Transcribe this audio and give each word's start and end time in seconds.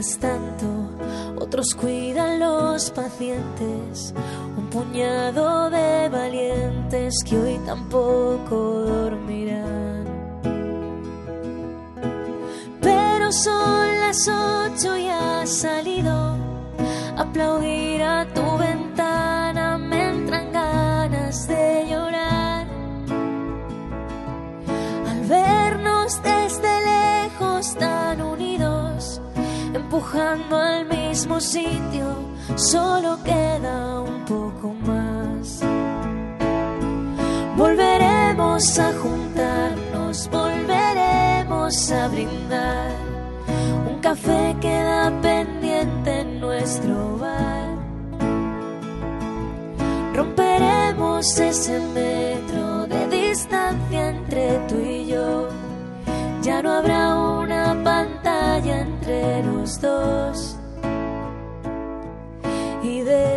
Tanto, 0.00 0.66
otros 1.38 1.74
cuidan 1.74 2.40
los 2.40 2.90
pacientes, 2.90 4.12
un 4.56 4.66
puñado 4.66 5.70
de 5.70 6.08
valientes 6.08 7.14
que 7.24 7.38
hoy 7.38 7.60
tampoco 7.64 8.56
dormirán. 8.56 10.04
Pero 12.80 13.30
son 13.30 14.00
las 14.00 14.28
ocho 14.28 14.96
y 14.96 15.08
ha 15.08 15.46
salido. 15.46 16.36
Aplaudir 17.16 18.02
a 18.02 18.26
tu 18.34 18.58
ventana 18.58 19.78
me 19.78 20.08
entran 20.08 20.52
ganas 20.52 21.46
de 21.46 21.86
llorar. 21.88 22.66
Al 25.10 25.20
vernos 25.28 26.20
desde 26.22 26.72
lejos 26.92 27.74
tan 27.76 28.11
empujando 29.92 30.56
al 30.56 30.86
mismo 30.86 31.38
sitio 31.38 32.16
solo 32.56 33.18
queda 33.22 34.00
un 34.00 34.24
poco 34.24 34.74
más 34.86 35.60
volveremos 37.58 38.78
a 38.78 38.90
juntarnos 38.94 40.30
volveremos 40.30 41.92
a 41.92 42.08
brindar 42.08 42.92
un 43.86 43.98
café 44.00 44.56
queda 44.62 45.12
pendiente 45.20 46.20
en 46.20 46.40
nuestro 46.40 47.18
bar. 47.18 47.68
Romperemos 50.14 51.38
ese 51.38 51.78
metro 51.92 52.86
de 52.86 53.08
distancia 53.08 54.08
entre 54.08 54.58
tú 54.68 54.78
y 54.78 55.06
yo. 55.06 55.31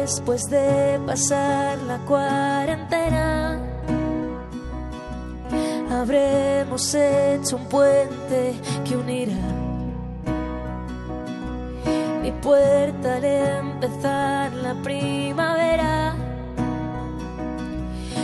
Después 0.06 0.44
de 0.52 1.00
pasar 1.08 1.80
la 1.88 1.98
cuarentena, 2.06 3.60
habremos 5.90 6.94
hecho 6.94 7.56
un 7.56 7.66
puente 7.66 8.54
que 8.86 8.98
unirá. 8.98 9.34
Mi 12.22 12.32
puerta 12.34 13.16
al 13.16 13.26
empezar 13.26 14.54
la 14.54 14.76
primavera. 14.84 16.16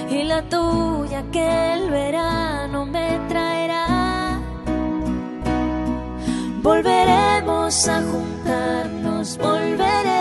Y 0.07 0.23
la 0.23 0.43
tuya 0.43 1.23
que 1.31 1.73
el 1.73 1.89
verano 1.89 2.85
me 2.85 3.19
traerá. 3.27 4.39
Volveremos 6.61 7.87
a 7.87 8.03
juntarnos, 8.03 9.37
volveremos 9.39 10.20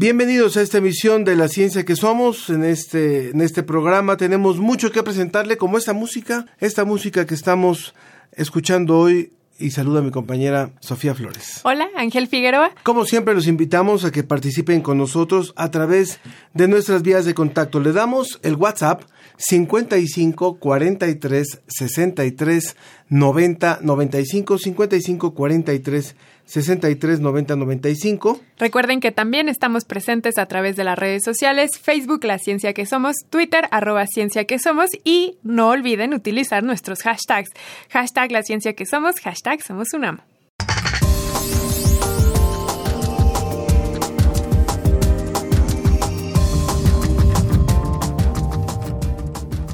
Bienvenidos 0.00 0.56
a 0.56 0.62
esta 0.62 0.78
emisión 0.78 1.24
de 1.24 1.34
La 1.34 1.48
Ciencia 1.48 1.84
que 1.84 1.96
Somos. 1.96 2.50
En 2.50 2.62
este, 2.62 3.30
en 3.30 3.40
este 3.40 3.64
programa 3.64 4.16
tenemos 4.16 4.58
mucho 4.58 4.92
que 4.92 5.02
presentarle, 5.02 5.56
como 5.56 5.76
esta 5.76 5.92
música, 5.92 6.46
esta 6.60 6.84
música 6.84 7.26
que 7.26 7.34
estamos 7.34 7.96
escuchando 8.30 8.96
hoy. 8.96 9.32
Y 9.58 9.72
saluda 9.72 9.98
a 9.98 10.02
mi 10.02 10.12
compañera 10.12 10.70
Sofía 10.78 11.16
Flores. 11.16 11.62
Hola, 11.64 11.88
Ángel 11.96 12.28
Figueroa. 12.28 12.70
Como 12.84 13.06
siempre, 13.06 13.34
los 13.34 13.48
invitamos 13.48 14.04
a 14.04 14.12
que 14.12 14.22
participen 14.22 14.82
con 14.82 14.98
nosotros 14.98 15.52
a 15.56 15.72
través 15.72 16.20
de 16.54 16.68
nuestras 16.68 17.02
vías 17.02 17.24
de 17.24 17.34
contacto. 17.34 17.80
Le 17.80 17.90
damos 17.90 18.38
el 18.44 18.54
WhatsApp 18.54 19.02
55 19.38 20.60
43 20.60 21.62
63 21.66 22.76
90 23.08 23.78
95 23.82 24.58
55 24.58 25.34
43 25.34 26.14
63 26.48 27.20
90 27.20 27.56
95. 27.56 28.40
Recuerden 28.58 29.00
que 29.00 29.12
también 29.12 29.50
estamos 29.50 29.84
presentes 29.84 30.38
a 30.38 30.46
través 30.46 30.76
de 30.76 30.84
las 30.84 30.98
redes 30.98 31.22
sociales, 31.22 31.70
Facebook 31.80 32.24
La 32.24 32.38
Ciencia 32.38 32.72
que 32.72 32.86
Somos, 32.86 33.16
Twitter 33.28 33.68
arroba 33.70 34.06
Ciencia 34.06 34.44
que 34.46 34.58
Somos 34.58 34.90
y 35.04 35.36
no 35.42 35.68
olviden 35.68 36.14
utilizar 36.14 36.62
nuestros 36.62 37.02
hashtags. 37.02 37.50
Hashtag 37.90 38.32
La 38.32 38.42
Ciencia 38.42 38.72
que 38.72 38.86
Somos, 38.86 39.20
hashtag 39.20 39.62
Somos 39.62 39.92
UNAM. 39.92 40.20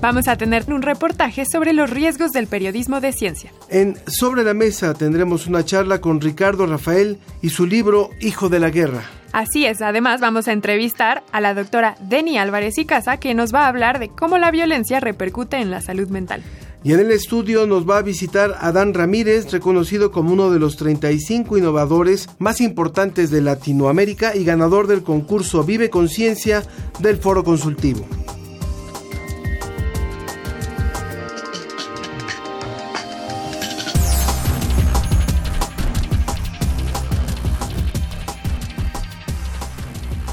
Vamos 0.04 0.28
a 0.28 0.36
tener 0.36 0.70
un 0.70 0.82
reportaje 0.82 1.46
sobre 1.50 1.72
los 1.72 1.88
riesgos 1.88 2.30
del 2.32 2.46
periodismo 2.46 3.00
de 3.00 3.10
ciencia. 3.10 3.50
En 3.70 3.96
Sobre 4.06 4.44
la 4.44 4.52
Mesa 4.52 4.92
tendremos 4.92 5.46
una 5.46 5.64
charla 5.64 6.02
con 6.02 6.20
Ricardo 6.20 6.66
Rafael 6.66 7.16
y 7.40 7.48
su 7.48 7.64
libro 7.64 8.10
Hijo 8.20 8.50
de 8.50 8.60
la 8.60 8.68
Guerra. 8.68 9.04
Así 9.32 9.64
es, 9.64 9.80
además 9.80 10.20
vamos 10.20 10.46
a 10.46 10.52
entrevistar 10.52 11.24
a 11.32 11.40
la 11.40 11.54
doctora 11.54 11.96
Deni 12.02 12.36
Álvarez 12.36 12.76
y 12.76 12.84
Casa, 12.84 13.16
que 13.16 13.32
nos 13.32 13.54
va 13.54 13.64
a 13.64 13.68
hablar 13.68 13.98
de 13.98 14.10
cómo 14.10 14.36
la 14.36 14.50
violencia 14.50 15.00
repercute 15.00 15.56
en 15.56 15.70
la 15.70 15.80
salud 15.80 16.10
mental. 16.10 16.42
Y 16.82 16.92
en 16.92 17.00
el 17.00 17.10
estudio 17.10 17.66
nos 17.66 17.88
va 17.88 17.96
a 17.96 18.02
visitar 18.02 18.58
Adán 18.60 18.92
Ramírez, 18.92 19.50
reconocido 19.52 20.12
como 20.12 20.34
uno 20.34 20.50
de 20.50 20.58
los 20.58 20.76
35 20.76 21.56
innovadores 21.56 22.28
más 22.38 22.60
importantes 22.60 23.30
de 23.30 23.40
Latinoamérica 23.40 24.36
y 24.36 24.44
ganador 24.44 24.86
del 24.86 25.02
concurso 25.02 25.64
Vive 25.64 25.88
Conciencia 25.88 26.62
del 26.98 27.16
Foro 27.16 27.42
Consultivo. 27.42 28.06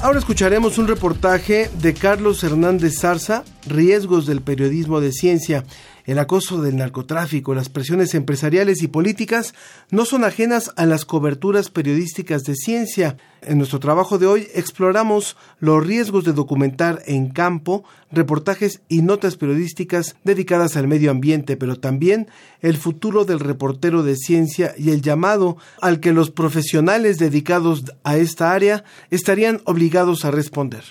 Ahora 0.02 0.18
escucharemos 0.18 0.78
un 0.78 0.88
reportaje 0.88 1.70
de 1.80 1.94
Carlos 1.94 2.42
Hernández 2.42 2.98
Zarza, 2.98 3.44
Riesgos 3.68 4.26
del 4.26 4.40
periodismo 4.40 5.00
de 5.00 5.12
ciencia. 5.12 5.64
El 6.04 6.18
acoso 6.18 6.60
del 6.60 6.76
narcotráfico, 6.76 7.54
las 7.54 7.68
presiones 7.68 8.14
empresariales 8.14 8.82
y 8.82 8.88
políticas 8.88 9.54
no 9.90 10.04
son 10.04 10.24
ajenas 10.24 10.72
a 10.76 10.84
las 10.84 11.04
coberturas 11.04 11.70
periodísticas 11.70 12.42
de 12.42 12.56
ciencia. 12.56 13.16
En 13.40 13.58
nuestro 13.58 13.78
trabajo 13.78 14.18
de 14.18 14.26
hoy 14.26 14.48
exploramos 14.54 15.36
los 15.60 15.86
riesgos 15.86 16.24
de 16.24 16.32
documentar 16.32 17.02
en 17.06 17.30
campo 17.30 17.84
reportajes 18.10 18.82
y 18.88 19.02
notas 19.02 19.36
periodísticas 19.36 20.16
dedicadas 20.24 20.76
al 20.76 20.88
medio 20.88 21.10
ambiente, 21.10 21.56
pero 21.56 21.78
también 21.78 22.28
el 22.60 22.76
futuro 22.76 23.24
del 23.24 23.40
reportero 23.40 24.02
de 24.02 24.16
ciencia 24.16 24.74
y 24.76 24.90
el 24.90 25.02
llamado 25.02 25.56
al 25.80 26.00
que 26.00 26.12
los 26.12 26.30
profesionales 26.30 27.18
dedicados 27.18 27.84
a 28.04 28.16
esta 28.16 28.52
área 28.52 28.84
estarían 29.10 29.60
obligados 29.64 30.24
a 30.24 30.30
responder. 30.30 30.84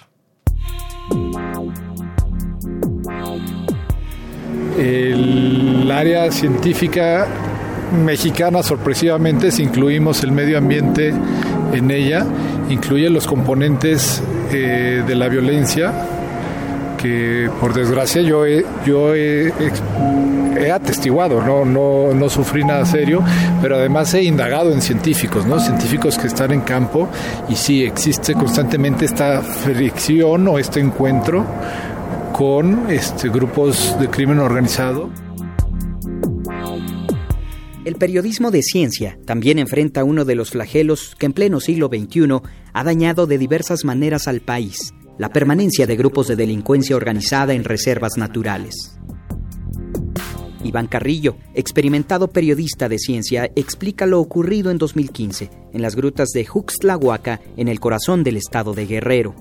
El 4.78 5.92
área 5.92 6.32
científica 6.32 7.28
mexicana 7.92 8.64
sorpresivamente, 8.64 9.52
si 9.52 9.64
incluimos 9.64 10.24
el 10.24 10.32
medio 10.32 10.58
ambiente 10.58 11.14
en 11.74 11.92
ella, 11.92 12.26
incluye 12.70 13.10
los 13.10 13.28
componentes 13.28 14.22
eh, 14.52 15.04
de 15.06 15.16
la 15.16 15.28
violencia 15.28 15.94
que 16.98 17.50
por 17.60 17.74
desgracia 17.74 18.22
yo 18.22 18.46
he, 18.46 18.64
yo 18.86 19.16
he, 19.16 19.52
atestiguado, 20.72 21.42
¿no? 21.42 21.66
No, 21.66 22.14
no 22.14 22.30
sufrí 22.30 22.64
nada 22.64 22.86
serio, 22.86 23.24
pero 23.62 23.78
además 23.78 24.14
he 24.14 24.24
indagado 24.24 24.72
en 24.72 24.82
científicos, 24.82 25.46
¿no? 25.48 25.60
científicos 25.60 26.20
que 26.20 26.28
están 26.28 26.52
en 26.52 26.62
campo 26.62 27.10
y 27.50 27.56
sí 27.56 27.84
existe 27.84 28.36
constantemente 28.36 29.06
esta 29.06 29.42
fricción 29.42 30.48
o 30.48 30.60
este 30.60 30.80
encuentro 30.80 31.44
con 32.32 32.90
este, 32.90 33.30
grupos 33.30 33.96
de 34.00 34.10
crimen 34.10 34.40
organizado. 34.40 35.10
El 37.84 37.96
periodismo 37.96 38.52
de 38.52 38.62
ciencia 38.62 39.18
también 39.26 39.60
enfrenta 39.60 40.04
uno 40.04 40.26
de 40.26 40.36
los 40.36 40.52
flagelos 40.52 41.16
que 41.18 41.26
en 41.26 41.34
pleno 41.34 41.60
siglo 41.60 41.88
XXI 41.88 42.42
ha 42.74 42.84
dañado 42.84 43.28
de 43.28 43.38
diversas 43.38 43.86
maneras 43.86 44.28
al 44.28 44.42
país, 44.42 44.94
la 45.18 45.30
permanencia 45.30 45.88
de 45.88 45.96
grupos 45.96 46.28
de 46.28 46.36
delincuencia 46.36 46.96
organizada 46.96 47.54
en 47.54 47.64
reservas 47.64 48.18
naturales. 48.18 48.98
Iván 50.64 50.88
Carrillo, 50.88 51.38
experimentado 51.56 52.28
periodista 52.28 52.88
de 52.88 53.00
ciencia, 53.00 53.52
explica 53.56 54.06
lo 54.06 54.20
ocurrido 54.20 54.70
en 54.70 54.78
2015 54.78 55.50
en 55.74 55.82
las 55.82 55.96
grutas 55.96 56.30
de 56.30 56.46
Juxtlahuaca, 56.46 57.42
en 57.58 57.68
el 57.68 57.80
corazón 57.80 58.24
del 58.24 58.38
estado 58.38 58.74
de 58.74 58.86
Guerrero. 58.86 59.34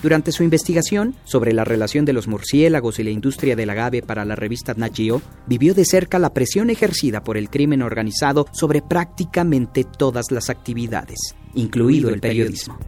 Durante 0.00 0.32
su 0.32 0.42
investigación 0.42 1.14
sobre 1.24 1.52
la 1.52 1.64
relación 1.64 2.04
de 2.04 2.12
los 2.12 2.28
murciélagos 2.28 2.98
y 2.98 3.04
la 3.04 3.10
industria 3.10 3.56
del 3.56 3.70
agave 3.70 4.02
para 4.02 4.24
la 4.24 4.36
revista 4.36 4.74
Nat 4.76 4.98
vivió 5.46 5.74
de 5.74 5.84
cerca 5.84 6.18
la 6.18 6.32
presión 6.32 6.70
ejercida 6.70 7.22
por 7.22 7.36
el 7.36 7.50
crimen 7.50 7.82
organizado 7.82 8.46
sobre 8.52 8.82
prácticamente 8.82 9.84
todas 9.84 10.30
las 10.30 10.50
actividades, 10.50 11.18
incluido 11.54 12.10
el 12.10 12.20
periodismo. 12.20 12.78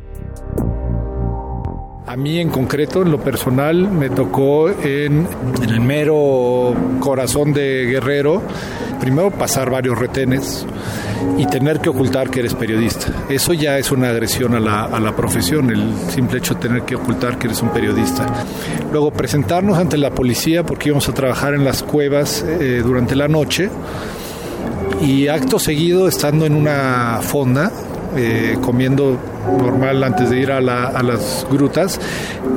A 2.07 2.17
mí 2.17 2.39
en 2.39 2.51
concreto, 2.51 3.01
en 3.01 3.11
lo 3.11 3.19
personal, 3.19 3.91
me 3.91 4.11
tocó 4.11 4.69
en, 4.69 5.27
el 5.63 5.81
mero 5.81 6.75
corazón 7.01 7.55
de 7.55 7.87
Guerrero, 7.87 8.43
primero 9.01 9.31
pasar 9.31 9.71
varios 9.71 9.99
retenes 9.99 10.67
y 11.39 11.47
tener 11.47 11.81
que 11.81 11.89
ocultar 11.89 12.29
que 12.29 12.41
eres 12.41 12.53
periodista. 12.53 13.07
Eso 13.31 13.55
ya 13.55 13.79
es 13.79 13.91
una 13.91 14.11
agresión 14.11 14.55
a 14.55 14.61
la, 14.61 15.17
profesión, 15.17 15.71
el 15.71 15.95
simple 16.11 16.39
hecho 16.39 16.53
de 16.55 16.61
tener 16.61 16.83
que 16.83 16.95
ocultar 16.95 17.39
que 17.39 17.47
eres 17.47 17.63
un 17.63 17.71
periodista. 17.71 18.27
Luego 18.93 19.11
presentarnos 19.11 19.79
ante 19.79 19.97
la 19.97 20.11
policía 20.11 20.63
porque 20.63 20.91
íbamos 20.91 21.09
a 21.09 21.15
trabajar 21.15 21.55
en 21.55 21.65
las 21.65 21.83
cuevas 21.83 22.45
eh, 22.47 22.83
durante 22.85 23.17
la 23.17 23.29
noche 23.29 23.71
y 25.01 25.29
acto 25.29 25.59
seguido 25.59 26.07
estando 26.07 26.45
en 26.45 26.55
una 26.55 27.21
fonda 27.23 27.73
eh, 28.15 28.59
comiendo 28.61 29.19
normal 29.59 30.03
antes 30.03 30.31
de 30.31 30.39
ir 30.39 30.53
a, 30.53 30.61
las 30.61 31.47
grutas, 31.51 32.01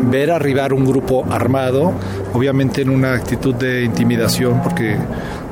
ver 0.09 0.31
arribar 0.31 0.73
un 0.73 0.85
grupo 0.85 1.25
armado, 1.29 1.93
obviamente 2.33 2.81
en 2.81 2.89
una 2.89 3.13
actitud 3.13 3.55
de 3.55 3.83
intimidación, 3.83 4.61
porque 4.61 4.97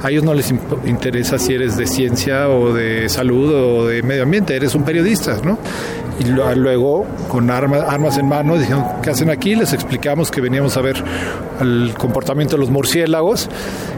a 0.01 0.09
ellos 0.09 0.23
no 0.23 0.33
les 0.33 0.53
interesa 0.85 1.37
si 1.39 1.53
eres 1.53 1.77
de 1.77 1.87
ciencia 1.87 2.49
o 2.49 2.73
de 2.73 3.09
salud 3.09 3.53
o 3.53 3.87
de 3.87 4.03
medio 4.03 4.23
ambiente, 4.23 4.55
eres 4.55 4.75
un 4.75 4.83
periodista, 4.83 5.37
¿no? 5.43 5.57
Y 6.17 6.23
luego, 6.23 7.05
con 7.27 7.49
armas, 7.51 7.83
armas 7.85 8.17
en 8.17 8.29
mano, 8.29 8.57
dijeron, 8.57 8.85
¿qué 9.03 9.09
hacen 9.09 9.29
aquí? 9.29 9.53
Les 9.53 9.73
explicamos 9.73 10.31
que 10.31 10.39
veníamos 10.39 10.77
a 10.77 10.81
ver 10.81 11.03
el 11.59 11.93
comportamiento 11.97 12.55
de 12.55 12.61
los 12.61 12.69
murciélagos. 12.69 13.49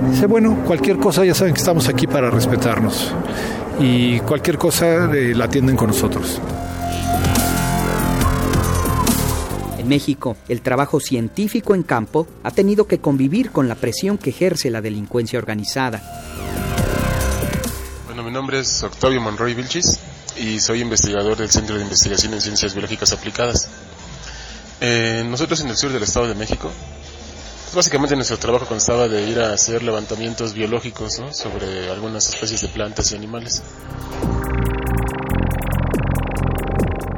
Dice, 0.10 0.26
bueno, 0.26 0.64
cualquier 0.66 0.98
cosa, 0.98 1.24
ya 1.26 1.36
saben 1.36 1.54
que 1.54 1.60
estamos 1.60 1.88
aquí 1.88 2.08
para 2.08 2.32
respetarnos 2.32 3.14
y 3.80 4.20
cualquier 4.22 4.58
cosa 4.58 5.10
eh, 5.14 5.34
la 5.36 5.46
atienden 5.46 5.76
con 5.76 5.88
nosotros. 5.88 6.42
México, 9.88 10.38
el 10.48 10.62
trabajo 10.62 11.00
científico 11.00 11.74
en 11.74 11.84
campo 11.84 12.28
ha 12.44 12.52
tenido 12.52 12.88
que 12.88 13.00
convivir 13.00 13.52
con 13.52 13.68
la 13.68 13.76
presión 13.76 14.18
que 14.18 14.30
ejerce 14.30 14.70
la 14.70 14.82
delincuencia 14.82 15.40
organizada. 15.40 16.02
Bueno, 18.06 18.24
mi 18.24 18.32
nombre 18.32 18.60
es 18.60 18.84
Octavio 18.84 19.22
Monroy 19.22 19.54
Vilchis 19.54 20.00
y 20.38 20.60
soy 20.60 20.82
investigador 20.82 21.38
del 21.38 21.50
Centro 21.50 21.76
de 21.76 21.84
Investigación 21.84 22.34
en 22.34 22.42
Ciencias 22.42 22.74
Biológicas 22.74 23.12
Aplicadas. 23.14 23.68
Eh, 24.82 25.26
nosotros 25.28 25.62
en 25.62 25.70
el 25.70 25.78
sur 25.78 25.92
del 25.92 26.04
Estado 26.04 26.28
de 26.28 26.36
México 26.36 26.72
Básicamente 27.76 28.16
nuestro 28.16 28.38
trabajo 28.38 28.66
constaba 28.66 29.08
de 29.08 29.30
ir 29.30 29.40
a 29.40 29.54
hacer 29.54 29.84
levantamientos 29.84 30.54
biológicos 30.54 31.22
sobre 31.32 31.92
algunas 31.92 32.30
especies 32.30 32.62
de 32.62 32.70
plantas 32.70 33.12
y 33.12 33.16
animales. 33.16 33.62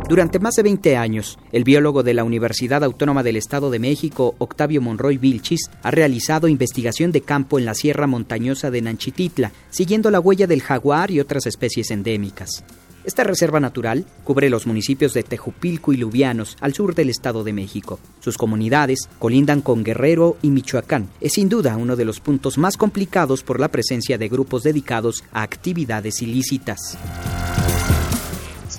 Durante 0.09 0.39
más 0.39 0.55
de 0.55 0.63
20 0.63 0.97
años, 0.97 1.37
el 1.51 1.63
biólogo 1.63 2.01
de 2.01 2.15
la 2.15 2.23
Universidad 2.23 2.83
Autónoma 2.83 3.21
del 3.21 3.35
Estado 3.35 3.69
de 3.69 3.77
México, 3.77 4.33
Octavio 4.39 4.81
Monroy 4.81 5.19
Vilchis, 5.19 5.69
ha 5.83 5.91
realizado 5.91 6.47
investigación 6.47 7.11
de 7.11 7.21
campo 7.21 7.59
en 7.59 7.65
la 7.65 7.75
Sierra 7.75 8.07
Montañosa 8.07 8.71
de 8.71 8.81
Nanchititla, 8.81 9.51
siguiendo 9.69 10.09
la 10.09 10.19
huella 10.19 10.47
del 10.47 10.63
jaguar 10.63 11.11
y 11.11 11.19
otras 11.19 11.45
especies 11.45 11.91
endémicas. 11.91 12.63
Esta 13.03 13.23
reserva 13.23 13.59
natural 13.59 14.03
cubre 14.23 14.49
los 14.49 14.65
municipios 14.65 15.13
de 15.13 15.21
Tejupilco 15.21 15.93
y 15.93 15.97
Lubianos, 15.97 16.57
al 16.59 16.73
sur 16.73 16.95
del 16.95 17.11
Estado 17.11 17.43
de 17.43 17.53
México. 17.53 17.99
Sus 18.19 18.35
comunidades 18.35 19.07
colindan 19.19 19.61
con 19.61 19.83
Guerrero 19.83 20.37
y 20.41 20.49
Michoacán. 20.49 21.07
Es 21.21 21.33
sin 21.33 21.49
duda 21.49 21.77
uno 21.77 21.95
de 21.95 22.05
los 22.05 22.19
puntos 22.19 22.57
más 22.57 22.77
complicados 22.77 23.43
por 23.43 23.59
la 23.59 23.67
presencia 23.67 24.17
de 24.17 24.27
grupos 24.27 24.63
dedicados 24.63 25.23
a 25.31 25.43
actividades 25.43 26.23
ilícitas. 26.23 26.97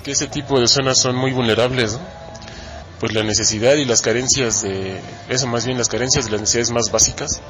Que 0.03 0.11
ese 0.11 0.27
tipo 0.27 0.59
de 0.59 0.67
zonas 0.67 0.97
son 0.99 1.15
muy 1.15 1.31
vulnerables, 1.31 1.99
Pues 2.99 3.13
la 3.13 3.23
necesidad 3.23 3.75
y 3.75 3.85
las 3.85 4.01
carencias 4.01 4.61
de... 4.61 4.99
Eso 5.29 5.47
más 5.47 5.65
bien 5.65 5.77
las 5.77 5.89
carencias 5.89 6.25
de 6.25 6.31
las 6.31 6.41
necesidades 6.41 6.71
más 6.71 6.91
básicas, 6.91 7.41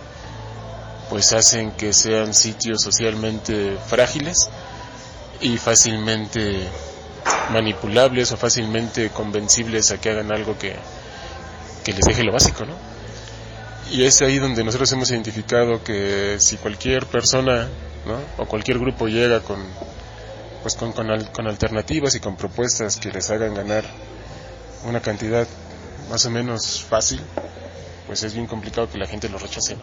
pues 1.10 1.34
hacen 1.34 1.72
que 1.72 1.92
sean 1.92 2.34
sitios 2.34 2.82
socialmente 2.82 3.78
frágiles 3.88 4.50
y 5.42 5.58
fácilmente 5.58 6.70
manipulables 7.52 8.32
o 8.32 8.38
fácilmente 8.38 9.10
convencibles 9.10 9.92
a 9.92 10.00
que 10.00 10.10
hagan 10.10 10.32
algo 10.32 10.58
que, 10.58 10.76
que 11.84 11.94
les 11.94 12.06
deje 12.06 12.24
lo 12.24 12.32
básico, 12.32 12.66
¿no? 12.66 12.76
Y 13.92 14.06
es 14.06 14.22
ahí 14.22 14.40
donde 14.40 14.64
nosotros 14.64 14.90
hemos 14.94 15.12
identificado 15.12 15.84
que 15.84 16.38
si 16.40 16.56
cualquier 16.56 17.06
persona 17.08 17.68
¿no? 18.06 18.20
o 18.38 18.48
cualquier 18.48 18.80
grupo 18.80 19.08
llega 19.08 19.42
con, 19.42 19.60
pues 20.62 20.76
con, 20.76 20.92
con, 20.92 21.08
con, 21.34 21.48
alternativas 21.48 22.16
y 22.16 22.20
con 22.20 22.36
propuestas 22.36 22.98
que 22.98 23.12
les 23.12 23.30
hagan 23.32 23.54
ganar 23.54 23.84
una 24.88 25.02
cantidad 25.02 25.48
más 26.10 26.26
o 26.26 26.30
menos 26.30 26.84
fácil, 26.84 27.20
pues 28.08 28.24
es 28.24 28.34
bien 28.34 28.48
complicado 28.48 28.90
que 28.90 28.98
la 28.98 29.08
gente 29.08 29.30
lo 29.30 29.38
rechace. 29.38 29.78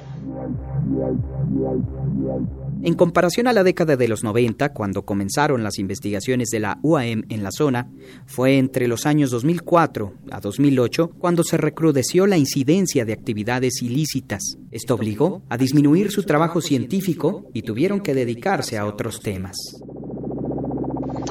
En 2.80 2.94
comparación 2.94 3.48
a 3.48 3.52
la 3.52 3.64
década 3.64 3.96
de 3.96 4.06
los 4.06 4.22
90, 4.22 4.72
cuando 4.72 5.04
comenzaron 5.04 5.64
las 5.64 5.78
investigaciones 5.78 6.48
de 6.50 6.60
la 6.60 6.78
UAM 6.82 7.24
en 7.28 7.42
la 7.42 7.50
zona, 7.50 7.90
fue 8.26 8.58
entre 8.58 8.86
los 8.86 9.04
años 9.04 9.30
2004 9.30 10.14
a 10.30 10.40
2008 10.40 11.10
cuando 11.18 11.42
se 11.42 11.56
recrudeció 11.56 12.26
la 12.26 12.36
incidencia 12.36 13.04
de 13.04 13.14
actividades 13.14 13.82
ilícitas. 13.82 14.58
Esto 14.70 14.94
obligó 14.94 15.42
a 15.48 15.56
disminuir 15.56 16.12
su 16.12 16.22
trabajo 16.22 16.60
científico 16.60 17.50
y 17.52 17.62
tuvieron 17.62 18.00
que 18.00 18.14
dedicarse 18.14 18.78
a 18.78 18.86
otros 18.86 19.20
temas. 19.20 19.56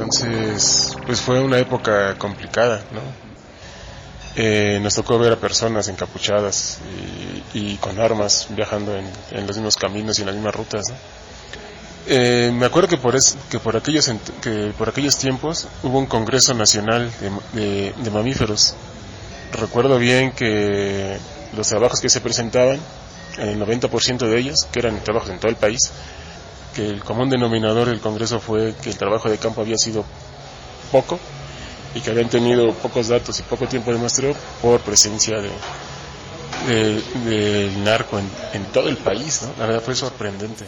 Entonces, 0.08 0.96
pues 1.06 1.20
fue 1.20 1.42
una 1.42 1.60
época 1.60 2.16
complicada, 2.18 2.82
¿no? 2.94 3.02
Eh, 4.38 4.80
nos 4.82 4.96
tocó 4.96 5.20
ver 5.20 5.34
a 5.34 5.36
personas 5.36 5.90
encapuchadas 5.90 6.78
y, 7.54 7.76
con 7.76 8.00
armas 8.00 8.48
viajando 8.52 8.96
en, 8.96 9.48
los 9.48 9.58
mismos 9.58 9.76
caminos 9.76 10.18
y 10.18 10.22
en 10.22 10.28
las 10.28 10.36
mismas 10.36 10.56
rutas. 10.56 10.86
Eh, 12.08 12.54
me 12.54 12.66
acuerdo 12.66 12.88
que 12.88 12.96
por, 12.96 13.18
es, 13.18 13.36
que, 13.50 13.60
por 13.60 13.76
aquellos, 13.76 14.10
que 14.42 14.72
por 14.78 14.88
aquellos 14.88 15.18
tiempos 15.18 15.68
hubo 15.84 16.00
un 16.00 16.06
Congreso 16.06 16.54
Nacional 16.54 17.12
de, 17.52 17.92
de, 17.92 18.10
Mamíferos. 18.10 18.76
Recuerdo 19.60 20.00
bien 20.00 20.32
que 20.32 21.18
los 21.54 21.68
trabajos 21.68 22.00
que 22.00 22.08
se 22.08 22.22
presentaban, 22.22 22.80
el 23.40 23.60
90% 23.60 24.20
de 24.20 24.40
ellos, 24.40 24.68
que 24.72 24.80
eran 24.80 25.04
trabajos 25.04 25.32
en 25.32 25.40
todo 25.40 25.50
el 25.50 25.58
país, 25.58 25.92
que 26.78 26.88
el 26.88 27.04
común 27.04 27.28
denominador 27.28 27.88
del 27.88 28.00
Congreso 28.00 28.40
fue 28.40 28.76
que 28.84 28.92
el 28.92 28.98
trabajo 28.98 29.32
de 29.32 29.40
campo 29.40 29.62
había 29.62 29.78
sido 29.78 30.06
poco 30.92 31.20
y 31.96 32.02
que 32.02 32.12
habían 32.12 32.30
tenido 32.30 32.72
pocos 32.72 33.08
datos 33.08 33.40
y 33.40 33.42
poco 33.42 33.66
tiempo 33.68 33.92
de 33.92 33.98
muestreo 33.98 34.36
por 34.62 34.80
presencia 34.82 35.38
de, 35.42 37.02
del 37.26 37.84
narco 37.84 38.20
en, 38.20 38.30
en, 38.54 38.66
todo 38.66 38.90
el 38.90 38.98
país. 38.98 39.42
¿no? 39.42 39.54
La 39.58 39.66
verdad 39.66 39.82
fue 39.82 39.96
sorprendente. 39.96 40.66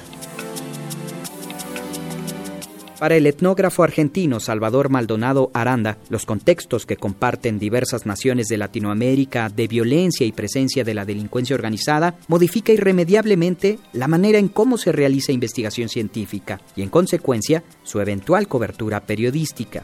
Para 2.99 3.15
el 3.15 3.27
etnógrafo 3.27 3.83
argentino 3.83 4.41
Salvador 4.41 4.89
Maldonado 4.89 5.51
Aranda, 5.53 5.97
los 6.09 6.25
contextos 6.25 6.85
que 6.85 6.97
comparten 6.97 7.57
diversas 7.57 8.05
naciones 8.05 8.47
de 8.47 8.57
Latinoamérica 8.57 9.47
de 9.47 9.69
violencia 9.69 10.27
y 10.27 10.33
presencia 10.33 10.83
de 10.83 10.93
la 10.93 11.05
delincuencia 11.05 11.55
organizada 11.55 12.17
modifica 12.27 12.73
irremediablemente 12.73 13.79
la 13.93 14.09
manera 14.09 14.37
en 14.37 14.49
cómo 14.49 14.77
se 14.77 14.91
realiza 14.91 15.31
investigación 15.31 15.87
científica 15.87 16.59
y, 16.75 16.81
en 16.81 16.89
consecuencia, 16.89 17.63
su 17.83 18.01
eventual 18.01 18.49
cobertura 18.49 18.99
periodística. 18.99 19.81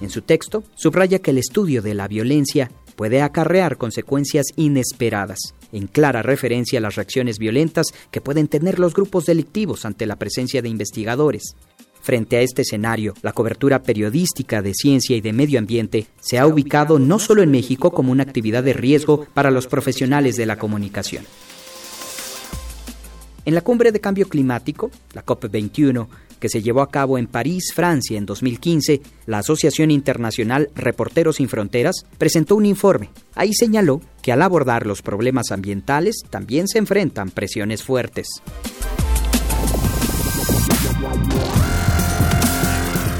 En 0.00 0.10
su 0.10 0.22
texto, 0.22 0.64
subraya 0.74 1.20
que 1.20 1.30
el 1.30 1.38
estudio 1.38 1.80
de 1.80 1.94
la 1.94 2.08
violencia 2.08 2.72
puede 2.96 3.22
acarrear 3.22 3.76
consecuencias 3.76 4.46
inesperadas, 4.56 5.54
en 5.72 5.86
clara 5.86 6.22
referencia 6.22 6.78
a 6.78 6.82
las 6.82 6.94
reacciones 6.94 7.38
violentas 7.38 7.86
que 8.10 8.20
pueden 8.20 8.48
tener 8.48 8.78
los 8.78 8.94
grupos 8.94 9.26
delictivos 9.26 9.84
ante 9.84 10.06
la 10.06 10.16
presencia 10.16 10.62
de 10.62 10.68
investigadores. 10.68 11.54
Frente 12.00 12.36
a 12.36 12.40
este 12.40 12.62
escenario, 12.62 13.14
la 13.22 13.32
cobertura 13.32 13.82
periodística 13.82 14.62
de 14.62 14.74
ciencia 14.74 15.16
y 15.16 15.20
de 15.20 15.32
medio 15.32 15.58
ambiente 15.58 16.06
se 16.20 16.38
ha 16.38 16.46
ubicado 16.46 17.00
no 17.00 17.18
solo 17.18 17.42
en 17.42 17.50
México 17.50 17.90
como 17.90 18.12
una 18.12 18.22
actividad 18.22 18.62
de 18.62 18.74
riesgo 18.74 19.26
para 19.34 19.50
los 19.50 19.66
profesionales 19.66 20.36
de 20.36 20.46
la 20.46 20.56
comunicación. 20.56 21.24
En 23.44 23.54
la 23.54 23.60
cumbre 23.60 23.92
de 23.92 24.00
cambio 24.00 24.28
climático, 24.28 24.90
la 25.14 25.24
COP21, 25.24 26.06
que 26.46 26.50
se 26.50 26.62
llevó 26.62 26.80
a 26.80 26.90
cabo 26.92 27.18
en 27.18 27.26
París, 27.26 27.72
Francia, 27.74 28.16
en 28.16 28.24
2015, 28.24 29.02
la 29.26 29.38
Asociación 29.38 29.90
Internacional 29.90 30.70
Reporteros 30.76 31.36
Sin 31.36 31.48
Fronteras 31.48 32.06
presentó 32.18 32.54
un 32.54 32.66
informe. 32.66 33.10
Ahí 33.34 33.52
señaló 33.52 34.00
que 34.22 34.30
al 34.30 34.42
abordar 34.42 34.86
los 34.86 35.02
problemas 35.02 35.50
ambientales 35.50 36.18
también 36.30 36.68
se 36.68 36.78
enfrentan 36.78 37.32
presiones 37.32 37.82
fuertes. 37.82 38.28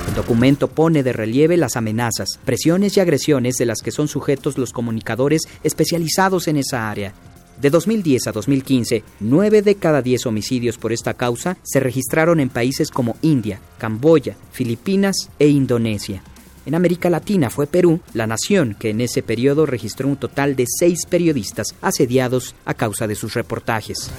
El 0.06 0.14
documento 0.14 0.68
pone 0.68 1.02
de 1.02 1.12
relieve 1.12 1.56
las 1.56 1.74
amenazas, 1.74 2.28
presiones 2.44 2.96
y 2.96 3.00
agresiones 3.00 3.56
de 3.56 3.66
las 3.66 3.80
que 3.82 3.90
son 3.90 4.06
sujetos 4.06 4.56
los 4.56 4.72
comunicadores 4.72 5.42
especializados 5.64 6.46
en 6.46 6.58
esa 6.58 6.88
área 6.88 7.12
de 7.60 7.70
2010 7.70 8.26
a 8.26 8.32
2015, 8.32 9.04
9 9.20 9.62
de 9.62 9.74
cada 9.76 10.02
10 10.02 10.26
homicidios 10.26 10.78
por 10.78 10.92
esta 10.92 11.14
causa 11.14 11.56
se 11.62 11.80
registraron 11.80 12.40
en 12.40 12.48
países 12.48 12.90
como 12.90 13.16
India, 13.22 13.60
Camboya, 13.78 14.36
Filipinas 14.52 15.30
e 15.38 15.48
Indonesia. 15.48 16.22
En 16.66 16.74
América 16.74 17.08
Latina 17.08 17.48
fue 17.48 17.66
Perú 17.68 18.00
la 18.12 18.26
nación 18.26 18.76
que 18.78 18.90
en 18.90 19.00
ese 19.00 19.22
periodo 19.22 19.66
registró 19.66 20.08
un 20.08 20.16
total 20.16 20.56
de 20.56 20.64
seis 20.66 21.06
periodistas 21.08 21.76
asediados 21.80 22.56
a 22.64 22.74
causa 22.74 23.06
de 23.06 23.14
sus 23.14 23.34
reportajes. 23.34 24.10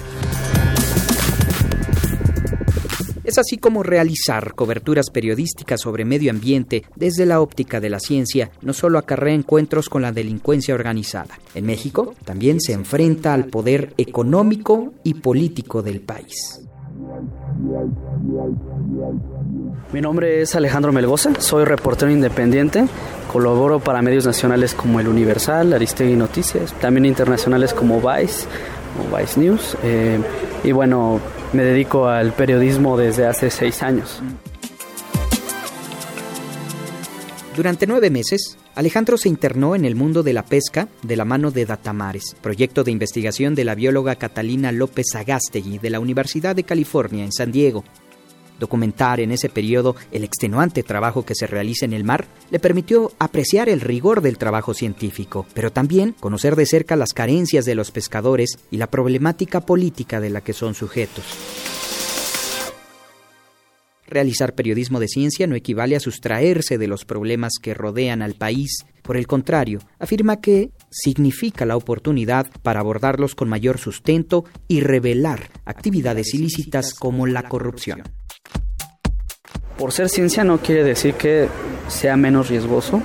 Es 3.28 3.36
así 3.36 3.58
como 3.58 3.82
realizar 3.82 4.54
coberturas 4.54 5.10
periodísticas 5.10 5.82
sobre 5.82 6.06
medio 6.06 6.30
ambiente 6.30 6.84
desde 6.96 7.26
la 7.26 7.42
óptica 7.42 7.78
de 7.78 7.90
la 7.90 8.00
ciencia 8.00 8.50
no 8.62 8.72
solo 8.72 8.98
acarrea 8.98 9.34
encuentros 9.34 9.90
con 9.90 10.00
la 10.00 10.12
delincuencia 10.12 10.74
organizada. 10.74 11.38
En 11.54 11.66
México 11.66 12.14
también 12.24 12.58
se 12.58 12.72
enfrenta 12.72 13.34
al 13.34 13.44
poder 13.44 13.92
económico 13.98 14.94
y 15.04 15.12
político 15.12 15.82
del 15.82 16.00
país. 16.00 16.62
Mi 19.92 20.00
nombre 20.00 20.40
es 20.40 20.56
Alejandro 20.56 20.90
Melgoza, 20.94 21.38
soy 21.38 21.66
reportero 21.66 22.10
independiente, 22.10 22.86
colaboro 23.30 23.78
para 23.78 24.00
medios 24.00 24.24
nacionales 24.24 24.72
como 24.72 25.00
El 25.00 25.08
Universal, 25.08 25.74
Aristegui 25.74 26.16
Noticias, 26.16 26.72
también 26.80 27.04
internacionales 27.04 27.74
como 27.74 28.00
Vice 28.00 28.46
o 28.98 29.14
Vice 29.14 29.38
News. 29.38 29.76
Eh, 29.82 30.18
y 30.64 30.72
bueno, 30.72 31.20
me 31.52 31.64
dedico 31.64 32.08
al 32.08 32.32
periodismo 32.32 32.96
desde 32.96 33.26
hace 33.26 33.50
seis 33.50 33.82
años. 33.82 34.20
Durante 37.56 37.86
nueve 37.86 38.10
meses, 38.10 38.56
Alejandro 38.76 39.18
se 39.18 39.28
internó 39.28 39.74
en 39.74 39.84
el 39.84 39.96
mundo 39.96 40.22
de 40.22 40.32
la 40.32 40.44
pesca 40.44 40.88
de 41.02 41.16
la 41.16 41.24
mano 41.24 41.50
de 41.50 41.66
Datamares, 41.66 42.36
proyecto 42.40 42.84
de 42.84 42.92
investigación 42.92 43.56
de 43.56 43.64
la 43.64 43.74
bióloga 43.74 44.14
Catalina 44.14 44.70
López 44.70 45.06
Agastegui 45.16 45.78
de 45.78 45.90
la 45.90 45.98
Universidad 45.98 46.54
de 46.54 46.62
California 46.62 47.24
en 47.24 47.32
San 47.32 47.50
Diego. 47.50 47.82
Documentar 48.58 49.20
en 49.20 49.30
ese 49.30 49.48
periodo 49.48 49.96
el 50.10 50.24
extenuante 50.24 50.82
trabajo 50.82 51.24
que 51.24 51.34
se 51.34 51.46
realiza 51.46 51.84
en 51.84 51.92
el 51.92 52.04
mar 52.04 52.26
le 52.50 52.58
permitió 52.58 53.12
apreciar 53.18 53.68
el 53.68 53.80
rigor 53.80 54.20
del 54.20 54.38
trabajo 54.38 54.74
científico, 54.74 55.46
pero 55.54 55.70
también 55.70 56.14
conocer 56.18 56.56
de 56.56 56.66
cerca 56.66 56.96
las 56.96 57.12
carencias 57.12 57.64
de 57.64 57.74
los 57.74 57.90
pescadores 57.90 58.58
y 58.70 58.78
la 58.78 58.88
problemática 58.88 59.60
política 59.60 60.20
de 60.20 60.30
la 60.30 60.40
que 60.40 60.52
son 60.52 60.74
sujetos. 60.74 61.24
Realizar 64.08 64.54
periodismo 64.54 65.00
de 65.00 65.08
ciencia 65.08 65.46
no 65.46 65.54
equivale 65.54 65.94
a 65.94 66.00
sustraerse 66.00 66.78
de 66.78 66.88
los 66.88 67.04
problemas 67.04 67.52
que 67.60 67.74
rodean 67.74 68.22
al 68.22 68.34
país. 68.34 68.86
Por 69.02 69.18
el 69.18 69.26
contrario, 69.26 69.80
afirma 69.98 70.40
que 70.40 70.70
significa 70.90 71.66
la 71.66 71.76
oportunidad 71.76 72.50
para 72.62 72.80
abordarlos 72.80 73.34
con 73.34 73.50
mayor 73.50 73.76
sustento 73.76 74.46
y 74.66 74.80
revelar 74.80 75.50
actividades 75.66 76.32
ilícitas 76.32 76.94
como 76.94 77.26
la 77.26 77.42
corrupción. 77.50 78.02
Por 79.78 79.92
ser 79.92 80.08
ciencia 80.08 80.44
no 80.44 80.58
quiere 80.58 80.84
decir 80.84 81.14
que 81.14 81.48
sea 81.88 82.16
menos 82.16 82.48
riesgoso 82.48 83.00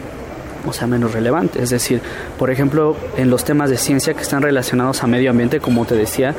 o 0.66 0.74
sea 0.74 0.88
menos 0.88 1.14
relevante. 1.14 1.62
Es 1.62 1.70
decir, 1.70 2.02
por 2.38 2.50
ejemplo, 2.50 2.96
en 3.18 3.30
los 3.30 3.44
temas 3.44 3.70
de 3.70 3.78
ciencia 3.78 4.14
que 4.14 4.22
están 4.22 4.42
relacionados 4.42 5.04
a 5.04 5.08
medio 5.08 5.30
ambiente, 5.30 5.60
como 5.60 5.86
te 5.86 5.96
decía, 5.96 6.34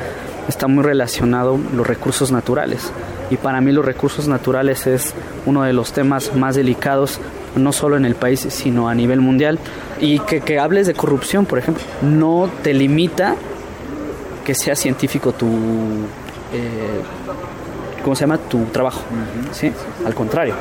está 0.47 0.67
muy 0.67 0.83
relacionado 0.83 1.59
los 1.75 1.85
recursos 1.85 2.31
naturales. 2.31 2.91
Y 3.29 3.37
para 3.37 3.61
mí 3.61 3.71
los 3.71 3.85
recursos 3.85 4.27
naturales 4.27 4.87
es 4.87 5.13
uno 5.45 5.63
de 5.63 5.73
los 5.73 5.93
temas 5.93 6.35
más 6.35 6.55
delicados, 6.55 7.19
no 7.55 7.71
solo 7.71 7.97
en 7.97 8.05
el 8.05 8.15
país, 8.15 8.45
sino 8.49 8.89
a 8.89 8.95
nivel 8.95 9.21
mundial. 9.21 9.59
Y 9.99 10.19
que, 10.19 10.59
hables 10.59 10.87
de 10.87 10.93
corrupción, 10.93 11.45
por 11.45 11.59
ejemplo, 11.59 11.83
no 12.01 12.49
te 12.63 12.73
limita 12.73 13.35
que 14.43 14.53
sea 14.53 14.75
científico 14.75 15.31
tu... 15.31 15.47
Eh, 16.53 17.01
¿cómo 18.05 18.15
se 18.15 18.21
llama? 18.21 18.37
Tu 18.37 18.63
trabajo. 18.65 19.01
¿sí? 19.51 19.71
Al 20.05 20.13
contrario, 20.13 20.53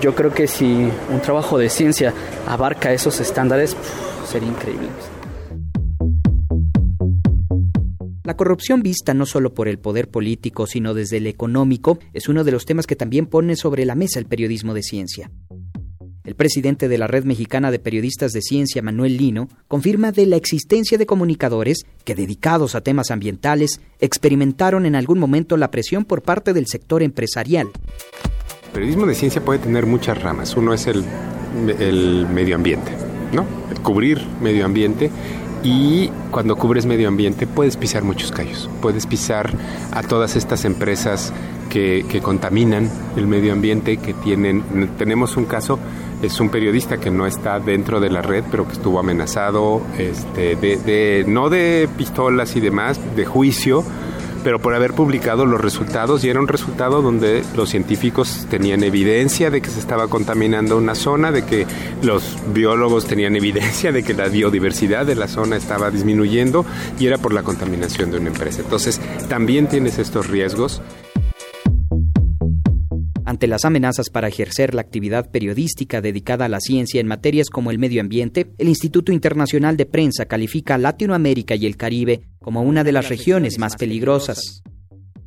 yo 0.00 0.14
creo 0.14 0.32
que 0.32 0.46
si 0.46 0.88
un 1.10 1.20
trabajo 1.20 1.58
de 1.58 1.68
ciencia 1.68 2.14
abarca 2.46 2.92
esos 2.92 3.18
estándares, 3.18 3.76
sería 4.24 4.48
increíble. 4.48 4.88
La 8.22 8.36
corrupción 8.36 8.82
vista 8.82 9.12
no 9.12 9.26
solo 9.26 9.54
por 9.54 9.66
el 9.66 9.80
poder 9.80 10.08
político, 10.08 10.68
sino 10.68 10.94
desde 10.94 11.16
el 11.16 11.26
económico, 11.26 11.98
es 12.12 12.28
uno 12.28 12.44
de 12.44 12.52
los 12.52 12.64
temas 12.64 12.86
que 12.86 12.94
también 12.94 13.26
pone 13.26 13.56
sobre 13.56 13.84
la 13.84 13.96
mesa 13.96 14.20
el 14.20 14.26
periodismo 14.26 14.72
de 14.72 14.84
ciencia. 14.84 15.32
El 16.24 16.36
presidente 16.36 16.88
de 16.88 16.96
la 16.96 17.06
Red 17.06 17.24
Mexicana 17.24 17.70
de 17.70 17.78
Periodistas 17.78 18.32
de 18.32 18.40
Ciencia, 18.40 18.80
Manuel 18.80 19.18
Lino, 19.18 19.46
confirma 19.68 20.10
de 20.10 20.24
la 20.24 20.36
existencia 20.36 20.96
de 20.96 21.04
comunicadores 21.04 21.84
que, 22.02 22.14
dedicados 22.14 22.74
a 22.74 22.80
temas 22.80 23.10
ambientales, 23.10 23.82
experimentaron 24.00 24.86
en 24.86 24.96
algún 24.96 25.18
momento 25.18 25.58
la 25.58 25.70
presión 25.70 26.06
por 26.06 26.22
parte 26.22 26.54
del 26.54 26.66
sector 26.66 27.02
empresarial. 27.02 27.68
El 28.64 28.70
periodismo 28.72 29.04
de 29.04 29.14
ciencia 29.14 29.44
puede 29.44 29.58
tener 29.58 29.84
muchas 29.84 30.22
ramas. 30.22 30.56
Uno 30.56 30.72
es 30.72 30.86
el, 30.86 31.04
medio 32.32 32.56
ambiente, 32.56 32.92
¿no? 33.30 33.44
cubrir 33.82 34.18
medio 34.40 34.64
ambiente 34.64 35.10
y 35.62 36.08
cuando 36.30 36.56
cubres 36.56 36.86
medio 36.86 37.06
ambiente 37.06 37.46
puedes 37.46 37.76
pisar 37.76 38.02
muchos 38.02 38.32
callos, 38.32 38.70
puedes 38.80 39.06
pisar 39.06 39.52
a 39.92 40.02
todas 40.02 40.36
estas 40.36 40.64
empresas 40.64 41.34
que, 41.68 42.06
que 42.08 42.20
contaminan 42.20 42.90
el 43.16 43.26
medio 43.26 43.52
ambiente, 43.52 43.98
que 43.98 44.14
tienen, 44.14 44.62
tenemos 44.96 45.36
un 45.36 45.44
caso 45.44 45.78
es 46.22 46.40
un 46.40 46.48
periodista 46.48 46.98
que 46.98 47.10
no 47.10 47.26
está 47.26 47.60
dentro 47.60 48.00
de 48.00 48.10
la 48.10 48.22
red, 48.22 48.44
pero 48.50 48.66
que 48.66 48.72
estuvo 48.72 48.98
amenazado, 48.98 49.82
este, 49.98 50.56
de, 50.56 51.24
no 51.26 51.50
de 51.50 51.88
pistolas 51.96 52.56
y 52.56 52.60
demás, 52.60 52.98
de 53.16 53.24
juicio, 53.24 53.84
pero 54.42 54.58
por 54.58 54.74
haber 54.74 54.92
publicado 54.92 55.46
los 55.46 55.60
resultados 55.60 56.22
y 56.22 56.28
era 56.28 56.38
un 56.38 56.48
resultado 56.48 57.00
donde 57.00 57.42
los 57.56 57.70
científicos 57.70 58.46
tenían 58.50 58.84
evidencia 58.84 59.50
de 59.50 59.62
que 59.62 59.70
se 59.70 59.80
estaba 59.80 60.08
contaminando 60.08 60.76
una 60.76 60.94
zona, 60.94 61.32
de 61.32 61.44
que 61.44 61.66
los 62.02 62.36
biólogos 62.52 63.06
tenían 63.06 63.36
evidencia 63.36 63.90
de 63.90 64.02
que 64.02 64.12
la 64.12 64.28
biodiversidad 64.28 65.06
de 65.06 65.14
la 65.14 65.28
zona 65.28 65.56
estaba 65.56 65.90
disminuyendo 65.90 66.66
y 66.98 67.06
era 67.06 67.16
por 67.16 67.32
la 67.32 67.42
contaminación 67.42 68.10
de 68.10 68.18
una 68.18 68.28
empresa. 68.28 68.60
Entonces, 68.60 69.00
también 69.28 69.66
tienes 69.66 69.98
estos 69.98 70.28
riesgos. 70.28 70.82
Ante 73.34 73.48
las 73.48 73.64
amenazas 73.64 74.10
para 74.10 74.28
ejercer 74.28 74.74
la 74.74 74.82
actividad 74.82 75.28
periodística 75.28 76.00
dedicada 76.00 76.44
a 76.44 76.48
la 76.48 76.60
ciencia 76.60 77.00
en 77.00 77.08
materias 77.08 77.50
como 77.50 77.72
el 77.72 77.80
medio 77.80 78.00
ambiente, 78.00 78.54
el 78.58 78.68
Instituto 78.68 79.10
Internacional 79.10 79.76
de 79.76 79.86
Prensa 79.86 80.26
califica 80.26 80.76
a 80.76 80.78
Latinoamérica 80.78 81.56
y 81.56 81.66
el 81.66 81.76
Caribe 81.76 82.28
como 82.40 82.62
una 82.62 82.84
de 82.84 82.92
las 82.92 83.08
regiones 83.08 83.58
más 83.58 83.74
peligrosas. 83.74 84.62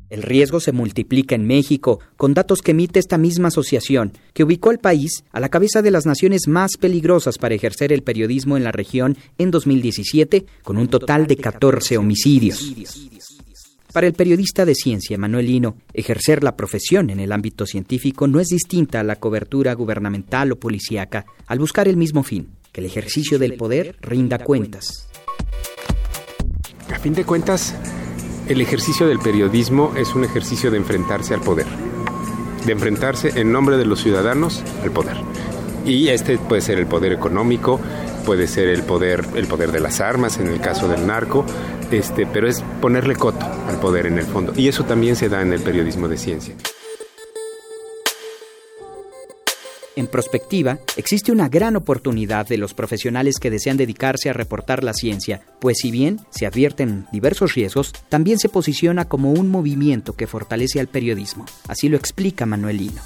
El 0.08 0.22
riesgo 0.22 0.58
se 0.58 0.72
multiplica 0.72 1.34
en 1.34 1.46
México, 1.46 2.00
con 2.16 2.32
datos 2.32 2.62
que 2.62 2.70
emite 2.70 2.98
esta 2.98 3.18
misma 3.18 3.48
asociación, 3.48 4.14
que 4.32 4.44
ubicó 4.44 4.70
al 4.70 4.78
país 4.78 5.22
a 5.30 5.38
la 5.38 5.50
cabeza 5.50 5.82
de 5.82 5.90
las 5.90 6.06
naciones 6.06 6.48
más 6.48 6.78
peligrosas 6.78 7.36
para 7.36 7.56
ejercer 7.56 7.92
el 7.92 8.02
periodismo 8.02 8.56
en 8.56 8.64
la 8.64 8.72
región 8.72 9.18
en 9.36 9.50
2017, 9.50 10.46
con 10.62 10.78
un 10.78 10.88
total 10.88 11.26
de 11.26 11.36
14 11.36 11.98
homicidios. 11.98 12.74
Para 13.92 14.06
el 14.06 14.12
periodista 14.12 14.66
de 14.66 14.74
ciencia 14.74 15.16
Manuel 15.16 15.46
Lino, 15.46 15.78
ejercer 15.94 16.44
la 16.44 16.56
profesión 16.56 17.08
en 17.08 17.20
el 17.20 17.32
ámbito 17.32 17.64
científico 17.64 18.26
no 18.26 18.38
es 18.38 18.48
distinta 18.48 19.00
a 19.00 19.02
la 19.02 19.16
cobertura 19.16 19.72
gubernamental 19.72 20.52
o 20.52 20.56
policíaca 20.56 21.24
al 21.46 21.58
buscar 21.58 21.88
el 21.88 21.96
mismo 21.96 22.22
fin, 22.22 22.50
que 22.70 22.80
el 22.80 22.86
ejercicio 22.86 23.38
del 23.38 23.54
poder 23.54 23.96
rinda 24.02 24.38
cuentas. 24.40 25.08
A 26.92 26.98
fin 26.98 27.14
de 27.14 27.24
cuentas, 27.24 27.74
el 28.46 28.60
ejercicio 28.60 29.06
del 29.06 29.20
periodismo 29.20 29.94
es 29.96 30.14
un 30.14 30.24
ejercicio 30.24 30.70
de 30.70 30.76
enfrentarse 30.76 31.32
al 31.32 31.40
poder, 31.40 31.66
de 32.66 32.72
enfrentarse 32.72 33.40
en 33.40 33.52
nombre 33.52 33.78
de 33.78 33.86
los 33.86 34.02
ciudadanos 34.02 34.62
al 34.82 34.90
poder. 34.90 35.16
Y 35.88 36.10
este 36.10 36.36
puede 36.36 36.60
ser 36.60 36.78
el 36.78 36.86
poder 36.86 37.12
económico, 37.12 37.80
puede 38.26 38.46
ser 38.46 38.68
el 38.68 38.82
poder, 38.82 39.24
el 39.34 39.46
poder 39.46 39.72
de 39.72 39.80
las 39.80 40.02
armas 40.02 40.38
en 40.38 40.48
el 40.48 40.60
caso 40.60 40.86
del 40.86 41.06
narco, 41.06 41.46
este, 41.90 42.26
pero 42.26 42.46
es 42.46 42.62
ponerle 42.82 43.16
coto 43.16 43.46
al 43.66 43.80
poder 43.80 44.04
en 44.04 44.18
el 44.18 44.26
fondo. 44.26 44.52
Y 44.54 44.68
eso 44.68 44.84
también 44.84 45.16
se 45.16 45.30
da 45.30 45.40
en 45.40 45.54
el 45.54 45.62
periodismo 45.62 46.06
de 46.06 46.18
ciencia. 46.18 46.54
En 49.96 50.06
prospectiva, 50.06 50.78
existe 50.96 51.32
una 51.32 51.48
gran 51.48 51.74
oportunidad 51.74 52.46
de 52.46 52.58
los 52.58 52.74
profesionales 52.74 53.36
que 53.40 53.50
desean 53.50 53.78
dedicarse 53.78 54.28
a 54.28 54.34
reportar 54.34 54.84
la 54.84 54.92
ciencia, 54.92 55.40
pues 55.58 55.78
si 55.78 55.90
bien 55.90 56.20
se 56.28 56.46
advierten 56.46 57.06
diversos 57.10 57.54
riesgos, 57.54 57.92
también 58.10 58.38
se 58.38 58.50
posiciona 58.50 59.08
como 59.08 59.32
un 59.32 59.50
movimiento 59.50 60.12
que 60.12 60.26
fortalece 60.26 60.80
al 60.80 60.86
periodismo. 60.86 61.46
Así 61.66 61.88
lo 61.88 61.96
explica 61.96 62.44
Manuelino 62.44 63.00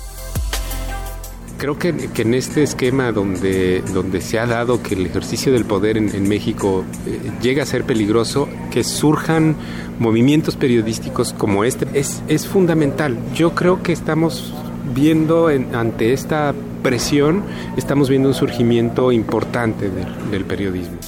creo 1.62 1.78
que, 1.78 1.90
en 2.23 2.35
este 2.35 2.64
esquema 2.64 3.12
donde, 3.12 3.83
donde 3.95 4.21
se 4.21 4.40
ha 4.40 4.47
dado 4.47 4.83
que 4.83 4.97
el 4.97 5.07
ejercicio 5.07 5.52
del 5.52 5.64
poder 5.64 5.97
en, 5.97 6.28
México 6.28 6.83
eh, 7.07 7.31
llega 7.40 7.62
a 7.62 7.66
ser 7.66 7.85
peligroso, 7.85 8.49
que 8.73 8.83
surjan 8.83 9.54
movimientos 10.00 10.57
periodísticos 10.57 11.33
como 11.33 11.62
este 11.62 11.87
es, 11.95 12.21
es 12.26 12.49
fundamental. 12.49 13.16
Yo 13.37 13.54
creo 13.54 13.81
que 13.81 13.92
estamos 13.92 14.52
viendo 14.92 15.47
ante 15.73 16.12
esta 16.12 16.52
presión, 16.83 17.45
estamos 17.76 18.09
viendo 18.09 18.26
un 18.26 18.35
surgimiento 18.35 19.12
importante 19.12 19.88
del 20.33 20.45
periodismo. 20.45 20.99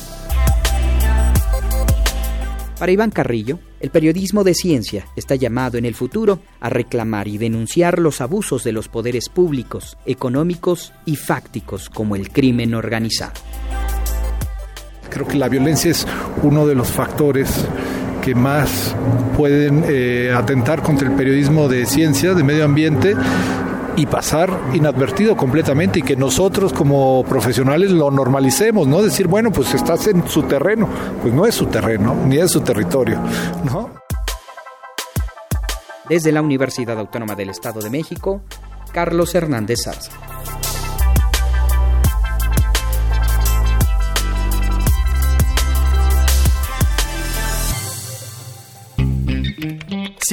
Para 2.79 2.91
Iván 2.91 3.11
Carrillo, 3.11 3.61
el 3.79 3.91
periodismo 3.91 4.43
de 4.43 4.53
ciencia 4.53 5.07
está 5.15 5.37
llamado 5.37 5.79
en 5.79 5.85
el 5.85 5.95
futuro 5.95 6.41
a 6.61 6.69
reclamar 6.69 7.29
y 7.29 7.39
denunciar 7.39 8.01
los 8.01 8.21
abusos 8.21 8.65
de 8.65 8.73
los 8.73 8.89
poderes 8.89 9.29
públicos, 9.29 9.97
económicos 10.07 10.93
y 11.07 11.15
fácticos 11.15 11.89
como 11.89 12.17
el 12.17 12.31
crimen 12.31 12.75
organizado. 12.75 13.35
Creo 15.09 15.29
que 15.29 15.39
la 15.39 15.49
violencia 15.49 15.93
es 15.93 16.05
uno 16.43 16.67
de 16.67 16.75
los 16.75 16.89
factores 16.89 17.49
que 18.21 18.35
más 18.35 18.97
pueden 19.37 19.85
eh, 19.87 20.33
atentar 20.35 20.83
contra 20.83 21.09
el 21.09 21.15
periodismo 21.15 21.69
de 21.69 21.87
ciencia, 21.87 22.35
de 22.35 22.43
medio 22.43 22.65
ambiente 22.65 23.15
y 23.97 24.07
pasar 24.07 24.51
inadvertido 24.73 25.37
completamente 25.37 26.01
y 26.01 26.03
que 26.03 26.17
nosotros 26.17 26.73
como 26.73 27.25
profesionales 27.25 27.91
lo 27.91 28.11
normalicemos, 28.11 28.87
¿no? 28.87 29.03
Decir, 29.03 29.27
bueno, 29.27 29.53
pues 29.53 29.75
estás 29.75 30.07
en 30.07 30.29
su 30.29 30.43
terreno, 30.43 30.89
pues 31.23 31.33
no 31.33 31.47
es 31.47 31.55
su 31.55 31.67
terreno, 31.67 32.15
ni 32.27 32.39
es 32.39 32.51
su 32.51 32.61
territorio, 32.61 33.21
¿no? 33.65 33.91
Desde 36.09 36.33
la 36.33 36.43
Universidad 36.43 36.99
Autónoma 36.99 37.35
del 37.35 37.51
Estado 37.51 37.81
de 37.81 37.91
México, 37.91 38.43
Carlos 38.93 39.35
Hernández 39.35 39.79
Sarza. 39.85 40.13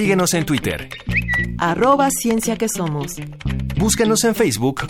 Síguenos 0.02 0.34
en 0.34 0.48
Twitter. 0.48 0.90
Arroba 1.60 2.10
Ciencia 2.10 2.58
que 2.58 2.68
Somos. 2.68 3.18
Búscanos 3.78 4.24
en 4.24 4.34
Facebook 4.34 4.82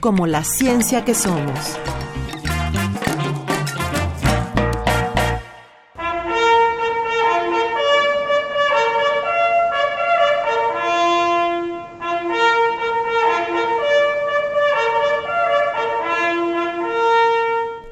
como 0.00 0.26
La 0.26 0.42
Ciencia 0.42 1.04
que 1.04 1.12
Somos. 1.12 1.78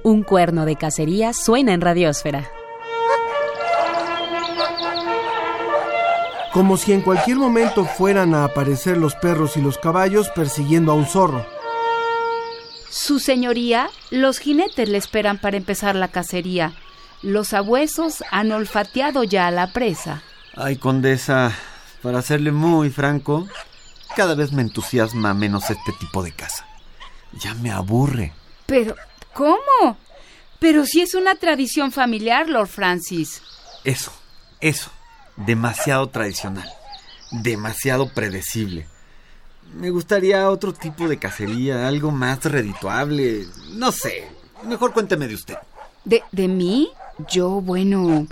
Un 0.02 0.22
cuerno 0.22 0.64
de 0.64 0.76
cacería 0.76 1.34
suena 1.34 1.74
en 1.74 1.82
Radiosfera. 1.82 2.50
Como 6.56 6.78
si 6.78 6.94
en 6.94 7.02
cualquier 7.02 7.36
momento 7.36 7.84
fueran 7.84 8.34
a 8.34 8.44
aparecer 8.44 8.96
los 8.96 9.14
perros 9.14 9.58
y 9.58 9.60
los 9.60 9.76
caballos 9.76 10.30
persiguiendo 10.30 10.90
a 10.90 10.94
un 10.94 11.04
zorro. 11.04 11.46
Su 12.88 13.18
señoría, 13.18 13.90
los 14.10 14.38
jinetes 14.38 14.88
le 14.88 14.96
esperan 14.96 15.36
para 15.36 15.58
empezar 15.58 15.96
la 15.96 16.08
cacería. 16.08 16.72
Los 17.20 17.52
abuesos 17.52 18.24
han 18.30 18.52
olfateado 18.52 19.22
ya 19.22 19.48
a 19.48 19.50
la 19.50 19.74
presa. 19.74 20.22
Ay, 20.54 20.76
condesa, 20.76 21.52
para 22.00 22.22
serle 22.22 22.52
muy 22.52 22.88
franco, 22.88 23.46
cada 24.16 24.34
vez 24.34 24.50
me 24.50 24.62
entusiasma 24.62 25.34
menos 25.34 25.68
este 25.68 25.92
tipo 26.00 26.22
de 26.22 26.32
casa. 26.32 26.66
Ya 27.34 27.52
me 27.52 27.70
aburre. 27.70 28.32
Pero, 28.64 28.96
¿cómo? 29.34 29.98
Pero 30.58 30.86
si 30.86 31.02
es 31.02 31.14
una 31.14 31.34
tradición 31.34 31.92
familiar, 31.92 32.48
Lord 32.48 32.68
Francis. 32.68 33.42
Eso, 33.84 34.10
eso 34.58 34.95
demasiado 35.36 36.08
tradicional, 36.08 36.68
demasiado 37.30 38.08
predecible. 38.12 38.86
Me 39.74 39.90
gustaría 39.90 40.48
otro 40.48 40.72
tipo 40.72 41.08
de 41.08 41.18
cacería, 41.18 41.88
algo 41.88 42.10
más 42.10 42.44
redituable. 42.44 43.46
No 43.72 43.92
sé, 43.92 44.28
mejor 44.64 44.92
cuénteme 44.92 45.26
de 45.28 45.34
usted. 45.34 45.56
¿De, 46.04 46.22
de 46.32 46.48
mí? 46.48 46.90
Yo, 47.30 47.60
bueno, 47.60 48.26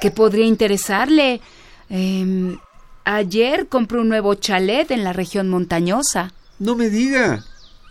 ¿qué 0.00 0.10
podría 0.10 0.46
interesarle? 0.46 1.40
Em, 1.90 2.58
ayer 3.04 3.68
compré 3.68 3.98
un 3.98 4.08
nuevo 4.08 4.34
chalet 4.34 4.90
en 4.90 5.04
la 5.04 5.12
región 5.12 5.48
montañosa. 5.48 6.32
No 6.58 6.74
me 6.74 6.88
diga. 6.88 7.44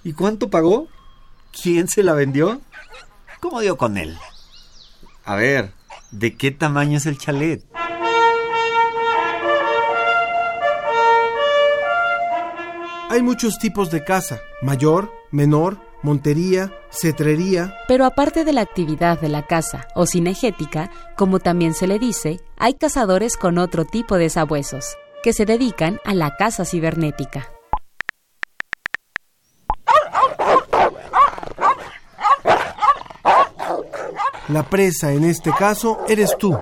¿Y 0.03 0.13
cuánto 0.13 0.49
pagó? 0.49 0.87
¿Quién 1.61 1.87
se 1.87 2.03
la 2.03 2.13
vendió? 2.13 2.61
¿Cómo 3.39 3.61
dio 3.61 3.77
con 3.77 3.97
él? 3.97 4.17
A 5.25 5.35
ver, 5.35 5.71
¿de 6.11 6.35
qué 6.35 6.51
tamaño 6.51 6.97
es 6.97 7.05
el 7.05 7.17
chalet? 7.17 7.63
Hay 13.09 13.21
muchos 13.21 13.57
tipos 13.57 13.89
de 13.89 14.03
caza, 14.03 14.41
mayor, 14.61 15.13
menor, 15.31 15.79
montería, 16.03 16.73
cetrería. 16.91 17.73
Pero 17.87 18.03
aparte 18.03 18.43
de 18.43 18.51
la 18.51 18.61
actividad 18.61 19.21
de 19.21 19.29
la 19.29 19.45
caza 19.45 19.87
o 19.95 20.05
cinegética, 20.05 20.91
como 21.15 21.39
también 21.39 21.73
se 21.73 21.87
le 21.87 21.99
dice, 21.99 22.41
hay 22.57 22.73
cazadores 22.73 23.37
con 23.37 23.59
otro 23.59 23.85
tipo 23.85 24.17
de 24.17 24.29
sabuesos, 24.29 24.97
que 25.23 25.31
se 25.31 25.45
dedican 25.45 25.99
a 26.03 26.13
la 26.13 26.35
caza 26.35 26.65
cibernética. 26.65 27.49
La 34.49 34.63
presa 34.63 35.13
en 35.13 35.23
este 35.23 35.51
caso 35.51 35.99
eres 36.09 36.37
tú. 36.37 36.59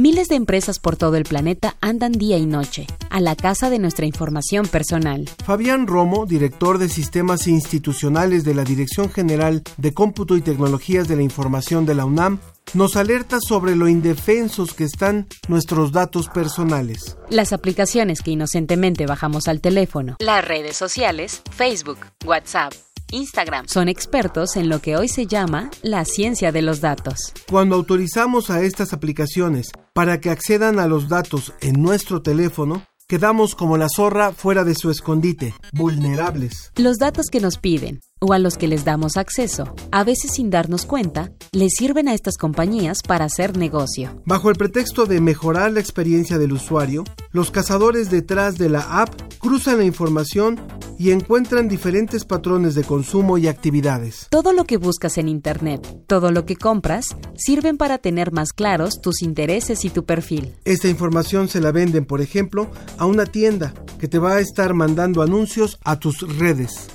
Miles 0.00 0.28
de 0.28 0.36
empresas 0.36 0.78
por 0.78 0.96
todo 0.96 1.16
el 1.16 1.24
planeta 1.24 1.74
andan 1.80 2.12
día 2.12 2.38
y 2.38 2.46
noche 2.46 2.86
a 3.10 3.20
la 3.20 3.34
casa 3.34 3.68
de 3.68 3.80
nuestra 3.80 4.06
información 4.06 4.68
personal. 4.68 5.28
Fabián 5.44 5.88
Romo, 5.88 6.24
director 6.24 6.78
de 6.78 6.88
Sistemas 6.88 7.48
Institucionales 7.48 8.44
de 8.44 8.54
la 8.54 8.62
Dirección 8.62 9.10
General 9.10 9.64
de 9.76 9.94
Cómputo 9.94 10.36
y 10.36 10.40
Tecnologías 10.40 11.08
de 11.08 11.16
la 11.16 11.22
Información 11.22 11.84
de 11.84 11.96
la 11.96 12.04
UNAM, 12.04 12.38
nos 12.74 12.94
alerta 12.94 13.38
sobre 13.40 13.74
lo 13.74 13.88
indefensos 13.88 14.72
que 14.72 14.84
están 14.84 15.26
nuestros 15.48 15.90
datos 15.90 16.28
personales. 16.28 17.16
Las 17.28 17.52
aplicaciones 17.52 18.20
que 18.22 18.30
inocentemente 18.30 19.04
bajamos 19.06 19.48
al 19.48 19.60
teléfono, 19.60 20.14
las 20.20 20.46
redes 20.46 20.76
sociales, 20.76 21.42
Facebook, 21.50 21.98
WhatsApp, 22.24 22.72
Instagram. 23.12 23.66
Son 23.68 23.88
expertos 23.88 24.56
en 24.56 24.68
lo 24.68 24.80
que 24.80 24.96
hoy 24.96 25.08
se 25.08 25.26
llama 25.26 25.70
la 25.82 26.04
ciencia 26.04 26.52
de 26.52 26.62
los 26.62 26.80
datos. 26.80 27.32
Cuando 27.48 27.76
autorizamos 27.76 28.50
a 28.50 28.62
estas 28.62 28.92
aplicaciones 28.92 29.70
para 29.92 30.20
que 30.20 30.30
accedan 30.30 30.78
a 30.78 30.86
los 30.86 31.08
datos 31.08 31.52
en 31.60 31.82
nuestro 31.82 32.22
teléfono, 32.22 32.86
quedamos 33.06 33.54
como 33.54 33.76
la 33.76 33.88
zorra 33.88 34.32
fuera 34.32 34.64
de 34.64 34.74
su 34.74 34.90
escondite, 34.90 35.54
vulnerables. 35.72 36.72
Los 36.76 36.98
datos 36.98 37.26
que 37.30 37.40
nos 37.40 37.58
piden 37.58 38.00
o 38.20 38.32
a 38.32 38.38
los 38.38 38.56
que 38.56 38.68
les 38.68 38.84
damos 38.84 39.16
acceso, 39.16 39.74
a 39.90 40.04
veces 40.04 40.32
sin 40.32 40.50
darnos 40.50 40.86
cuenta, 40.86 41.30
les 41.52 41.72
sirven 41.76 42.08
a 42.08 42.14
estas 42.14 42.36
compañías 42.36 42.98
para 43.06 43.24
hacer 43.24 43.56
negocio. 43.56 44.20
Bajo 44.24 44.50
el 44.50 44.56
pretexto 44.56 45.06
de 45.06 45.20
mejorar 45.20 45.72
la 45.72 45.80
experiencia 45.80 46.38
del 46.38 46.52
usuario, 46.52 47.04
los 47.32 47.50
cazadores 47.50 48.10
detrás 48.10 48.58
de 48.58 48.68
la 48.68 49.02
app 49.02 49.10
cruzan 49.38 49.78
la 49.78 49.84
información 49.84 50.60
y 50.98 51.12
encuentran 51.12 51.68
diferentes 51.68 52.24
patrones 52.24 52.74
de 52.74 52.82
consumo 52.82 53.38
y 53.38 53.46
actividades. 53.46 54.26
Todo 54.30 54.52
lo 54.52 54.64
que 54.64 54.76
buscas 54.76 55.16
en 55.16 55.28
Internet, 55.28 55.86
todo 56.06 56.32
lo 56.32 56.44
que 56.44 56.56
compras, 56.56 57.16
sirven 57.36 57.76
para 57.76 57.98
tener 57.98 58.32
más 58.32 58.52
claros 58.52 59.00
tus 59.00 59.22
intereses 59.22 59.84
y 59.84 59.90
tu 59.90 60.04
perfil. 60.04 60.54
Esta 60.64 60.88
información 60.88 61.48
se 61.48 61.60
la 61.60 61.70
venden, 61.70 62.04
por 62.04 62.20
ejemplo, 62.20 62.68
a 62.98 63.06
una 63.06 63.26
tienda 63.26 63.72
que 64.00 64.08
te 64.08 64.18
va 64.18 64.34
a 64.34 64.40
estar 64.40 64.74
mandando 64.74 65.22
anuncios 65.22 65.78
a 65.84 65.98
tus 65.98 66.20
redes. 66.38 66.88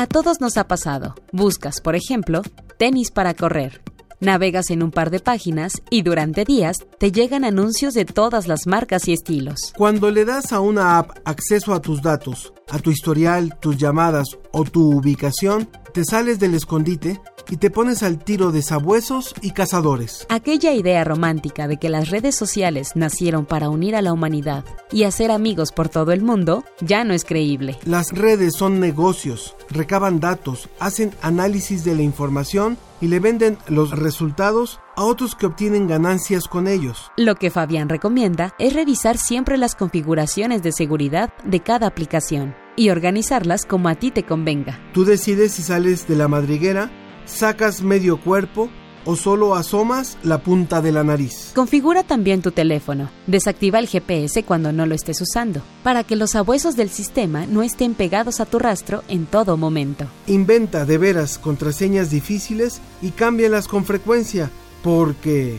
A 0.00 0.06
todos 0.06 0.40
nos 0.40 0.56
ha 0.56 0.66
pasado. 0.66 1.14
Buscas, 1.30 1.82
por 1.82 1.94
ejemplo, 1.94 2.40
tenis 2.78 3.10
para 3.10 3.34
correr. 3.34 3.82
Navegas 4.18 4.70
en 4.70 4.82
un 4.82 4.92
par 4.92 5.10
de 5.10 5.20
páginas 5.20 5.82
y 5.90 6.00
durante 6.00 6.46
días 6.46 6.78
te 6.98 7.12
llegan 7.12 7.44
anuncios 7.44 7.92
de 7.92 8.06
todas 8.06 8.48
las 8.48 8.66
marcas 8.66 9.08
y 9.08 9.12
estilos. 9.12 9.74
Cuando 9.76 10.10
le 10.10 10.24
das 10.24 10.54
a 10.54 10.60
una 10.60 10.96
app 10.96 11.18
acceso 11.26 11.74
a 11.74 11.82
tus 11.82 12.00
datos, 12.00 12.54
a 12.70 12.78
tu 12.78 12.90
historial, 12.90 13.58
tus 13.60 13.76
llamadas 13.76 14.38
o 14.52 14.64
tu 14.64 14.90
ubicación, 14.90 15.68
te 15.92 16.02
sales 16.06 16.38
del 16.38 16.54
escondite 16.54 17.20
y 17.50 17.56
te 17.56 17.70
pones 17.70 18.02
al 18.02 18.18
tiro 18.18 18.52
de 18.52 18.62
sabuesos 18.62 19.34
y 19.42 19.50
cazadores. 19.50 20.26
Aquella 20.28 20.72
idea 20.72 21.04
romántica 21.04 21.66
de 21.68 21.76
que 21.76 21.88
las 21.88 22.08
redes 22.08 22.36
sociales 22.36 22.92
nacieron 22.94 23.44
para 23.44 23.68
unir 23.68 23.96
a 23.96 24.02
la 24.02 24.12
humanidad 24.12 24.64
y 24.92 25.04
hacer 25.04 25.30
amigos 25.30 25.72
por 25.72 25.88
todo 25.88 26.12
el 26.12 26.22
mundo 26.22 26.64
ya 26.80 27.04
no 27.04 27.12
es 27.12 27.24
creíble. 27.24 27.76
Las 27.84 28.12
redes 28.12 28.54
son 28.54 28.80
negocios, 28.80 29.56
recaban 29.68 30.20
datos, 30.20 30.68
hacen 30.78 31.12
análisis 31.22 31.84
de 31.84 31.94
la 31.96 32.02
información 32.02 32.78
y 33.00 33.08
le 33.08 33.18
venden 33.18 33.58
los 33.66 33.90
resultados 33.90 34.78
a 34.94 35.04
otros 35.04 35.34
que 35.34 35.46
obtienen 35.46 35.88
ganancias 35.88 36.46
con 36.46 36.68
ellos. 36.68 37.10
Lo 37.16 37.34
que 37.34 37.50
Fabián 37.50 37.88
recomienda 37.88 38.54
es 38.58 38.74
revisar 38.74 39.18
siempre 39.18 39.56
las 39.56 39.74
configuraciones 39.74 40.62
de 40.62 40.72
seguridad 40.72 41.32
de 41.44 41.60
cada 41.60 41.86
aplicación 41.86 42.54
y 42.76 42.90
organizarlas 42.90 43.64
como 43.64 43.88
a 43.88 43.94
ti 43.94 44.10
te 44.10 44.24
convenga. 44.24 44.78
Tú 44.92 45.04
decides 45.04 45.52
si 45.52 45.62
sales 45.62 46.06
de 46.06 46.16
la 46.16 46.28
madriguera, 46.28 46.90
sacas 47.30 47.82
medio 47.82 48.20
cuerpo 48.20 48.70
o 49.04 49.16
solo 49.16 49.54
asomas 49.54 50.18
la 50.22 50.42
punta 50.42 50.82
de 50.82 50.92
la 50.92 51.04
nariz. 51.04 51.52
Configura 51.54 52.02
también 52.02 52.42
tu 52.42 52.50
teléfono. 52.52 53.10
Desactiva 53.26 53.78
el 53.78 53.88
GPS 53.88 54.42
cuando 54.44 54.72
no 54.72 54.86
lo 54.86 54.94
estés 54.94 55.20
usando, 55.20 55.62
para 55.82 56.04
que 56.04 56.16
los 56.16 56.32
sabuesos 56.32 56.76
del 56.76 56.90
sistema 56.90 57.46
no 57.46 57.62
estén 57.62 57.94
pegados 57.94 58.40
a 58.40 58.46
tu 58.46 58.58
rastro 58.58 59.02
en 59.08 59.26
todo 59.26 59.56
momento. 59.56 60.06
Inventa 60.26 60.84
de 60.84 60.98
veras 60.98 61.38
contraseñas 61.38 62.10
difíciles 62.10 62.80
y 63.02 63.10
cámbialas 63.10 63.68
con 63.68 63.84
frecuencia, 63.84 64.50
porque... 64.82 65.58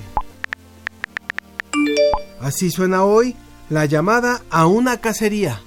Así 2.39 2.71
suena 2.71 3.03
hoy 3.03 3.35
la 3.69 3.85
llamada 3.85 4.41
a 4.49 4.65
una 4.65 4.97
cacería. 4.97 5.61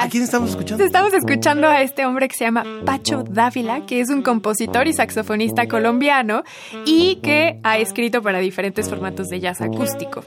¿A 0.00 0.08
quién 0.08 0.22
estamos 0.22 0.48
escuchando? 0.48 0.82
Estamos 0.82 1.12
escuchando 1.12 1.68
a 1.68 1.82
este 1.82 2.06
hombre 2.06 2.26
que 2.26 2.34
se 2.34 2.44
llama 2.44 2.64
Pacho 2.86 3.22
Dávila, 3.22 3.84
que 3.84 4.00
es 4.00 4.08
un 4.08 4.22
compositor 4.22 4.88
y 4.88 4.94
saxofonista 4.94 5.68
colombiano 5.68 6.42
y 6.86 7.16
que 7.16 7.60
ha 7.62 7.76
escrito 7.76 8.22
para 8.22 8.38
diferentes 8.38 8.88
formatos 8.88 9.28
de 9.28 9.40
jazz 9.40 9.60
acústico. 9.60 10.24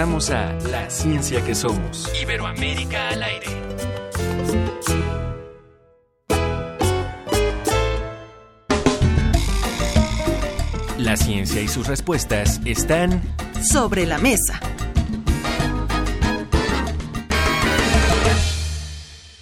Regresamos 0.00 0.30
a 0.30 0.54
La 0.70 0.88
Ciencia 0.88 1.44
que 1.44 1.54
Somos. 1.54 2.10
Iberoamérica 2.22 3.10
al 3.10 3.22
aire. 3.22 3.46
La 10.96 11.18
ciencia 11.18 11.60
y 11.60 11.68
sus 11.68 11.86
respuestas 11.86 12.62
están 12.64 13.20
sobre 13.62 14.06
la 14.06 14.16
mesa. 14.16 14.58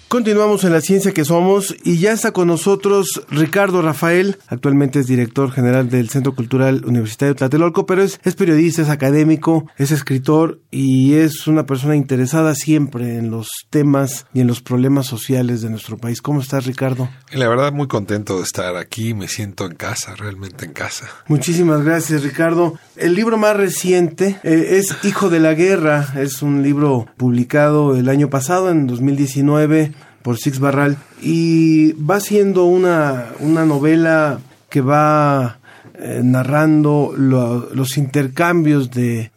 Continuamos 0.09 0.63
en 0.63 0.73
la 0.73 0.81
ciencia 0.81 1.11
que 1.11 1.23
somos 1.23 1.75
y 1.83 1.99
ya 1.99 2.13
está 2.13 2.31
con 2.31 2.47
nosotros 2.47 3.21
Ricardo 3.29 3.83
Rafael, 3.83 4.39
actualmente 4.47 4.97
es 4.97 5.05
director 5.05 5.51
general 5.51 5.91
del 5.91 6.09
Centro 6.09 6.33
Cultural 6.33 6.83
Universitario 6.83 7.35
Tlatelolco, 7.35 7.85
pero 7.85 8.01
es, 8.01 8.19
es 8.23 8.33
periodista, 8.33 8.81
es 8.81 8.89
académico, 8.89 9.67
es 9.77 9.91
escritor 9.91 10.61
y 10.71 11.13
es 11.13 11.45
una 11.45 11.67
persona 11.67 11.95
interesada 11.95 12.55
siempre 12.55 13.17
en 13.17 13.29
los 13.29 13.49
temas 13.69 14.25
y 14.33 14.41
en 14.41 14.47
los 14.47 14.61
problemas 14.61 15.05
sociales 15.05 15.61
de 15.61 15.69
nuestro 15.69 15.99
país. 15.99 16.23
¿Cómo 16.23 16.41
estás, 16.41 16.65
Ricardo? 16.65 17.07
La 17.31 17.47
verdad, 17.47 17.71
muy 17.71 17.87
contento 17.87 18.37
de 18.37 18.43
estar 18.45 18.77
aquí, 18.77 19.13
me 19.13 19.27
siento 19.27 19.67
en 19.67 19.75
casa, 19.75 20.15
realmente 20.15 20.65
en 20.65 20.73
casa. 20.73 21.07
Muchísimas 21.27 21.83
gracias, 21.83 22.23
Ricardo. 22.23 22.79
El 22.95 23.13
libro 23.13 23.37
más 23.37 23.55
reciente 23.55 24.39
eh, 24.41 24.79
es 24.79 24.87
Hijo 25.03 25.29
de 25.29 25.39
la 25.39 25.53
Guerra, 25.53 26.13
es 26.17 26.41
un 26.41 26.63
libro 26.63 27.05
publicado 27.15 27.95
el 27.95 28.09
año 28.09 28.31
pasado, 28.31 28.71
en 28.71 28.87
2019 28.87 29.98
por 30.21 30.37
Six 30.37 30.59
Barral 30.59 30.97
y 31.21 31.93
va 31.93 32.19
siendo 32.19 32.65
una, 32.65 33.27
una 33.39 33.65
novela 33.65 34.39
que 34.69 34.81
va 34.81 35.58
eh, 36.01 36.21
narrando 36.23 37.13
lo- 37.17 37.73
los 37.73 37.97
intercambios 37.97 38.89
de, 38.91 39.31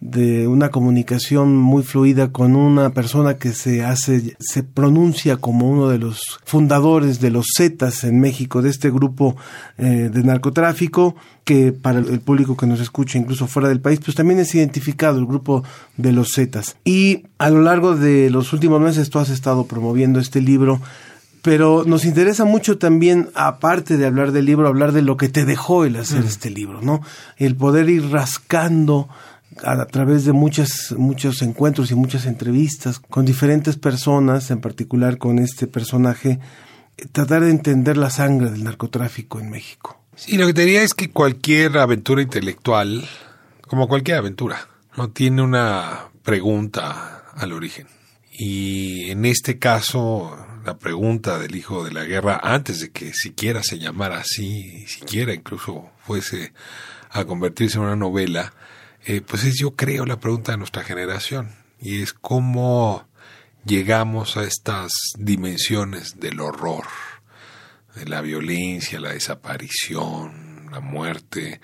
una 0.47 0.69
comunicación 0.71 1.57
muy 1.57 1.83
fluida 1.83 2.31
con 2.31 2.55
una 2.55 2.91
persona 2.91 3.37
que 3.37 3.53
se 3.53 3.85
hace, 3.85 4.37
se 4.39 4.63
pronuncia 4.63 5.37
como 5.39 5.69
uno 5.69 5.89
de 5.89 5.99
los 5.99 6.21
fundadores 6.45 7.21
de 7.21 7.31
los 7.31 7.47
Zetas 7.57 8.05
en 8.05 8.21
México, 8.21 8.63
de 8.63 8.71
este 8.71 8.91
grupo 8.91 9.37
eh, 9.79 10.11
de 10.13 10.23
narcotráfico, 10.23 11.17
que 11.45 11.73
para 11.73 11.99
el 11.99 12.21
público 12.21 12.57
que 12.57 12.67
nos 12.67 12.79
escucha, 12.81 13.19
incluso 13.19 13.47
fuera 13.49 13.69
del 13.69 13.81
país, 13.81 14.01
pues 14.05 14.15
también 14.17 14.39
es 14.39 14.55
identificado 14.55 15.19
el 15.19 15.27
grupo 15.27 15.65
de 15.97 16.13
los 16.13 16.29
Zetas. 16.35 16.77
Y 16.85 17.25
a 17.39 17.51
lo 17.51 17.63
largo 17.63 17.97
de 17.97 18.31
los 18.31 18.53
últimos 18.53 18.81
meses 18.81 19.11
tú 19.11 19.19
has 19.19 19.31
estado 19.31 19.67
promoviendo 19.67 20.21
este 20.21 20.41
libro 20.41 20.81
pero 21.43 21.85
nos 21.85 22.05
interesa 22.05 22.45
mucho 22.45 22.79
también, 22.79 23.29
aparte 23.35 23.97
de 23.97 24.07
hablar 24.07 24.33
del 24.33 24.47
libro, 24.47 24.69
hablar 24.69 24.93
de 24.93 25.03
lo 25.03 25.17
que 25.17 25.29
te 25.29 25.45
dejó 25.45 25.85
el 25.85 25.97
hacer 25.97 26.23
Mm. 26.23 26.27
este 26.27 26.51
libro, 26.51 26.81
¿no? 26.83 27.03
El 27.37 27.57
poder 27.57 27.91
ir 27.91 28.11
rascando 28.11 29.09
a, 29.65 29.73
a 29.73 29.87
través 29.87 30.25
de 30.25 30.33
muchas, 30.33 30.95
muchos 30.97 31.43
encuentros 31.43 31.91
y 31.91 31.95
muchas 31.97 32.27
entrevistas 32.27 33.01
con 33.01 33.25
diferentes 33.27 33.77
personas, 33.77 34.51
en 34.51 34.61
particular 34.61 35.19
con 35.19 35.39
este 35.41 35.67
personaje, 35.67 36.39
eh, 36.97 37.07
tratar 37.11 37.43
de 37.43 37.51
entender 37.51 37.97
la 37.97 38.11
sangre 38.11 38.51
del 38.51 38.63
narcotráfico 38.65 39.41
en 39.41 39.51
México. 39.51 39.99
Sí, 40.15 40.37
lo 40.37 40.47
que 40.47 40.55
te 40.55 40.63
diría 40.65 40.83
es 40.83 40.95
que 40.95 41.11
cualquier 41.11 41.77
aventura 41.79 42.23
intelectual, 42.23 43.05
como 43.67 43.89
cualquier 43.89 44.19
aventura, 44.19 44.69
no 44.97 45.09
tiene 45.11 45.43
una 45.43 46.09
pregunta 46.23 47.25
al 47.35 47.53
origen. 47.53 47.87
Y 48.31 49.11
en 49.11 49.25
este 49.25 49.59
caso, 49.59 50.37
la 50.65 50.79
pregunta 50.79 51.39
del 51.39 51.57
hijo 51.57 51.85
de 51.85 51.93
la 51.93 52.05
guerra, 52.05 52.41
antes 52.43 52.81
de 52.81 52.91
que 52.91 53.13
siquiera 53.13 53.63
se 53.63 53.79
llamara 53.79 54.19
así, 54.19 54.87
siquiera 54.87 55.35
incluso 55.35 55.91
fuese 56.05 56.53
a 57.11 57.25
convertirse 57.25 57.79
en 57.79 57.85
una 57.85 57.97
novela, 57.97 58.55
eh, 59.05 59.21
pues 59.21 59.45
es 59.45 59.59
yo 59.59 59.75
creo 59.75 60.07
la 60.07 60.21
pregunta 60.21 60.53
de 60.53 60.59
nuestra 60.59 60.85
generación. 60.85 61.55
Y 61.81 62.03
es 62.03 62.13
cómo 62.13 63.09
llegamos 63.65 64.37
a 64.37 64.45
estas 64.45 64.93
dimensiones 65.19 66.21
del 66.21 66.41
horror, 66.41 66.85
de 67.97 68.07
la 68.07 68.21
violencia, 68.21 69.01
la 69.01 69.13
desaparición, 69.13 70.69
la 70.71 70.81
muerte, 70.81 71.61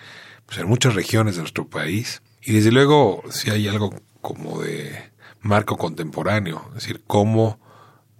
pues 0.46 0.58
en 0.58 0.66
muchas 0.66 0.94
regiones 0.94 1.37
de 1.37 1.42
nuestro 1.42 1.68
país. 1.68 2.22
Y 2.42 2.52
desde 2.52 2.72
luego, 2.72 3.22
si 3.30 3.50
hay 3.50 3.68
algo 3.68 3.94
como 4.20 4.61
de 4.61 5.11
marco 5.40 5.76
contemporáneo, 5.76 6.64
es 6.70 6.82
decir, 6.82 7.02
cómo 7.06 7.61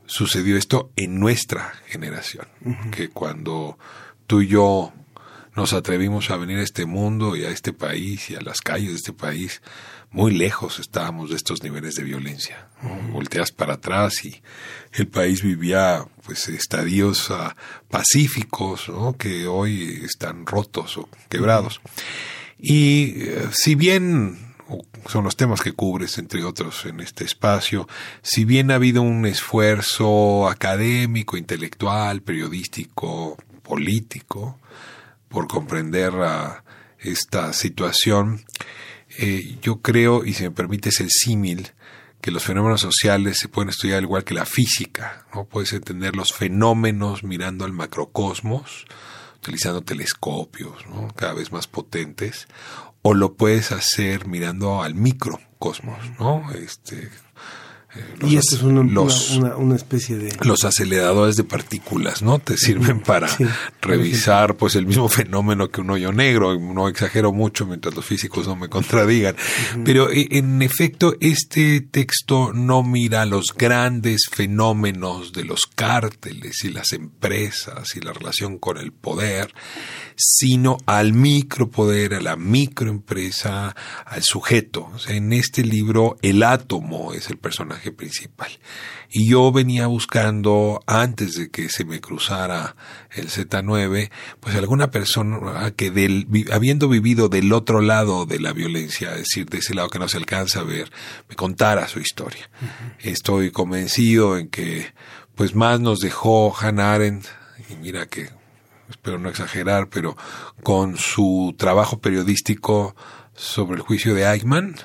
sucedió 0.09 0.57
esto 0.57 0.91
en 0.97 1.21
nuestra 1.21 1.75
generación, 1.87 2.49
que 2.91 3.11
cuando 3.11 3.79
tú 4.27 4.41
y 4.41 4.49
yo 4.49 4.93
nos 5.55 5.73
atrevimos 5.73 6.31
a 6.31 6.37
venir 6.37 6.59
a 6.59 6.63
este 6.63 6.87
mundo 6.87 7.37
y 7.37 7.45
a 7.45 7.51
este 7.51 7.73
país 7.73 8.31
y 8.31 8.37
a 8.37 8.41
las 8.41 8.61
calles 8.61 8.91
de 8.91 8.97
este 8.97 9.13
país, 9.13 9.61
muy 10.11 10.33
lejos 10.33 10.79
estábamos 10.79 11.31
de 11.31 11.37
estos 11.37 11.63
niveles 11.63 11.95
de 11.95 12.05
violencia. 12.05 12.69
¿no? 12.83 13.13
Volteas 13.13 13.53
para 13.53 13.75
atrás 13.75 14.25
y 14.25 14.41
el 14.93 15.09
país 15.09 15.43
vivía 15.43 16.07
pues 16.25 16.49
estadios 16.49 17.31
ah, 17.31 17.55
pacíficos 17.91 18.89
¿no? 18.89 19.17
que 19.17 19.47
hoy 19.47 20.01
están 20.05 20.47
rotos 20.47 20.97
o 20.97 21.09
quebrados. 21.29 21.81
Y 22.59 23.23
eh, 23.23 23.49
si 23.53 23.75
bien 23.75 24.48
son 25.07 25.25
los 25.25 25.37
temas 25.37 25.61
que 25.61 25.73
cubres, 25.73 26.19
entre 26.19 26.45
otros, 26.45 26.87
en 26.87 27.01
este 27.01 27.25
espacio. 27.25 27.89
Si 28.23 28.45
bien 28.45 28.71
ha 28.71 28.77
habido 28.77 29.03
un 29.03 29.27
esfuerzo 29.27 30.49
académico, 30.49 31.37
intelectual, 31.37 32.23
periodístico, 32.23 33.37
político, 33.63 34.59
por 35.29 35.47
comprender 35.47 36.13
esta 36.99 37.53
situación, 37.53 38.45
eh, 39.19 39.59
yo 39.63 39.81
creo, 39.81 40.25
y 40.25 40.35
si 40.35 40.45
me 40.45 40.51
permites 40.51 41.01
el 41.01 41.11
símil, 41.11 41.73
que 42.21 42.31
los 42.31 42.45
fenómenos 42.45 42.81
sociales 42.81 43.39
se 43.39 43.49
pueden 43.49 43.71
estudiar 43.71 44.03
igual 44.03 44.25
que 44.25 44.35
la 44.35 44.45
física, 44.45 45.27
¿no? 45.35 45.45
Puedes 45.45 45.73
entender 45.73 46.17
los 46.17 46.33
fenómenos 46.33 47.23
mirando 47.23 47.65
al 47.65 47.73
macrocosmos, 47.73 48.87
utilizando 49.37 49.83
telescopios, 49.83 50.87
¿no? 50.89 51.09
Cada 51.15 51.35
vez 51.35 51.53
más 51.53 51.69
potentes, 51.69 52.49
o 53.03 53.15
lo 53.15 53.35
puedes 53.35 53.73
hacer 53.73 54.27
mirando 54.27 54.83
al 54.83 54.95
microcosmos, 54.95 55.99
¿no? 56.19 56.51
Este, 56.53 57.11
y 58.23 58.37
esto 58.37 58.57
es 58.57 58.63
una, 58.63 58.83
una, 59.57 59.77
especie 59.77 60.19
de... 60.19 60.37
Los 60.43 60.65
aceleradores 60.65 61.37
de 61.37 61.45
partículas, 61.45 62.21
¿no? 62.21 62.39
Te 62.39 62.59
sirven 62.59 63.01
para 63.01 63.29
revisar 63.81 64.57
pues 64.57 64.75
el 64.77 64.87
mismo 64.87 65.09
fenómeno 65.09 65.71
que 65.71 65.81
un 65.81 65.91
hoyo 65.91 66.13
negro. 66.13 66.59
No 66.59 66.89
exagero 66.89 67.33
mucho 67.33 67.65
mientras 67.65 67.95
los 67.95 68.05
físicos 68.05 68.47
no 68.47 68.57
me 68.57 68.69
contradigan. 68.69 69.37
Pero 69.85 70.11
e, 70.11 70.27
en 70.33 70.61
efecto, 70.61 71.15
este 71.21 71.81
texto 71.81 72.53
no 72.53 72.83
mira 72.83 73.25
los 73.25 73.55
grandes 73.57 74.27
fenómenos 74.31 75.33
de 75.33 75.45
los 75.45 75.61
cárteles 75.75 76.65
y 76.65 76.71
las 76.71 76.93
empresas 76.93 77.97
y 77.97 78.01
la 78.01 78.13
relación 78.13 78.59
con 78.59 78.77
el 78.77 78.93
poder, 78.93 79.55
sino 80.15 80.77
al 80.85 81.15
micropoder, 81.15 82.15
a 82.15 82.21
la 82.21 82.37
microempresa, 82.37 83.75
al 84.05 84.23
sujeto. 84.23 84.91
en 85.07 85.33
este 85.33 85.63
libro 85.63 86.19
el 86.21 86.43
átomo 86.43 87.15
es 87.15 87.31
el 87.31 87.39
personaje 87.39 87.78
principal. 87.97 88.51
Y 89.11 89.29
yo 89.29 89.51
venía 89.53 89.87
buscando, 89.87 90.83
antes 90.87 91.35
de 91.35 91.51
que 91.51 91.69
se 91.69 91.85
me 91.85 92.01
cruzara 92.01 92.77
el 93.11 93.29
Z9, 93.29 94.11
pues 94.41 94.57
alguna 94.57 94.91
persona 94.91 95.73
que 95.77 95.91
del, 95.91 96.27
habiendo 96.53 96.89
vivido 96.89 97.29
del 97.29 97.53
otro 97.53 97.81
lado 97.81 98.27
de 98.27 98.41
la 98.41 98.53
violencia, 98.53 99.13
es 99.13 99.19
decir, 99.19 99.47
de 99.49 99.59
ese 99.59 99.75
lado 99.75 99.89
que 99.89 99.99
no 99.99 100.09
se 100.09 100.19
alcanza 100.19 100.61
a 100.61 100.65
ver, 100.65 100.91
me 101.29 101.37
contara 101.37 101.89
su 101.89 102.01
historia. 102.01 102.51
Estoy 102.99 103.51
convencido 103.51 104.37
en 104.37 104.49
que 104.49 104.93
pues 105.35 105.55
más 105.55 105.81
nos 105.81 106.01
dejó 106.01 106.55
Hannah 106.55 106.95
Arendt, 106.95 107.27
y 107.71 107.77
mira 107.77 108.07
que 108.07 108.29
espero 108.91 109.19
no 109.19 109.29
exagerar, 109.29 109.89
pero 109.89 110.17
con 110.63 110.97
su 110.97 111.55
trabajo 111.59 112.01
periodístico 112.01 112.97
sobre 113.35 113.77
el 113.77 113.83
juicio 113.83 114.15
de 114.15 114.25
Eichmann, 114.25 114.77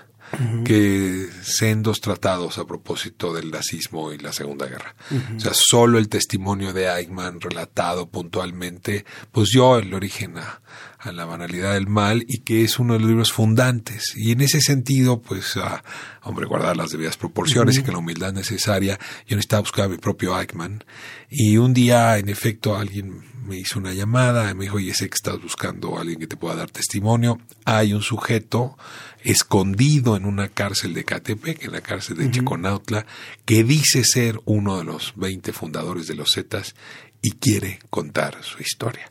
que 0.65 1.29
sendos 1.41 2.01
tratados 2.01 2.57
a 2.57 2.65
propósito 2.65 3.33
del 3.33 3.51
nazismo 3.51 4.11
y 4.13 4.17
la 4.17 4.33
Segunda 4.33 4.65
Guerra. 4.65 4.95
O 5.35 5.39
sea, 5.39 5.51
solo 5.53 5.97
el 5.97 6.09
testimonio 6.09 6.73
de 6.73 6.87
Eichmann 6.87 7.39
relatado 7.41 8.09
puntualmente, 8.09 9.05
pues 9.31 9.49
dio 9.49 9.77
el 9.77 9.93
origen 9.93 10.37
a, 10.37 10.61
la 11.11 11.25
banalidad 11.25 11.73
del 11.73 11.87
mal 11.87 12.23
y 12.27 12.39
que 12.39 12.63
es 12.63 12.79
uno 12.79 12.93
de 12.93 12.99
los 12.99 13.09
libros 13.09 13.31
fundantes. 13.31 14.13
Y 14.15 14.31
en 14.31 14.41
ese 14.41 14.61
sentido, 14.61 15.21
pues, 15.21 15.57
a, 15.57 15.83
hombre, 16.23 16.45
guardar 16.45 16.77
las 16.77 16.91
debidas 16.91 17.17
proporciones 17.17 17.77
y 17.77 17.83
que 17.83 17.91
la 17.91 17.97
humildad 17.97 18.33
necesaria, 18.33 18.99
yo 19.27 19.35
necesitaba 19.35 19.61
buscar 19.61 19.85
a 19.85 19.89
mi 19.89 19.97
propio 19.97 20.39
Eichmann. 20.39 20.83
Y 21.29 21.57
un 21.57 21.73
día, 21.73 22.17
en 22.17 22.29
efecto, 22.29 22.77
alguien 22.77 23.23
me 23.45 23.57
hizo 23.57 23.79
una 23.79 23.93
llamada, 23.93 24.53
me 24.53 24.65
dijo, 24.65 24.77
oye, 24.77 24.93
sé 24.93 25.09
que 25.09 25.15
estás 25.15 25.41
buscando 25.41 25.97
a 25.97 26.01
alguien 26.01 26.19
que 26.19 26.27
te 26.27 26.37
pueda 26.37 26.55
dar 26.55 26.71
testimonio. 26.71 27.39
Hay 27.65 27.93
un 27.93 28.01
sujeto 28.01 28.77
escondido 29.23 30.15
en 30.15 30.25
una 30.25 30.49
cárcel 30.49 30.93
de 30.93 31.03
Catepec, 31.03 31.63
en 31.63 31.71
la 31.71 31.81
cárcel 31.81 32.17
de 32.17 32.31
Chiconautla, 32.31 33.05
que 33.45 33.63
dice 33.63 34.03
ser 34.03 34.39
uno 34.45 34.77
de 34.77 34.83
los 34.85 35.13
20 35.15 35.53
fundadores 35.53 36.07
de 36.07 36.15
los 36.15 36.31
Zetas 36.33 36.75
y 37.23 37.31
quiere 37.31 37.79
contar 37.89 38.35
su 38.41 38.61
historia. 38.61 39.09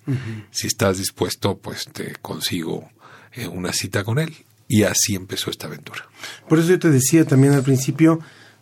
Si 0.51 0.67
estás 0.67 0.99
dispuesto, 0.99 1.57
pues 1.57 1.87
te 1.91 2.15
consigo 2.21 2.91
eh, 3.33 3.49
una 3.49 3.73
cita 3.73 4.05
con 4.05 4.19
él. 4.19 4.35
Y 4.69 4.85
así 4.85 5.15
empezó 5.15 5.51
esta 5.51 5.67
aventura. 5.67 6.03
Por 6.49 6.59
eso 6.59 6.69
yo 6.69 6.79
te 6.79 6.91
decía 6.91 7.25
también 7.25 7.55
al 7.55 7.63
principio 7.63 8.21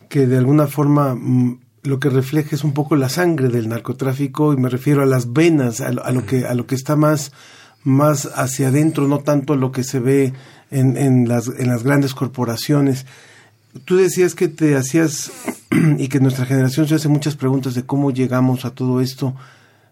que 0.08 0.26
de 0.26 0.38
alguna 0.38 0.66
forma 0.66 1.14
mm, 1.14 1.60
lo 1.82 1.98
que 1.98 2.10
refleja 2.10 2.54
es 2.54 2.64
un 2.64 2.72
poco 2.72 2.94
la 2.96 3.08
sangre 3.08 3.48
del 3.48 3.68
narcotráfico 3.68 4.52
y 4.52 4.56
me 4.56 4.68
refiero 4.68 5.02
a 5.02 5.06
las 5.06 5.32
venas, 5.32 5.80
a 5.80 5.90
lo, 5.90 6.26
que 6.26 6.46
a 6.46 6.54
lo 6.54 6.66
que 6.66 6.76
está 6.76 6.96
más 6.96 7.32
más 7.82 8.26
hacia 8.34 8.68
adentro, 8.68 9.08
no 9.08 9.20
tanto 9.20 9.56
lo 9.56 9.72
que 9.72 9.84
se 9.84 10.00
ve 10.00 10.32
en, 10.70 10.96
en, 10.96 11.28
las, 11.28 11.48
en 11.48 11.68
las 11.68 11.82
grandes 11.82 12.14
corporaciones. 12.14 13.06
Tú 13.84 13.96
decías 13.96 14.34
que 14.34 14.48
te 14.48 14.76
hacías 14.76 15.30
y 15.98 16.08
que 16.08 16.20
nuestra 16.20 16.46
generación 16.46 16.88
se 16.88 16.96
hace 16.96 17.08
muchas 17.08 17.36
preguntas 17.36 17.74
de 17.74 17.84
cómo 17.84 18.10
llegamos 18.10 18.64
a 18.64 18.74
todo 18.74 19.00
esto. 19.00 19.34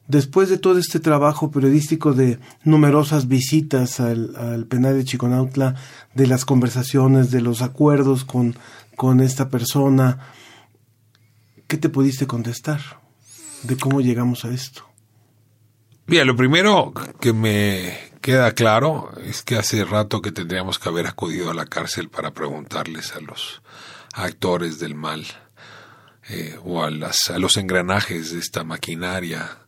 Después 0.06 0.48
de 0.48 0.58
todo 0.58 0.78
este 0.78 1.00
trabajo 1.00 1.50
periodístico 1.50 2.14
de 2.14 2.38
numerosas 2.64 3.28
visitas 3.28 4.00
al, 4.00 4.34
al 4.36 4.66
penal 4.66 4.96
de 4.96 5.04
Chiconautla, 5.04 5.74
de 6.14 6.26
las 6.26 6.44
conversaciones, 6.44 7.30
de 7.30 7.42
los 7.42 7.60
acuerdos 7.60 8.24
con, 8.24 8.56
con 8.96 9.20
esta 9.20 9.50
persona, 9.50 10.18
¿qué 11.66 11.76
te 11.76 11.90
pudiste 11.90 12.26
contestar 12.26 12.80
de 13.64 13.76
cómo 13.76 14.00
llegamos 14.00 14.44
a 14.46 14.50
esto? 14.50 14.82
Mira, 16.06 16.24
lo 16.24 16.36
primero 16.36 16.94
que 17.20 17.34
me 17.34 17.98
queda 18.22 18.52
claro 18.52 19.10
es 19.24 19.42
que 19.42 19.56
hace 19.56 19.84
rato 19.84 20.22
que 20.22 20.32
tendríamos 20.32 20.78
que 20.78 20.88
haber 20.88 21.06
acudido 21.06 21.50
a 21.50 21.54
la 21.54 21.66
cárcel 21.66 22.08
para 22.08 22.32
preguntarles 22.32 23.14
a 23.14 23.20
los 23.20 23.62
actores 24.18 24.78
del 24.78 24.94
mal 24.94 25.26
eh, 26.28 26.58
o 26.64 26.82
a, 26.82 26.90
las, 26.90 27.30
a 27.30 27.38
los 27.38 27.56
engranajes 27.56 28.32
de 28.32 28.38
esta 28.38 28.64
maquinaria 28.64 29.58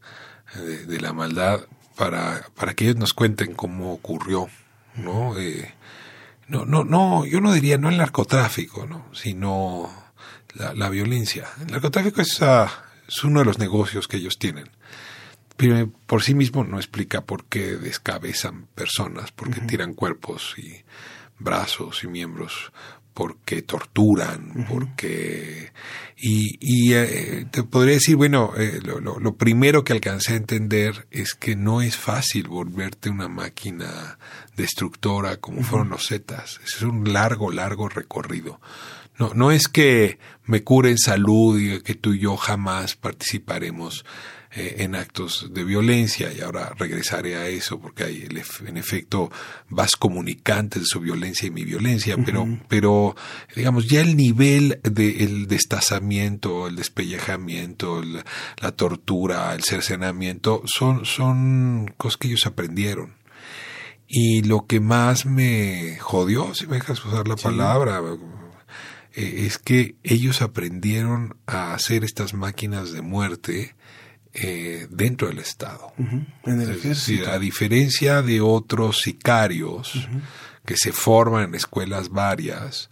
eh, 0.57 0.85
de, 0.87 1.01
la 1.01 1.13
maldad 1.13 1.61
para, 1.97 2.47
para 2.55 2.75
que 2.75 2.85
ellos 2.85 2.97
nos 2.97 3.15
cuenten 3.15 3.55
cómo 3.55 3.93
ocurrió, 3.93 4.49
¿no? 4.97 5.39
Eh, 5.39 5.75
no, 6.49 6.65
no, 6.65 6.85
no, 6.85 7.25
yo 7.25 7.41
no 7.41 7.53
diría 7.53 7.79
no 7.79 7.89
el 7.89 7.99
narcotráfico, 7.99 8.87
¿no? 8.87 9.07
sino 9.13 9.89
la, 10.55 10.89
violencia. 10.89 11.47
El 11.61 11.69
narcotráfico 11.69 12.21
es, 12.21 12.43
ah, 12.43 12.85
es 13.07 13.23
uno 13.23 13.41
de 13.41 13.47
los 13.47 13.59
negocios 13.59 14.09
que 14.09 14.17
ellos 14.17 14.39
tienen 14.39 14.69
pero 15.61 15.93
por 16.07 16.23
sí 16.23 16.35
mismo 16.35 16.65
no 16.65 16.79
explica 16.79 17.21
por 17.21 17.45
qué 17.45 17.77
descabezan 17.77 18.67
personas, 18.75 19.31
por 19.31 19.51
qué 19.51 19.61
tiran 19.61 19.93
cuerpos 19.93 20.55
y 20.57 20.85
brazos 21.39 22.03
y 22.03 22.09
miembros, 22.09 22.73
por 23.15 23.39
qué 23.39 23.63
torturan, 23.63 24.67
por 24.69 24.95
qué... 24.97 25.73
Y, 26.23 26.59
y 26.61 26.93
eh, 26.93 27.47
te 27.51 27.63
podría 27.63 27.95
decir, 27.95 28.15
bueno, 28.15 28.53
eh, 28.55 28.81
lo, 28.83 29.01
lo, 29.01 29.37
primero 29.37 29.85
que 29.85 29.95
alcancé 29.95 30.35
a 30.35 30.37
entender 30.37 31.07
es 31.11 31.33
que 31.33 31.57
no 31.57 31.81
es 31.81 31.97
fácil 31.97 32.47
volverte 32.47 33.09
una 33.09 33.29
máquina 33.29 34.19
destructora 34.55 35.39
como 35.39 35.63
fueron 35.63 35.89
los 35.89 36.09
Zetas. 36.09 36.61
Es 36.63 36.83
un 36.83 37.11
largo, 37.11 37.51
largo 37.51 37.89
recorrido. 37.89 38.61
No, 39.19 39.33
no 39.35 39.51
es 39.51 39.69
que 39.69 40.19
me 40.45 40.63
cure 40.63 40.91
en 40.91 40.99
salud 40.99 41.59
y 41.59 41.81
que 41.81 41.95
tú 41.95 42.13
y 42.13 42.21
yo 42.21 42.37
jamás 42.37 42.97
participaremos 42.97 44.05
eh, 44.53 44.77
en 44.79 44.97
actos 44.97 45.47
de 45.53 45.63
violencia 45.63 46.33
y 46.33 46.41
ahora 46.41 46.75
regresaré 46.77 47.37
a 47.37 47.47
eso 47.47 47.79
porque 47.79 48.03
hay 48.03 48.29
en 48.67 48.77
efecto 48.77 49.31
vas 49.69 49.95
comunicantes 49.95 50.83
de 50.83 50.87
su 50.87 50.99
violencia 50.99 51.47
y 51.47 51.53
mi 51.53 51.65
violencia, 51.65 52.17
pero, 52.25 52.49
pero 52.67 53.15
digamos 53.55 53.87
ya 53.87 54.01
el 54.01 54.17
nivel 54.17 54.81
del 54.83 55.47
destazamiento, 55.47 56.67
el 56.67 56.75
despellejamiento, 56.75 58.03
la 58.03 58.73
tortura, 58.73 59.55
el 59.55 59.63
cercenamiento 59.63 60.63
son, 60.67 61.05
son 61.05 61.95
cosas 61.97 62.17
que 62.17 62.27
ellos 62.27 62.45
aprendieron. 62.45 63.15
Y 64.09 64.43
lo 64.43 64.67
que 64.67 64.81
más 64.81 65.27
me 65.27 65.97
jodió, 66.01 66.57
si 66.57 66.67
me 66.67 66.75
dejas 66.75 67.05
usar 67.05 67.29
la 67.29 67.37
palabra, 67.37 68.03
eh, 69.15 69.45
es 69.47 69.59
que 69.59 69.95
ellos 70.03 70.43
aprendieron 70.43 71.37
a 71.47 71.73
hacer 71.73 72.03
estas 72.03 72.35
máquinas 72.35 72.91
de 72.91 73.03
muerte 73.03 73.77
eh, 74.35 74.87
dentro 74.91 75.29
del 75.29 75.39
Estado. 75.39 75.93
a 77.27 77.39
diferencia 77.39 78.23
de 78.23 78.41
otros 78.41 79.01
sicarios 79.01 80.09
que 80.65 80.77
se 80.77 80.93
forman 80.93 81.45
en 81.45 81.55
escuelas 81.55 82.11
varias, 82.11 82.89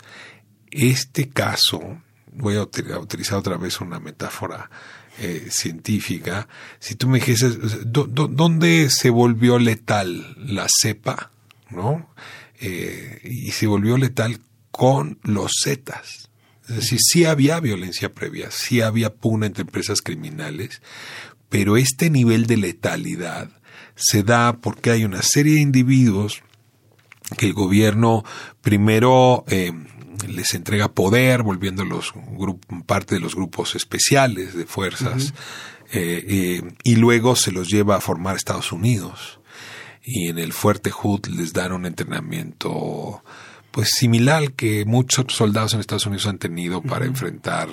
este 0.71 1.29
caso, 1.29 2.03
voy 2.33 2.57
a 2.57 2.63
utilizar 2.63 3.39
otra 3.39 3.57
vez 3.57 3.81
una 3.81 4.01
metáfora 4.01 4.71
eh, 5.21 5.49
científica, 5.51 6.49
si 6.79 6.95
tú 6.95 7.09
me 7.09 7.19
dijeses, 7.19 7.59
¿dónde 7.85 8.89
se 8.89 9.11
volvió 9.11 9.59
letal 9.59 10.37
la 10.37 10.67
cepa? 10.69 11.33
¿No? 11.71 12.09
Eh, 12.61 13.21
y 13.25 13.51
se 13.51 13.67
volvió 13.67 13.97
letal 13.97 14.39
con 14.71 15.19
los 15.23 15.53
Zetas. 15.65 16.28
Es 16.69 16.77
decir, 16.77 16.99
sí 17.01 17.25
había 17.25 17.61
violencia 17.61 18.13
previa, 18.13 18.51
sí 18.51 18.81
había 18.81 19.15
pugna 19.15 19.47
entre 19.47 19.63
empresas 19.63 20.03
criminales, 20.03 20.83
pero 21.49 21.77
este 21.77 22.11
nivel 22.11 22.47
de 22.47 22.59
letalidad 22.59 23.51
se 23.95 24.23
da 24.23 24.59
porque 24.59 24.91
hay 24.91 25.05
una 25.05 25.23
serie 25.23 25.55
de 25.55 25.61
individuos 25.61 26.43
que 27.37 27.47
el 27.47 27.53
gobierno 27.53 28.25
primero 28.61 29.45
eh, 29.49 29.73
les 30.27 30.55
entrega 30.55 30.93
poder, 30.93 31.43
volviéndolos 31.43 32.13
parte 32.87 33.15
de 33.15 33.21
los 33.21 33.35
grupos 33.35 33.75
especiales 33.75 34.55
de 34.55 34.67
fuerzas, 34.67 35.35
eh, 35.93 36.25
eh, 36.29 36.63
y 36.83 36.97
luego 36.97 37.37
se 37.37 37.53
los 37.53 37.69
lleva 37.69 37.97
a 37.97 38.01
formar 38.01 38.37
Estados 38.37 38.73
Unidos. 38.73 39.41
Y 40.03 40.29
en 40.29 40.39
el 40.39 40.53
Fuerte 40.53 40.91
Hood 40.91 41.27
les 41.27 41.53
dan 41.53 41.73
un 41.73 41.85
entrenamiento 41.85 43.23
pues 43.79 43.91
similar 43.91 44.55
que 44.55 44.85
muchos 44.87 45.27
soldados 45.29 45.73
en 45.73 45.79
Estados 45.79 46.05
Unidos 46.07 46.27
han 46.27 46.39
tenido 46.39 46.83
para 46.83 47.07
enfrentar 47.07 47.69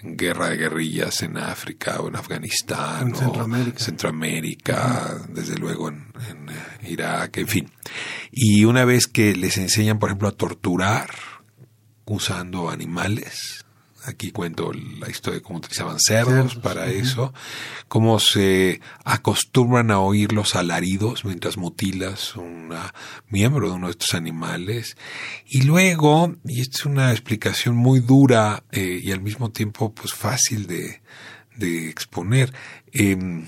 guerra 0.00 0.50
de 0.50 0.56
guerrillas 0.56 1.20
en 1.24 1.36
África 1.36 2.00
o 2.00 2.06
en 2.06 2.14
Afganistán 2.14 3.08
En 3.08 3.14
o 3.14 3.18
Centroamérica. 3.18 3.78
Centroamérica, 3.80 5.20
desde 5.30 5.56
luego 5.56 5.88
en, 5.88 6.12
en, 6.30 6.48
eh, 6.48 6.90
Irak, 6.90 7.38
en 7.38 7.48
fin. 7.48 7.72
Y 8.30 8.66
una 8.66 8.84
vez 8.84 9.08
que 9.08 9.34
les 9.34 9.58
enseñan, 9.58 9.98
por 9.98 10.10
ejemplo, 10.10 10.28
a 10.28 10.36
torturar 10.36 11.10
usando 12.04 12.70
animales, 12.70 13.57
aquí 14.08 14.30
cuento 14.30 14.72
la 14.72 15.08
historia 15.08 15.38
de 15.38 15.42
cómo 15.42 15.58
utilizaban 15.58 15.98
cerdos 15.98 16.56
para 16.56 16.86
eso, 16.86 17.32
cómo 17.88 18.18
se 18.18 18.80
acostumbran 19.04 19.90
a 19.90 20.00
oír 20.00 20.32
los 20.32 20.56
alaridos 20.56 21.24
mientras 21.24 21.56
mutilas 21.56 22.36
un 22.36 22.70
miembro 23.28 23.68
de 23.68 23.74
uno 23.74 23.86
de 23.86 23.92
estos 23.92 24.14
animales. 24.14 24.96
Y 25.46 25.62
luego, 25.62 26.34
y 26.44 26.60
esta 26.60 26.78
es 26.78 26.86
una 26.86 27.10
explicación 27.12 27.76
muy 27.76 28.00
dura 28.00 28.64
eh, 28.72 29.00
y 29.02 29.12
al 29.12 29.20
mismo 29.20 29.50
tiempo 29.50 29.92
pues 29.92 30.12
fácil 30.14 30.66
de, 30.66 31.00
de 31.56 31.88
exponer, 31.88 32.52
em, 32.92 33.46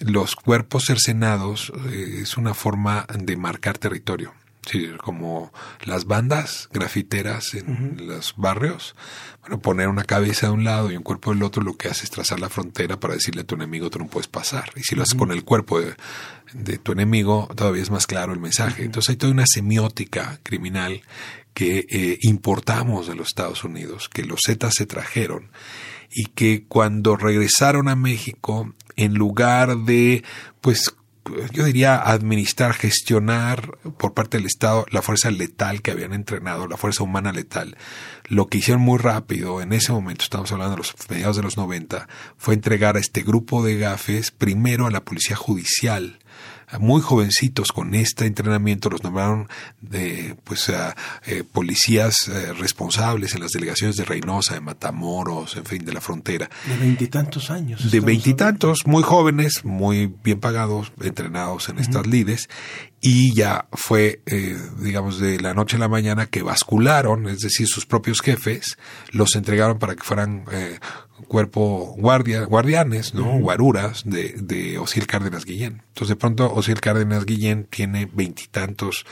los 0.00 0.34
cuerpos 0.34 0.84
cercenados 0.86 1.72
eh, 1.90 2.20
es 2.22 2.36
una 2.36 2.54
forma 2.54 3.06
de 3.18 3.36
marcar 3.36 3.78
territorio. 3.78 4.32
Sí, 4.70 4.88
como 4.98 5.52
las 5.82 6.04
bandas 6.04 6.68
grafiteras 6.72 7.54
en 7.54 8.06
los 8.06 8.34
barrios, 8.36 8.94
bueno, 9.40 9.58
poner 9.58 9.88
una 9.88 10.04
cabeza 10.04 10.46
de 10.46 10.52
un 10.52 10.62
lado 10.62 10.92
y 10.92 10.96
un 10.96 11.02
cuerpo 11.02 11.32
del 11.32 11.42
otro 11.42 11.64
lo 11.64 11.76
que 11.76 11.88
hace 11.88 12.04
es 12.04 12.10
trazar 12.10 12.38
la 12.38 12.48
frontera 12.48 13.00
para 13.00 13.14
decirle 13.14 13.40
a 13.40 13.44
tu 13.44 13.56
enemigo 13.56 13.90
tú 13.90 13.98
no 13.98 14.06
puedes 14.06 14.28
pasar. 14.28 14.70
Y 14.76 14.82
si 14.82 14.94
lo 14.94 15.02
haces 15.02 15.18
con 15.18 15.32
el 15.32 15.42
cuerpo 15.42 15.80
de, 15.80 15.96
de 16.52 16.78
tu 16.78 16.92
enemigo, 16.92 17.48
todavía 17.56 17.82
es 17.82 17.90
más 17.90 18.06
claro 18.06 18.32
el 18.32 18.38
mensaje. 18.38 18.84
Entonces 18.84 19.10
hay 19.10 19.16
toda 19.16 19.32
una 19.32 19.46
semiótica 19.46 20.38
criminal 20.44 21.02
que 21.52 21.84
eh, 21.90 22.18
importamos 22.22 23.08
de 23.08 23.16
los 23.16 23.26
Estados 23.26 23.64
Unidos, 23.64 24.08
que 24.08 24.22
los 24.22 24.38
Zetas 24.46 24.74
se 24.76 24.86
trajeron 24.86 25.50
y 26.12 26.26
que 26.26 26.64
cuando 26.68 27.16
regresaron 27.16 27.88
a 27.88 27.96
México, 27.96 28.72
en 28.94 29.14
lugar 29.14 29.78
de, 29.78 30.22
pues, 30.60 30.94
yo 31.52 31.64
diría 31.64 31.96
administrar, 31.96 32.74
gestionar 32.74 33.78
por 33.98 34.14
parte 34.14 34.36
del 34.38 34.46
Estado 34.46 34.86
la 34.90 35.02
fuerza 35.02 35.30
letal 35.30 35.82
que 35.82 35.90
habían 35.90 36.12
entrenado, 36.12 36.66
la 36.66 36.76
fuerza 36.76 37.02
humana 37.02 37.32
letal, 37.32 37.76
lo 38.28 38.46
que 38.46 38.58
hicieron 38.58 38.82
muy 38.82 38.98
rápido 38.98 39.60
en 39.60 39.72
ese 39.72 39.92
momento, 39.92 40.24
estamos 40.24 40.52
hablando 40.52 40.72
de 40.72 40.78
los 40.78 40.94
mediados 41.08 41.36
de 41.36 41.42
los 41.42 41.56
90, 41.56 42.08
fue 42.36 42.54
entregar 42.54 42.96
a 42.96 43.00
este 43.00 43.22
grupo 43.22 43.64
de 43.64 43.78
gafes 43.78 44.30
primero 44.30 44.86
a 44.86 44.90
la 44.90 45.04
policía 45.04 45.36
judicial, 45.36 46.18
muy 46.78 47.00
jovencitos 47.00 47.72
con 47.72 47.94
este 47.94 48.26
entrenamiento 48.26 48.90
los 48.90 49.02
nombraron 49.02 49.48
de 49.80 50.36
pues 50.44 50.68
a, 50.68 50.96
eh, 51.26 51.44
policías 51.44 52.28
eh, 52.28 52.52
responsables 52.52 53.34
en 53.34 53.40
las 53.40 53.52
delegaciones 53.52 53.96
de 53.96 54.04
Reynosa, 54.04 54.54
de 54.54 54.60
Matamoros, 54.60 55.56
en 55.56 55.64
fin, 55.64 55.84
de 55.84 55.92
la 55.92 56.00
frontera. 56.00 56.50
De 56.66 56.76
veintitantos 56.76 57.50
años. 57.50 57.90
De 57.90 58.00
veintitantos, 58.00 58.86
muy 58.86 59.02
jóvenes, 59.02 59.64
muy 59.64 60.12
bien 60.22 60.40
pagados, 60.40 60.92
entrenados 61.00 61.68
en 61.68 61.78
estas 61.78 62.06
lides, 62.06 62.48
y 63.00 63.34
ya 63.34 63.66
fue, 63.72 64.20
eh, 64.26 64.56
digamos, 64.78 65.18
de 65.18 65.40
la 65.40 65.54
noche 65.54 65.76
a 65.76 65.78
la 65.78 65.88
mañana 65.88 66.26
que 66.26 66.42
bascularon, 66.42 67.28
es 67.28 67.40
decir, 67.40 67.66
sus 67.66 67.86
propios 67.86 68.20
jefes, 68.20 68.78
los 69.10 69.36
entregaron 69.36 69.78
para 69.78 69.94
que 69.94 70.02
fueran 70.02 70.44
eh, 70.52 70.78
cuerpo 71.28 71.94
guardia, 71.98 72.44
guardianes, 72.44 73.14
¿no? 73.14 73.38
Guaruras 73.38 74.02
de, 74.04 74.34
de 74.38 74.78
Osiel 74.78 75.06
Cárdenas 75.06 75.44
Guillén. 75.44 75.82
Entonces, 75.88 76.08
de 76.08 76.16
pronto, 76.16 76.52
Osiel 76.52 76.80
Cárdenas 76.80 77.24
Guillén 77.24 77.64
tiene 77.70 78.06
veintitantos, 78.12 79.04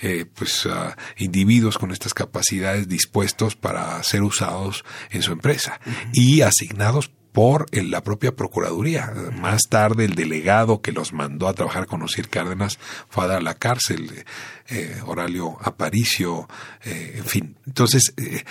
eh, 0.00 0.26
pues, 0.32 0.66
ah, 0.66 0.96
individuos 1.16 1.78
con 1.78 1.90
estas 1.90 2.14
capacidades 2.14 2.88
dispuestos 2.88 3.56
para 3.56 4.02
ser 4.02 4.22
usados 4.22 4.84
en 5.10 5.22
su 5.22 5.32
empresa 5.32 5.80
y 6.12 6.42
asignados 6.42 7.10
por 7.32 7.66
el- 7.72 7.90
la 7.90 8.04
propia 8.04 8.36
Procuraduría. 8.36 9.12
Más 9.40 9.62
tarde 9.68 10.04
el 10.04 10.14
delegado 10.14 10.80
que 10.82 10.92
los 10.92 11.12
mandó 11.12 11.48
a 11.48 11.54
trabajar 11.54 11.86
con 11.86 12.00
Osiel 12.02 12.28
Cárdenas 12.28 12.78
fue 13.08 13.24
a 13.24 13.26
dar 13.26 13.38
a 13.38 13.42
la 13.42 13.54
cárcel, 13.54 14.08
eh, 14.14 14.24
eh, 14.68 15.00
Horacio 15.04 15.58
Aparicio, 15.60 16.48
eh, 16.84 17.14
en 17.16 17.24
fin. 17.24 17.56
Entonces, 17.66 18.14
eh, 18.16 18.44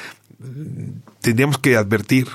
tendríamos 1.22 1.57
que 1.59 1.78
advertir 1.78 2.28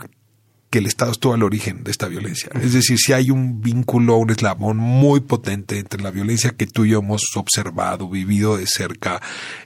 que 0.71 0.79
el 0.81 0.87
Estado 0.87 1.13
estuvo 1.13 1.35
al 1.35 1.43
origen 1.43 1.83
de 1.83 1.91
esta 1.91 2.09
violencia. 2.09 2.51
Es 2.61 2.75
decir, 2.75 2.99
si 2.99 3.13
hay 3.13 3.31
un 3.31 3.63
vínculo, 3.63 4.17
un 4.17 4.31
eslabón 4.31 4.77
muy 4.77 5.21
potente 5.21 5.79
entre 5.79 6.03
la 6.03 6.11
violencia 6.11 6.51
que 6.51 6.67
tú 6.67 6.85
y 6.85 6.91
yo 6.91 6.99
hemos 6.99 7.23
observado, 7.37 8.09
vivido 8.09 8.57
de 8.57 8.67
cerca, 8.67 9.23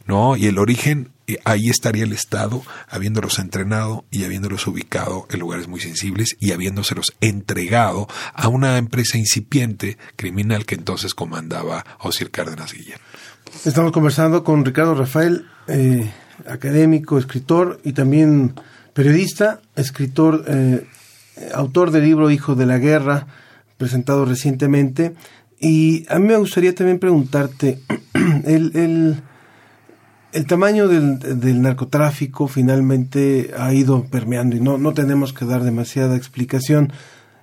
¿no? 0.07 0.37
Y 0.37 0.47
el 0.47 0.59
origen, 0.59 1.11
eh, 1.27 1.39
ahí 1.45 1.71
estaría 1.71 2.05
el 2.05 2.13
Estado, 2.13 2.63
habiéndolos 2.89 3.41
entrenado 3.41 4.05
y 4.11 4.25
habiéndolos 4.25 4.67
ubicado 4.67 5.27
en 5.31 5.41
lugares 5.41 5.67
muy 5.67 5.81
sensibles 5.81 6.37
y 6.39 6.53
habiéndoselos 6.53 7.15
entregado 7.21 8.07
a 8.33 8.49
una 8.49 8.79
empresa 8.79 9.19
incipiente 9.19 9.99
criminal 10.15 10.67
que 10.67 10.77
entonces 10.77 11.15
comandaba 11.15 11.85
Osir 11.99 12.31
Cárdenas 12.31 12.73
Guillén. 12.73 12.99
Estamos 13.65 13.93
conversando 13.93 14.45
con 14.45 14.65
Ricardo 14.65 14.95
Rafael, 14.95 15.47
eh, 15.67 16.11
académico, 16.47 17.19
escritor 17.19 17.81
y 17.85 17.93
también 17.93 18.55
periodista, 18.93 19.61
escritor, 19.77 20.45
eh, 20.47 20.87
autor 21.55 21.91
del 21.91 22.05
libro 22.05 22.31
Hijo 22.31 22.55
de 22.55 22.67
la 22.67 22.79
Guerra, 22.79 23.27
presentado 23.77 24.25
recientemente. 24.25 25.15
Y 25.59 26.05
a 26.09 26.19
mí 26.19 26.27
me 26.27 26.37
gustaría 26.37 26.75
también 26.75 26.99
preguntarte, 26.99 27.81
el, 28.45 28.73
el, 28.75 29.23
el 30.33 30.47
tamaño 30.47 30.89
del, 30.89 31.19
del 31.19 31.63
narcotráfico 31.63 32.49
finalmente 32.49 33.53
ha 33.57 33.73
ido 33.73 34.05
permeando 34.05 34.57
y 34.57 34.61
no, 34.61 34.79
no 34.79 34.93
tenemos 34.93 35.33
que 35.33 35.45
dar 35.45 35.63
demasiada 35.63 36.17
explicación. 36.17 36.93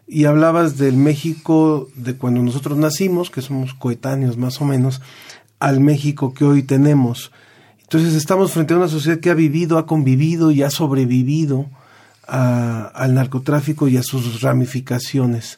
Y 0.08 0.26
hablabas 0.26 0.78
del 0.78 0.97
México 0.97 1.88
de 1.95 2.16
cuando 2.16 2.41
nosotros 2.41 2.78
nacimos, 2.78 3.30
que 3.30 3.43
somos 3.43 3.76
coetáneos 3.76 4.38
más 4.38 4.60
o 4.60 4.66
menos, 4.66 5.02
al 5.60 5.80
México 5.80 6.34
que 6.34 6.45
hoy 6.45 6.64
tenemos. 6.64 7.32
Entonces 7.92 8.14
estamos 8.14 8.52
frente 8.52 8.76
a 8.76 8.78
una 8.78 8.88
sociedad 8.88 9.20
que 9.20 9.32
ha 9.32 9.34
vivido, 9.34 9.80
ha 9.80 9.88
convivido 9.88 10.52
y 10.52 10.62
ha 10.62 10.70
sobrevivido 10.70 11.66
al 12.28 13.16
narcotráfico 13.16 13.88
y 13.88 13.98
a 13.98 14.04
sus 14.04 14.42
ramificaciones. 14.42 15.58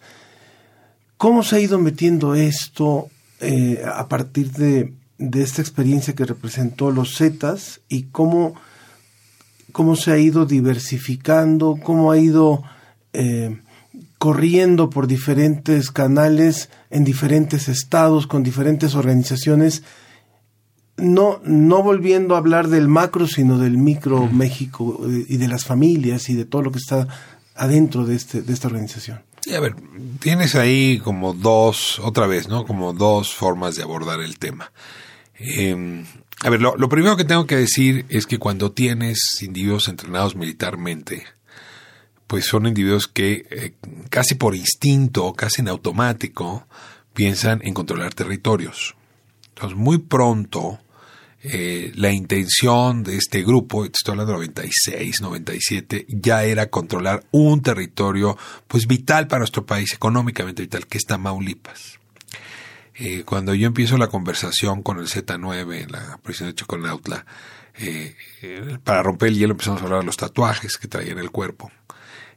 ¿Cómo 1.18 1.44
se 1.44 1.58
ha 1.58 1.60
ido 1.60 1.78
metiendo 1.78 2.34
esto 2.34 3.10
eh, 3.42 3.84
a 3.86 4.08
partir 4.08 4.54
de, 4.54 4.94
de 5.18 5.42
esta 5.42 5.62
experiencia 5.62 6.16
que 6.16 6.24
representó 6.24 6.90
los 6.90 7.18
Zetas 7.18 7.82
y 7.90 8.04
cómo, 8.04 8.54
cómo 9.74 9.98
se 9.98 10.14
ha 10.14 10.18
ido 10.18 10.46
diversificando, 10.46 11.80
cómo 11.84 12.14
ha 12.14 12.18
ido 12.18 12.64
eh, 13.12 13.60
corriendo 14.18 14.90
por 14.90 15.08
diferentes 15.08 15.92
canales 15.92 16.70
en 16.92 17.04
diferentes 17.04 17.68
estados, 17.68 18.26
con 18.26 18.42
diferentes 18.42 18.96
organizaciones, 18.96 19.84
no, 21.02 21.42
no 21.44 21.84
volviendo 21.84 22.36
a 22.36 22.38
hablar 22.38 22.68
del 22.68 22.88
macro, 22.88 23.28
sino 23.28 23.58
del 23.58 23.78
micro 23.78 24.28
México 24.28 25.02
eh, 25.06 25.26
y 25.28 25.38
de 25.38 25.48
las 25.48 25.66
familias 25.66 26.30
y 26.30 26.36
de 26.36 26.46
todo 26.46 26.62
lo 26.62 26.72
que 26.72 26.80
está 26.80 27.08
adentro 27.56 28.06
de, 28.06 28.16
este, 28.16 28.42
de 28.42 28.54
esta 28.54 28.68
organización. 28.68 29.22
Sí, 29.42 29.54
a 29.56 29.60
ver, 29.60 29.76
tienes 30.20 30.56
ahí 30.56 31.00
como 31.00 31.34
dos, 31.34 32.00
otra 32.00 32.28
vez, 32.28 32.48
¿no? 32.48 32.66
Como 32.66 32.94
dos 32.94 33.34
formas 33.34 33.76
de 33.76 33.84
abordar 33.84 34.22
el 34.22 34.38
tema. 34.38 34.72
Eh, 35.40 36.06
a 36.44 36.50
ver, 36.50 36.62
lo, 36.62 36.76
lo 36.78 36.90
primero 36.90 37.18
que 37.18 37.26
tengo 37.26 37.48
que 37.48 37.56
decir 37.56 38.06
es 38.10 38.28
que 38.28 38.38
cuando 38.38 38.72
tienes 38.72 39.20
individuos 39.42 39.88
entrenados 39.88 40.36
militarmente, 40.36 41.24
pues 42.32 42.46
son 42.46 42.66
individuos 42.66 43.08
que 43.08 43.46
eh, 43.52 43.74
casi 44.10 44.36
por 44.36 44.56
instinto, 44.56 45.34
casi 45.34 45.62
en 45.62 45.68
automático, 45.68 46.66
piensan 47.14 47.60
en 47.64 47.74
controlar 47.74 48.14
territorios. 48.14 48.96
Entonces, 49.50 49.78
muy 49.78 49.98
pronto, 49.98 50.80
eh, 51.44 51.92
la 51.96 52.12
intención 52.12 53.04
de 53.04 53.18
este 53.18 53.44
grupo, 53.44 53.86
estoy 53.86 54.14
hablando 54.14 54.34
de 54.34 54.38
96, 54.38 55.22
97, 55.22 56.06
ya 56.10 56.44
era 56.44 56.70
controlar 56.70 57.24
un 57.32 57.62
territorio 57.62 58.38
pues 58.68 58.88
vital 58.88 59.28
para 59.28 59.40
nuestro 59.40 59.66
país, 59.66 59.94
económicamente 59.94 60.62
vital, 60.62 60.88
que 60.88 60.98
es 60.98 61.06
Tamaulipas. 61.06 62.00
Eh, 62.96 63.24
cuando 63.24 63.56
yo 63.56 63.66
empiezo 63.68 63.98
la 63.98 64.10
conversación 64.10 64.84
con 64.84 65.00
el 65.00 65.08
Z9 65.08 65.84
en 65.84 65.92
la 65.92 66.20
prisión 66.22 66.50
de 66.50 66.56
Choconautla, 66.56 67.26
eh, 67.80 68.16
eh, 68.44 68.78
para 68.84 69.02
romper 69.02 69.30
el 69.30 69.40
hielo 69.40 69.54
empezamos 69.54 69.82
a 69.82 69.86
hablar 69.86 70.02
de 70.02 70.06
los 70.06 70.18
tatuajes 70.18 70.78
que 70.78 70.88
traía 70.88 71.14
en 71.14 71.20
el 71.20 71.32
cuerpo. 71.32 71.72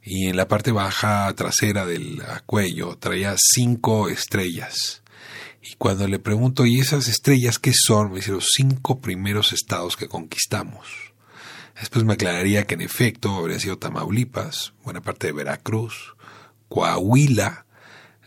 Y 0.02 0.28
en 0.28 0.36
la 0.36 0.48
parte 0.48 0.72
baja 0.72 1.30
trasera 1.34 1.84
del 1.84 2.22
cuello 2.46 2.96
traía 2.96 3.34
cinco 3.36 4.09
estrellas. 4.09 5.02
Y 5.66 5.76
cuando 5.76 6.06
le 6.06 6.18
pregunto, 6.18 6.66
¿y 6.66 6.78
esas 6.78 7.08
estrellas 7.08 7.58
qué 7.58 7.72
son? 7.72 8.10
Me 8.10 8.16
dice, 8.16 8.32
los 8.32 8.50
cinco 8.54 9.00
primeros 9.00 9.54
estados 9.54 9.96
que 9.96 10.08
conquistamos. 10.08 10.86
Después 11.80 12.04
me 12.04 12.12
aclararía 12.12 12.66
que 12.66 12.74
en 12.74 12.82
efecto 12.82 13.34
habría 13.34 13.58
sido 13.58 13.78
Tamaulipas, 13.78 14.74
buena 14.84 15.00
parte 15.00 15.28
de 15.28 15.32
Veracruz, 15.32 16.16
Coahuila, 16.68 17.64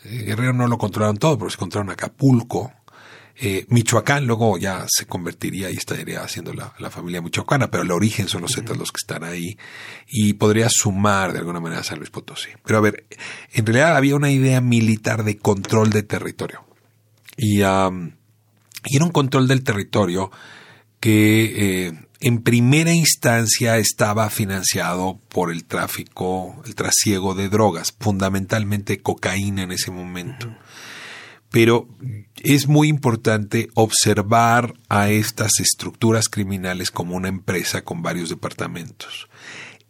eh, 0.04 0.24
Guerrero 0.24 0.54
no 0.54 0.68
lo 0.68 0.80
controlaron 0.80 1.18
todo, 1.18 1.38
pero 1.38 1.52
se 1.52 1.58
controlaron 1.58 1.92
Acapulco, 1.92 2.74
eh, 3.40 3.68
Michoacán 3.70 4.26
luego 4.26 4.58
ya 4.58 4.88
se 4.90 5.06
convertiría 5.06 5.70
y 5.70 5.76
estaría 5.76 6.24
haciendo 6.24 6.54
la, 6.54 6.90
familia 6.90 7.22
michoacana, 7.22 7.70
pero 7.70 7.84
el 7.84 7.92
origen 7.92 8.28
son 8.28 8.42
los 8.42 8.54
zetas 8.56 8.78
los 8.78 8.92
que 8.92 8.98
están 9.00 9.24
ahí 9.24 9.60
y 10.08 10.34
podría 10.34 10.70
sumar 10.72 11.34
de 11.34 11.40
alguna 11.40 11.60
manera 11.60 11.82
a 11.82 11.84
San 11.84 12.00
Luis 12.00 12.10
Potosí. 12.10 12.50
Pero 12.66 12.80
a 12.80 12.82
ver, 12.82 13.06
en 13.54 13.64
realidad 13.64 13.96
había 13.96 14.16
una 14.16 14.32
idea 14.32 14.60
militar 14.60 15.24
de 15.24 15.38
control 15.38 15.92
de 15.92 16.02
territorio 16.02 16.67
y, 17.38 17.62
era 17.62 17.90
un 17.90 19.12
control 19.12 19.48
del 19.48 19.64
territorio 19.64 20.32
que 21.00 21.88
eh, 21.88 21.94
en 22.20 22.42
primera 22.42 22.94
instancia 22.94 23.78
estaba 23.78 24.30
financiado 24.30 25.20
por 25.30 25.52
el 25.52 25.66
tráfico, 25.66 26.62
el 26.66 26.74
trasiego 26.76 27.36
de 27.36 27.50
drogas, 27.50 27.94
fundamentalmente 28.00 29.00
cocaína 29.00 29.64
en 29.64 29.72
ese 29.72 29.92
momento 29.92 30.50
pero 31.52 31.88
es 32.44 32.68
muy 32.68 32.88
importante 32.88 33.70
observar 33.74 34.74
a 34.90 35.10
estas 35.10 35.60
estructuras 35.60 36.30
criminales 36.30 36.92
como 36.92 37.16
una 37.16 37.30
empresa 37.30 37.84
con 37.84 38.02
varios 38.02 38.30
departamentos. 38.30 39.30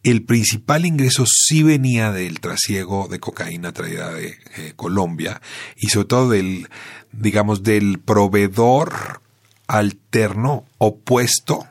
El 0.03 0.23
principal 0.23 0.85
ingreso 0.85 1.25
sí 1.27 1.63
venía 1.63 2.11
del 2.11 2.39
trasiego 2.39 3.07
de 3.09 3.19
cocaína 3.19 3.73
traída 3.73 4.13
de 4.13 4.37
eh, 4.57 4.73
Colombia 4.75 5.41
y 5.75 5.87
sobre 5.87 6.07
todo 6.07 6.29
del, 6.29 6.69
digamos, 7.17 7.63
del 7.63 7.99
proveedor 7.99 9.21
alterno 9.67 10.65
opuesto 10.77 11.65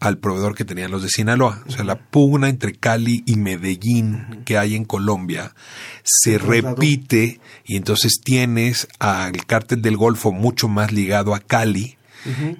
al 0.00 0.18
proveedor 0.18 0.54
que 0.54 0.64
tenían 0.64 0.90
los 0.90 1.02
de 1.02 1.08
Sinaloa. 1.08 1.62
O 1.66 1.70
sea, 1.70 1.84
la 1.84 1.98
pugna 1.98 2.48
entre 2.48 2.74
Cali 2.74 3.22
y 3.26 3.36
Medellín 3.36 4.42
que 4.44 4.58
hay 4.58 4.74
en 4.74 4.84
Colombia 4.84 5.54
se 6.02 6.38
repite 6.38 7.40
y 7.64 7.76
entonces 7.76 8.20
tienes 8.22 8.88
al 8.98 9.44
cártel 9.46 9.82
del 9.82 9.96
Golfo 9.96 10.32
mucho 10.32 10.68
más 10.68 10.92
ligado 10.92 11.34
a 11.34 11.40
Cali 11.40 11.96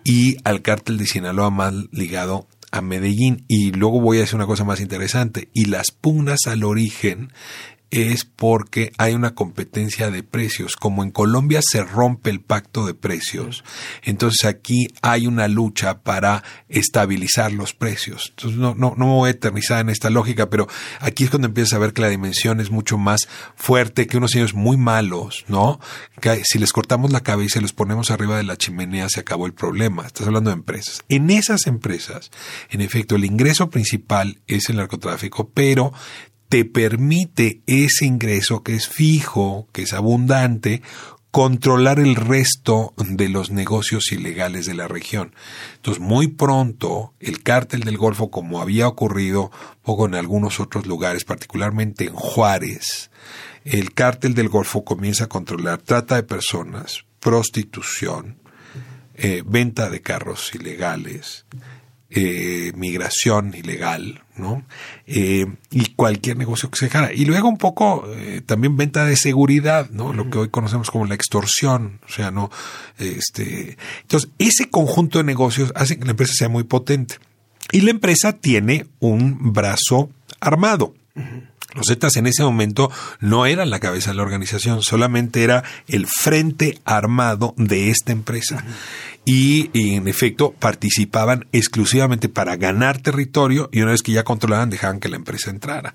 y 0.03 0.37
al 0.45 0.63
cártel 0.63 0.99
de 0.99 1.07
Sinaloa 1.07 1.51
más 1.51 1.75
ligado 1.93 2.49
a 2.71 2.81
Medellín. 2.81 3.45
Y 3.49 3.73
luego 3.73 4.01
voy 4.01 4.19
a 4.19 4.21
decir 4.21 4.37
una 4.37 4.47
cosa 4.47 4.65
más 4.65 4.81
interesante. 4.81 5.49
Y 5.53 5.67
las 5.67 5.91
pugnas 5.91 6.41
al 6.47 6.65
origen 6.65 7.33
es 7.91 8.25
porque 8.25 8.93
hay 8.99 9.15
una 9.15 9.35
competencia 9.35 10.11
de 10.11 10.23
precios. 10.23 10.77
Como 10.77 11.03
en 11.03 11.11
Colombia 11.11 11.61
se 11.63 11.83
rompe 11.83 12.31
el 12.31 12.41
pacto 12.41 12.87
de 12.87 12.95
precios, 12.95 13.65
entonces 14.03 14.45
aquí 14.45 14.89
hay 15.03 15.27
una 15.27 15.49
lucha 15.49 16.03
para 16.03 16.45
estabilizar 16.69 17.53
los 17.53 17.75
precios. 17.75 18.27
Entonces 18.31 18.59
no, 18.59 18.75
no, 18.75 18.95
no 18.97 19.07
me 19.07 19.13
voy 19.13 19.29
a 19.29 19.33
eternizar 19.33 19.81
en 19.81 19.89
esta 19.89 20.11
lógica, 20.11 20.51
pero 20.51 20.69
aquí 21.01 21.25
es 21.25 21.31
cuando 21.31 21.49
empiezas 21.49 21.75
a 21.75 21.79
ver 21.79 21.93
que 21.93 22.03
la 22.03 22.09
dimensión 22.09 22.61
es 22.61 22.71
mucho 22.71 22.99
más 22.99 23.29
fuerte, 23.57 24.07
que 24.07 24.17
unos 24.17 24.33
señores 24.33 24.55
muy 24.55 24.77
malos, 24.77 25.45
¿no? 25.49 25.81
Que 26.21 26.43
si 26.45 26.59
les 26.59 26.73
cortamos 26.73 27.13
la 27.13 27.23
cabeza 27.23 27.59
y 27.59 27.63
los 27.63 27.73
ponemos 27.73 28.11
arriba 28.11 28.37
de 28.37 28.43
la 28.43 28.57
chimenea 28.57 29.09
se 29.09 29.21
acabó 29.21 29.47
el 29.47 29.55
problema. 29.55 30.07
Estás 30.07 30.27
hablando 30.27 30.51
de 30.51 30.55
empresas. 30.55 31.03
En 31.09 31.31
esas 31.31 31.67
empresas, 31.67 32.31
en 32.71 32.81
efecto, 32.81 33.17
el 33.17 33.25
ingreso 33.25 33.71
principal 33.71 34.41
es 34.47 34.69
el 34.69 34.77
narcotráfico, 34.77 35.51
pero 35.51 35.93
te 36.49 36.65
permite 36.65 37.63
ese 37.67 38.07
ingreso 38.07 38.63
que 38.63 38.75
es 38.75 38.89
fijo, 38.89 39.69
que 39.73 39.83
es 39.83 39.93
abundante, 39.93 40.83
controlar 41.31 42.01
el 42.01 42.17
resto 42.17 42.95
de 42.97 43.29
los 43.29 43.51
negocios 43.51 44.13
ilegales 44.13 44.67
de 44.67 44.75
la 44.75 44.89
región. 44.89 45.35
Entonces, 45.77 46.03
muy 46.03 46.29
pronto, 46.29 47.13
el 47.21 47.43
cártel 47.43 47.81
del 47.81 47.99
Golfo, 47.99 48.31
como 48.31 48.61
había 48.61 48.89
ocurrido 48.89 49.51
poco 49.83 50.07
en 50.07 50.15
algunos 50.15 50.59
otros 50.59 50.87
lugares, 50.87 51.25
particularmente 51.25 52.05
en 52.07 52.15
Juárez, 52.15 53.11
el 53.65 53.93
cártel 53.93 54.35
del 54.35 54.49
Golfo 54.49 54.85
comienza 54.85 55.25
a 55.25 55.29
controlar 55.29 55.83
trata 55.83 56.17
de 56.17 56.23
personas, 56.23 57.05
prostitución, 57.21 58.39
eh, 59.15 59.43
venta 59.45 59.91
de 59.91 60.01
carros 60.01 60.55
ilegales, 60.55 61.45
eh, 62.11 62.73
migración 62.75 63.55
ilegal, 63.55 64.23
¿no? 64.35 64.63
Eh, 65.07 65.47
y 65.71 65.93
cualquier 65.95 66.39
negocio 66.39 66.71
que 66.71 66.79
se 66.79 66.87
dejara. 66.87 67.13
Y 67.13 67.27
luego 67.27 67.49
un 67.49 67.59
poco 67.59 68.11
eh, 68.17 68.41
también 68.45 68.79
venta 68.79 69.05
de 69.05 69.15
seguridad, 69.15 69.91
¿no? 69.91 70.15
Lo 70.15 70.31
que 70.31 70.39
hoy 70.39 70.49
conocemos 70.49 70.91
como 70.91 71.05
la 71.05 71.15
extorsión, 71.15 72.01
o 72.09 72.11
sea, 72.11 72.31
no, 72.31 72.51
este, 72.99 73.77
entonces 74.01 74.31
ese 74.39 74.71
conjunto 74.71 75.19
de 75.19 75.25
negocios 75.25 75.71
hace 75.75 75.99
que 75.99 76.05
la 76.07 76.13
empresa 76.13 76.33
sea 76.35 76.49
muy 76.49 76.65
potente. 76.65 77.17
Y 77.73 77.83
la 77.83 77.91
empresa 77.91 78.33
tiene 78.33 78.87
un 79.01 79.53
brazo 79.53 80.09
armado. 80.41 80.95
Los 81.75 81.89
Zetas 81.89 82.17
en 82.17 82.27
ese 82.27 82.43
momento 82.43 82.91
no 83.21 83.45
eran 83.45 83.69
la 83.69 83.81
cabeza 83.81 84.11
de 84.11 84.17
la 84.17 84.23
organización, 84.23 84.81
solamente 84.81 85.45
era 85.45 85.63
el 85.87 86.07
frente 86.07 86.79
armado 86.87 87.53
de 87.59 87.91
esta 87.91 88.13
empresa 88.13 88.65
y, 89.31 89.69
en 89.75 90.09
efecto 90.09 90.55
participaban 90.59 91.49
exclusivamente 91.53 92.31
para 92.31 92.57
ganar 92.57 93.03
territorio 93.03 93.69
y 93.71 93.83
una 93.83 93.91
vez 93.91 94.03
que 94.03 94.13
ya 94.13 94.25
controlaban 94.25 94.71
dejaban 94.71 95.01
que 95.01 95.11
la 95.11 95.17
empresa 95.17 95.51
entrara. 95.51 95.95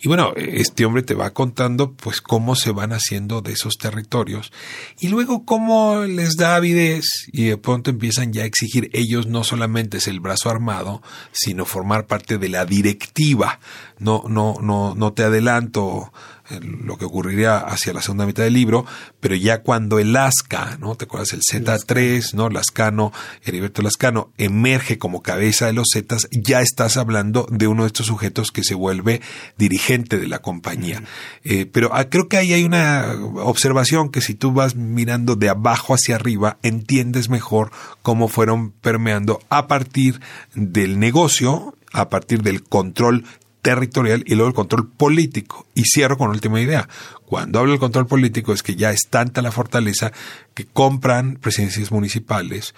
Y 0.00 0.08
bueno, 0.08 0.32
este 0.34 0.86
hombre 0.86 1.02
te 1.02 1.12
va 1.12 1.34
contando 1.34 1.92
pues 1.92 2.22
cómo 2.22 2.56
se 2.56 2.72
van 2.72 2.94
haciendo 2.94 3.42
de 3.42 3.52
esos 3.52 3.76
territorios 3.76 4.50
y 4.98 5.08
luego 5.08 5.44
cómo 5.44 6.04
les 6.06 6.36
da 6.36 6.56
avidez 6.56 7.04
y 7.30 7.48
de 7.48 7.58
pronto 7.58 7.90
empiezan 7.90 8.32
ya 8.32 8.44
a 8.44 8.46
exigir 8.46 8.88
ellos 8.94 9.26
no 9.26 9.44
solamente 9.44 9.98
es 9.98 10.08
el 10.08 10.20
brazo 10.20 10.48
armado, 10.48 11.02
sino 11.32 11.66
formar 11.66 12.06
parte 12.06 12.38
de 12.38 12.48
la 12.48 12.64
directiva. 12.64 13.60
No, 13.98 14.24
no, 14.26 14.54
no, 14.62 14.94
no 14.94 15.12
te 15.12 15.24
adelanto 15.24 16.14
lo 16.60 16.98
que 16.98 17.04
ocurriría 17.04 17.58
hacia 17.58 17.92
la 17.92 18.02
segunda 18.02 18.26
mitad 18.26 18.42
del 18.42 18.54
libro, 18.54 18.84
pero 19.20 19.34
ya 19.34 19.62
cuando 19.62 19.98
el 19.98 20.12
Lasca, 20.12 20.76
¿no? 20.80 20.94
¿Te 20.96 21.04
acuerdas? 21.04 21.32
El 21.32 21.42
Z3, 21.42 22.34
¿no? 22.34 22.48
Lascano, 22.48 23.12
Heriberto 23.44 23.82
Lascano, 23.82 24.32
emerge 24.38 24.98
como 24.98 25.22
cabeza 25.22 25.66
de 25.66 25.72
los 25.72 25.88
Zetas, 25.92 26.28
ya 26.30 26.60
estás 26.60 26.96
hablando 26.96 27.46
de 27.50 27.66
uno 27.66 27.82
de 27.82 27.88
estos 27.88 28.06
sujetos 28.06 28.50
que 28.50 28.64
se 28.64 28.74
vuelve 28.74 29.20
dirigente 29.56 30.18
de 30.18 30.26
la 30.26 30.40
compañía. 30.40 31.02
Eh, 31.44 31.66
pero 31.66 31.90
ah, 31.92 32.08
creo 32.08 32.28
que 32.28 32.36
ahí 32.36 32.52
hay 32.52 32.64
una 32.64 33.14
observación 33.36 34.10
que 34.10 34.20
si 34.20 34.34
tú 34.34 34.52
vas 34.52 34.74
mirando 34.74 35.36
de 35.36 35.48
abajo 35.48 35.94
hacia 35.94 36.16
arriba, 36.16 36.58
entiendes 36.62 37.28
mejor 37.28 37.70
cómo 38.02 38.28
fueron 38.28 38.70
permeando 38.72 39.40
a 39.48 39.66
partir 39.66 40.20
del 40.54 40.98
negocio, 40.98 41.76
a 41.92 42.08
partir 42.08 42.42
del 42.42 42.62
control 42.62 43.24
territorial 43.62 44.22
y 44.26 44.34
luego 44.34 44.48
el 44.48 44.54
control 44.54 44.88
político. 44.88 45.66
Y 45.74 45.84
cierro 45.84 46.18
con 46.18 46.30
última 46.30 46.60
idea. 46.60 46.88
Cuando 47.24 47.58
hablo 47.58 47.72
del 47.72 47.80
control 47.80 48.06
político 48.06 48.52
es 48.52 48.62
que 48.62 48.76
ya 48.76 48.90
es 48.90 49.08
tanta 49.08 49.42
la 49.42 49.52
fortaleza 49.52 50.12
que 50.54 50.66
compran 50.66 51.36
presidencias 51.36 51.92
municipales, 51.92 52.74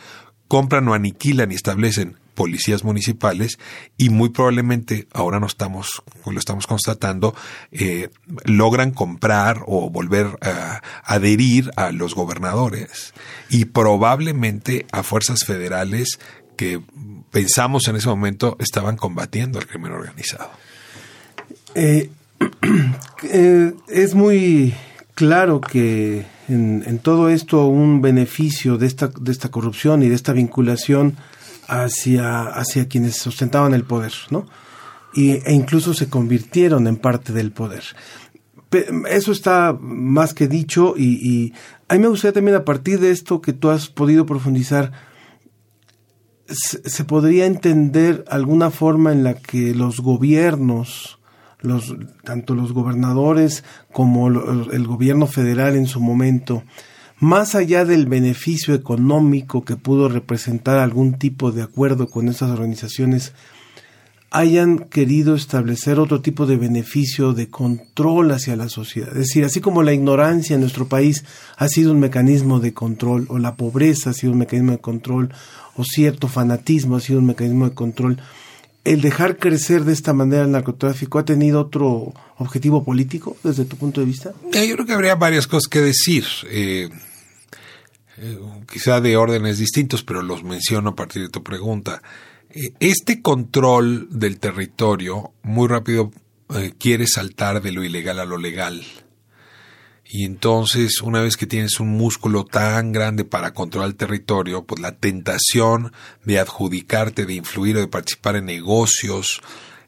compran 0.48 0.86
o 0.88 0.94
aniquilan 0.94 1.52
y 1.52 1.54
establecen 1.54 2.16
policías 2.34 2.82
municipales 2.82 3.58
y 3.96 4.08
muy 4.08 4.30
probablemente 4.30 5.06
ahora 5.12 5.38
no 5.38 5.46
estamos 5.46 6.02
lo 6.24 6.38
estamos 6.38 6.66
constatando 6.66 7.34
eh, 7.72 8.08
logran 8.44 8.92
comprar 8.92 9.62
o 9.66 9.90
volver 9.90 10.38
a 10.40 10.82
adherir 11.04 11.70
a 11.76 11.92
los 11.92 12.14
gobernadores 12.14 13.12
y 13.50 13.66
probablemente 13.66 14.86
a 14.92 15.02
fuerzas 15.02 15.44
federales 15.44 16.18
que 16.56 16.80
pensamos 17.30 17.88
en 17.88 17.96
ese 17.96 18.08
momento 18.08 18.56
estaban 18.60 18.96
combatiendo 18.96 19.58
al 19.58 19.66
crimen 19.66 19.92
organizado. 19.92 20.50
Eh, 21.74 22.10
eh, 23.22 23.74
es 23.88 24.14
muy 24.14 24.74
claro 25.14 25.60
que 25.60 26.24
en, 26.48 26.98
todo 26.98 27.28
esto 27.28 27.66
un 27.66 28.02
beneficio 28.02 28.78
de 28.78 28.86
esta, 28.86 29.08
de 29.08 29.32
esta 29.32 29.50
corrupción 29.50 30.02
y 30.02 30.08
de 30.08 30.14
esta 30.14 30.32
vinculación 30.32 31.16
hacia, 31.68 32.42
hacia 32.42 32.88
quienes 32.88 33.16
sustentaban 33.16 33.74
el 33.74 33.84
poder, 33.84 34.12
¿no? 34.30 34.46
Y, 35.14 35.32
e 35.32 35.52
incluso 35.52 35.94
se 35.94 36.08
convirtieron 36.08 36.86
en 36.86 36.96
parte 36.96 37.32
del 37.32 37.52
poder. 37.52 37.84
Eso 39.08 39.32
está 39.32 39.76
más 39.78 40.32
que 40.32 40.48
dicho 40.48 40.94
y, 40.96 41.04
y 41.04 41.52
a 41.88 41.94
mí 41.94 42.00
me 42.00 42.08
gustaría 42.08 42.32
también 42.32 42.56
a 42.56 42.64
partir 42.64 43.00
de 43.00 43.10
esto 43.10 43.42
que 43.42 43.52
tú 43.52 43.68
has 43.68 43.88
podido 43.88 44.24
profundizar, 44.24 44.92
se 46.46 47.04
podría 47.04 47.46
entender 47.46 48.24
alguna 48.28 48.70
forma 48.70 49.12
en 49.12 49.24
la 49.24 49.34
que 49.34 49.74
los 49.74 50.00
gobiernos 50.00 51.18
los, 51.62 51.94
tanto 52.24 52.54
los 52.54 52.72
gobernadores 52.72 53.64
como 53.92 54.28
el 54.28 54.86
gobierno 54.86 55.26
federal 55.26 55.76
en 55.76 55.86
su 55.86 56.00
momento, 56.00 56.62
más 57.18 57.54
allá 57.54 57.84
del 57.84 58.06
beneficio 58.06 58.74
económico 58.74 59.64
que 59.64 59.76
pudo 59.76 60.08
representar 60.08 60.78
algún 60.78 61.14
tipo 61.14 61.52
de 61.52 61.62
acuerdo 61.62 62.08
con 62.08 62.28
esas 62.28 62.50
organizaciones, 62.50 63.32
hayan 64.32 64.78
querido 64.78 65.34
establecer 65.34 66.00
otro 66.00 66.22
tipo 66.22 66.46
de 66.46 66.56
beneficio 66.56 67.34
de 67.34 67.50
control 67.50 68.32
hacia 68.32 68.56
la 68.56 68.70
sociedad. 68.70 69.10
Es 69.10 69.28
decir, 69.28 69.44
así 69.44 69.60
como 69.60 69.82
la 69.82 69.92
ignorancia 69.92 70.54
en 70.54 70.62
nuestro 70.62 70.88
país 70.88 71.24
ha 71.58 71.68
sido 71.68 71.92
un 71.92 72.00
mecanismo 72.00 72.58
de 72.58 72.72
control, 72.72 73.26
o 73.28 73.38
la 73.38 73.56
pobreza 73.56 74.10
ha 74.10 74.14
sido 74.14 74.32
un 74.32 74.38
mecanismo 74.38 74.72
de 74.72 74.78
control, 74.78 75.32
o 75.76 75.84
cierto 75.84 76.28
fanatismo 76.28 76.96
ha 76.96 77.00
sido 77.00 77.18
un 77.18 77.26
mecanismo 77.26 77.68
de 77.68 77.74
control, 77.74 78.18
el 78.84 79.00
dejar 79.00 79.36
crecer 79.36 79.84
de 79.84 79.92
esta 79.92 80.12
manera 80.12 80.42
el 80.42 80.50
narcotráfico 80.50 81.18
ha 81.18 81.24
tenido 81.24 81.60
otro 81.60 82.12
objetivo 82.38 82.84
político 82.84 83.36
desde 83.42 83.64
tu 83.64 83.76
punto 83.76 84.00
de 84.00 84.06
vista? 84.06 84.32
Eh, 84.52 84.66
yo 84.66 84.74
creo 84.74 84.86
que 84.86 84.92
habría 84.92 85.14
varias 85.14 85.46
cosas 85.46 85.68
que 85.68 85.80
decir. 85.80 86.24
Eh, 86.50 86.88
eh, 88.18 88.38
quizá 88.70 89.00
de 89.00 89.16
órdenes 89.16 89.58
distintos, 89.58 90.02
pero 90.02 90.22
los 90.22 90.42
menciono 90.42 90.90
a 90.90 90.96
partir 90.96 91.22
de 91.22 91.28
tu 91.28 91.42
pregunta. 91.42 92.02
este 92.80 93.22
control 93.22 94.08
del 94.10 94.38
territorio 94.38 95.32
muy 95.42 95.68
rápido 95.68 96.10
quiere 96.78 97.06
saltar 97.06 97.62
de 97.62 97.72
lo 97.72 97.82
ilegal 97.82 98.18
a 98.20 98.26
lo 98.26 98.36
legal. 98.36 98.84
Y 100.14 100.26
entonces, 100.26 101.00
una 101.00 101.22
vez 101.22 101.38
que 101.38 101.46
tienes 101.46 101.80
un 101.80 101.88
músculo 101.88 102.44
tan 102.44 102.92
grande 102.92 103.24
para 103.24 103.54
controlar 103.54 103.88
el 103.88 103.96
territorio, 103.96 104.62
pues 104.62 104.78
la 104.78 104.92
tentación 104.92 105.90
de 106.26 106.38
adjudicarte, 106.38 107.24
de 107.24 107.32
influir 107.32 107.78
o 107.78 107.80
de 107.80 107.88
participar 107.88 108.36
en 108.36 108.44
negocios 108.44 109.40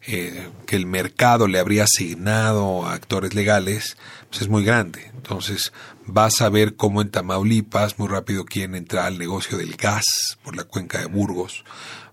eh, 0.07 0.49
que 0.65 0.77
el 0.77 0.87
mercado 0.87 1.47
le 1.47 1.59
habría 1.59 1.85
asignado 1.85 2.87
a 2.87 2.95
actores 2.95 3.35
legales, 3.35 3.99
pues 4.31 4.41
es 4.41 4.49
muy 4.49 4.65
grande. 4.65 5.11
Entonces, 5.15 5.75
vas 6.07 6.41
a 6.41 6.49
ver 6.49 6.75
cómo 6.75 7.03
en 7.03 7.11
Tamaulipas 7.11 7.99
muy 7.99 8.09
rápido 8.09 8.47
quieren 8.47 8.77
entrar 8.77 9.05
al 9.05 9.19
negocio 9.19 9.59
del 9.59 9.77
gas 9.77 10.07
por 10.43 10.57
la 10.57 10.65
cuenca 10.65 11.01
de 11.01 11.07
Burgos, 11.07 11.67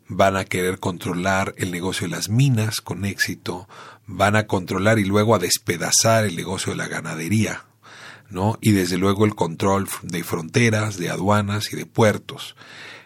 van 0.10 0.36
a 0.36 0.44
querer 0.44 0.80
controlar 0.80 1.54
el 1.56 1.72
negocio 1.72 2.10
de 2.10 2.16
las 2.18 2.28
minas 2.28 2.82
con 2.82 3.06
éxito, 3.06 3.70
van 4.06 4.36
a 4.36 4.48
controlar 4.48 5.00
y 5.00 5.06
luego 5.06 5.34
a 5.34 5.40
despedazar 5.40 6.26
el 6.26 6.36
negocio 6.36 6.74
de 6.74 6.78
la 6.78 6.90
ganadería 6.90 7.68
¿no? 8.32 8.58
Y 8.62 8.72
desde 8.72 8.98
luego 8.98 9.26
el 9.26 9.36
control 9.36 9.88
de 10.04 10.24
fronteras, 10.24 10.98
de 10.98 11.10
aduanas 11.10 11.72
y 11.72 11.76
de 11.76 11.86
puertos. 11.86 12.56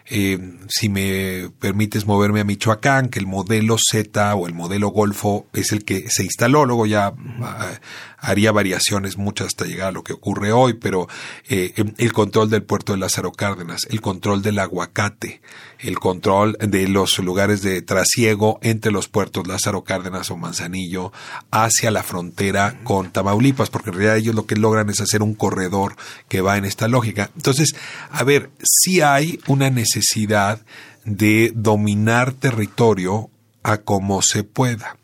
Eh, 0.08 0.38
si 0.68 0.88
me 0.88 1.50
permites 1.58 2.06
moverme 2.06 2.40
a 2.40 2.44
Michoacán, 2.44 3.08
que 3.08 3.18
el 3.18 3.26
modelo 3.26 3.76
Z 3.76 4.34
o 4.36 4.46
el 4.46 4.54
modelo 4.54 4.88
Golfo 4.88 5.46
es 5.52 5.72
el 5.72 5.84
que 5.84 6.08
se 6.08 6.22
instaló, 6.22 6.64
luego 6.64 6.86
ya 6.86 7.12
ah, 7.42 7.72
haría 8.18 8.52
variaciones 8.52 9.18
muchas 9.18 9.48
hasta 9.48 9.64
llegar 9.64 9.88
a 9.88 9.92
lo 9.92 10.04
que 10.04 10.12
ocurre 10.12 10.52
hoy, 10.52 10.74
pero 10.74 11.08
eh, 11.48 11.74
el 11.98 12.12
control 12.12 12.50
del 12.50 12.62
puerto 12.62 12.92
de 12.92 12.98
Lázaro 12.98 13.32
Cárdenas, 13.32 13.86
el 13.90 14.00
control 14.00 14.42
del 14.42 14.60
aguacate, 14.60 15.40
el 15.86 15.98
control 15.98 16.56
de 16.60 16.88
los 16.88 17.18
lugares 17.18 17.62
de 17.62 17.80
trasiego 17.80 18.58
entre 18.62 18.90
los 18.92 19.08
puertos 19.08 19.46
Lázaro 19.46 19.84
Cárdenas 19.84 20.30
o 20.30 20.36
Manzanillo 20.36 21.12
hacia 21.50 21.90
la 21.90 22.02
frontera 22.02 22.80
con 22.84 23.12
Tamaulipas, 23.12 23.70
porque 23.70 23.90
en 23.90 23.96
realidad 23.96 24.16
ellos 24.16 24.34
lo 24.34 24.46
que 24.46 24.56
logran 24.56 24.90
es 24.90 25.00
hacer 25.00 25.22
un 25.22 25.34
corredor 25.34 25.96
que 26.28 26.40
va 26.40 26.56
en 26.56 26.64
esta 26.64 26.88
lógica. 26.88 27.30
Entonces, 27.36 27.76
a 28.10 28.24
ver, 28.24 28.50
si 28.62 29.00
hay 29.00 29.38
una 29.46 29.70
necesidad 29.70 30.60
de 31.04 31.52
dominar 31.54 32.32
territorio 32.32 33.30
a 33.62 33.78
como 33.78 34.22
se 34.22 34.42
pueda. 34.44 34.96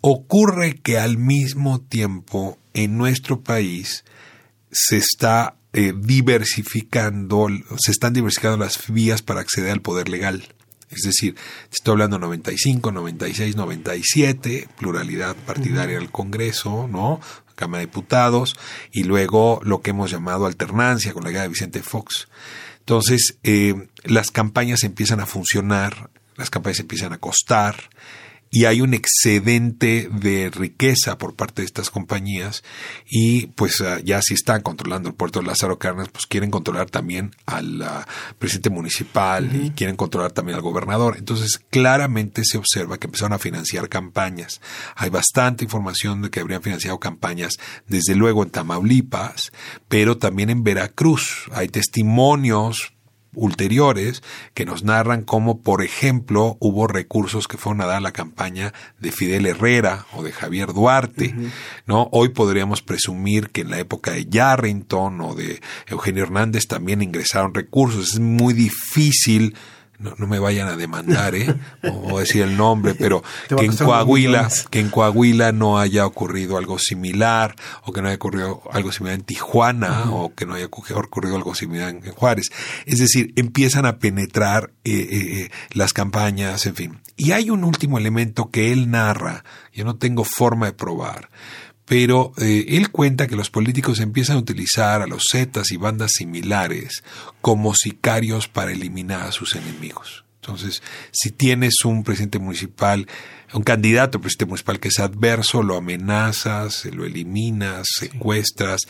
Ocurre 0.00 0.78
que 0.82 0.98
al 0.98 1.18
mismo 1.18 1.80
tiempo 1.80 2.56
en 2.74 2.96
nuestro 2.96 3.40
país 3.40 4.04
se 4.70 4.96
está 4.96 5.56
eh, 5.72 5.92
diversificando, 5.96 7.48
se 7.78 7.92
están 7.92 8.12
diversificando 8.12 8.58
las 8.58 8.88
vías 8.88 9.22
para 9.22 9.40
acceder 9.40 9.70
al 9.70 9.82
poder 9.82 10.08
legal. 10.08 10.48
Es 10.90 11.02
decir, 11.02 11.36
estoy 11.72 11.92
hablando 11.92 12.18
95, 12.18 12.90
96, 12.90 13.54
97, 13.54 14.68
pluralidad 14.76 15.36
partidaria 15.36 15.98
del 15.98 16.10
Congreso, 16.10 16.88
¿no? 16.90 17.20
Cámara 17.54 17.80
de 17.80 17.86
Diputados, 17.86 18.56
y 18.90 19.04
luego 19.04 19.60
lo 19.62 19.82
que 19.82 19.90
hemos 19.90 20.10
llamado 20.10 20.46
alternancia 20.46 21.12
con 21.12 21.22
la 21.22 21.30
idea 21.30 21.42
de 21.42 21.48
Vicente 21.48 21.82
Fox. 21.82 22.26
Entonces, 22.80 23.38
eh, 23.44 23.88
las 24.02 24.30
campañas 24.30 24.82
empiezan 24.82 25.20
a 25.20 25.26
funcionar, 25.26 26.10
las 26.36 26.50
campañas 26.50 26.80
empiezan 26.80 27.12
a 27.12 27.18
costar, 27.18 27.90
y 28.50 28.64
hay 28.64 28.80
un 28.80 28.94
excedente 28.94 30.08
de 30.12 30.50
riqueza 30.50 31.18
por 31.18 31.36
parte 31.36 31.62
de 31.62 31.66
estas 31.66 31.88
compañías 31.88 32.64
y 33.08 33.46
pues 33.48 33.80
ah, 33.80 34.00
ya 34.04 34.20
si 34.22 34.34
están 34.34 34.62
controlando 34.62 35.08
el 35.08 35.14
puerto 35.14 35.38
de 35.38 35.46
Lázaro 35.46 35.78
Cárdenas, 35.78 36.08
pues 36.08 36.26
quieren 36.26 36.50
controlar 36.50 36.90
también 36.90 37.30
al 37.46 37.80
ah, 37.82 38.06
presidente 38.40 38.70
municipal 38.70 39.54
y 39.54 39.70
quieren 39.70 39.94
controlar 39.94 40.32
también 40.32 40.56
al 40.56 40.62
gobernador. 40.62 41.16
Entonces 41.16 41.60
claramente 41.70 42.42
se 42.44 42.58
observa 42.58 42.98
que 42.98 43.06
empezaron 43.06 43.34
a 43.34 43.38
financiar 43.38 43.88
campañas. 43.88 44.60
Hay 44.96 45.10
bastante 45.10 45.64
información 45.64 46.22
de 46.22 46.30
que 46.30 46.40
habrían 46.40 46.62
financiado 46.62 46.98
campañas 46.98 47.54
desde 47.86 48.16
luego 48.16 48.42
en 48.42 48.50
Tamaulipas, 48.50 49.52
pero 49.88 50.18
también 50.18 50.50
en 50.50 50.64
Veracruz. 50.64 51.48
Hay 51.52 51.68
testimonios 51.68 52.94
ulteriores 53.34 54.22
que 54.54 54.64
nos 54.64 54.82
narran 54.82 55.22
cómo, 55.22 55.60
por 55.60 55.82
ejemplo, 55.82 56.56
hubo 56.60 56.86
recursos 56.86 57.46
que 57.46 57.56
fueron 57.56 57.80
a 57.82 57.86
dar 57.86 58.02
la 58.02 58.12
campaña 58.12 58.72
de 58.98 59.12
Fidel 59.12 59.46
Herrera 59.46 60.06
o 60.12 60.22
de 60.22 60.32
Javier 60.32 60.72
Duarte, 60.72 61.34
¿no? 61.86 62.08
Hoy 62.12 62.30
podríamos 62.30 62.82
presumir 62.82 63.50
que 63.50 63.62
en 63.62 63.70
la 63.70 63.78
época 63.78 64.12
de 64.12 64.26
Yarrington 64.26 65.20
o 65.20 65.34
de 65.34 65.60
Eugenio 65.86 66.24
Hernández 66.24 66.66
también 66.66 67.02
ingresaron 67.02 67.54
recursos. 67.54 68.14
Es 68.14 68.20
muy 68.20 68.52
difícil 68.54 69.54
no, 70.00 70.14
no, 70.16 70.26
me 70.26 70.38
vayan 70.38 70.68
a 70.68 70.76
demandar, 70.76 71.34
¿eh? 71.34 71.54
O, 71.82 72.18
decir 72.18 72.42
el 72.42 72.56
nombre, 72.56 72.94
pero 72.94 73.22
que 73.48 73.64
en 73.64 73.76
Coahuila, 73.76 74.48
que 74.70 74.80
en 74.80 74.90
Coahuila 74.90 75.52
no 75.52 75.78
haya 75.78 76.06
ocurrido 76.06 76.56
algo 76.56 76.78
similar, 76.78 77.54
o 77.84 77.92
que 77.92 78.02
no 78.02 78.08
haya 78.08 78.16
ocurrido 78.16 78.62
algo 78.72 78.92
similar 78.92 79.18
en 79.18 79.24
Tijuana, 79.24 80.10
o 80.10 80.34
que 80.34 80.46
no 80.46 80.54
haya 80.54 80.66
ocurrido 80.66 81.36
algo 81.36 81.54
similar 81.54 81.90
en 81.90 82.00
Juárez. 82.12 82.50
Es 82.86 82.98
decir, 82.98 83.32
empiezan 83.36 83.86
a 83.86 83.98
penetrar 83.98 84.72
eh, 84.84 84.92
eh, 84.92 85.42
eh, 85.42 85.50
las 85.72 85.92
campañas, 85.92 86.66
en 86.66 86.74
fin. 86.74 87.00
Y 87.16 87.32
hay 87.32 87.50
un 87.50 87.64
último 87.64 87.98
elemento 87.98 88.50
que 88.50 88.72
él 88.72 88.90
narra, 88.90 89.44
yo 89.72 89.84
no 89.84 89.96
tengo 89.96 90.24
forma 90.24 90.66
de 90.66 90.72
probar, 90.72 91.28
pero 91.90 92.32
eh, 92.36 92.66
él 92.68 92.92
cuenta 92.92 93.26
que 93.26 93.34
los 93.34 93.50
políticos 93.50 93.98
empiezan 93.98 94.36
a 94.36 94.38
utilizar 94.38 95.02
a 95.02 95.08
los 95.08 95.24
Zetas 95.32 95.72
y 95.72 95.76
bandas 95.76 96.12
similares 96.12 97.02
como 97.40 97.74
sicarios 97.74 98.46
para 98.46 98.70
eliminar 98.70 99.22
a 99.22 99.32
sus 99.32 99.56
enemigos. 99.56 100.24
Entonces, 100.40 100.84
si 101.10 101.32
tienes 101.32 101.84
un 101.84 102.04
presidente 102.04 102.38
municipal, 102.38 103.08
un 103.52 103.64
candidato 103.64 104.18
a 104.18 104.20
presidente 104.20 104.46
municipal 104.46 104.78
que 104.78 104.86
es 104.86 105.00
adverso, 105.00 105.64
lo 105.64 105.76
amenazas, 105.76 106.84
lo 106.84 107.04
eliminas, 107.04 107.88
secuestras, 107.98 108.82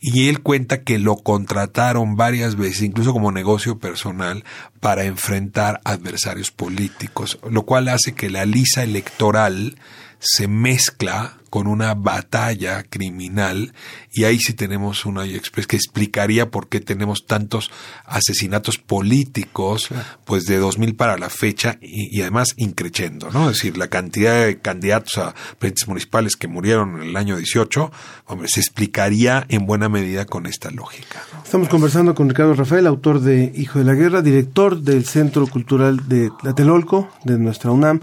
y 0.00 0.28
él 0.28 0.40
cuenta 0.40 0.82
que 0.82 0.98
lo 0.98 1.14
contrataron 1.14 2.16
varias 2.16 2.56
veces, 2.56 2.82
incluso 2.82 3.12
como 3.12 3.30
negocio 3.30 3.78
personal, 3.78 4.42
para 4.80 5.04
enfrentar 5.04 5.80
adversarios 5.84 6.50
políticos, 6.50 7.38
lo 7.48 7.62
cual 7.62 7.88
hace 7.88 8.14
que 8.14 8.30
la 8.30 8.46
lisa 8.46 8.82
electoral 8.82 9.76
se 10.18 10.48
mezcla 10.48 11.37
con 11.50 11.66
una 11.66 11.94
batalla 11.94 12.84
criminal 12.84 13.72
y 14.12 14.24
ahí 14.24 14.38
sí 14.38 14.54
tenemos 14.54 15.06
una 15.06 15.24
express 15.24 15.66
que 15.66 15.76
explicaría 15.76 16.50
por 16.50 16.68
qué 16.68 16.80
tenemos 16.80 17.26
tantos 17.26 17.70
asesinatos 18.04 18.78
políticos 18.78 19.88
pues 20.24 20.44
de 20.44 20.58
2000 20.58 20.96
para 20.96 21.18
la 21.18 21.30
fecha 21.30 21.78
y, 21.80 22.20
además 22.20 22.54
increciendo, 22.56 23.30
¿no? 23.30 23.50
Es 23.50 23.56
decir, 23.56 23.76
la 23.76 23.88
cantidad 23.88 24.44
de 24.44 24.58
candidatos 24.58 25.18
a 25.18 25.34
presidentes 25.58 25.88
municipales 25.88 26.36
que 26.36 26.48
murieron 26.48 27.00
en 27.02 27.08
el 27.08 27.16
año 27.16 27.36
18, 27.36 27.90
hombre, 28.26 28.48
se 28.48 28.60
explicaría 28.60 29.46
en 29.48 29.66
buena 29.66 29.88
medida 29.88 30.26
con 30.26 30.46
esta 30.46 30.70
lógica. 30.70 31.22
Estamos 31.44 31.68
conversando 31.68 32.14
con 32.14 32.28
Ricardo 32.28 32.54
Rafael, 32.54 32.86
autor 32.86 33.20
de 33.20 33.52
Hijo 33.54 33.78
de 33.78 33.84
la 33.84 33.94
Guerra, 33.94 34.22
director 34.22 34.80
del 34.80 35.04
Centro 35.04 35.46
Cultural 35.46 36.08
de 36.08 36.30
Tlatelolco, 36.40 37.08
de 37.24 37.38
nuestra 37.38 37.70
UNAM, 37.70 38.00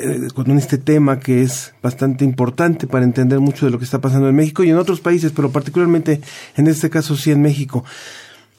eh, 0.00 0.28
con 0.34 0.50
este 0.56 0.78
tema 0.78 1.18
que 1.18 1.42
es 1.42 1.74
bastante 1.82 2.24
importante 2.24 2.86
para 2.86 3.04
entender 3.04 3.40
mucho 3.40 3.66
de 3.66 3.72
lo 3.72 3.78
que 3.78 3.84
está 3.84 4.00
pasando 4.00 4.28
en 4.28 4.36
México 4.36 4.62
y 4.62 4.70
en 4.70 4.76
otros 4.76 5.00
países, 5.00 5.32
pero 5.34 5.50
particularmente 5.50 6.20
en 6.56 6.68
este 6.68 6.88
caso 6.88 7.16
sí 7.16 7.32
en 7.32 7.42
México. 7.42 7.84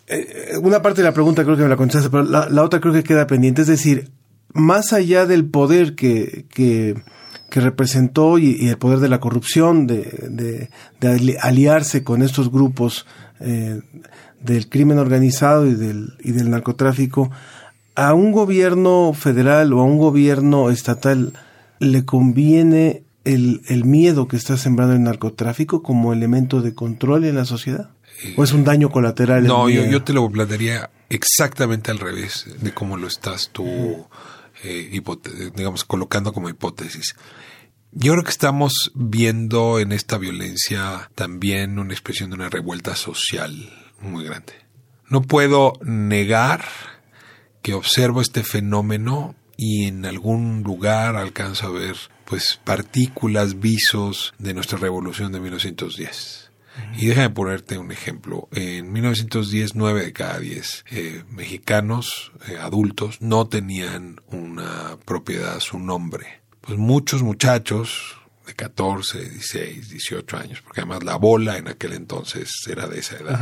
Eh, 0.07 0.57
una 0.61 0.81
parte 0.81 1.01
de 1.01 1.07
la 1.07 1.13
pregunta 1.13 1.43
creo 1.43 1.55
que 1.55 1.63
me 1.63 1.69
la 1.69 1.77
contestaste, 1.77 2.09
pero 2.09 2.23
la, 2.23 2.63
otra 2.63 2.81
creo 2.81 2.93
que 2.93 3.03
queda 3.03 3.27
pendiente. 3.27 3.61
Es 3.61 3.67
decir, 3.67 4.09
más 4.53 4.91
allá 4.91 5.25
del 5.25 5.45
poder 5.45 5.95
que, 5.95 6.45
que, 6.49 6.95
representó 7.51 8.37
y, 8.37 8.67
el 8.67 8.77
poder 8.77 8.99
de 8.99 9.09
la 9.09 9.19
corrupción, 9.19 9.87
de, 9.87 10.69
de, 10.99 11.37
aliarse 11.41 12.03
con 12.03 12.21
estos 12.21 12.51
grupos 12.51 13.05
eh, 13.39 13.81
del 14.41 14.67
crimen 14.67 14.97
organizado 14.97 15.67
y 15.67 15.75
del, 15.75 16.13
y 16.21 16.31
del 16.31 16.49
narcotráfico, 16.49 17.31
a 17.99 18.13
un 18.13 18.31
gobierno 18.31 19.11
federal 19.13 19.73
o 19.73 19.81
a 19.81 19.83
un 19.83 19.97
gobierno 19.97 20.69
estatal 20.69 21.33
le 21.79 22.05
conviene 22.05 23.03
el, 23.25 23.61
el, 23.67 23.83
miedo 23.83 24.29
que 24.29 24.37
está 24.37 24.55
sembrando 24.55 24.95
el 24.95 25.03
narcotráfico 25.03 25.83
como 25.83 26.13
elemento 26.13 26.61
de 26.61 26.73
control 26.73 27.25
en 27.25 27.35
la 27.35 27.43
sociedad? 27.43 27.89
¿O 28.37 28.43
es 28.43 28.53
un 28.53 28.63
daño 28.63 28.89
colateral? 28.89 29.45
No, 29.45 29.69
yo, 29.69 29.85
yo, 29.85 30.01
te 30.03 30.13
lo 30.13 30.29
plantearía 30.29 30.89
exactamente 31.09 31.91
al 31.91 31.99
revés 31.99 32.45
de 32.61 32.73
cómo 32.73 32.95
lo 32.95 33.07
estás 33.07 33.49
tú 33.51 33.65
eh, 34.63 35.01
digamos, 35.55 35.83
colocando 35.83 36.31
como 36.31 36.49
hipótesis. 36.49 37.15
Yo 37.91 38.13
creo 38.13 38.23
que 38.23 38.31
estamos 38.31 38.91
viendo 38.93 39.79
en 39.79 39.91
esta 39.91 40.17
violencia 40.17 41.11
también 41.15 41.79
una 41.79 41.93
expresión 41.93 42.29
de 42.29 42.35
una 42.35 42.49
revuelta 42.49 42.95
social 42.95 43.73
muy 43.99 44.23
grande. 44.23 44.53
No 45.09 45.21
puedo 45.21 45.73
negar 45.81 46.63
que 47.61 47.73
observo 47.73 48.21
este 48.21 48.43
fenómeno 48.43 49.35
y 49.57 49.85
en 49.85 50.05
algún 50.05 50.63
lugar 50.63 51.15
alcanzo 51.15 51.67
a 51.67 51.71
ver 51.71 51.95
pues 52.25 52.59
partículas, 52.63 53.59
visos 53.59 54.33
de 54.37 54.53
nuestra 54.53 54.77
revolución 54.77 55.31
de 55.31 55.39
1910. 55.39 56.49
Y 56.97 57.07
déjame 57.07 57.31
ponerte 57.31 57.77
un 57.77 57.91
ejemplo. 57.91 58.47
En 58.51 58.91
1910, 58.91 59.75
9 59.75 60.05
de 60.05 60.13
cada 60.13 60.39
10 60.39 60.85
eh, 60.91 61.23
mexicanos 61.29 62.31
eh, 62.47 62.57
adultos 62.57 63.21
no 63.21 63.47
tenían 63.47 64.21
una 64.27 64.97
propiedad 65.05 65.59
su 65.59 65.79
nombre. 65.79 66.41
Pues 66.61 66.77
muchos 66.77 67.23
muchachos 67.23 68.17
de 68.45 68.53
14, 68.53 69.29
16, 69.29 69.89
18 69.89 70.37
años, 70.37 70.61
porque 70.61 70.81
además 70.81 71.03
la 71.03 71.15
bola 71.15 71.57
en 71.57 71.67
aquel 71.67 71.93
entonces 71.93 72.49
era 72.69 72.87
de 72.87 72.99
esa 72.99 73.17
edad, 73.17 73.41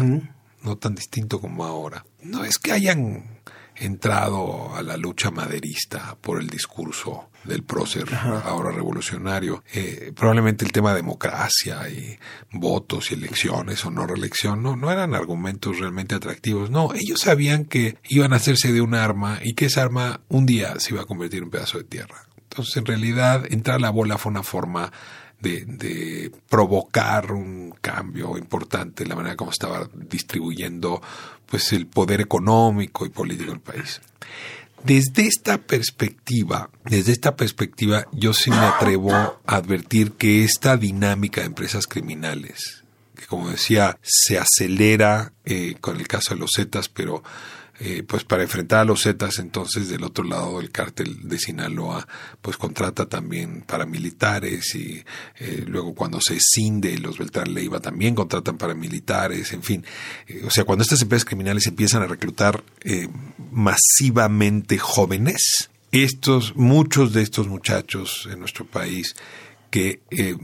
no 0.61 0.77
tan 0.77 0.95
distinto 0.95 1.39
como 1.39 1.65
ahora. 1.65 2.05
No 2.21 2.43
es 2.43 2.57
que 2.57 2.71
hayan 2.71 3.39
entrado 3.79 4.75
a 4.75 4.81
la 4.81 4.97
lucha 4.97 5.31
maderista 5.31 6.17
por 6.19 6.39
el 6.39 6.47
discurso 6.47 7.29
del 7.43 7.63
prócer 7.63 8.05
ahora 8.13 8.71
revolucionario. 8.71 9.63
Eh, 9.73 10.11
probablemente 10.15 10.65
el 10.65 10.71
tema 10.71 10.91
de 10.91 10.97
democracia 10.97 11.87
y 11.89 12.17
votos 12.51 13.11
y 13.11 13.15
elecciones 13.15 13.85
o 13.85 13.91
no 13.91 14.05
reelección 14.05 14.61
no, 14.61 14.75
no 14.75 14.91
eran 14.91 15.15
argumentos 15.15 15.79
realmente 15.79 16.15
atractivos. 16.15 16.69
No, 16.69 16.93
ellos 16.93 17.21
sabían 17.21 17.65
que 17.65 17.97
iban 18.09 18.33
a 18.33 18.37
hacerse 18.37 18.73
de 18.73 18.81
un 18.81 18.95
arma 18.95 19.39
y 19.43 19.53
que 19.53 19.65
esa 19.65 19.83
arma 19.83 20.21
un 20.29 20.45
día 20.45 20.79
se 20.79 20.93
iba 20.93 21.03
a 21.03 21.05
convertir 21.05 21.39
en 21.39 21.45
un 21.45 21.51
pedazo 21.51 21.77
de 21.77 21.83
tierra. 21.83 22.27
Entonces, 22.49 22.77
en 22.77 22.85
realidad, 22.85 23.45
entrar 23.49 23.77
a 23.77 23.79
la 23.79 23.89
bola 23.89 24.17
fue 24.17 24.31
una 24.31 24.43
forma 24.43 24.91
de, 25.39 25.65
de 25.65 26.31
provocar 26.49 27.31
un 27.31 27.75
cambio 27.81 28.37
importante 28.37 29.03
en 29.03 29.09
la 29.09 29.15
manera 29.15 29.35
como 29.35 29.51
estaba 29.51 29.87
distribuyendo 29.93 31.01
pues 31.49 31.73
el 31.73 31.87
poder 31.87 32.21
económico 32.21 33.05
y 33.05 33.09
político 33.09 33.51
del 33.51 33.59
país. 33.59 34.01
Desde 34.83 35.25
esta 35.25 35.57
perspectiva, 35.57 36.69
desde 36.85 37.11
esta 37.11 37.35
perspectiva, 37.35 38.05
yo 38.11 38.33
sí 38.33 38.51
me 38.51 38.57
atrevo 38.57 39.11
a 39.11 39.37
advertir 39.45 40.13
que 40.13 40.43
esta 40.43 40.77
dinámica 40.77 41.41
de 41.41 41.47
empresas 41.47 41.87
criminales, 41.87 42.83
que 43.15 43.25
como 43.25 43.49
decía, 43.49 43.97
se 44.03 44.37
acelera 44.37 45.33
eh, 45.45 45.75
con 45.81 45.97
el 45.97 46.07
caso 46.07 46.35
de 46.35 46.41
los 46.41 46.51
Zetas, 46.55 46.89
pero 46.89 47.23
eh, 47.79 48.03
pues 48.07 48.23
para 48.23 48.43
enfrentar 48.43 48.79
a 48.79 48.85
los 48.85 49.03
Zetas, 49.03 49.37
entonces 49.39 49.89
del 49.89 50.03
otro 50.03 50.23
lado 50.23 50.57
del 50.59 50.71
cártel 50.71 51.27
de 51.27 51.37
Sinaloa, 51.37 52.07
pues 52.41 52.57
contrata 52.57 53.05
también 53.07 53.61
paramilitares 53.61 54.73
y 54.75 55.03
eh, 55.39 55.63
luego 55.67 55.93
cuando 55.93 56.19
se 56.19 56.39
cinde 56.39 56.97
los 56.97 57.17
Beltrán 57.17 57.53
Leiva 57.53 57.79
también 57.79 58.15
contratan 58.15 58.57
paramilitares, 58.57 59.53
en 59.53 59.63
fin. 59.63 59.85
Eh, 60.27 60.43
o 60.45 60.49
sea, 60.49 60.63
cuando 60.63 60.83
estas 60.83 61.01
empresas 61.01 61.25
criminales 61.25 61.67
empiezan 61.67 62.01
a 62.01 62.07
reclutar 62.07 62.63
eh, 62.81 63.09
masivamente 63.51 64.77
jóvenes, 64.77 65.69
estos, 65.91 66.55
muchos 66.55 67.13
de 67.13 67.21
estos 67.21 67.47
muchachos 67.47 68.27
en 68.31 68.39
nuestro 68.39 68.65
país 68.65 69.15
que, 69.77 70.01
eh, 70.09 70.35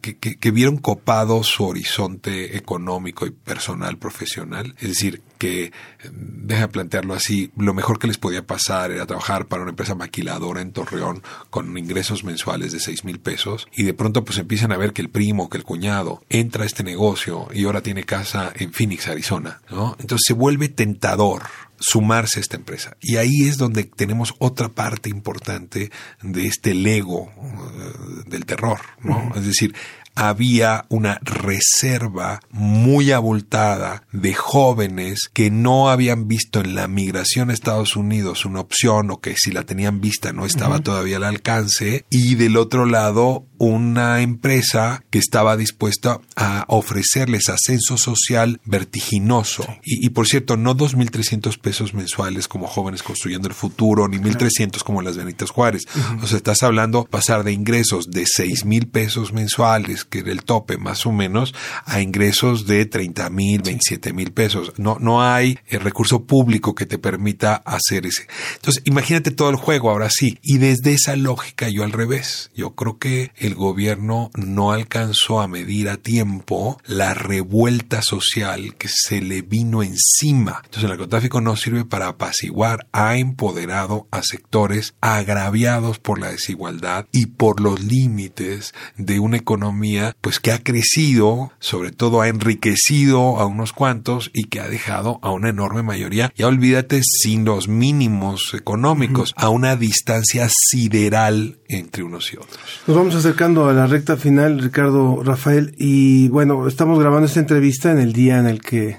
que, 0.00 0.36
que- 0.38 0.50
vieron 0.52 0.76
copado 0.76 1.42
su 1.42 1.64
horizonte 1.64 2.56
económico 2.56 3.26
y 3.26 3.30
personal 3.32 3.98
profesional. 3.98 4.76
Es 4.78 4.88
decir, 4.90 5.22
que, 5.38 5.64
eh, 5.64 5.72
deja 6.12 6.68
plantearlo 6.68 7.12
así, 7.14 7.50
lo 7.56 7.74
mejor 7.74 7.98
que 7.98 8.06
les 8.06 8.16
podía 8.16 8.46
pasar 8.46 8.92
era 8.92 9.04
trabajar 9.04 9.46
para 9.46 9.62
una 9.62 9.70
empresa 9.70 9.96
maquiladora 9.96 10.60
en 10.60 10.70
Torreón 10.70 11.20
con 11.50 11.76
ingresos 11.76 12.22
mensuales 12.22 12.70
de 12.70 12.78
seis 12.78 13.04
mil 13.04 13.18
pesos 13.18 13.66
y 13.76 13.82
de 13.82 13.92
pronto 13.92 14.24
pues 14.24 14.38
empiezan 14.38 14.70
a 14.70 14.76
ver 14.76 14.92
que 14.92 15.02
el 15.02 15.10
primo, 15.10 15.50
que 15.50 15.58
el 15.58 15.64
cuñado 15.64 16.22
entra 16.28 16.62
a 16.62 16.66
este 16.66 16.84
negocio 16.84 17.48
y 17.52 17.64
ahora 17.64 17.82
tiene 17.82 18.04
casa 18.04 18.52
en 18.54 18.72
Phoenix, 18.72 19.08
Arizona, 19.08 19.60
¿no? 19.68 19.96
Entonces 19.98 20.26
se 20.28 20.32
vuelve 20.32 20.68
tentador 20.68 21.42
sumarse 21.78 22.38
a 22.38 22.42
esta 22.42 22.56
empresa. 22.56 22.96
Y 23.00 23.16
ahí 23.16 23.42
es 23.48 23.56
donde 23.56 23.84
tenemos 23.84 24.34
otra 24.38 24.68
parte 24.68 25.08
importante 25.08 25.90
de 26.22 26.46
este 26.46 26.74
lego 26.74 27.30
eh, 27.36 28.22
del 28.26 28.44
terror, 28.46 28.80
¿no? 29.02 29.32
Es 29.34 29.46
decir, 29.46 29.74
había 30.16 30.86
una 30.88 31.20
reserva 31.22 32.40
muy 32.50 33.12
abultada 33.12 34.02
de 34.12 34.34
jóvenes 34.34 35.30
que 35.32 35.50
no 35.50 35.90
habían 35.90 36.26
visto 36.26 36.60
en 36.60 36.74
la 36.74 36.88
migración 36.88 37.50
a 37.50 37.52
Estados 37.52 37.94
Unidos 37.96 38.44
una 38.44 38.60
opción 38.60 39.10
o 39.10 39.20
que 39.20 39.34
si 39.36 39.52
la 39.52 39.64
tenían 39.64 40.00
vista 40.00 40.32
no 40.32 40.46
estaba 40.46 40.80
todavía 40.80 41.18
al 41.18 41.24
alcance. 41.24 42.04
Y 42.10 42.34
del 42.34 42.56
otro 42.56 42.86
lado 42.86 43.46
una 43.58 44.20
empresa 44.20 45.04
que 45.10 45.18
estaba 45.18 45.56
dispuesta 45.56 46.20
a 46.34 46.64
ofrecerles 46.68 47.48
ascenso 47.48 47.96
social 47.96 48.60
vertiginoso. 48.64 49.66
Y, 49.82 50.06
y, 50.06 50.10
por 50.10 50.26
cierto, 50.26 50.56
no 50.56 50.76
2.300 50.76 51.58
pesos 51.58 51.94
mensuales 51.94 52.48
como 52.48 52.66
jóvenes 52.66 53.02
construyendo 53.02 53.48
el 53.48 53.54
futuro, 53.54 54.08
ni 54.08 54.18
1.300 54.18 54.82
como 54.82 55.02
las 55.02 55.16
Benitas 55.16 55.50
Juárez. 55.50 55.82
O 56.22 56.26
sea, 56.26 56.36
estás 56.36 56.62
hablando 56.62 57.04
pasar 57.04 57.44
de 57.44 57.52
ingresos 57.52 58.06
de 58.10 58.24
6.000 58.24 58.90
pesos 58.90 59.32
mensuales, 59.32 60.05
que 60.08 60.20
era 60.20 60.32
el 60.32 60.44
tope 60.44 60.78
más 60.78 61.06
o 61.06 61.12
menos, 61.12 61.54
a 61.84 62.00
ingresos 62.00 62.66
de 62.66 62.88
30.000, 62.88 63.62
27.000 63.62 64.32
pesos. 64.32 64.72
No, 64.76 64.98
no 65.00 65.22
hay 65.22 65.58
eh, 65.66 65.78
recurso 65.78 66.24
público 66.24 66.74
que 66.74 66.86
te 66.86 66.98
permita 66.98 67.56
hacer 67.56 68.06
ese. 68.06 68.26
Entonces, 68.56 68.82
imagínate 68.84 69.30
todo 69.30 69.50
el 69.50 69.56
juego 69.56 69.90
ahora 69.90 70.10
sí. 70.10 70.38
Y 70.42 70.58
desde 70.58 70.92
esa 70.92 71.16
lógica, 71.16 71.68
yo 71.68 71.84
al 71.84 71.92
revés. 71.92 72.50
Yo 72.54 72.74
creo 72.74 72.98
que 72.98 73.32
el 73.36 73.54
gobierno 73.54 74.30
no 74.34 74.72
alcanzó 74.72 75.40
a 75.40 75.48
medir 75.48 75.88
a 75.88 75.96
tiempo 75.96 76.80
la 76.86 77.14
revuelta 77.14 78.02
social 78.02 78.74
que 78.76 78.88
se 78.88 79.20
le 79.20 79.42
vino 79.42 79.82
encima. 79.82 80.60
Entonces 80.64 80.84
el 80.84 80.90
narcotráfico 80.90 81.40
no 81.40 81.56
sirve 81.56 81.84
para 81.84 82.08
apaciguar, 82.08 82.86
ha 82.92 83.16
empoderado 83.16 84.06
a 84.10 84.22
sectores 84.22 84.94
agraviados 85.00 85.98
por 85.98 86.18
la 86.18 86.30
desigualdad 86.30 87.06
y 87.12 87.26
por 87.26 87.60
los 87.60 87.82
límites 87.82 88.74
de 88.96 89.20
una 89.20 89.36
economía 89.36 89.95
pues 90.20 90.40
que 90.40 90.52
ha 90.52 90.62
crecido, 90.62 91.52
sobre 91.58 91.92
todo 91.92 92.20
ha 92.20 92.28
enriquecido 92.28 93.38
a 93.38 93.46
unos 93.46 93.72
cuantos 93.72 94.30
y 94.34 94.44
que 94.44 94.60
ha 94.60 94.68
dejado 94.68 95.18
a 95.22 95.30
una 95.30 95.50
enorme 95.50 95.82
mayoría, 95.82 96.32
ya 96.36 96.46
olvídate 96.46 97.00
sin 97.02 97.44
los 97.44 97.68
mínimos 97.68 98.54
económicos, 98.54 99.32
a 99.36 99.48
una 99.48 99.76
distancia 99.76 100.48
sideral 100.50 101.58
entre 101.68 102.02
unos 102.02 102.32
y 102.32 102.36
otros. 102.36 102.58
Nos 102.86 102.96
vamos 102.96 103.14
acercando 103.14 103.68
a 103.68 103.72
la 103.72 103.86
recta 103.86 104.16
final, 104.16 104.60
Ricardo 104.60 105.22
Rafael, 105.22 105.74
y 105.78 106.28
bueno, 106.28 106.66
estamos 106.66 106.98
grabando 106.98 107.26
esta 107.26 107.40
entrevista 107.40 107.90
en 107.90 107.98
el 107.98 108.12
día 108.12 108.38
en 108.38 108.46
el 108.46 108.60
que 108.60 108.98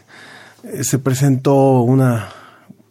eh, 0.63 0.83
se 0.83 0.99
presentó 0.99 1.81
una 1.81 2.29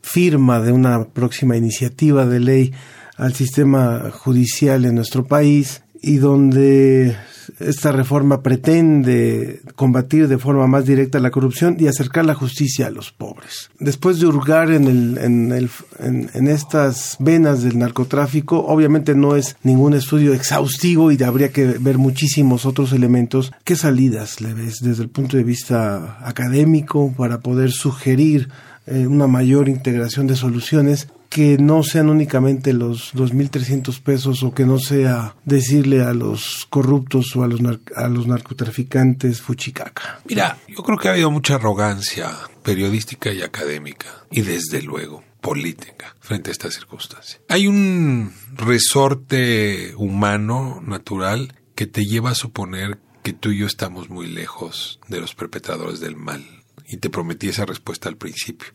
firma 0.03 0.61
de 0.61 0.73
una 0.73 1.05
próxima 1.05 1.57
iniciativa 1.57 2.27
de 2.27 2.41
ley 2.41 2.73
al 3.17 3.35
sistema 3.35 4.11
judicial 4.13 4.85
en 4.85 4.95
nuestro 4.95 5.27
país 5.27 5.83
y 6.01 6.19
donde 6.19 7.17
esta 7.59 7.93
reforma 7.93 8.43
pretende 8.43 9.61
combatir 9.75 10.29
de 10.29 10.39
forma 10.39 10.67
más 10.67 10.85
directa 10.85 11.19
la 11.19 11.31
corrupción 11.31 11.77
y 11.79 11.87
acercar 11.87 12.25
la 12.25 12.35
justicia 12.35 12.87
a 12.87 12.91
los 12.91 13.13
pobres. 13.13 13.71
Después 13.79 14.19
de 14.19 14.27
hurgar 14.27 14.71
en, 14.71 14.87
el, 14.87 15.19
en, 15.19 15.53
el, 15.53 15.71
en, 15.99 16.31
en 16.35 16.49
estas 16.49 17.17
venas 17.19 17.63
del 17.63 17.79
narcotráfico, 17.79 18.65
obviamente 18.67 19.15
no 19.15 19.37
es 19.37 19.57
ningún 19.63 19.95
estudio 19.95 20.35
exhaustivo 20.35 21.11
y 21.11 21.23
habría 21.23 21.51
que 21.51 21.65
ver 21.67 21.99
muchísimos 21.99 22.67
otros 22.67 22.93
elementos. 22.93 23.53
¿Qué 23.65 23.77
salidas 23.77 24.41
le 24.41 24.55
ves 24.55 24.77
desde 24.81 25.03
el 25.03 25.09
punto 25.09 25.37
de 25.37 25.45
vista 25.45 26.19
académico 26.27 27.13
para 27.17 27.41
poder 27.41 27.71
sugerir 27.71 28.49
eh, 28.87 29.07
una 29.07 29.27
mayor 29.27 29.69
integración 29.69 30.27
de 30.27 30.37
soluciones 30.37 31.09
que 31.29 31.59
no 31.59 31.83
sean 31.83 32.09
únicamente 32.09 32.73
los 32.73 33.15
2.300 33.15 34.01
pesos 34.01 34.43
o 34.43 34.55
que 34.55 34.65
no 34.65 34.79
sea 34.79 35.35
decirle 35.45 36.03
a 36.03 36.13
los 36.13 36.67
corruptos 36.71 37.35
o 37.37 37.43
a 37.43 37.49
los, 37.49 37.61
a 37.95 38.09
los 38.09 38.27
narcotraficantes 38.27 39.41
fuchicaca. 39.41 40.21
Mira, 40.25 40.59
yo 40.69 40.83
creo 40.83 40.99
que 40.99 41.09
ha 41.09 41.13
habido 41.13 41.31
mucha 41.31 41.57
arrogancia 41.57 42.31
periodística 42.63 43.33
y 43.33 43.43
académica 43.43 44.07
y 44.31 44.43
desde 44.43 44.83
luego 44.83 45.23
política 45.41 46.17
frente 46.21 46.51
a 46.51 46.53
esta 46.53 46.71
circunstancia. 46.71 47.41
Hay 47.49 47.69
un 47.69 48.33
resorte 48.57 49.95
humano, 49.97 50.83
natural, 50.85 51.55
que 51.77 51.87
te 51.87 52.05
lleva 52.05 52.31
a 52.31 52.35
suponer 52.35 52.99
que 53.23 53.33
tú 53.33 53.51
y 53.51 53.59
yo 53.59 53.67
estamos 53.67 54.11
muy 54.11 54.27
lejos 54.27 54.99
de 55.09 55.21
los 55.21 55.35
perpetradores 55.35 56.01
del 56.01 56.17
mal. 56.17 56.45
Y 56.89 56.99
te 56.99 57.11
prometí 57.11 57.49
esa 57.49 57.67
respuesta 57.67 58.09
al 58.09 58.17
principio. 58.17 58.69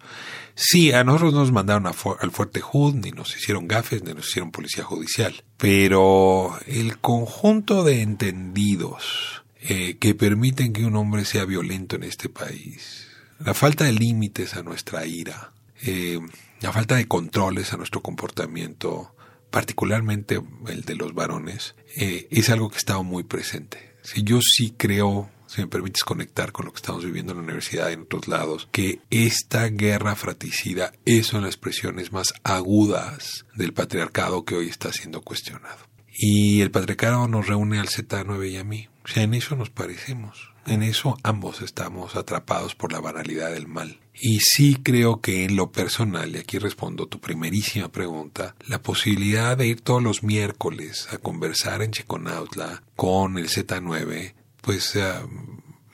Sí, 0.56 0.92
a 0.92 1.04
nosotros 1.04 1.34
nos 1.34 1.52
mandaron 1.52 1.88
a 1.88 1.94
al 2.20 2.32
Fuerte 2.32 2.62
Hood, 2.62 2.96
ni 2.96 3.12
nos 3.12 3.36
hicieron 3.36 3.68
gafes, 3.68 4.04
ni 4.04 4.14
nos 4.14 4.30
hicieron 4.30 4.52
policía 4.52 4.84
judicial. 4.84 5.44
Pero 5.58 6.58
el 6.68 7.00
conjunto 7.00 7.84
de 7.84 8.02
entendidos 8.02 9.44
eh, 9.62 9.98
que 9.98 10.16
permiten 10.16 10.74
que 10.74 10.86
un 10.86 10.96
hombre 10.96 11.26
sea 11.26 11.46
violento 11.46 11.96
en 11.96 12.04
este 12.04 12.30
país, 12.30 13.08
la 13.40 13.54
falta 13.54 13.86
de 13.86 13.94
límites 13.94 14.56
a 14.56 14.64
nuestra 14.64 15.06
ira, 15.06 15.52
eh, 15.84 16.20
la 16.62 16.72
falta 16.72 16.96
de 16.96 17.08
controles 17.08 17.74
a 17.74 17.78
nuestro 17.78 18.02
comportamiento 18.02 19.16
particularmente 19.52 20.42
el 20.68 20.82
de 20.84 20.96
los 20.96 21.14
varones, 21.14 21.76
eh, 21.96 22.28
es 22.32 22.50
algo 22.50 22.70
que 22.70 22.76
ha 22.76 22.80
estado 22.80 23.04
muy 23.04 23.24
presente. 23.24 23.92
Si 24.02 24.24
yo 24.24 24.40
sí 24.42 24.74
creo 24.76 25.30
si 25.52 25.62
me 25.62 25.68
permites 25.68 26.04
conectar 26.04 26.54
con 26.54 26.66
lo 26.66 26.72
que 26.72 26.78
estamos 26.78 27.04
viviendo 27.04 27.34
en 27.34 27.40
la 27.40 27.44
universidad 27.44 27.90
y 27.90 27.94
en 27.94 28.02
otros 28.02 28.28
lados, 28.28 28.70
que 28.72 29.02
esta 29.10 29.68
guerra 29.68 30.16
fratricida 30.16 30.94
es 31.06 31.34
una 31.34 31.42
de 31.42 31.48
las 31.48 31.56
expresiones 31.56 32.14
más 32.14 32.34
agudas 32.44 33.46
del 33.56 33.74
patriarcado 33.74 34.46
que 34.46 34.56
hoy 34.56 34.70
está 34.70 34.94
siendo 34.94 35.22
cuestionado. 35.22 35.80
Y 36.14 36.62
el 36.62 36.72
patriarcado 36.72 37.28
nos 37.28 37.48
reúne 37.48 37.80
al 37.80 37.90
Z9 37.90 38.50
y 38.50 38.58
a 38.58 38.64
mí. 38.64 38.88
O 39.04 39.08
sea, 39.08 39.24
en 39.24 39.34
eso 39.34 39.56
nos 39.56 39.70
parecemos. 39.70 40.52
En 40.68 40.84
eso 40.84 41.18
ambos 41.24 41.62
estamos 41.62 42.16
atrapados 42.16 42.76
por 42.76 42.94
la 42.94 43.00
banalidad 43.00 43.52
del 43.52 43.68
mal. 43.68 44.00
Y 44.14 44.40
sí 44.40 44.76
creo 44.76 45.20
que 45.20 45.44
en 45.44 45.56
lo 45.56 45.72
personal, 45.72 46.36
y 46.36 46.38
aquí 46.38 46.60
respondo 46.60 47.08
tu 47.08 47.20
primerísima 47.20 47.92
pregunta, 47.92 48.56
la 48.68 48.82
posibilidad 48.82 49.58
de 49.58 49.68
ir 49.68 49.82
todos 49.82 50.04
los 50.04 50.22
miércoles 50.22 51.08
a 51.12 51.18
conversar 51.18 51.82
en 51.82 51.92
Chiconautla 51.92 52.84
con 52.96 53.38
el 53.38 53.50
Z9 53.50 54.34
pues 54.62 54.98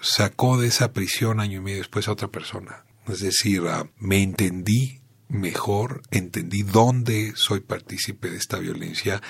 sacó 0.02 0.60
de 0.60 0.68
esa 0.68 0.94
prisión 0.94 1.40
año 1.40 1.60
y 1.60 1.62
medio 1.62 1.78
después 1.78 2.08
a 2.08 2.12
otra 2.12 2.28
persona. 2.28 2.86
Es 3.08 3.22
decir, 3.22 3.64
me 4.00 4.22
entendí 4.22 5.02
mejor, 5.30 6.02
entendí 6.12 6.64
dónde 6.64 7.34
soy 7.36 7.60
partícipe 7.62 8.30
de 8.30 8.38
esta 8.38 8.60
violencia, 8.60 9.22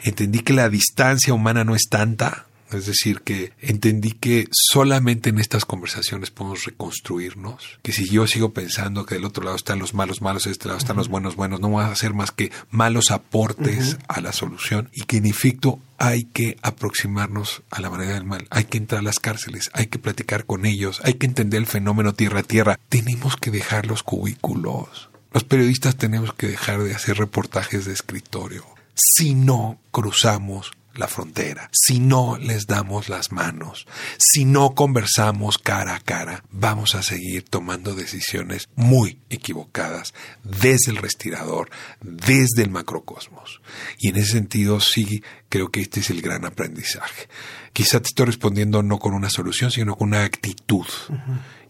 entendí 0.00 0.40
que 0.40 0.52
la 0.52 0.68
distancia 0.68 1.34
humana 1.34 1.64
no 1.64 1.74
es 1.74 1.88
tanta, 1.88 2.45
es 2.72 2.86
decir, 2.86 3.20
que 3.22 3.52
entendí 3.60 4.12
que 4.12 4.48
solamente 4.50 5.30
en 5.30 5.38
estas 5.38 5.64
conversaciones 5.64 6.30
podemos 6.30 6.64
reconstruirnos, 6.64 7.78
que 7.82 7.92
si 7.92 8.08
yo 8.08 8.26
sigo 8.26 8.52
pensando 8.52 9.06
que 9.06 9.16
del 9.16 9.24
otro 9.24 9.44
lado 9.44 9.56
están 9.56 9.78
los 9.78 9.94
malos 9.94 10.22
malos, 10.22 10.44
de 10.44 10.50
este 10.50 10.66
lado 10.66 10.78
están 10.78 10.96
los 10.96 11.08
buenos 11.08 11.36
buenos, 11.36 11.60
no 11.60 11.70
van 11.70 11.88
a 11.88 11.92
hacer 11.92 12.14
más 12.14 12.30
que 12.30 12.50
malos 12.70 13.10
aportes 13.10 13.98
a 14.08 14.20
la 14.20 14.32
solución 14.32 14.88
y 14.92 15.02
que 15.02 15.18
en 15.18 15.26
efecto 15.26 15.80
hay 15.98 16.24
que 16.24 16.56
aproximarnos 16.62 17.62
a 17.70 17.80
la 17.80 17.90
manera 17.90 18.14
del 18.14 18.24
mal, 18.24 18.46
hay 18.50 18.64
que 18.64 18.78
entrar 18.78 19.00
a 19.00 19.04
las 19.04 19.18
cárceles, 19.18 19.70
hay 19.72 19.86
que 19.86 19.98
platicar 19.98 20.44
con 20.44 20.66
ellos, 20.66 21.00
hay 21.04 21.14
que 21.14 21.26
entender 21.26 21.60
el 21.60 21.66
fenómeno 21.66 22.14
tierra 22.14 22.40
a 22.40 22.44
tierra, 22.44 22.78
tenemos 22.88 23.36
que 23.36 23.50
dejar 23.50 23.86
los 23.86 24.02
cubículos. 24.02 25.10
Los 25.32 25.44
periodistas 25.44 25.96
tenemos 25.96 26.32
que 26.32 26.48
dejar 26.48 26.82
de 26.82 26.94
hacer 26.94 27.18
reportajes 27.18 27.84
de 27.84 27.92
escritorio. 27.92 28.64
Si 28.94 29.34
no 29.34 29.78
cruzamos 29.90 30.72
la 30.98 31.08
frontera, 31.08 31.70
si 31.72 32.00
no 32.00 32.38
les 32.38 32.66
damos 32.66 33.08
las 33.08 33.32
manos, 33.32 33.86
si 34.18 34.44
no 34.44 34.74
conversamos 34.74 35.58
cara 35.58 35.94
a 35.94 36.00
cara, 36.00 36.44
vamos 36.50 36.94
a 36.94 37.02
seguir 37.02 37.44
tomando 37.44 37.94
decisiones 37.94 38.68
muy 38.74 39.20
equivocadas 39.30 40.14
desde 40.42 40.90
el 40.90 40.96
respirador, 40.96 41.70
desde 42.00 42.62
el 42.62 42.70
macrocosmos. 42.70 43.60
Y 43.98 44.08
en 44.08 44.16
ese 44.16 44.32
sentido 44.32 44.80
sí 44.80 45.22
creo 45.48 45.70
que 45.70 45.80
este 45.80 46.00
es 46.00 46.10
el 46.10 46.22
gran 46.22 46.44
aprendizaje. 46.44 47.28
Quizá 47.72 48.00
te 48.00 48.08
estoy 48.08 48.26
respondiendo 48.26 48.82
no 48.82 48.98
con 48.98 49.14
una 49.14 49.30
solución, 49.30 49.70
sino 49.70 49.96
con 49.96 50.08
una 50.08 50.24
actitud 50.24 50.86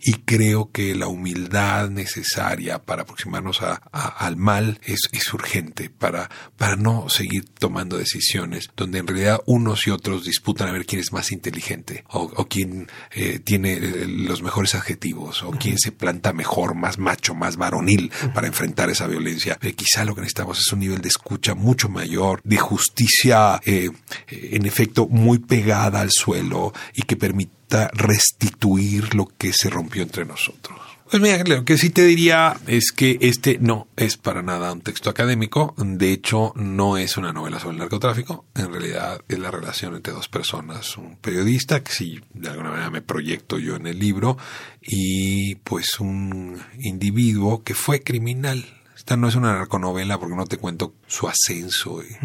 y 0.01 0.13
creo 0.25 0.71
que 0.71 0.95
la 0.95 1.07
humildad 1.07 1.91
necesaria 1.91 2.83
para 2.83 3.03
aproximarnos 3.03 3.63
a, 3.63 3.75
al 3.75 4.37
mal 4.37 4.81
es, 4.85 5.09
es, 5.13 5.33
urgente 5.33 5.91
para, 5.91 6.31
para 6.57 6.77
no 6.77 7.09
seguir 7.09 7.45
tomando 7.59 7.97
decisiones 7.97 8.71
donde 8.77 8.99
en 8.99 9.07
realidad 9.07 9.41
unos 9.47 9.87
y 9.87 9.91
otros 9.91 10.25
disputan 10.25 10.69
a 10.69 10.73
ver 10.73 10.87
quién 10.87 11.01
es 11.01 11.13
más 11.13 11.33
inteligente 11.33 12.05
o, 12.09 12.23
o 12.23 12.49
quién 12.49 12.89
eh, 13.13 13.39
tiene 13.39 13.75
eh, 13.75 14.07
los 14.07 14.43
mejores 14.43 14.75
adjetivos 14.75 15.43
o 15.43 15.51
quién 15.51 15.79
se 15.79 15.93
planta 15.93 16.33
mejor, 16.33 16.75
más 16.75 16.99
macho, 16.99 17.35
más 17.35 17.57
varonil 17.57 18.11
para 18.35 18.47
enfrentar 18.47 18.91
esa 18.91 19.07
violencia. 19.07 19.59
Eh, 19.63 19.73
quizá 19.73 20.05
lo 20.05 20.15
que 20.15 20.21
necesitamos 20.21 20.59
es 20.61 20.73
un 20.73 20.81
nivel 20.81 21.01
de 21.01 21.09
escucha 21.09 21.55
mucho 21.55 21.89
mayor, 21.89 22.41
de 22.45 22.59
justicia 22.59 23.61
en 23.65 24.67
efecto 24.67 25.07
muy 25.09 25.39
pegada 25.39 26.01
al 26.01 26.11
suelo 26.11 26.73
y 26.95 27.03
que 27.03 27.17
permite 27.17 27.57
restituir 27.93 29.15
lo 29.15 29.27
que 29.27 29.53
se 29.53 29.71
rompió 29.71 30.03
entre 30.03 30.25
nosotros. 30.25 30.79
Pues 31.09 31.23
mira, 31.23 31.45
lo 31.45 31.65
que 31.65 31.79
sí 31.79 31.91
te 31.91 32.05
diría 32.05 32.57
es 32.67 32.91
que 32.91 33.17
este 33.21 33.59
no 33.61 33.87
es 33.97 34.17
para 34.17 34.43
nada 34.43 34.73
un 34.73 34.81
texto 34.81 35.09
académico. 35.09 35.73
De 35.77 36.11
hecho, 36.11 36.53
no 36.57 36.99
es 36.99 37.17
una 37.17 37.33
novela 37.33 37.61
sobre 37.61 37.75
el 37.75 37.79
narcotráfico. 37.79 38.45
En 38.57 38.73
realidad 38.73 39.21
es 39.29 39.39
la 39.39 39.53
relación 39.53 39.95
entre 39.95 40.13
dos 40.13 40.29
personas. 40.29 40.97
Un 40.97 41.15
periodista, 41.17 41.85
que 41.85 41.93
sí, 41.93 42.21
de 42.35 42.49
alguna 42.49 42.71
manera 42.71 42.91
me 42.91 43.03
proyecto 43.03 43.61
yo 43.61 43.77
en 43.77 43.87
el 43.87 44.01
libro, 44.01 44.37
y 44.83 45.55
pues 45.57 46.01
un 46.01 46.61
individuo 46.81 47.63
que 47.63 47.75
fue 47.75 48.01
criminal 48.01 48.67
esta 49.07 49.17
no 49.17 49.29
es 49.29 49.37
una 49.37 49.53
narconovela 49.53 50.19
porque 50.19 50.35
no 50.35 50.47
te 50.47 50.57
cuento 50.57 50.95
su 51.07 51.29
ascenso 51.29 52.03
y 52.03 52.17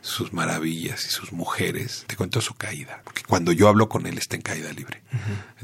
sus 0.00 0.32
maravillas 0.32 1.06
y 1.06 1.10
sus 1.10 1.32
mujeres. 1.32 2.04
Te 2.06 2.16
cuento 2.16 2.40
su 2.40 2.54
caída. 2.54 3.00
Porque 3.04 3.22
cuando 3.26 3.52
yo 3.52 3.68
hablo 3.68 3.88
con 3.88 4.06
él 4.06 4.18
está 4.18 4.36
en 4.36 4.42
caída 4.42 4.72
libre. 4.72 5.02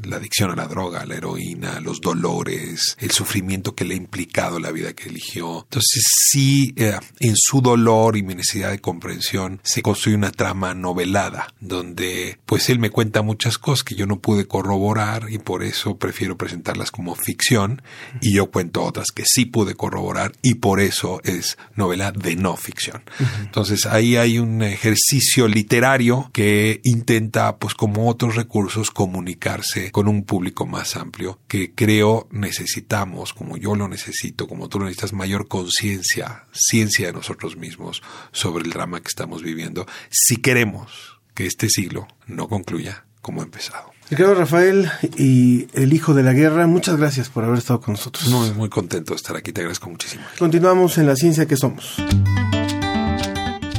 La 0.03 0.17
adicción 0.17 0.51
a 0.51 0.55
la 0.55 0.67
droga, 0.67 1.01
a 1.01 1.05
la 1.05 1.15
heroína, 1.15 1.79
los 1.79 2.01
dolores, 2.01 2.97
el 2.99 3.11
sufrimiento 3.11 3.75
que 3.75 3.85
le 3.85 3.93
ha 3.93 3.97
implicado 3.97 4.59
la 4.59 4.71
vida 4.71 4.93
que 4.93 5.09
eligió. 5.09 5.61
Entonces 5.63 6.03
sí, 6.29 6.73
eh, 6.77 6.97
en 7.19 7.35
su 7.35 7.61
dolor 7.61 8.17
y 8.17 8.23
mi 8.23 8.35
necesidad 8.35 8.71
de 8.71 8.79
comprensión 8.79 9.59
se 9.63 9.81
construye 9.81 10.15
una 10.15 10.31
trama 10.31 10.73
novelada 10.73 11.53
donde 11.59 12.39
pues 12.45 12.69
él 12.69 12.79
me 12.79 12.89
cuenta 12.89 13.21
muchas 13.21 13.57
cosas 13.57 13.83
que 13.83 13.95
yo 13.95 14.05
no 14.05 14.19
pude 14.19 14.47
corroborar 14.47 15.27
y 15.29 15.37
por 15.37 15.63
eso 15.63 15.97
prefiero 15.97 16.37
presentarlas 16.37 16.91
como 16.91 17.15
ficción 17.15 17.81
y 18.21 18.35
yo 18.35 18.49
cuento 18.51 18.83
otras 18.83 19.07
que 19.13 19.23
sí 19.25 19.45
pude 19.45 19.75
corroborar 19.75 20.33
y 20.41 20.55
por 20.55 20.79
eso 20.79 21.21
es 21.23 21.57
novela 21.75 22.11
de 22.11 22.35
no 22.35 22.57
ficción. 22.61 23.03
Entonces 23.41 23.85
ahí 23.85 24.15
hay 24.15 24.39
un 24.39 24.61
ejercicio 24.61 25.47
literario 25.47 26.29
que 26.33 26.79
intenta, 26.83 27.57
pues 27.57 27.73
como 27.73 28.09
otros 28.09 28.35
recursos, 28.35 28.91
comunicarse 28.91 29.91
con 29.91 30.07
un 30.07 30.23
público 30.23 30.65
más 30.65 30.95
amplio 30.95 31.39
que 31.47 31.73
creo 31.73 32.27
necesitamos, 32.31 33.33
como 33.33 33.57
yo 33.57 33.75
lo 33.75 33.87
necesito, 33.87 34.47
como 34.47 34.69
tú 34.69 34.79
lo 34.79 34.85
necesitas, 34.85 35.13
mayor 35.13 35.47
conciencia, 35.47 36.45
ciencia 36.51 37.07
de 37.07 37.13
nosotros 37.13 37.57
mismos 37.57 38.01
sobre 38.31 38.63
el 38.63 38.69
drama 38.71 39.01
que 39.01 39.09
estamos 39.09 39.43
viviendo, 39.43 39.85
si 40.09 40.37
queremos 40.37 41.19
que 41.33 41.45
este 41.45 41.69
siglo 41.69 42.07
no 42.27 42.47
concluya 42.47 43.05
como 43.21 43.41
ha 43.41 43.45
empezado. 43.45 43.91
Ricardo 44.11 44.35
Rafael 44.35 44.91
y 45.17 45.69
el 45.71 45.93
hijo 45.93 46.13
de 46.13 46.21
la 46.21 46.33
guerra, 46.33 46.67
muchas 46.67 46.97
gracias 46.97 47.29
por 47.29 47.45
haber 47.45 47.59
estado 47.59 47.79
con 47.79 47.93
nosotros. 47.93 48.27
No, 48.27 48.41
muy 48.55 48.67
contento 48.67 49.13
de 49.13 49.15
estar 49.15 49.37
aquí, 49.37 49.53
te 49.53 49.61
agradezco 49.61 49.89
muchísimo. 49.89 50.23
Continuamos 50.37 50.97
en 50.97 51.07
la 51.07 51.15
ciencia 51.15 51.45
que 51.45 51.55
somos. 51.55 51.95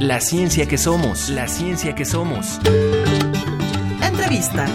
La 0.01 0.23
ciencia 0.23 0.67
que 0.67 0.79
somos, 0.79 1.29
la 1.29 1.47
ciencia 1.49 1.95
que 1.95 2.07
somos. 2.07 2.59
Entrevista. 4.03 4.67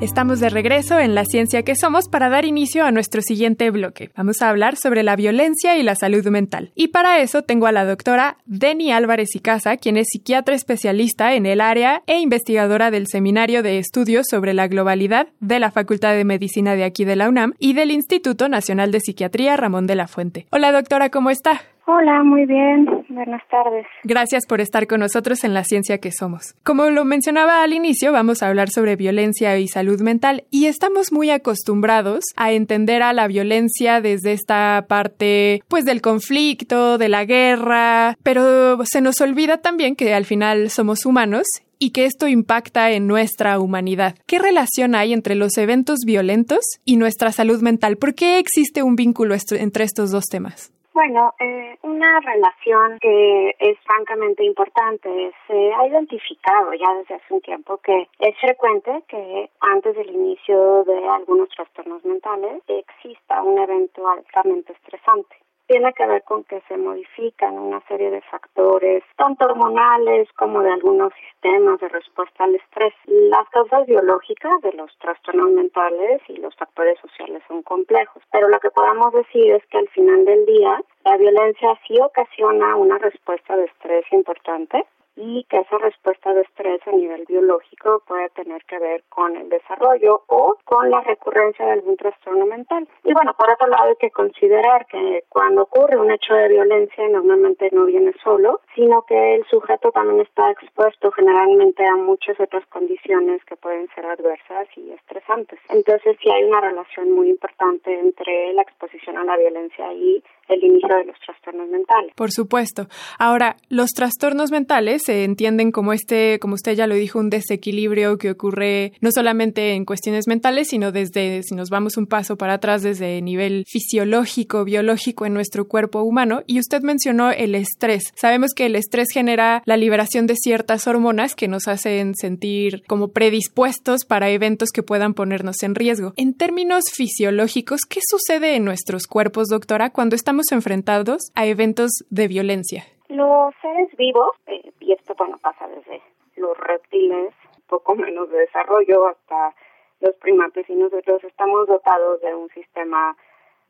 Estamos 0.00 0.40
de 0.40 0.48
regreso 0.48 0.98
en 0.98 1.14
La 1.14 1.26
Ciencia 1.26 1.62
que 1.62 1.76
Somos 1.76 2.08
para 2.08 2.30
dar 2.30 2.46
inicio 2.46 2.86
a 2.86 2.90
nuestro 2.90 3.20
siguiente 3.20 3.70
bloque. 3.70 4.10
Vamos 4.16 4.40
a 4.40 4.48
hablar 4.48 4.76
sobre 4.76 5.02
la 5.02 5.14
violencia 5.14 5.76
y 5.76 5.82
la 5.82 5.94
salud 5.94 6.26
mental. 6.28 6.72
Y 6.74 6.88
para 6.88 7.20
eso 7.20 7.42
tengo 7.42 7.66
a 7.66 7.72
la 7.72 7.84
doctora 7.84 8.38
Deni 8.46 8.92
Álvarez 8.92 9.34
y 9.34 9.40
Casa, 9.40 9.76
quien 9.76 9.98
es 9.98 10.06
psiquiatra 10.10 10.54
especialista 10.54 11.34
en 11.34 11.44
el 11.44 11.60
área 11.60 12.02
e 12.06 12.18
investigadora 12.18 12.90
del 12.90 13.08
Seminario 13.08 13.62
de 13.62 13.76
Estudios 13.76 14.26
sobre 14.30 14.54
la 14.54 14.68
Globalidad 14.68 15.28
de 15.38 15.60
la 15.60 15.70
Facultad 15.70 16.14
de 16.14 16.24
Medicina 16.24 16.76
de 16.76 16.84
aquí 16.84 17.04
de 17.04 17.16
la 17.16 17.28
UNAM 17.28 17.52
y 17.58 17.74
del 17.74 17.90
Instituto 17.90 18.48
Nacional 18.48 18.92
de 18.92 19.00
Psiquiatría 19.00 19.58
Ramón 19.58 19.86
de 19.86 19.96
la 19.96 20.08
Fuente. 20.08 20.46
Hola 20.50 20.72
doctora, 20.72 21.10
¿cómo 21.10 21.28
está? 21.28 21.60
Hola, 21.92 22.22
muy 22.22 22.46
bien. 22.46 22.86
Buenas 23.08 23.42
tardes. 23.50 23.84
Gracias 24.04 24.46
por 24.46 24.60
estar 24.60 24.86
con 24.86 25.00
nosotros 25.00 25.42
en 25.42 25.54
la 25.54 25.64
ciencia 25.64 25.98
que 25.98 26.12
somos. 26.12 26.54
Como 26.62 26.88
lo 26.90 27.04
mencionaba 27.04 27.64
al 27.64 27.72
inicio, 27.72 28.12
vamos 28.12 28.42
a 28.42 28.48
hablar 28.48 28.70
sobre 28.70 28.94
violencia 28.94 29.58
y 29.58 29.66
salud 29.66 30.00
mental 30.00 30.44
y 30.52 30.66
estamos 30.66 31.10
muy 31.10 31.30
acostumbrados 31.30 32.22
a 32.36 32.52
entender 32.52 33.02
a 33.02 33.12
la 33.12 33.26
violencia 33.26 34.00
desde 34.00 34.32
esta 34.34 34.84
parte 34.86 35.64
pues 35.66 35.84
del 35.84 36.00
conflicto, 36.00 36.96
de 36.96 37.08
la 37.08 37.24
guerra, 37.24 38.16
pero 38.22 38.84
se 38.84 39.00
nos 39.00 39.20
olvida 39.20 39.58
también 39.58 39.96
que 39.96 40.14
al 40.14 40.26
final 40.26 40.70
somos 40.70 41.04
humanos 41.04 41.44
y 41.80 41.90
que 41.90 42.04
esto 42.04 42.28
impacta 42.28 42.92
en 42.92 43.08
nuestra 43.08 43.58
humanidad. 43.58 44.14
¿Qué 44.26 44.38
relación 44.38 44.94
hay 44.94 45.12
entre 45.12 45.34
los 45.34 45.58
eventos 45.58 45.98
violentos 46.06 46.60
y 46.84 46.98
nuestra 46.98 47.32
salud 47.32 47.60
mental? 47.62 47.96
¿Por 47.96 48.14
qué 48.14 48.38
existe 48.38 48.84
un 48.84 48.94
vínculo 48.94 49.34
entre 49.58 49.82
estos 49.82 50.12
dos 50.12 50.26
temas? 50.26 50.70
Bueno, 50.92 51.34
eh, 51.38 51.78
una 51.82 52.18
relación 52.18 52.98
que 53.00 53.54
es 53.58 53.78
francamente 53.84 54.44
importante. 54.44 55.32
Se 55.46 55.72
ha 55.72 55.86
identificado 55.86 56.72
ya 56.74 56.94
desde 56.94 57.14
hace 57.14 57.34
un 57.34 57.40
tiempo 57.40 57.76
que 57.78 58.08
es 58.18 58.36
frecuente 58.40 59.04
que 59.06 59.50
antes 59.60 59.94
del 59.94 60.10
inicio 60.10 60.82
de 60.84 61.08
algunos 61.08 61.48
trastornos 61.50 62.04
mentales 62.04 62.62
exista 62.66 63.42
un 63.42 63.58
evento 63.58 64.08
altamente 64.08 64.72
estresante. 64.72 65.36
Tiene 65.70 65.92
que 65.92 66.04
ver 66.04 66.24
con 66.24 66.42
que 66.42 66.60
se 66.66 66.76
modifican 66.76 67.56
una 67.56 67.80
serie 67.86 68.10
de 68.10 68.20
factores, 68.22 69.04
tanto 69.16 69.44
hormonales 69.44 70.26
como 70.32 70.62
de 70.62 70.72
algunos 70.72 71.12
sistemas 71.14 71.78
de 71.78 71.88
respuesta 71.88 72.42
al 72.42 72.56
estrés. 72.56 72.92
Las 73.06 73.48
causas 73.50 73.86
biológicas 73.86 74.60
de 74.62 74.72
los 74.72 74.90
trastornos 74.98 75.50
mentales 75.50 76.22
y 76.26 76.38
los 76.38 76.56
factores 76.56 76.98
sociales 76.98 77.44
son 77.46 77.62
complejos, 77.62 78.20
pero 78.32 78.48
lo 78.48 78.58
que 78.58 78.72
podemos 78.72 79.12
decir 79.12 79.52
es 79.52 79.64
que 79.66 79.78
al 79.78 79.88
final 79.90 80.24
del 80.24 80.44
día 80.44 80.82
la 81.04 81.16
violencia 81.16 81.78
sí 81.86 82.00
ocasiona 82.00 82.74
una 82.74 82.98
respuesta 82.98 83.56
de 83.56 83.66
estrés 83.66 84.04
importante 84.10 84.84
y 85.20 85.44
que 85.44 85.58
esa 85.58 85.76
respuesta 85.78 86.32
de 86.32 86.40
estrés 86.40 86.80
a 86.86 86.92
nivel 86.92 87.24
biológico 87.28 88.02
puede 88.06 88.30
tener 88.30 88.64
que 88.64 88.78
ver 88.78 89.04
con 89.10 89.36
el 89.36 89.50
desarrollo 89.50 90.22
o 90.28 90.56
con 90.64 90.88
la 90.88 91.02
recurrencia 91.02 91.66
de 91.66 91.72
algún 91.72 91.96
trastorno 91.96 92.46
mental. 92.46 92.88
Y 93.04 93.12
bueno, 93.12 93.34
por 93.36 93.50
otro 93.50 93.68
lado 93.68 93.90
hay 93.90 93.96
que 93.96 94.10
considerar 94.10 94.86
que 94.86 95.24
cuando 95.28 95.62
ocurre 95.62 95.98
un 95.98 96.10
hecho 96.10 96.34
de 96.34 96.48
violencia 96.48 97.06
normalmente 97.08 97.68
no 97.72 97.84
viene 97.84 98.14
solo, 98.22 98.60
sino 98.74 99.02
que 99.02 99.34
el 99.34 99.44
sujeto 99.46 99.92
también 99.92 100.20
está 100.20 100.50
expuesto 100.50 101.10
generalmente 101.12 101.84
a 101.86 101.96
muchas 101.96 102.40
otras 102.40 102.64
condiciones 102.66 103.44
que 103.44 103.56
pueden 103.56 103.88
ser 103.94 104.06
adversas 104.06 104.68
y 104.76 104.90
estresantes. 104.92 105.58
Entonces 105.68 106.16
sí 106.22 106.30
hay 106.30 106.44
una 106.44 106.62
relación 106.62 107.12
muy 107.12 107.28
importante 107.28 107.92
entre 107.98 108.54
la 108.54 108.62
exposición 108.62 109.18
a 109.18 109.24
la 109.24 109.36
violencia 109.36 109.92
y 109.92 110.24
el 110.50 110.64
inicio 110.64 110.88
de 110.96 111.04
los 111.04 111.16
trastornos 111.24 111.68
mentales. 111.68 112.12
Por 112.14 112.30
supuesto. 112.30 112.88
Ahora, 113.18 113.56
los 113.68 113.90
trastornos 113.90 114.50
mentales 114.50 115.02
se 115.04 115.24
entienden 115.24 115.72
como 115.72 115.92
este, 115.92 116.38
como 116.40 116.54
usted 116.54 116.74
ya 116.74 116.86
lo 116.86 116.94
dijo, 116.94 117.18
un 117.18 117.30
desequilibrio 117.30 118.18
que 118.18 118.30
ocurre 118.30 118.92
no 119.00 119.10
solamente 119.12 119.74
en 119.74 119.84
cuestiones 119.84 120.26
mentales, 120.26 120.68
sino 120.68 120.92
desde, 120.92 121.42
si 121.42 121.54
nos 121.54 121.70
vamos 121.70 121.96
un 121.96 122.06
paso 122.06 122.36
para 122.36 122.54
atrás, 122.54 122.82
desde 122.82 123.20
nivel 123.22 123.64
fisiológico, 123.66 124.64
biológico 124.64 125.26
en 125.26 125.34
nuestro 125.34 125.68
cuerpo 125.68 126.02
humano. 126.02 126.42
Y 126.46 126.58
usted 126.58 126.82
mencionó 126.82 127.30
el 127.30 127.54
estrés. 127.54 128.12
Sabemos 128.16 128.52
que 128.54 128.66
el 128.66 128.76
estrés 128.76 129.08
genera 129.12 129.62
la 129.64 129.76
liberación 129.76 130.26
de 130.26 130.36
ciertas 130.36 130.86
hormonas 130.86 131.34
que 131.34 131.48
nos 131.48 131.68
hacen 131.68 132.14
sentir 132.14 132.82
como 132.86 133.08
predispuestos 133.08 134.04
para 134.04 134.30
eventos 134.30 134.70
que 134.70 134.82
puedan 134.82 135.14
ponernos 135.14 135.62
en 135.62 135.74
riesgo. 135.74 136.12
En 136.16 136.34
términos 136.34 136.84
fisiológicos, 136.92 137.82
¿qué 137.88 138.00
sucede 138.06 138.56
en 138.56 138.64
nuestros 138.64 139.06
cuerpos, 139.06 139.48
doctora, 139.48 139.90
cuando 139.90 140.16
estamos 140.16 140.39
enfrentados 140.52 141.32
a 141.34 141.46
eventos 141.46 141.90
de 142.10 142.28
violencia? 142.28 142.84
Los 143.08 143.54
seres 143.60 143.88
vivos, 143.96 144.30
eh, 144.46 144.72
y 144.80 144.92
esto 144.92 145.14
bueno 145.16 145.38
pasa 145.38 145.68
desde 145.68 146.02
los 146.36 146.56
reptiles, 146.58 147.34
poco 147.68 147.94
menos 147.94 148.30
de 148.30 148.38
desarrollo, 148.38 149.08
hasta 149.08 149.54
los 150.00 150.14
primates 150.16 150.68
y 150.68 150.74
nosotros 150.74 151.22
estamos 151.24 151.66
dotados 151.68 152.20
de 152.20 152.34
un 152.34 152.48
sistema 152.50 153.16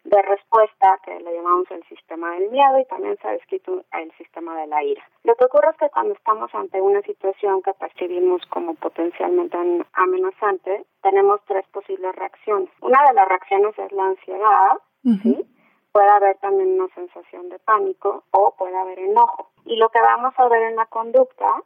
de 0.05 0.23
respuesta 0.23 0.99
que 1.05 1.21
le 1.21 1.35
llamamos 1.35 1.71
el 1.71 1.83
sistema 1.85 2.33
del 2.33 2.51
miedo 2.51 2.79
y 2.79 2.85
también 2.87 3.19
se 3.21 3.29
ha 3.29 3.33
descrito 3.33 3.85
el 3.93 4.11
sistema 4.17 4.59
de 4.59 4.67
la 4.67 4.83
ira. 4.83 5.03
Lo 5.25 5.35
que 5.35 5.45
ocurre 5.45 5.71
es 5.71 5.77
que 5.77 5.91
cuando 5.91 6.15
estamos 6.15 6.55
ante 6.55 6.81
una 6.81 7.03
situación 7.03 7.63
que 7.63 7.75
percibimos 7.75 8.41
como 8.47 8.75
potencialmente 8.75 9.59
amenazante, 9.93 10.87
tenemos 11.03 11.41
tres 11.47 11.67
posibles 11.69 12.15
reacciones. 12.17 12.71
Una 12.81 12.99
de 13.09 13.15
las 13.15 13.29
reacciones 13.29 13.79
es 13.79 13.93
la 13.93 14.07
ansiedad, 14.07 14.79
¿sí? 15.23 15.47
Puede 15.93 16.09
haber 16.09 16.37
también 16.39 16.81
una 16.81 16.93
sensación 16.95 17.49
de 17.49 17.59
pánico 17.59 18.25
o 18.31 18.55
puede 18.57 18.77
haber 18.77 18.99
enojo. 18.99 19.51
Y 19.65 19.77
lo 19.77 19.89
que 19.89 20.01
vamos 20.01 20.35
a 20.37 20.49
ver 20.49 20.63
en 20.63 20.77
la 20.77 20.87
conducta 20.87 21.63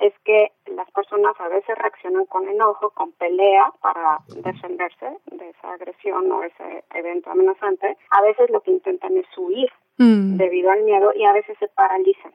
es 0.00 0.12
que 0.24 0.52
las 0.66 0.90
personas 0.90 1.34
a 1.40 1.48
veces 1.48 1.76
reaccionan 1.78 2.26
con 2.26 2.46
enojo, 2.48 2.90
con 2.90 3.12
pelea 3.12 3.72
para 3.80 4.18
defenderse 4.42 5.18
de 5.26 5.48
esa 5.50 5.72
agresión 5.72 6.30
o 6.30 6.42
ese 6.42 6.84
evento 6.94 7.30
amenazante. 7.30 7.96
A 8.10 8.22
veces 8.22 8.50
lo 8.50 8.60
que 8.60 8.72
intentan 8.72 9.16
es 9.16 9.26
huir 9.36 9.70
Mm. 9.98 10.36
debido 10.36 10.70
al 10.70 10.82
miedo 10.82 11.10
y 11.14 11.24
a 11.24 11.32
veces 11.32 11.56
se 11.58 11.68
paralizan. 11.68 12.32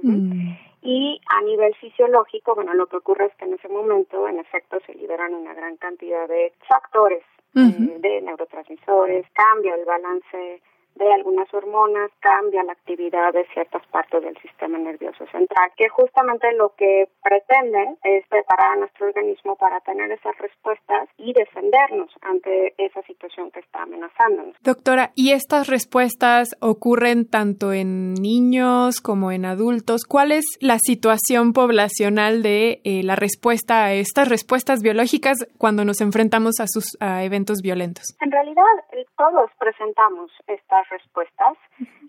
Mm. 0.00 0.52
Y 0.82 1.20
a 1.28 1.42
nivel 1.42 1.74
fisiológico, 1.74 2.54
bueno, 2.54 2.72
lo 2.74 2.86
que 2.86 2.96
ocurre 2.96 3.26
es 3.26 3.34
que 3.36 3.44
en 3.44 3.54
ese 3.54 3.68
momento, 3.68 4.26
en 4.26 4.38
efecto, 4.38 4.78
se 4.86 4.94
liberan 4.94 5.34
una 5.34 5.52
gran 5.52 5.76
cantidad 5.76 6.26
de 6.26 6.52
factores, 6.66 7.22
eh, 7.54 7.98
de 7.98 8.20
neurotransmisores, 8.22 9.26
cambia 9.32 9.74
el 9.74 9.84
balance 9.84 10.62
de 11.04 11.12
algunas 11.12 11.52
hormonas, 11.54 12.10
cambia 12.20 12.62
la 12.62 12.72
actividad 12.72 13.32
de 13.32 13.46
ciertas 13.54 13.84
partes 13.86 14.22
del 14.22 14.36
sistema 14.38 14.78
nervioso 14.78 15.24
central, 15.32 15.72
que 15.76 15.88
justamente 15.88 16.52
lo 16.52 16.74
que 16.76 17.08
pretenden 17.22 17.96
es 18.04 18.26
preparar 18.28 18.72
a 18.72 18.76
nuestro 18.76 19.06
organismo 19.06 19.56
para 19.56 19.80
tener 19.80 20.12
esas 20.12 20.36
respuestas 20.38 21.08
y 21.16 21.32
defendernos 21.32 22.10
ante 22.20 22.74
esa 22.76 23.02
situación 23.02 23.50
que 23.50 23.60
está 23.60 23.82
amenazándonos. 23.82 24.54
Doctora, 24.62 25.12
¿y 25.14 25.32
estas 25.32 25.68
respuestas 25.68 26.48
ocurren 26.60 27.28
tanto 27.28 27.72
en 27.72 28.14
niños 28.14 29.00
como 29.00 29.32
en 29.32 29.46
adultos? 29.46 30.04
¿Cuál 30.04 30.32
es 30.32 30.44
la 30.60 30.78
situación 30.78 31.54
poblacional 31.54 32.42
de 32.42 32.80
eh, 32.84 33.02
la 33.02 33.16
respuesta 33.16 33.84
a 33.84 33.94
estas 33.94 34.28
respuestas 34.28 34.82
biológicas 34.82 35.38
cuando 35.56 35.84
nos 35.84 36.02
enfrentamos 36.02 36.60
a 36.60 36.66
sus 36.66 36.98
a 37.00 37.24
eventos 37.24 37.62
violentos? 37.62 38.04
En 38.20 38.30
realidad, 38.30 38.64
eh, 38.92 39.06
todos 39.16 39.50
presentamos 39.58 40.30
estas 40.46 40.89
respuestas. 40.90 41.56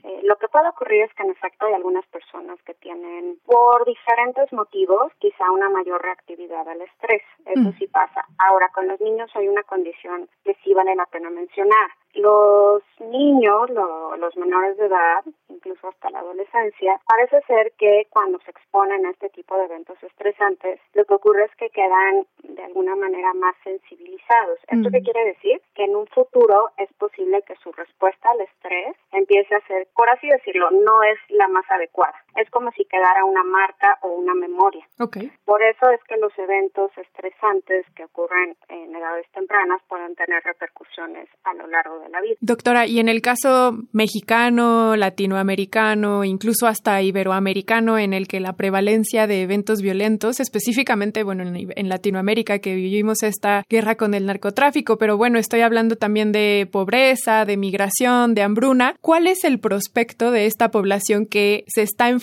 Eh, 0.03 0.21
lo 0.23 0.35
que 0.37 0.47
puede 0.47 0.67
ocurrir 0.67 1.03
es 1.03 1.13
que 1.13 1.23
en 1.23 1.31
efecto 1.31 1.65
hay 1.65 1.73
algunas 1.73 2.05
personas 2.07 2.61
que 2.63 2.73
tienen, 2.73 3.37
por 3.45 3.85
diferentes 3.85 4.51
motivos, 4.51 5.11
quizá 5.19 5.49
una 5.51 5.69
mayor 5.69 6.01
reactividad 6.01 6.67
al 6.67 6.81
estrés. 6.81 7.21
Eso 7.45 7.71
sí 7.77 7.87
pasa. 7.87 8.25
Ahora, 8.37 8.69
con 8.69 8.87
los 8.87 8.99
niños 8.99 9.29
hay 9.35 9.47
una 9.47 9.63
condición 9.63 10.27
que 10.43 10.55
sí 10.63 10.73
vale 10.73 10.95
la 10.95 11.05
pena 11.05 11.29
mencionar. 11.29 11.91
Los 12.13 12.83
niños, 12.99 13.69
lo- 13.69 14.15
los 14.17 14.35
menores 14.37 14.77
de 14.77 14.85
edad, 14.87 15.23
incluso 15.49 15.87
hasta 15.87 16.09
la 16.09 16.19
adolescencia, 16.19 16.99
parece 17.07 17.41
ser 17.47 17.71
que 17.77 18.07
cuando 18.09 18.39
se 18.39 18.51
exponen 18.51 19.05
a 19.05 19.11
este 19.11 19.29
tipo 19.29 19.57
de 19.57 19.65
eventos 19.65 20.01
estresantes, 20.03 20.79
lo 20.93 21.05
que 21.05 21.13
ocurre 21.13 21.45
es 21.45 21.55
que 21.55 21.69
quedan 21.69 22.25
de 22.43 22.63
alguna 22.63 22.95
manera 22.95 23.33
más 23.33 23.55
sensibilizados. 23.63 24.59
¿Esto 24.67 24.89
qué 24.91 25.01
quiere 25.01 25.25
decir? 25.25 25.61
Que 25.73 25.85
en 25.85 25.95
un 25.95 26.07
futuro 26.07 26.69
es 26.77 26.91
posible 26.93 27.41
que 27.43 27.55
su 27.57 27.71
respuesta 27.71 28.29
al 28.31 28.41
estrés 28.41 28.95
empiece 29.11 29.55
a 29.55 29.61
ser, 29.67 29.87
por 29.95 30.09
así 30.09 30.27
decirlo, 30.27 30.69
no 30.71 31.03
es 31.03 31.17
la 31.29 31.47
más 31.47 31.69
adecuada. 31.71 32.15
Es 32.35 32.49
como 32.49 32.71
si 32.71 32.85
quedara 32.85 33.25
una 33.25 33.43
marca 33.43 33.97
o 34.01 34.13
una 34.13 34.33
memoria. 34.33 34.85
Ok. 34.99 35.17
Por 35.45 35.61
eso 35.61 35.89
es 35.91 35.99
que 36.07 36.17
los 36.17 36.31
eventos 36.37 36.91
estresantes 36.97 37.85
que 37.95 38.05
ocurren 38.05 38.55
en 38.69 38.95
edades 38.95 39.27
tempranas 39.33 39.81
pueden 39.87 40.15
tener 40.15 40.41
repercusiones 40.43 41.27
a 41.43 41.53
lo 41.53 41.67
largo 41.67 41.99
de 41.99 42.09
la 42.09 42.21
vida. 42.21 42.35
Doctora, 42.39 42.87
y 42.87 42.99
en 42.99 43.09
el 43.09 43.21
caso 43.21 43.73
mexicano, 43.91 44.95
latinoamericano, 44.95 46.23
incluso 46.23 46.67
hasta 46.67 47.01
iberoamericano, 47.01 47.97
en 47.97 48.13
el 48.13 48.27
que 48.27 48.39
la 48.39 48.53
prevalencia 48.53 49.27
de 49.27 49.41
eventos 49.41 49.81
violentos, 49.81 50.39
específicamente, 50.39 51.23
bueno, 51.23 51.43
en, 51.43 51.71
en 51.75 51.89
Latinoamérica 51.89 52.59
que 52.59 52.75
vivimos 52.75 53.23
esta 53.23 53.63
guerra 53.69 53.95
con 53.95 54.13
el 54.13 54.25
narcotráfico, 54.25 54.97
pero 54.97 55.17
bueno, 55.17 55.37
estoy 55.37 55.61
hablando 55.61 55.95
también 55.97 56.31
de 56.31 56.67
pobreza, 56.71 57.45
de 57.45 57.57
migración, 57.57 58.35
de 58.35 58.43
hambruna. 58.43 58.95
¿Cuál 59.01 59.27
es 59.27 59.43
el 59.43 59.59
prospecto 59.59 60.31
de 60.31 60.45
esta 60.45 60.71
población 60.71 61.25
que 61.25 61.65
se 61.67 61.81
está 61.81 62.09
enfrentando 62.09 62.20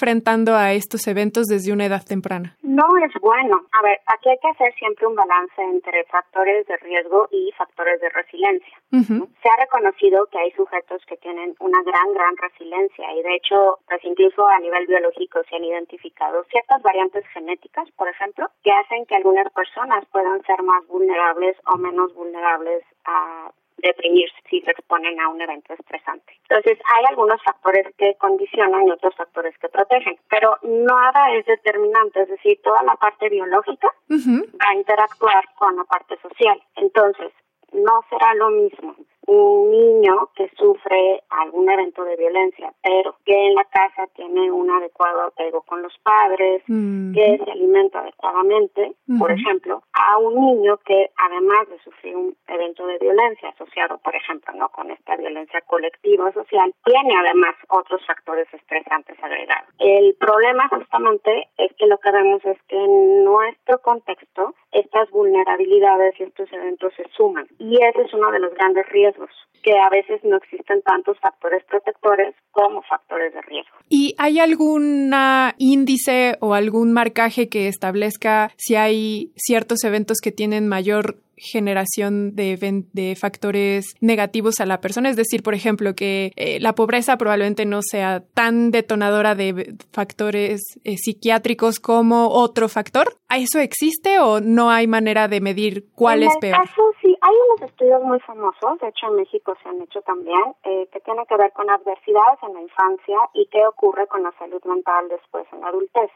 a 0.56 0.72
estos 0.72 1.06
eventos 1.06 1.46
desde 1.46 1.72
una 1.72 1.86
edad 1.86 2.02
temprana? 2.04 2.56
No 2.62 2.86
es 3.04 3.12
bueno. 3.20 3.60
A 3.72 3.82
ver, 3.82 4.00
aquí 4.06 4.28
hay 4.30 4.38
que 4.38 4.48
hacer 4.48 4.74
siempre 4.74 5.06
un 5.06 5.14
balance 5.14 5.60
entre 5.62 6.04
factores 6.04 6.66
de 6.66 6.76
riesgo 6.78 7.28
y 7.30 7.52
factores 7.56 8.00
de 8.00 8.08
resiliencia. 8.10 8.78
Se 8.90 9.48
ha 9.48 9.56
reconocido 9.60 10.26
que 10.26 10.38
hay 10.38 10.50
sujetos 10.52 11.02
que 11.06 11.16
tienen 11.16 11.54
una 11.60 11.82
gran, 11.82 12.12
gran 12.14 12.36
resiliencia 12.36 13.12
y 13.14 13.22
de 13.22 13.34
hecho, 13.36 13.78
pues 13.88 14.00
incluso 14.04 14.46
a 14.46 14.58
nivel 14.60 14.86
biológico 14.86 15.40
se 15.48 15.56
han 15.56 15.64
identificado 15.64 16.44
ciertas 16.44 16.82
variantes 16.82 17.26
genéticas, 17.28 17.90
por 17.92 18.08
ejemplo, 18.08 18.48
que 18.62 18.70
hacen 18.70 19.06
que 19.06 19.16
algunas 19.16 19.50
personas 19.52 20.04
puedan 20.12 20.42
ser 20.44 20.62
más 20.62 20.86
vulnerables 20.86 21.56
o 21.66 21.76
menos 21.76 22.14
vulnerables 22.14 22.84
a 23.04 23.50
deprimirse 23.78 24.36
si 24.48 24.60
se 24.62 24.70
exponen 24.70 25.20
a 25.20 25.28
un 25.28 25.40
evento 25.40 25.74
estresante. 25.74 26.32
Entonces, 26.48 26.78
hay 26.96 27.04
algunos 27.08 27.42
factores 27.42 27.86
que 27.96 28.14
condicionan 28.16 28.86
y 28.86 28.90
otros 28.90 29.14
factores 29.16 29.56
que 29.58 29.68
protegen, 29.68 30.18
pero 30.28 30.56
nada 30.62 31.32
es 31.34 31.46
determinante, 31.46 32.22
es 32.22 32.28
decir, 32.28 32.60
toda 32.62 32.82
la 32.82 32.94
parte 32.96 33.28
biológica 33.28 33.88
va 34.10 34.70
a 34.70 34.74
interactuar 34.74 35.44
con 35.56 35.76
la 35.76 35.84
parte 35.84 36.16
social. 36.20 36.60
Entonces, 36.76 37.32
no 37.72 38.00
será 38.10 38.34
lo 38.34 38.50
mismo 38.50 38.96
un 39.28 39.70
niño 39.70 40.30
que 40.34 40.50
sufre 40.56 41.22
algún 41.28 41.68
evento 41.70 42.02
de 42.04 42.16
violencia, 42.16 42.72
pero 42.82 43.14
que 43.26 43.48
en 43.48 43.54
la 43.54 43.64
casa 43.64 44.06
tiene 44.14 44.50
un 44.50 44.70
adecuado 44.70 45.22
apego 45.22 45.62
con 45.62 45.82
los 45.82 45.92
padres, 46.02 46.62
que 46.66 47.40
se 47.44 47.50
alimenta 47.50 48.00
adecuadamente, 48.00 48.94
por 49.18 49.30
ejemplo, 49.30 49.82
a 49.92 50.16
un 50.18 50.34
niño 50.34 50.78
que 50.78 51.10
además 51.16 51.68
de 51.68 51.78
sufrir 51.80 52.16
un 52.16 52.36
evento 52.46 52.86
de 52.86 52.98
violencia 52.98 53.50
asociado, 53.50 53.98
por 53.98 54.14
ejemplo, 54.16 54.54
no 54.54 54.70
con 54.70 54.90
esta 54.90 55.16
violencia 55.16 55.60
colectiva 55.62 56.28
o 56.28 56.32
social, 56.32 56.74
tiene 56.84 57.14
además 57.18 57.54
otros 57.68 58.04
factores 58.06 58.48
estresantes 58.52 59.22
agregados. 59.22 59.68
El 59.78 60.14
problema 60.14 60.68
justamente 60.68 61.48
es 61.58 61.72
que 61.74 61.86
lo 61.86 61.98
que 61.98 62.10
vemos 62.12 62.42
es 62.46 62.56
que 62.62 62.76
en 62.76 63.24
nuestro 63.24 63.78
contexto 63.82 64.54
estas 64.72 65.10
vulnerabilidades 65.10 66.14
y 66.20 66.24
estos 66.24 66.52
eventos 66.52 66.92
se 66.96 67.04
suman 67.16 67.46
y 67.58 67.74
ese 67.74 68.02
es 68.02 68.14
uno 68.14 68.30
de 68.30 68.40
los 68.40 68.54
grandes 68.54 68.86
riesgos. 68.90 69.30
que 69.62 69.72
a 69.72 69.90
veces 69.90 70.22
no 70.22 70.36
existen 70.36 70.82
tantos 70.82 71.18
factores 71.18 71.64
protectores 71.64 72.34
como 72.52 72.80
factores 72.82 73.34
de 73.34 73.42
riesgo. 73.42 73.76
¿Y 73.88 74.14
hay 74.16 74.38
algún 74.38 75.12
índice 75.58 76.36
o 76.40 76.54
algún 76.54 76.92
marcaje 76.92 77.48
que 77.48 77.66
establezca 77.68 78.52
si 78.56 78.76
hay 78.76 79.32
ciertos 79.36 79.82
eventos 79.84 80.18
que 80.22 80.32
tienen 80.32 80.68
mayor 80.68 81.16
generación 81.38 82.34
de, 82.34 82.84
de, 82.92 83.16
factores 83.16 83.94
negativos 84.00 84.60
a 84.60 84.66
la 84.66 84.80
persona. 84.80 85.08
Es 85.08 85.16
decir, 85.16 85.42
por 85.42 85.54
ejemplo, 85.54 85.94
que 85.94 86.32
eh, 86.36 86.58
la 86.60 86.74
pobreza 86.74 87.16
probablemente 87.16 87.64
no 87.64 87.80
sea 87.82 88.22
tan 88.34 88.70
detonadora 88.70 89.34
de 89.34 89.74
factores 89.92 90.60
eh, 90.84 90.96
psiquiátricos 90.96 91.80
como 91.80 92.28
otro 92.28 92.68
factor. 92.68 93.08
¿Eso 93.30 93.58
existe 93.58 94.18
o 94.20 94.40
no 94.40 94.70
hay 94.70 94.86
manera 94.86 95.28
de 95.28 95.40
medir 95.40 95.86
cuál 95.94 96.22
es 96.22 96.36
peor? 96.40 96.56
Caso, 96.56 96.82
sí, 97.00 97.16
hay 97.20 97.34
unos 97.50 97.70
estudios 97.70 98.02
muy 98.02 98.20
famosos, 98.20 98.78
de 98.80 98.88
hecho 98.88 99.06
en 99.08 99.16
México 99.16 99.54
se 99.62 99.68
han 99.68 99.80
hecho 99.82 100.00
también, 100.02 100.54
eh, 100.64 100.88
que 100.92 101.00
tienen 101.00 101.24
que 101.26 101.36
ver 101.36 101.52
con 101.52 101.68
adversidades 101.68 102.38
en 102.42 102.54
la 102.54 102.62
infancia 102.62 103.18
y 103.34 103.46
qué 103.46 103.66
ocurre 103.66 104.06
con 104.06 104.22
la 104.22 104.32
salud 104.38 104.62
mental 104.64 105.08
después 105.08 105.46
en 105.52 105.60
la 105.60 105.68
adultez, 105.68 106.10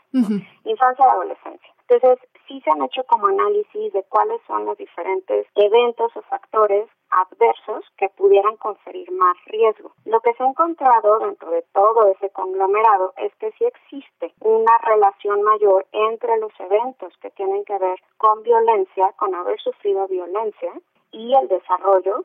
infancia 0.64 1.05
y 1.07 1.11
adolescencia. 1.11 1.75
Entonces, 1.89 2.18
sí 2.47 2.61
se 2.61 2.70
han 2.70 2.82
hecho 2.82 3.05
como 3.05 3.26
análisis 3.26 3.93
de 3.93 4.03
cuáles 4.05 4.40
son 4.47 4.64
los 4.64 4.76
diferentes 4.78 5.47
eventos 5.55 6.16
o 6.16 6.22
factores 6.22 6.88
adversos 7.11 7.84
que 7.97 8.09
pudieran 8.11 8.57
conferir 8.57 9.11
más 9.12 9.36
riesgo. 9.47 9.93
Lo 10.05 10.20
que 10.20 10.32
se 10.34 10.43
ha 10.43 10.47
encontrado 10.47 11.18
dentro 11.18 11.51
de 11.51 11.62
todo 11.72 12.09
ese 12.09 12.30
conglomerado 12.30 13.12
es 13.16 13.34
que 13.36 13.53
sí 13.53 13.64
existe 13.64 14.32
una 14.40 14.78
relación 14.78 15.43
mayor 15.43 15.86
entre 15.93 16.38
los 16.38 16.53
eventos 16.59 17.12
que 17.18 17.30
tienen 17.30 17.64
que 17.64 17.78
ver 17.78 18.01
con 18.16 18.43
violencia, 18.43 19.12
con 19.16 19.34
haber 19.34 19.61
sufrido 19.61 20.09
violencia 20.09 20.72
y 21.11 21.34
el 21.34 21.49
desarrollo 21.49 22.24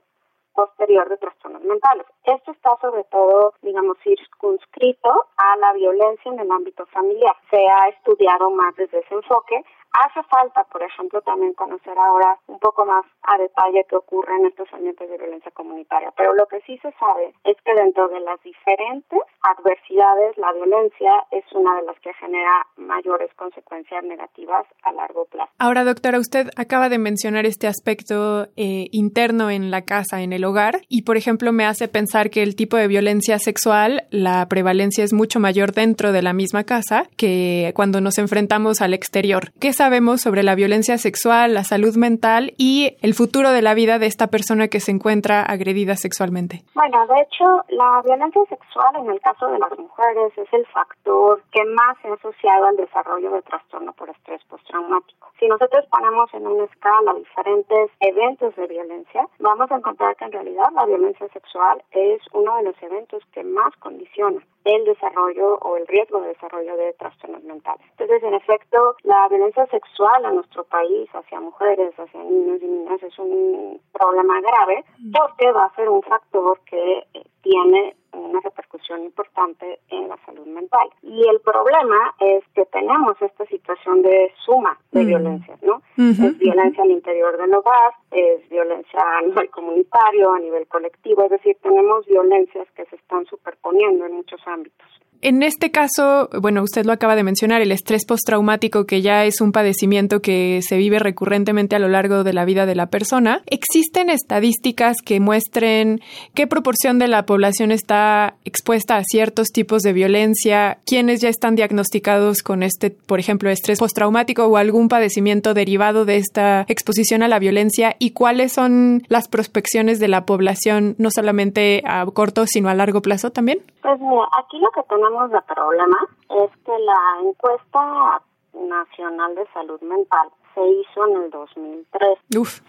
posterior 0.58 1.08
de 1.08 1.18
trastornos 1.18 1.62
mentales. 1.62 2.08
Esto 2.24 2.52
está 2.52 2.76
sobre 2.82 3.04
todo, 3.06 3.54
digamos, 3.62 3.96
circunscrito 4.04 5.10
a 5.38 5.56
la 5.58 5.74
violencia 5.74 6.32
en 6.32 6.40
el 6.40 6.52
ámbito 6.52 6.88
familiar. 6.88 7.36
Se 7.52 7.58
ha 7.58 7.90
estudiado 7.90 8.50
más 8.50 8.76
desde 8.76 9.00
ese 9.00 9.14
enfoque, 9.14 9.64
Hace 9.94 10.22
falta, 10.30 10.64
por 10.66 10.84
ejemplo, 10.84 11.22
también 11.22 11.54
conocer 11.54 11.98
ahora 11.98 12.38
un 12.48 12.60
poco 12.60 12.86
más 12.86 13.06
a 13.24 13.38
detalle 13.38 13.86
qué 13.90 13.96
ocurre 13.96 14.36
en 14.36 14.46
estos 14.48 14.72
ambientes 14.74 15.10
de 15.10 15.18
violencia 15.18 15.52
comunitaria. 15.52 16.12
Pero 16.16 16.34
lo 16.34 16.46
que 16.46 16.62
sí 16.62 16.78
se 16.80 16.92
sabe 16.94 17.34
es 17.44 17.58
que 17.66 17.74
dentro 17.74 18.08
de 18.10 18.20
las 18.20 18.42
diferentes 18.44 19.20
adversidades, 19.42 20.38
la 20.38 20.54
violencia 20.54 21.12
es 21.32 21.44
una 21.54 21.76
de 21.78 21.84
las 21.84 22.00
que 22.00 22.14
genera 22.14 22.68
mayores 22.78 23.34
consecuencias 23.36 24.04
negativas 24.04 24.66
a 24.84 24.92
largo 24.92 25.26
plazo. 25.26 25.52
Ahora, 25.58 25.84
doctora, 25.84 26.20
usted 26.20 26.50
acaba 26.56 26.90
de 26.90 27.00
mencionar 27.00 27.46
este 27.46 27.68
aspecto 27.68 28.48
eh, 28.56 28.88
interno 28.92 29.50
en 29.50 29.72
la 29.72 29.82
casa, 29.82 30.22
en 30.22 30.34
el 30.34 30.46
hogar, 30.46 30.82
y 30.90 31.04
por 31.04 31.18
ejemplo 31.18 31.52
me 31.52 31.66
hace 31.66 31.88
pensar 31.88 32.30
que 32.30 32.44
el 32.44 32.56
tipo 32.56 32.78
de 32.78 32.88
violencia 32.88 33.40
sexual, 33.40 34.04
la 34.12 34.48
prevalencia 34.48 35.04
es 35.04 35.14
mucho 35.14 35.40
mayor 35.40 35.72
dentro 35.72 36.12
de 36.12 36.22
la 36.22 36.34
misma 36.34 36.64
casa 36.64 37.06
que 37.18 37.72
cuando 37.76 38.02
nos 38.02 38.18
enfrentamos 38.18 38.82
al 38.82 38.94
exterior. 38.94 39.52
¿Qué 39.60 39.74
sabemos 39.78 40.22
sobre 40.22 40.42
la 40.42 40.56
violencia 40.56 40.98
sexual, 40.98 41.54
la 41.54 41.64
salud 41.64 41.96
mental 41.96 42.54
y 42.58 42.98
el 43.02 43.14
futuro 43.14 43.52
de 43.52 43.62
la 43.62 43.76
vida 43.76 44.00
de 44.00 44.08
esta 44.08 44.28
persona 44.28 44.70
que 44.70 44.80
se 44.80 44.92
encuentra 44.92 45.44
agredida 45.44 45.96
sexualmente? 45.96 46.64
Bueno, 46.74 47.06
de 47.06 47.22
hecho, 47.22 47.46
la 47.70 48.02
violencia 48.04 48.42
sexual 48.50 48.96
en 49.00 49.12
el 49.12 49.22
caso 49.22 49.46
de 49.48 49.60
las 49.60 49.78
mujeres 49.78 50.34
es 50.36 50.52
el 50.52 50.66
factor 50.68 51.44
que 51.52 51.64
más 51.66 51.96
se 52.02 52.08
ha 52.08 52.14
asociado 52.14 52.66
al 52.66 52.76
desarrollo 52.76 53.32
de 53.32 53.42
trastorno 53.44 53.94
por 53.94 54.10
estrés 54.10 54.44
postraumático. 54.46 55.30
Si 55.40 55.48
nosotros 55.48 55.86
ponemos 55.92 56.34
en 56.34 56.48
una 56.48 56.64
escala 56.66 57.14
diferentes 57.14 57.92
eventos 58.00 58.56
de 58.56 58.66
violencia, 58.66 59.28
vamos 59.40 59.72
a 59.72 59.76
encontrar 59.76 60.16
que 60.16 60.26
en 60.26 60.32
realidad 60.32 60.66
la 60.74 60.86
violencia 60.86 61.28
sexual 61.30 61.84
es 61.92 62.20
uno 62.34 62.58
de 62.58 62.64
los 62.64 62.82
eventos 62.82 63.22
que 63.32 63.44
más 63.44 63.76
condiciona 63.78 64.42
el 64.68 64.84
desarrollo 64.86 65.56
o 65.62 65.78
el 65.78 65.88
riesgo 65.88 66.22
de 66.22 66.30
desarrollo 66.30 66.76
de 66.76 66.94
trastornos 66.94 67.44
mentales. 67.44 67.86
Entonces, 67.92 68.22
en 68.24 68.34
efecto, 68.34 68.96
la 69.04 69.28
violencia 69.30 69.66
sexual 69.68 70.26
en 70.26 70.36
nuestro 70.36 70.64
país 70.66 71.10
hacia 71.14 71.40
mujeres, 71.40 71.94
hacia 71.98 72.24
niños 72.24 72.62
y 72.62 72.68
niñas 72.68 73.02
es 73.02 73.18
un 73.18 73.80
problema 73.94 74.42
grave 74.42 74.84
porque 75.14 75.52
va 75.52 75.66
a 75.66 75.76
ser 75.76 75.90
un 75.90 76.02
factor 76.04 76.60
que 76.66 77.06
eh, 77.14 77.24
tiene 77.48 77.96
una 78.12 78.40
repercusión 78.42 79.04
importante 79.04 79.80
en 79.90 80.10
la 80.10 80.18
salud 80.26 80.46
mental. 80.48 80.90
Y 81.02 81.28
el 81.28 81.40
problema 81.42 82.16
es 82.20 82.44
que 82.54 82.66
tenemos 82.66 83.22
esta 83.22 83.46
situación 83.46 84.02
de 84.02 84.32
suma 84.46 84.78
de 84.92 85.06
violencias, 85.06 85.62
¿no? 85.62 85.82
Es 85.98 86.38
violencia 86.38 86.84
al 86.84 86.92
interior 86.92 87.38
del 87.38 87.54
hogar, 87.54 87.94
es 88.12 88.48
violencia 88.50 89.00
a 89.00 89.22
nivel 89.22 89.50
comunitario, 89.50 90.34
a 90.34 90.40
nivel 90.40 90.68
colectivo, 90.68 91.24
es 91.24 91.32
decir, 91.32 91.58
tenemos 91.62 92.06
violencias 92.06 92.68
que 92.76 92.86
se 92.86 92.96
están 92.96 93.26
superponiendo 93.26 94.06
en 94.06 94.14
muchos 94.14 94.42
ámbitos. 94.48 94.88
En 95.22 95.42
este 95.42 95.72
caso, 95.72 96.30
bueno, 96.40 96.62
usted 96.62 96.86
lo 96.86 96.94
acaba 96.94 97.16
de 97.16 97.24
mencionar, 97.24 97.62
el 97.62 97.72
estrés 97.72 98.06
postraumático, 98.06 98.86
que 98.86 99.02
ya 99.02 99.26
es 99.26 99.42
un 99.42 99.52
padecimiento 99.52 100.22
que 100.22 100.60
se 100.62 100.78
vive 100.78 101.00
recurrentemente 101.00 101.76
a 101.76 101.80
lo 101.80 101.88
largo 101.88 102.24
de 102.24 102.34
la 102.34 102.46
vida 102.46 102.66
de 102.66 102.76
la 102.76 102.88
persona. 102.88 103.42
¿Existen 103.48 104.10
estadísticas 104.10 104.98
que 105.04 105.20
muestren 105.20 106.02
qué 106.36 106.46
proporción 106.46 107.00
de 107.00 107.08
la 107.08 107.26
población 107.26 107.72
está 107.72 108.36
expuesta 108.46 108.98
a 108.98 109.04
ciertos 109.04 109.48
tipos 109.48 109.82
de 109.82 109.94
violencia? 109.94 110.78
¿Quiénes 110.86 111.22
ya 111.22 111.30
están 111.30 111.56
diagnosticados 111.56 112.44
con 112.44 112.62
este, 112.62 112.92
por 112.92 113.20
ejemplo, 113.20 113.50
estrés 113.50 113.80
postraumático 113.80 114.46
o 114.46 114.58
algún 114.58 114.88
padecimiento 114.88 115.54
derivado 115.54 116.06
de 116.06 116.18
esta 116.18 116.66
exposición 116.68 117.24
a 117.24 117.28
la 117.28 117.40
violencia? 117.40 117.96
¿Y 117.98 118.12
cuáles 118.12 118.54
son 118.54 119.04
las 119.08 119.28
prospecciones 119.28 120.00
de 120.00 120.10
la 120.10 120.26
población, 120.26 120.96
no 121.00 121.10
solamente 121.10 121.82
a 121.86 122.06
corto, 122.06 122.46
sino 122.46 122.70
a 122.70 122.76
largo 122.76 123.02
plazo 123.02 123.32
también? 123.32 123.60
Pues 123.82 124.00
mira, 124.00 124.28
aquí 124.38 124.60
lo 124.60 124.70
que 124.72 124.82
tenemos 124.90 125.07
de 125.08 125.42
problema 125.42 125.98
es 126.30 126.52
que 126.66 126.80
la 126.80 127.22
encuesta 127.22 128.22
nacional 128.54 129.36
de 129.36 129.48
salud 129.54 129.80
mental 129.82 130.30
se 130.54 130.68
hizo 130.68 131.08
en 131.08 131.24
el 131.24 131.30
2003. 131.30 132.20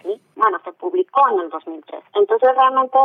¿sí? 0.03 0.21
Bueno, 0.35 0.57
se 0.63 0.71
publicó 0.73 1.27
en 1.29 1.39
el 1.41 1.49
2003. 1.49 2.01
Entonces 2.15 2.49
realmente 2.55 2.97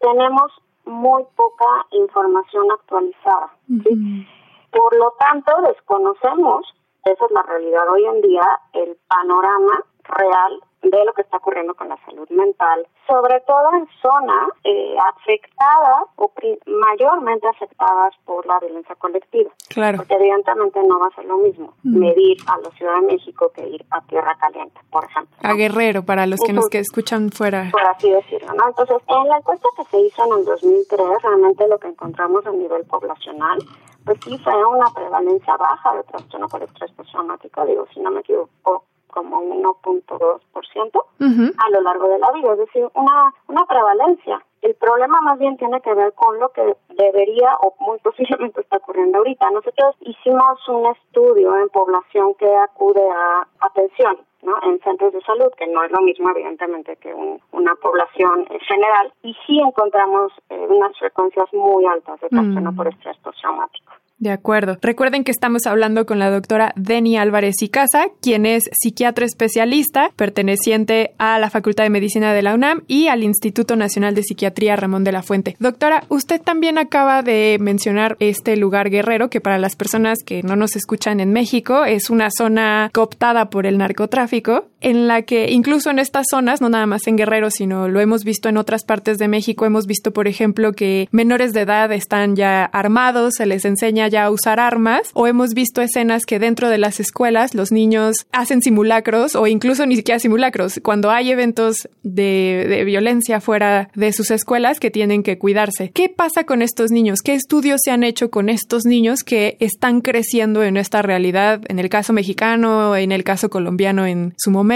tenemos 0.00 0.52
muy 0.84 1.24
poca 1.34 1.86
información 1.92 2.70
actualizada. 2.70 3.54
¿sí? 3.68 4.26
Por 4.70 4.96
lo 4.96 5.14
tanto, 5.18 5.52
desconocemos, 5.62 6.66
esa 7.04 7.24
es 7.24 7.30
la 7.30 7.42
realidad 7.44 7.88
hoy 7.90 8.04
en 8.04 8.20
día, 8.20 8.46
el 8.74 8.98
panorama 9.08 9.82
real 10.04 10.60
de 10.82 11.04
lo 11.04 11.12
que 11.12 11.22
está 11.22 11.38
ocurriendo 11.38 11.74
con 11.74 11.88
la 11.88 11.96
salud 12.04 12.28
mental, 12.30 12.86
sobre 13.06 13.40
todo 13.40 13.72
en 13.74 13.86
zonas 14.00 14.48
eh, 14.64 14.96
afectadas 15.14 16.04
o 16.16 16.32
mayormente 16.66 17.48
afectadas 17.48 18.14
por 18.24 18.46
la 18.46 18.58
violencia 18.60 18.94
colectiva. 18.94 19.50
Claro. 19.68 19.98
Porque 19.98 20.14
evidentemente 20.14 20.80
no 20.84 20.98
va 20.98 21.06
a 21.06 21.14
ser 21.14 21.24
lo 21.24 21.38
mismo 21.38 21.74
mm. 21.82 21.98
medir 21.98 22.36
a 22.46 22.58
la 22.58 22.70
Ciudad 22.70 22.94
de 23.00 23.06
México 23.12 23.50
que 23.54 23.66
ir 23.66 23.84
a 23.90 24.00
Tierra 24.02 24.36
Caliente, 24.40 24.80
por 24.90 25.04
ejemplo. 25.04 25.36
A 25.42 25.54
Guerrero, 25.54 26.04
para 26.04 26.26
los 26.26 26.40
que 26.40 26.52
nos 26.52 26.68
que 26.68 26.78
escuchan 26.78 27.30
fuera. 27.30 27.68
Por 27.72 27.82
así 27.82 28.10
decirlo, 28.10 28.52
¿no? 28.54 28.68
Entonces, 28.68 28.98
en 29.08 29.28
la 29.28 29.38
encuesta 29.38 29.68
que 29.76 29.84
se 29.84 30.00
hizo 30.00 30.24
en 30.24 30.38
el 30.40 30.44
2003, 30.44 31.22
realmente 31.22 31.68
lo 31.68 31.78
que 31.78 31.88
encontramos 31.88 32.46
a 32.46 32.52
nivel 32.52 32.84
poblacional 32.84 33.58
pues 34.04 34.18
sí 34.24 34.38
fue 34.38 34.64
una 34.64 34.86
prevalencia 34.94 35.54
baja 35.58 35.94
de 35.94 36.02
trastorno 36.04 36.48
por 36.48 36.62
estrés 36.62 36.90
postraumático, 36.92 37.66
digo, 37.66 37.86
si 37.92 38.00
no 38.00 38.10
me 38.10 38.20
equivoco, 38.20 38.84
como 39.08 39.40
1.2% 39.40 41.04
a 41.20 41.70
lo 41.70 41.80
largo 41.80 42.08
de 42.08 42.18
la 42.18 42.32
vida, 42.32 42.52
es 42.52 42.58
decir, 42.58 42.88
una, 42.94 43.34
una 43.48 43.64
prevalencia. 43.66 44.42
El 44.62 44.74
problema 44.74 45.20
más 45.20 45.38
bien 45.38 45.56
tiene 45.56 45.80
que 45.80 45.94
ver 45.94 46.12
con 46.14 46.38
lo 46.38 46.50
que 46.50 46.76
debería 46.90 47.56
o 47.60 47.74
muy 47.80 47.98
posiblemente 47.98 48.60
está 48.60 48.78
ocurriendo 48.78 49.18
ahorita. 49.18 49.50
Nosotros 49.50 49.96
hicimos 50.00 50.68
un 50.68 50.86
estudio 50.86 51.56
en 51.56 51.68
población 51.68 52.34
que 52.34 52.56
acude 52.56 53.08
a 53.10 53.46
atención 53.60 54.18
¿no? 54.42 54.54
en 54.62 54.80
centros 54.80 55.12
de 55.12 55.20
salud, 55.22 55.52
que 55.56 55.66
no 55.66 55.82
es 55.84 55.90
lo 55.90 56.00
mismo 56.00 56.30
evidentemente 56.30 56.96
que 56.96 57.14
una 57.14 57.74
población 57.76 58.46
en 58.50 58.60
general, 58.60 59.12
y 59.22 59.34
sí 59.46 59.60
encontramos 59.60 60.32
eh, 60.48 60.66
unas 60.68 60.96
frecuencias 60.98 61.52
muy 61.52 61.86
altas 61.86 62.20
de 62.20 62.28
trastorno 62.28 62.72
mm. 62.72 62.76
por 62.76 62.88
estrés 62.88 63.16
postraumático. 63.18 63.92
De 64.18 64.30
acuerdo. 64.30 64.78
Recuerden 64.82 65.22
que 65.22 65.30
estamos 65.30 65.66
hablando 65.66 66.04
con 66.04 66.18
la 66.18 66.30
doctora 66.30 66.72
Deni 66.74 67.16
Álvarez 67.16 67.62
y 67.62 67.68
Casa, 67.68 68.08
quien 68.20 68.46
es 68.46 68.64
psiquiatra 68.72 69.24
especialista 69.24 70.10
perteneciente 70.16 71.12
a 71.18 71.38
la 71.38 71.50
Facultad 71.50 71.84
de 71.84 71.90
Medicina 71.90 72.34
de 72.34 72.42
la 72.42 72.54
UNAM 72.54 72.82
y 72.88 73.06
al 73.06 73.22
Instituto 73.22 73.76
Nacional 73.76 74.16
de 74.16 74.24
Psiquiatría 74.24 74.74
Ramón 74.74 75.04
de 75.04 75.12
la 75.12 75.22
Fuente. 75.22 75.56
Doctora, 75.60 76.02
usted 76.08 76.40
también 76.40 76.78
acaba 76.78 77.22
de 77.22 77.58
mencionar 77.60 78.16
este 78.18 78.56
lugar 78.56 78.90
guerrero 78.90 79.30
que 79.30 79.40
para 79.40 79.58
las 79.58 79.76
personas 79.76 80.18
que 80.24 80.42
no 80.42 80.56
nos 80.56 80.74
escuchan 80.74 81.20
en 81.20 81.32
México 81.32 81.84
es 81.84 82.10
una 82.10 82.28
zona 82.36 82.90
cooptada 82.92 83.50
por 83.50 83.66
el 83.66 83.78
narcotráfico 83.78 84.66
en 84.80 85.08
la 85.08 85.22
que 85.22 85.50
incluso 85.50 85.90
en 85.90 85.98
estas 85.98 86.26
zonas, 86.30 86.60
no 86.60 86.68
nada 86.68 86.86
más 86.86 87.06
en 87.06 87.16
Guerrero, 87.16 87.50
sino 87.50 87.88
lo 87.88 88.00
hemos 88.00 88.24
visto 88.24 88.48
en 88.48 88.56
otras 88.56 88.84
partes 88.84 89.18
de 89.18 89.28
México, 89.28 89.66
hemos 89.66 89.86
visto, 89.86 90.12
por 90.12 90.28
ejemplo, 90.28 90.72
que 90.72 91.08
menores 91.10 91.52
de 91.52 91.62
edad 91.62 91.90
están 91.92 92.36
ya 92.36 92.64
armados, 92.64 93.34
se 93.34 93.46
les 93.46 93.64
enseña 93.64 94.08
ya 94.08 94.24
a 94.24 94.30
usar 94.30 94.60
armas, 94.60 95.10
o 95.14 95.26
hemos 95.26 95.54
visto 95.54 95.82
escenas 95.82 96.24
que 96.24 96.38
dentro 96.38 96.68
de 96.68 96.78
las 96.78 97.00
escuelas 97.00 97.54
los 97.54 97.72
niños 97.72 98.26
hacen 98.32 98.62
simulacros 98.62 99.34
o 99.34 99.46
incluso 99.46 99.86
ni 99.86 99.96
siquiera 99.96 100.18
simulacros, 100.18 100.80
cuando 100.82 101.10
hay 101.10 101.30
eventos 101.30 101.88
de, 102.02 102.66
de 102.68 102.84
violencia 102.84 103.40
fuera 103.40 103.90
de 103.94 104.12
sus 104.12 104.30
escuelas 104.30 104.80
que 104.80 104.90
tienen 104.90 105.22
que 105.22 105.38
cuidarse. 105.38 105.90
¿Qué 105.90 106.08
pasa 106.08 106.44
con 106.44 106.62
estos 106.62 106.90
niños? 106.90 107.20
¿Qué 107.22 107.34
estudios 107.34 107.80
se 107.84 107.90
han 107.90 108.04
hecho 108.04 108.30
con 108.30 108.48
estos 108.48 108.84
niños 108.84 109.24
que 109.24 109.56
están 109.60 110.00
creciendo 110.00 110.62
en 110.62 110.76
esta 110.76 111.02
realidad, 111.02 111.62
en 111.68 111.78
el 111.78 111.88
caso 111.88 112.12
mexicano, 112.12 112.96
en 112.96 113.12
el 113.12 113.24
caso 113.24 113.50
colombiano 113.50 114.06
en 114.06 114.34
su 114.36 114.50
momento? 114.50 114.67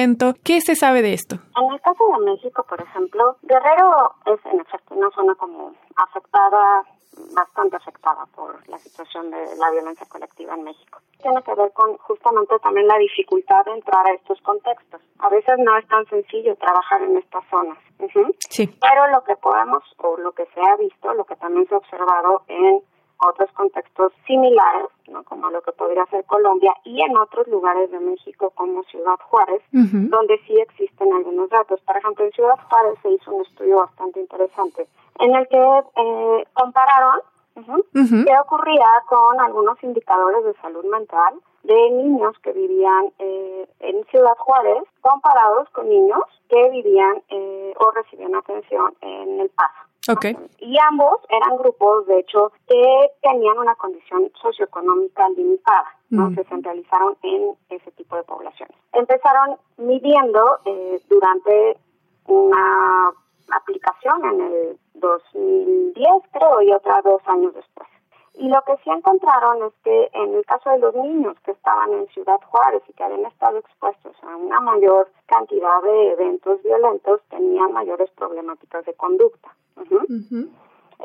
¿Qué 0.44 0.60
se 0.60 0.74
sabe 0.74 1.02
de 1.02 1.12
esto? 1.12 1.36
En 1.56 1.72
el 1.72 1.80
caso 1.80 2.04
de 2.18 2.24
México, 2.24 2.64
por 2.68 2.80
ejemplo, 2.80 3.36
Guerrero 3.42 4.14
es 4.26 4.40
en 4.46 4.60
efecto 4.60 4.94
una 4.94 5.10
zona 5.10 5.34
como 5.34 5.74
afectada 5.96 6.84
bastante 7.34 7.76
afectada 7.76 8.24
por 8.34 8.66
la 8.68 8.78
situación 8.78 9.30
de 9.30 9.56
la 9.56 9.70
violencia 9.70 10.06
colectiva 10.08 10.54
en 10.54 10.64
México. 10.64 11.00
Tiene 11.20 11.42
que 11.42 11.54
ver 11.54 11.70
con 11.72 11.96
justamente 11.98 12.58
también 12.60 12.86
la 12.86 12.96
dificultad 12.98 13.64
de 13.66 13.72
entrar 13.72 14.06
a 14.06 14.14
estos 14.14 14.40
contextos. 14.40 15.00
A 15.18 15.28
veces 15.28 15.54
no 15.58 15.76
es 15.76 15.86
tan 15.88 16.06
sencillo 16.06 16.56
trabajar 16.56 17.02
en 17.02 17.18
estas 17.18 17.44
zonas. 17.50 17.78
Sí. 18.48 18.66
Pero 18.80 19.08
lo 19.08 19.22
que 19.24 19.36
podemos, 19.36 19.82
o 19.98 20.16
lo 20.16 20.32
que 20.32 20.46
se 20.46 20.60
ha 20.60 20.76
visto, 20.76 21.12
lo 21.14 21.24
que 21.24 21.36
también 21.36 21.68
se 21.68 21.74
ha 21.74 21.78
observado 21.78 22.42
en 22.48 22.80
otros 23.28 23.50
contextos 23.52 24.12
similares, 24.26 24.86
¿no? 25.08 25.22
como 25.24 25.50
lo 25.50 25.62
que 25.62 25.72
podría 25.72 26.04
ser 26.06 26.24
Colombia 26.24 26.72
y 26.84 27.00
en 27.02 27.16
otros 27.16 27.46
lugares 27.48 27.90
de 27.90 28.00
México 28.00 28.50
como 28.54 28.82
Ciudad 28.84 29.16
Juárez, 29.28 29.62
donde 29.72 30.38
sí 30.46 30.58
existen 30.58 31.12
algunos 31.12 31.50
datos. 31.50 31.80
Por 31.82 31.96
ejemplo, 31.96 32.24
en 32.24 32.32
Ciudad 32.32 32.58
Juárez 32.68 32.98
se 33.02 33.10
hizo 33.10 33.32
un 33.32 33.42
estudio 33.42 33.78
bastante 33.78 34.20
interesante 34.20 34.86
en 35.18 35.34
el 35.34 35.48
que 35.48 35.82
eh, 35.96 36.46
compararon 36.54 37.20
qué 37.54 38.38
ocurría 38.40 38.86
con 39.08 39.40
algunos 39.40 39.82
indicadores 39.82 40.44
de 40.44 40.54
salud 40.60 40.84
mental 40.84 41.34
de 41.62 41.90
niños 41.90 42.36
que 42.42 42.52
vivían 42.52 43.12
eh, 43.18 43.68
en 43.80 44.04
Ciudad 44.06 44.36
Juárez 44.38 44.82
comparados 45.00 45.68
con 45.70 45.88
niños 45.88 46.22
que 46.48 46.70
vivían 46.70 47.22
eh, 47.28 47.74
o 47.78 47.90
recibían 47.92 48.34
atención 48.34 48.94
en 49.00 49.40
El 49.40 49.50
Paso. 49.50 49.92
Okay. 50.08 50.36
Y 50.58 50.76
ambos 50.90 51.20
eran 51.28 51.56
grupos, 51.58 52.06
de 52.06 52.18
hecho, 52.18 52.52
que 52.66 53.10
tenían 53.22 53.56
una 53.56 53.76
condición 53.76 54.32
socioeconómica 54.40 55.28
limitada, 55.30 55.96
¿no? 56.10 56.30
Mm. 56.30 56.34
Se 56.34 56.44
centralizaron 56.44 57.16
en 57.22 57.54
ese 57.70 57.92
tipo 57.92 58.16
de 58.16 58.24
poblaciones. 58.24 58.76
Empezaron 58.92 59.58
midiendo 59.76 60.58
eh, 60.64 61.00
durante 61.08 61.78
una 62.26 63.12
aplicación 63.50 64.24
en 64.24 64.40
el 64.40 64.78
2010, 64.94 66.06
creo, 66.32 66.62
y 66.62 66.72
otra 66.72 67.00
dos 67.02 67.22
años 67.26 67.54
después. 67.54 67.88
Y 68.34 68.48
lo 68.48 68.62
que 68.62 68.76
sí 68.82 68.90
encontraron 68.90 69.62
es 69.64 69.72
que 69.84 70.10
en 70.14 70.34
el 70.34 70.44
caso 70.46 70.70
de 70.70 70.78
los 70.78 70.94
niños 70.94 71.36
que 71.44 71.50
estaban 71.50 71.92
en 71.92 72.06
Ciudad 72.08 72.40
Juárez 72.46 72.82
y 72.88 72.92
que 72.94 73.04
habían 73.04 73.26
estado 73.26 73.58
expuestos 73.58 74.16
a 74.22 74.36
una 74.36 74.58
mayor 74.60 75.08
cantidad 75.26 75.82
de 75.82 76.12
eventos 76.12 76.62
violentos, 76.62 77.20
tenían 77.28 77.72
mayores 77.72 78.10
problemáticas 78.12 78.86
de 78.86 78.94
conducta. 78.94 79.54
Ujú. 79.76 80.48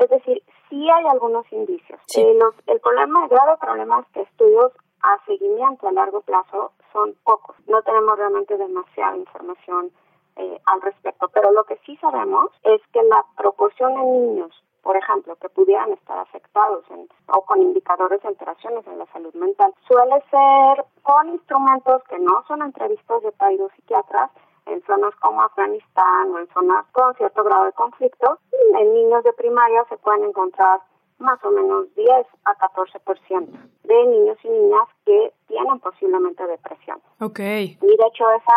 Es 0.00 0.08
decir, 0.08 0.42
sí 0.70 0.88
hay 0.88 1.06
algunos 1.06 1.50
indicios. 1.52 2.00
Eh, 2.16 2.34
los- 2.40 2.54
el 2.66 2.80
problema, 2.80 3.24
el 3.24 3.28
grave 3.28 3.56
problema 3.60 4.00
es 4.00 4.06
que 4.14 4.20
estudios 4.22 4.72
a 5.02 5.18
seguimiento 5.26 5.86
a 5.86 5.92
largo 5.92 6.22
plazo 6.22 6.72
son 6.92 7.14
pocos. 7.24 7.56
No 7.66 7.82
tenemos 7.82 8.16
realmente 8.16 8.56
demasiada 8.56 9.16
información 9.16 9.90
eh, 10.38 10.60
al 10.66 10.80
respecto. 10.82 11.28
Pero 11.28 11.52
lo 11.52 11.64
que 11.64 11.76
sí 11.84 11.96
sabemos 11.98 12.46
es 12.62 12.80
que 12.92 13.02
la 13.02 13.24
proporción 13.36 13.94
de 13.94 14.02
niños, 14.02 14.64
por 14.82 14.96
ejemplo, 14.96 15.36
que 15.36 15.48
pudieran 15.50 15.92
estar 15.92 16.18
afectados 16.18 16.84
en- 16.90 17.08
o 17.28 17.42
con 17.42 17.60
indicadores 17.60 18.22
de 18.22 18.28
alteraciones 18.28 18.86
en 18.86 18.98
la 18.98 19.06
salud 19.06 19.34
mental, 19.34 19.74
suele 19.86 20.22
ser 20.30 20.84
con 21.02 21.28
instrumentos 21.28 22.02
que 22.04 22.18
no 22.18 22.42
son 22.48 22.62
entrevistas 22.62 23.22
de 23.22 23.32
psiquiatras 23.76 24.30
en 24.66 24.82
zonas 24.84 25.14
como 25.16 25.42
Afganistán 25.42 26.30
o 26.32 26.38
en 26.38 26.48
zonas 26.48 26.86
con 26.92 27.14
cierto 27.14 27.42
grado 27.44 27.64
de 27.64 27.72
conflicto. 27.72 28.38
En 28.78 28.94
niños 28.94 29.24
de 29.24 29.32
primaria 29.32 29.84
se 29.88 29.96
pueden 29.98 30.24
encontrar 30.24 30.80
más 31.18 31.42
o 31.44 31.50
menos 31.50 31.92
10 31.96 32.26
a 32.44 32.54
14% 32.54 33.50
de 33.84 34.06
niños 34.06 34.38
y 34.44 34.48
niñas 34.48 34.86
que 35.04 35.32
tienen 35.48 35.80
posiblemente 35.80 36.46
depresión. 36.46 37.00
Ok. 37.20 37.40
Y 37.40 37.76
de 37.80 38.06
hecho 38.06 38.30
esa 38.30 38.56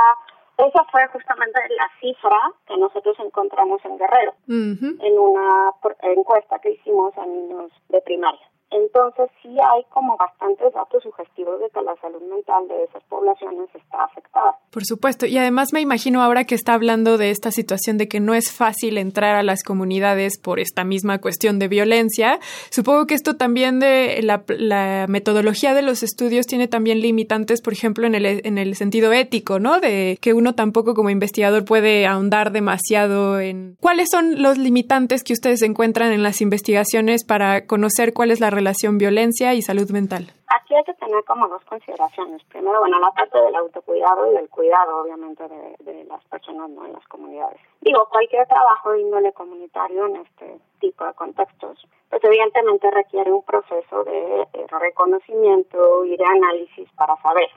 esa 0.58 0.84
fue 0.92 1.08
justamente 1.08 1.60
la 1.70 1.90
cifra 2.00 2.38
que 2.68 2.78
nosotros 2.78 3.18
encontramos 3.20 3.84
en 3.86 3.98
Guerrero 3.98 4.34
en 4.48 5.20
una 5.20 5.72
encuesta 6.02 6.60
que 6.60 6.72
hicimos 6.72 7.18
a 7.18 7.26
niños 7.26 7.72
de 7.90 8.02
primaria. 8.02 8.52
Entonces 8.72 9.30
sí 9.42 9.50
hay 9.50 9.84
como 9.90 10.16
bastantes 10.16 10.74
datos 10.74 11.04
sugestivos 11.04 11.60
de 11.60 11.70
que 11.72 11.82
la 11.82 11.94
salud 11.98 12.22
mental 12.22 12.70
de 12.70 12.86
esas 12.86 13.04
poblaciones 13.04 13.68
está 13.76 14.06
afectada. 14.06 14.56
Por 14.72 14.86
supuesto, 14.86 15.26
y 15.26 15.38
además 15.38 15.74
me 15.74 15.82
imagino 15.82 16.24
ahora 16.24 16.46
que 16.46 16.56
está 16.56 16.74
hablando 16.74 17.18
de 17.18 17.32
esta 17.32 17.52
situación 17.52 17.98
de 17.98 18.08
que 18.08 18.22
no 18.22 18.34
es 18.34 18.54
fácil 18.54 18.98
entrar 18.98 19.36
a 19.36 19.44
las 19.44 19.64
comunidades 19.64 20.40
por 20.40 20.62
esta 20.62 20.86
misma 20.86 21.20
cuestión 21.20 21.60
de 21.60 21.68
violencia, 21.68 22.40
supongo 22.70 23.08
que 23.08 23.14
esto 23.14 23.36
también 23.36 23.82
de 23.82 24.22
la, 24.24 25.06
metodología 25.10 25.74
de 25.74 25.82
los 25.82 26.02
estudios 26.02 26.46
tiene 26.46 26.70
también 26.70 27.02
limitantes, 27.02 27.62
por 27.62 27.74
ejemplo, 27.74 28.08
en 28.08 28.16
el, 28.16 28.26
en 28.26 28.58
el 28.58 28.76
sentido 28.76 29.12
ético, 29.12 29.60
¿no? 29.60 29.82
De 29.82 30.18
que 30.22 30.34
uno 30.34 30.56
tampoco 30.56 30.94
como 30.94 31.10
investigador 31.10 31.66
puede 31.66 32.08
ahondar 32.08 32.54
demasiado 32.54 33.42
en... 33.42 33.76
¿Cuáles 33.82 34.08
son 34.10 34.42
los 34.42 34.58
limitantes 34.58 35.24
que 35.24 35.34
ustedes 35.34 35.62
encuentran 35.62 36.14
en 36.14 36.24
las 36.24 36.40
investigaciones 36.40 37.26
para 37.26 37.66
conocer 37.66 38.14
cuál 38.14 38.32
es 38.32 38.40
la 38.40 38.50
relación 38.50 38.61
violencia 38.98 39.54
y 39.54 39.62
salud 39.62 39.90
mental? 39.92 40.34
Aquí 40.48 40.76
hay 40.76 40.84
que 40.84 40.94
tener 40.94 41.24
como 41.26 41.48
dos 41.48 41.64
consideraciones. 41.66 42.44
Primero, 42.46 42.80
bueno, 42.80 43.00
la 43.00 43.12
parte 43.12 43.40
del 43.40 43.56
autocuidado 43.56 44.32
y 44.32 44.36
del 44.36 44.50
cuidado, 44.50 45.02
obviamente, 45.02 45.48
de, 45.48 45.76
de 45.80 46.04
las 46.06 46.24
personas, 46.26 46.70
¿no? 46.70 46.86
En 46.86 46.94
las 46.94 47.08
comunidades. 47.08 47.60
Digo, 47.82 48.08
cualquier 48.10 48.48
trabajo 48.48 48.92
de 48.92 49.02
índole 49.02 49.32
comunitario 49.34 50.06
en 50.08 50.18
este 50.18 50.60
tipo 50.80 51.06
de 51.06 51.14
contextos, 51.14 51.88
pues 52.10 52.24
evidentemente 52.24 52.92
requiere 52.92 53.32
un 53.32 53.44
proceso 53.44 54.04
de 54.04 54.42
eh, 54.54 54.66
reconocimiento 54.68 56.06
y 56.06 56.18
de 56.18 56.26
análisis 56.26 56.90
para 56.98 57.16
saber 57.22 57.50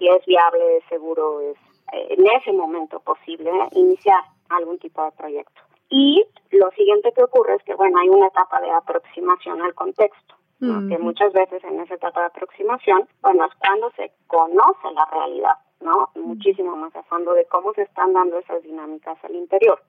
si 0.00 0.08
es 0.08 0.24
viable, 0.24 0.82
seguro, 0.88 1.40
es 1.40 1.56
eh, 1.92 2.16
en 2.16 2.26
ese 2.26 2.52
momento 2.52 3.00
posible 3.00 3.50
iniciar 3.72 4.20
algún 4.48 4.78
tipo 4.78 5.04
de 5.04 5.12
proyecto. 5.12 5.60
Y 5.90 6.24
lo 6.52 6.70
siguiente 6.70 7.12
que 7.12 7.22
ocurre 7.22 7.56
es 7.56 7.62
que, 7.64 7.74
bueno, 7.74 7.98
hay 7.98 8.08
una 8.08 8.28
etapa 8.28 8.60
de 8.60 8.70
aproximación 8.70 9.60
al 9.60 9.74
contexto, 9.74 10.36
¿no? 10.60 10.88
que 10.88 10.98
muchas 10.98 11.32
veces 11.32 11.62
en 11.64 11.80
esa 11.80 11.94
etapa 11.94 12.20
de 12.20 12.26
aproximación, 12.26 13.08
bueno, 13.22 13.44
es 13.46 13.54
cuando 13.58 13.90
se 13.96 14.12
conoce 14.26 14.92
la 14.94 15.04
realidad, 15.10 15.54
¿no? 15.80 16.10
Muchísimo 16.14 16.76
más 16.76 16.94
a 16.94 17.02
fondo 17.04 17.32
de 17.32 17.46
cómo 17.46 17.72
se 17.74 17.82
están 17.82 18.12
dando 18.12 18.38
esas 18.38 18.62
dinámicas 18.62 19.18
al 19.24 19.34
interior. 19.34 19.82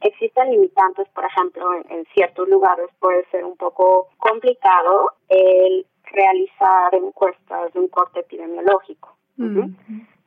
Existen 0.00 0.50
limitantes, 0.50 1.08
por 1.10 1.24
ejemplo, 1.24 1.74
en, 1.74 1.84
en 1.90 2.04
ciertos 2.14 2.48
lugares 2.48 2.88
puede 3.00 3.24
ser 3.30 3.44
un 3.44 3.56
poco 3.56 4.08
complicado 4.18 5.12
el 5.28 5.86
realizar 6.04 6.94
encuestas 6.94 7.72
de 7.74 7.80
un 7.80 7.88
corte 7.88 8.20
epidemiológico. 8.20 9.16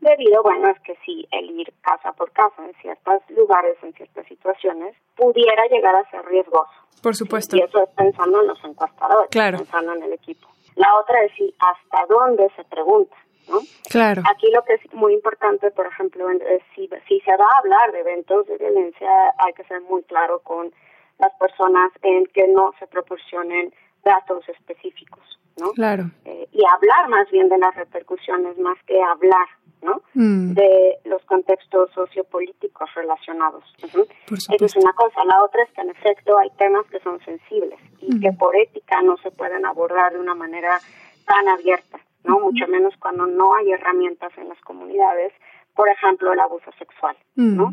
Debido, 0.02 0.42
bueno, 0.44 0.70
es 0.70 0.80
que 0.82 0.96
sí, 1.06 1.28
el 1.32 1.50
ir 1.60 1.74
casa 1.82 2.14
por 2.14 2.32
casa 2.32 2.64
en 2.66 2.74
ciertos 2.82 3.22
lugares, 3.30 3.78
en 3.84 3.94
ciertas 3.94 4.26
situaciones, 4.28 4.96
pudiera 5.16 5.66
llegar 5.68 5.96
a 5.96 6.10
ser 6.10 6.26
riesgoso. 6.26 6.72
Por 7.04 7.16
supuesto. 7.16 7.56
Y 7.58 7.62
eso 7.62 7.84
es 7.84 7.90
pensando 7.96 8.42
en 8.42 8.48
los 8.48 8.64
encuestadores, 8.64 9.30
Claro. 9.30 9.58
pensando 9.58 9.94
en 9.94 10.04
el 10.04 10.14
equipo. 10.14 10.48
La 10.76 10.88
otra 11.00 11.24
es 11.24 11.32
si 11.34 11.54
hasta 11.60 12.06
dónde 12.08 12.50
se 12.56 12.64
pregunta, 12.66 13.16
¿no? 13.50 13.60
Claro. 13.90 14.22
Aquí 14.32 14.50
lo 14.52 14.64
que 14.64 14.76
es 14.76 14.94
muy 14.94 15.14
importante, 15.14 15.72
por 15.72 15.86
ejemplo, 15.88 16.30
es 16.30 16.62
si, 16.76 16.90
si 17.08 17.20
se 17.22 17.36
va 17.36 17.46
a 17.46 17.60
hablar 17.60 17.92
de 17.92 18.00
eventos 18.00 18.48
de 18.48 18.58
violencia, 18.58 19.10
hay 19.40 19.54
que 19.54 19.64
ser 19.66 19.82
muy 19.82 20.04
claro 20.04 20.40
con 20.40 20.72
las 21.18 21.34
personas 21.36 21.92
en 22.04 22.26
que 22.28 22.48
no 22.48 22.74
se 22.80 22.88
proporcionen 22.88 23.74
datos 24.04 24.48
específicos, 24.48 25.40
¿no? 25.60 25.72
Claro. 25.72 26.04
Eh, 26.24 26.48
y 26.54 26.64
hablar 26.66 27.10
más 27.10 27.30
bien 27.32 27.50
de 27.50 27.58
las 27.58 27.76
repercusiones 27.76 28.58
más 28.58 28.78
que 28.86 29.02
hablar, 29.02 29.48
¿no? 29.81 30.01
Mm. 30.14 30.53
De 30.53 30.99
los 31.06 31.23
contextos 31.26 31.91
sociopolíticos 31.91 32.93
relacionados. 32.95 33.64
Esa 33.81 34.65
es 34.65 34.76
una 34.76 34.93
cosa. 34.93 35.23
La 35.26 35.43
otra 35.43 35.64
es 35.64 35.72
que 35.72 35.81
en 35.81 35.89
efecto 35.89 36.38
hay 36.38 36.49
temas 36.57 36.85
que 36.88 36.99
son 36.99 37.19
sensibles 37.22 37.80
y 38.01 38.19
que 38.19 38.31
por 38.34 38.56
ética 38.56 39.01
no 39.01 39.18
se 39.18 39.31
pueden 39.31 39.65
abordar 39.65 40.14
de 40.14 40.19
una 40.19 40.35
manera 40.35 40.80
tan 41.26 41.47
abierta, 41.47 41.99
¿no? 42.23 42.39
Mucho 42.39 42.68
menos 42.68 42.93
cuando 42.99 43.26
no 43.26 43.56
hay 43.56 43.72
herramientas 43.72 44.31
en 44.38 44.49
las 44.49 44.60
comunidades, 44.61 45.34
por 45.76 45.89
ejemplo, 45.89 46.34
el 46.34 46.39
abuso 46.39 46.72
sexual, 46.77 47.15
¿no? 47.35 47.72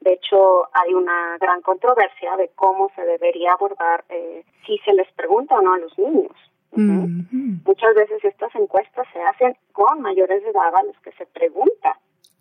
De 0.00 0.12
hecho, 0.12 0.68
hay 0.74 0.92
una 0.92 1.38
gran 1.38 1.62
controversia 1.62 2.36
de 2.36 2.50
cómo 2.54 2.90
se 2.94 3.02
debería 3.02 3.52
abordar 3.52 4.04
eh, 4.10 4.44
si 4.66 4.76
se 4.78 4.92
les 4.92 5.10
pregunta 5.12 5.54
o 5.54 5.62
no 5.62 5.72
a 5.72 5.78
los 5.78 5.98
niños. 5.98 6.36
Muchas 6.76 7.94
veces 7.94 8.24
estas 8.24 8.54
encuestas 8.54 9.06
se 9.12 9.20
hacen 9.20 9.56
con 9.72 10.00
mayores 10.00 10.42
de 10.42 10.50
edad 10.50 10.74
a 10.74 10.82
los 10.82 10.98
que 11.00 11.12
se 11.12 11.26
pregunta, 11.26 11.98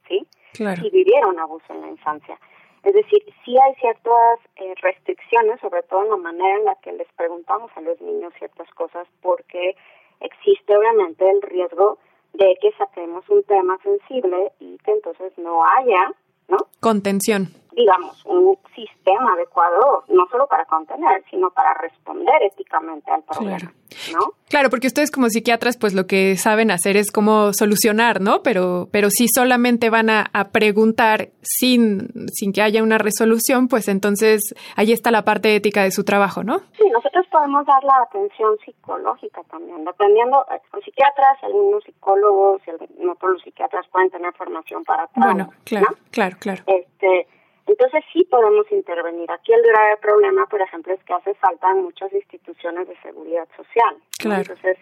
¿sí? 0.08 0.26
Y 0.60 0.90
vivieron 0.90 1.40
abuso 1.40 1.66
en 1.74 1.82
la 1.82 1.88
infancia. 1.88 2.38
Es 2.84 2.94
decir, 2.94 3.24
sí 3.46 3.56
hay 3.58 3.76
ciertas 3.76 4.40
eh, 4.58 4.74
restricciones, 4.82 5.60
sobre 5.62 5.84
todo 5.84 6.04
en 6.04 6.10
la 6.10 6.18
manera 6.18 6.58
en 6.58 6.66
la 6.66 6.76
que 6.76 6.92
les 6.92 7.08
preguntamos 7.14 7.72
a 7.76 7.82
los 7.82 8.00
niños 8.02 8.34
ciertas 8.38 8.70
cosas, 8.72 9.08
porque 9.22 9.76
existe 10.20 10.76
obviamente 10.76 11.30
el 11.30 11.42
riesgo 11.42 11.98
de 12.34 12.58
que 12.62 12.72
saquemos 12.78 13.28
un 13.30 13.44
tema 13.44 13.78
sensible 13.84 14.52
y 14.60 14.78
que 14.80 14.92
entonces 14.92 15.32
no 15.38 15.64
haya, 15.64 16.14
¿no? 16.50 16.58
Contención. 16.82 17.48
Digamos, 17.76 18.24
un 18.26 18.58
sistema 18.76 19.34
adecuado, 19.34 20.04
no 20.10 20.26
solo 20.32 20.48
para 20.48 20.66
contener, 20.66 21.24
sino 21.30 21.50
para 21.52 21.74
responder 21.76 22.36
éticamente 22.44 23.12
al 23.12 23.24
problema, 23.24 23.74
¿no? 24.14 24.34
Claro, 24.50 24.70
porque 24.70 24.88
ustedes 24.88 25.12
como 25.12 25.30
psiquiatras, 25.30 25.78
pues 25.78 25.94
lo 25.94 26.06
que 26.06 26.38
saben 26.38 26.70
hacer 26.72 26.98
es 26.98 27.12
cómo 27.12 27.54
solucionar, 27.54 28.22
¿no? 28.22 28.44
Pero, 28.44 28.88
pero 28.92 29.10
si 29.10 29.28
solamente 29.28 29.90
van 29.90 30.10
a, 30.10 30.26
a 30.34 30.50
preguntar 30.50 31.30
sin, 31.42 32.10
sin 32.32 32.54
que 32.54 32.62
haya 32.62 32.84
una 32.84 32.98
resolución, 32.98 33.68
pues 33.68 33.88
entonces 33.88 34.54
ahí 34.76 34.92
está 34.92 35.10
la 35.12 35.24
parte 35.24 35.56
ética 35.56 35.84
de 35.84 35.92
su 35.92 36.04
trabajo, 36.04 36.44
¿no? 36.44 36.60
Sí, 36.78 36.88
nosotros 36.92 37.26
podemos 37.32 37.66
dar 37.66 37.84
la 37.84 38.04
atención 38.08 38.56
psicológica 38.64 39.42
también, 39.50 39.84
dependiendo, 39.86 40.46
eh, 40.52 40.60
los 40.72 40.84
psiquiatras, 40.84 41.44
algunos 41.44 41.84
psicólogos, 41.84 42.62
no 43.00 43.16
todos 43.16 43.34
los 43.34 43.42
psiquiatras 43.42 43.88
pueden 43.92 44.10
tener 44.12 44.34
formación 44.34 44.84
para 44.84 45.08
trauma, 45.08 45.34
Bueno, 45.34 45.50
claro, 45.64 45.88
¿no? 45.90 45.98
claro, 46.12 46.38
claro. 46.40 46.64
Este, 46.68 47.28
entonces 47.66 48.04
sí 48.12 48.24
podemos 48.26 48.70
intervenir. 48.72 49.32
Aquí 49.32 49.54
el 49.54 49.62
grave 49.62 49.98
problema, 49.98 50.46
por 50.48 50.62
ejemplo, 50.62 50.94
es 50.94 51.04
que 51.04 51.14
hace 51.14 51.34
falta 51.36 51.72
en 51.72 51.84
muchas 51.84 52.12
instituciones 52.12 52.88
de 52.88 52.96
seguridad 53.02 53.48
social. 53.56 53.96
Claro. 54.20 54.42
Entonces, 54.42 54.78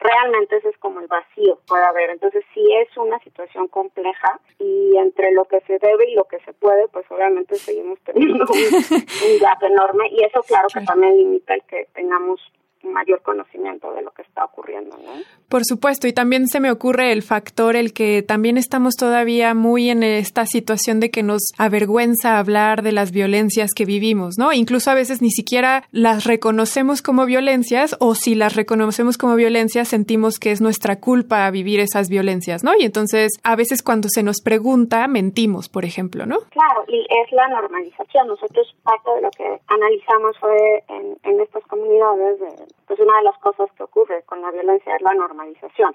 realmente 0.00 0.56
ese 0.56 0.68
es 0.68 0.78
como 0.78 1.00
el 1.00 1.06
vacío 1.06 1.58
puede 1.66 1.84
haber. 1.84 2.10
Entonces 2.10 2.44
sí 2.54 2.66
es 2.74 2.96
una 2.96 3.18
situación 3.20 3.68
compleja 3.68 4.40
y 4.58 4.96
entre 4.96 5.32
lo 5.32 5.44
que 5.44 5.60
se 5.62 5.78
debe 5.78 6.10
y 6.10 6.14
lo 6.14 6.24
que 6.24 6.38
se 6.40 6.52
puede, 6.52 6.88
pues 6.88 7.04
obviamente 7.10 7.56
seguimos 7.56 7.98
teniendo 8.00 8.44
un, 8.44 8.44
un 9.32 9.38
gap 9.40 9.62
enorme 9.62 10.08
y 10.10 10.24
eso 10.24 10.42
claro 10.42 10.68
que 10.72 10.80
también 10.80 11.16
limita 11.16 11.54
el 11.54 11.62
que 11.64 11.88
tengamos 11.94 12.40
mayor 12.92 13.22
conocimiento 13.22 13.92
de 13.92 14.02
lo 14.02 14.10
que 14.12 14.22
está 14.22 14.44
ocurriendo, 14.44 14.96
¿no? 14.98 15.12
Por 15.48 15.64
supuesto, 15.64 16.06
y 16.06 16.12
también 16.12 16.46
se 16.48 16.60
me 16.60 16.70
ocurre 16.70 17.12
el 17.12 17.22
factor 17.22 17.76
el 17.76 17.92
que 17.92 18.22
también 18.22 18.56
estamos 18.56 18.94
todavía 18.96 19.54
muy 19.54 19.90
en 19.90 20.02
esta 20.02 20.46
situación 20.46 21.00
de 21.00 21.10
que 21.10 21.22
nos 21.22 21.42
avergüenza 21.58 22.38
hablar 22.38 22.82
de 22.82 22.92
las 22.92 23.10
violencias 23.10 23.70
que 23.74 23.84
vivimos, 23.84 24.34
¿no? 24.38 24.52
Incluso 24.52 24.90
a 24.90 24.94
veces 24.94 25.22
ni 25.22 25.30
siquiera 25.30 25.84
las 25.90 26.24
reconocemos 26.24 27.02
como 27.02 27.26
violencias 27.26 27.96
o 28.00 28.14
si 28.14 28.34
las 28.34 28.54
reconocemos 28.56 29.18
como 29.18 29.34
violencias 29.36 29.88
sentimos 29.88 30.38
que 30.38 30.50
es 30.50 30.60
nuestra 30.60 31.00
culpa 31.00 31.50
vivir 31.50 31.80
esas 31.80 32.08
violencias, 32.08 32.62
¿no? 32.64 32.72
Y 32.78 32.84
entonces 32.84 33.32
a 33.42 33.56
veces 33.56 33.82
cuando 33.82 34.08
se 34.08 34.22
nos 34.22 34.40
pregunta 34.42 35.06
mentimos, 35.08 35.68
por 35.68 35.84
ejemplo, 35.84 36.26
¿no? 36.26 36.38
Claro, 36.50 36.84
y 36.88 37.00
es 37.00 37.32
la 37.32 37.48
normalización. 37.48 38.28
Nosotros 38.28 38.74
parte 38.82 39.10
de 39.16 39.22
lo 39.22 39.30
que 39.30 39.60
analizamos 39.68 40.36
fue 40.38 40.84
en, 40.88 41.16
en 41.24 41.40
estas 41.40 41.64
comunidades, 41.66 42.40
de- 42.40 42.73
pues 42.86 42.98
una 43.00 43.16
de 43.18 43.22
las 43.24 43.38
cosas 43.38 43.70
que 43.76 43.82
ocurre 43.82 44.22
con 44.24 44.40
la 44.42 44.50
violencia 44.50 44.94
es 44.94 45.02
la 45.02 45.14
normalización. 45.14 45.94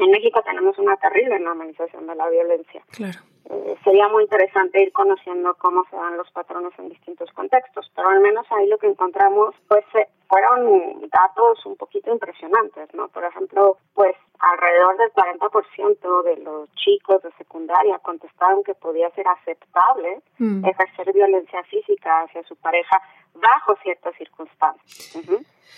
En 0.00 0.10
México 0.10 0.42
tenemos 0.42 0.78
una 0.78 0.96
terrible 0.96 1.38
normalización 1.38 2.06
de 2.06 2.14
la 2.14 2.28
violencia. 2.28 2.82
Claro. 2.90 3.18
Eh, 3.50 3.76
sería 3.82 4.06
muy 4.08 4.22
interesante 4.24 4.80
ir 4.82 4.92
conociendo 4.92 5.54
cómo 5.58 5.84
se 5.90 5.96
dan 5.96 6.16
los 6.16 6.30
patrones 6.30 6.72
en 6.78 6.88
distintos 6.88 7.30
contextos, 7.32 7.90
pero 7.96 8.08
al 8.08 8.20
menos 8.20 8.46
ahí 8.50 8.68
lo 8.68 8.78
que 8.78 8.86
encontramos 8.86 9.54
pues 9.66 9.84
eh, 9.94 10.06
fueron 10.28 11.00
datos 11.10 11.66
un 11.66 11.76
poquito 11.76 12.12
impresionantes, 12.12 12.94
¿no? 12.94 13.08
Por 13.08 13.24
ejemplo, 13.24 13.78
pues 13.94 14.14
alrededor 14.38 14.96
del 14.98 15.12
40% 15.12 16.22
de 16.22 16.36
los 16.44 16.72
chicos 16.76 17.22
de 17.22 17.32
secundaria 17.32 17.98
contestaron 17.98 18.62
que 18.62 18.74
podía 18.74 19.10
ser 19.10 19.26
aceptable 19.26 20.20
Mm. 20.38 20.64
ejercer 20.64 21.12
violencia 21.12 21.62
física 21.64 22.22
hacia 22.22 22.42
su 22.44 22.56
pareja 22.56 23.00
bajo 23.34 23.76
ciertas 23.82 24.14
circunstancias. 24.16 25.12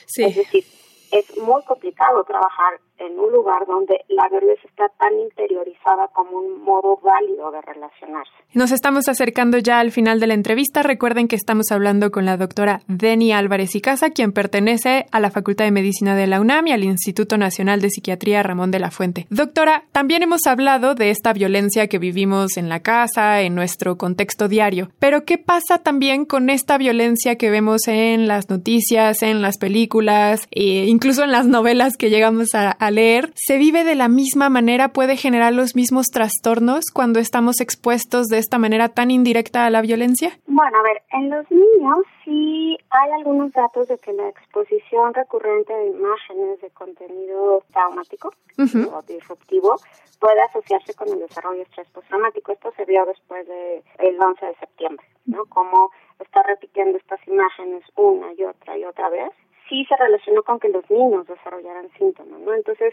Sí. 0.07 0.25
Es 0.25 0.37
decir, 0.37 0.65
es 1.13 1.37
muy 1.39 1.63
complicado 1.65 2.23
trabajar 2.25 2.79
en 3.05 3.19
un 3.19 3.33
lugar 3.33 3.67
donde 3.67 4.05
la 4.09 4.29
violencia 4.29 4.69
está 4.69 4.89
tan 4.99 5.19
interiorizada 5.19 6.09
como 6.13 6.39
un 6.39 6.63
modo 6.63 6.99
válido 7.03 7.51
de 7.51 7.61
relacionarse. 7.63 8.33
Nos 8.55 8.71
estamos 8.71 9.09
acercando 9.09 9.59
ya 9.59 9.81
al 9.81 9.91
final 9.91 10.21
de 10.21 10.27
la 10.27 10.35
entrevista. 10.35 10.83
Recuerden 10.83 11.27
que 11.27 11.37
estamos 11.37 11.73
hablando 11.73 12.11
con 12.11 12.25
la 12.25 12.37
doctora 12.37 12.83
Deni 12.87 13.33
Álvarez 13.33 13.75
y 13.75 13.81
Casa, 13.81 14.11
quien 14.11 14.33
pertenece 14.33 15.07
a 15.11 15.21
la 15.21 15.31
Facultad 15.31 15.65
de 15.65 15.73
Medicina 15.73 16.15
de 16.15 16.27
la 16.27 16.41
UNAM 16.41 16.69
y 16.69 16.73
al 16.73 16.85
Instituto 16.85 17.37
Nacional 17.39 17.81
de 17.81 17.91
Psiquiatría 17.91 18.43
Ramón 18.43 18.71
de 18.71 18.79
la 18.79 18.91
Fuente. 18.91 19.27
Doctora, 19.31 19.85
también 19.93 20.23
hemos 20.23 20.47
hablado 20.47 20.95
de 20.95 21.11
esta 21.11 21.33
violencia 21.33 21.89
que 21.89 21.99
vivimos 21.99 22.57
en 22.57 22.69
la 22.69 22.81
casa, 22.81 23.41
en 23.41 23.55
nuestro 23.55 23.97
contexto 23.97 24.49
diario. 24.49 24.91
Pero 24.99 25.25
¿qué 25.25 25.39
pasa 25.39 25.79
también 25.79 26.25
con 26.25 26.51
esta 26.51 26.79
violencia 26.79 27.37
que 27.37 27.51
vemos 27.51 27.89
en 27.89 28.29
las 28.29 28.49
noticias, 28.49 29.23
en 29.23 29.43
las 29.43 29.59
películas, 29.59 30.47
e 30.51 30.87
incluso 30.87 31.25
en 31.25 31.33
las 31.33 31.47
novelas 31.47 31.97
que 31.97 32.11
llegamos 32.11 32.55
a, 32.55 32.71
a 32.71 32.92
leer? 32.93 33.33
¿Se 33.35 33.59
vive 33.59 33.83
de 33.83 33.97
la 33.97 34.09
misma 34.09 34.49
manera? 34.49 34.93
¿Puede 34.93 35.17
generar 35.17 35.53
los 35.53 35.75
mismos 35.75 36.07
trastornos 36.07 36.85
cuando 36.93 37.19
estamos 37.19 37.61
expuestos 37.61 38.29
de 38.29 38.39
esta 38.39 38.59
manera 38.59 38.89
tan 38.89 39.11
indirecta 39.11 39.67
a 39.67 39.71
la 39.71 39.83
violencia? 39.83 40.39
Bueno, 40.47 40.79
a 40.79 40.83
ver, 40.83 41.03
en 41.13 41.31
los 41.31 41.51
niños 41.51 42.07
sí 42.25 42.79
hay 42.91 43.11
algunos 43.13 43.53
datos 43.53 43.89
de 43.89 43.99
que 43.99 44.13
la 44.13 44.29
exposición 44.29 45.15
recurrente 45.15 45.73
de 45.73 45.89
imágenes 45.89 46.61
de 46.61 46.71
contenido 46.71 47.65
traumático 47.73 48.33
o 48.59 49.03
disruptivo 49.03 49.77
puede 50.21 50.41
asociarse 50.43 50.95
con 50.95 51.09
el 51.09 51.19
desarrollo 51.19 51.59
de 51.59 51.63
estrés 51.65 51.89
postraumático. 51.91 52.53
Esto 52.53 52.73
se 52.77 52.85
vio 52.85 53.05
después 53.07 53.47
del 53.49 53.83
el 53.99 54.21
11 54.23 54.47
de 54.47 54.55
septiembre, 54.57 55.07
¿no? 55.27 55.47
Como 55.47 55.91
está 56.21 56.43
repitiendo 56.43 56.99
estas 56.99 57.27
imágenes 57.27 57.83
una 57.97 58.33
y 58.35 58.45
otra 58.45 58.79
y 58.79 58.85
otra 58.85 59.09
vez, 59.09 59.31
sí 59.73 59.87
se 59.87 59.97
relacionó 59.97 60.43
con 60.43 60.61
que 60.61 60.69
los 60.69 60.89
niños 60.91 61.27
desarrollaran 61.27 61.89
síntomas, 61.97 62.39
¿no? 62.41 62.53
Entonces, 62.53 62.93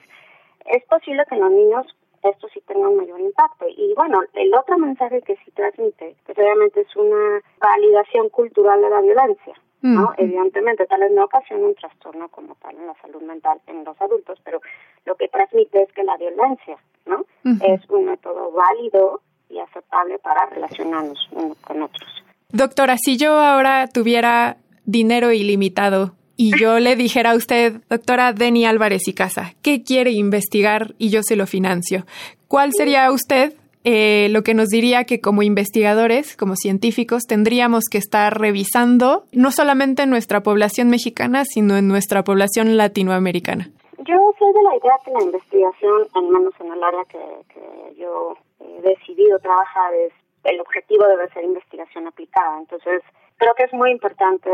es 0.65 0.83
posible 0.85 1.25
que 1.27 1.35
en 1.35 1.41
los 1.41 1.51
niños 1.51 1.85
esto 2.23 2.47
sí 2.53 2.61
tenga 2.65 2.87
un 2.87 2.95
mayor 2.95 3.19
impacto. 3.19 3.65
Y 3.67 3.93
bueno, 3.95 4.21
el 4.33 4.53
otro 4.53 4.77
mensaje 4.77 5.21
que 5.21 5.35
sí 5.43 5.51
transmite, 5.51 6.15
que 6.25 6.31
obviamente 6.31 6.81
es 6.81 6.95
una 6.95 7.41
validación 7.59 8.29
cultural 8.29 8.81
de 8.81 8.89
la 8.89 9.01
violencia, 9.01 9.53
¿no? 9.81 10.03
Mm. 10.03 10.13
Evidentemente, 10.17 10.85
tal 10.85 11.01
vez 11.01 11.11
no 11.11 11.25
ocasiona 11.25 11.65
un 11.65 11.75
trastorno 11.75 12.29
como 12.29 12.55
tal 12.55 12.77
en 12.77 12.87
la 12.87 12.95
salud 13.01 13.21
mental 13.23 13.59
en 13.67 13.83
los 13.83 13.99
adultos, 14.01 14.39
pero 14.45 14.61
lo 15.05 15.15
que 15.15 15.27
transmite 15.27 15.81
es 15.81 15.91
que 15.91 16.03
la 16.03 16.15
violencia, 16.15 16.77
¿no? 17.05 17.25
Es 17.61 17.89
un 17.89 18.05
método 18.05 18.51
válido 18.51 19.21
y 19.49 19.59
aceptable 19.59 20.17
para 20.19 20.45
relacionarnos 20.45 21.27
unos 21.31 21.57
con 21.57 21.81
otros. 21.83 22.23
Doctora, 22.49 22.95
si 22.97 23.17
yo 23.17 23.33
ahora 23.33 23.87
tuviera 23.87 24.57
dinero 24.85 25.31
ilimitado 25.31 26.13
y 26.41 26.57
yo 26.57 26.79
le 26.79 26.95
dijera 26.95 27.31
a 27.31 27.35
usted, 27.35 27.81
doctora 27.89 28.31
Deni 28.31 28.65
Álvarez 28.65 29.09
y 29.09 29.13
Casa, 29.13 29.55
¿qué 29.61 29.83
quiere 29.83 30.11
investigar 30.11 30.93
y 30.97 31.09
yo 31.09 31.19
se 31.21 31.35
lo 31.35 31.45
financio? 31.45 32.05
¿Cuál 32.47 32.71
sería 32.71 33.11
usted 33.11 33.55
eh, 33.83 34.29
lo 34.29 34.41
que 34.41 34.53
nos 34.53 34.69
diría 34.69 35.03
que 35.03 35.19
como 35.19 35.43
investigadores, 35.43 36.37
como 36.37 36.55
científicos, 36.55 37.23
tendríamos 37.27 37.89
que 37.91 37.97
estar 37.97 38.39
revisando 38.39 39.25
no 39.33 39.51
solamente 39.51 40.03
en 40.03 40.11
nuestra 40.11 40.39
población 40.39 40.89
mexicana, 40.89 41.43
sino 41.43 41.75
en 41.75 41.89
nuestra 41.89 42.23
población 42.23 42.77
latinoamericana? 42.77 43.69
Yo 44.07 44.15
soy 44.39 44.53
de 44.53 44.63
la 44.63 44.77
idea 44.77 44.93
que 45.03 45.11
la 45.11 45.21
investigación, 45.21 46.07
al 46.13 46.23
menos 46.23 46.53
en 46.61 46.71
el 46.71 46.81
área 46.81 47.03
que, 47.03 47.19
que 47.53 47.99
yo 47.99 48.37
he 48.61 48.81
decidido 48.81 49.39
trabajar, 49.39 49.93
es 49.93 50.13
el 50.45 50.61
objetivo 50.61 51.05
debe 51.05 51.27
ser 51.33 51.43
investigación 51.43 52.07
aplicada. 52.07 52.59
Entonces, 52.59 53.01
creo 53.39 53.55
que 53.55 53.63
es 53.63 53.73
muy 53.73 53.89
importante 53.91 54.49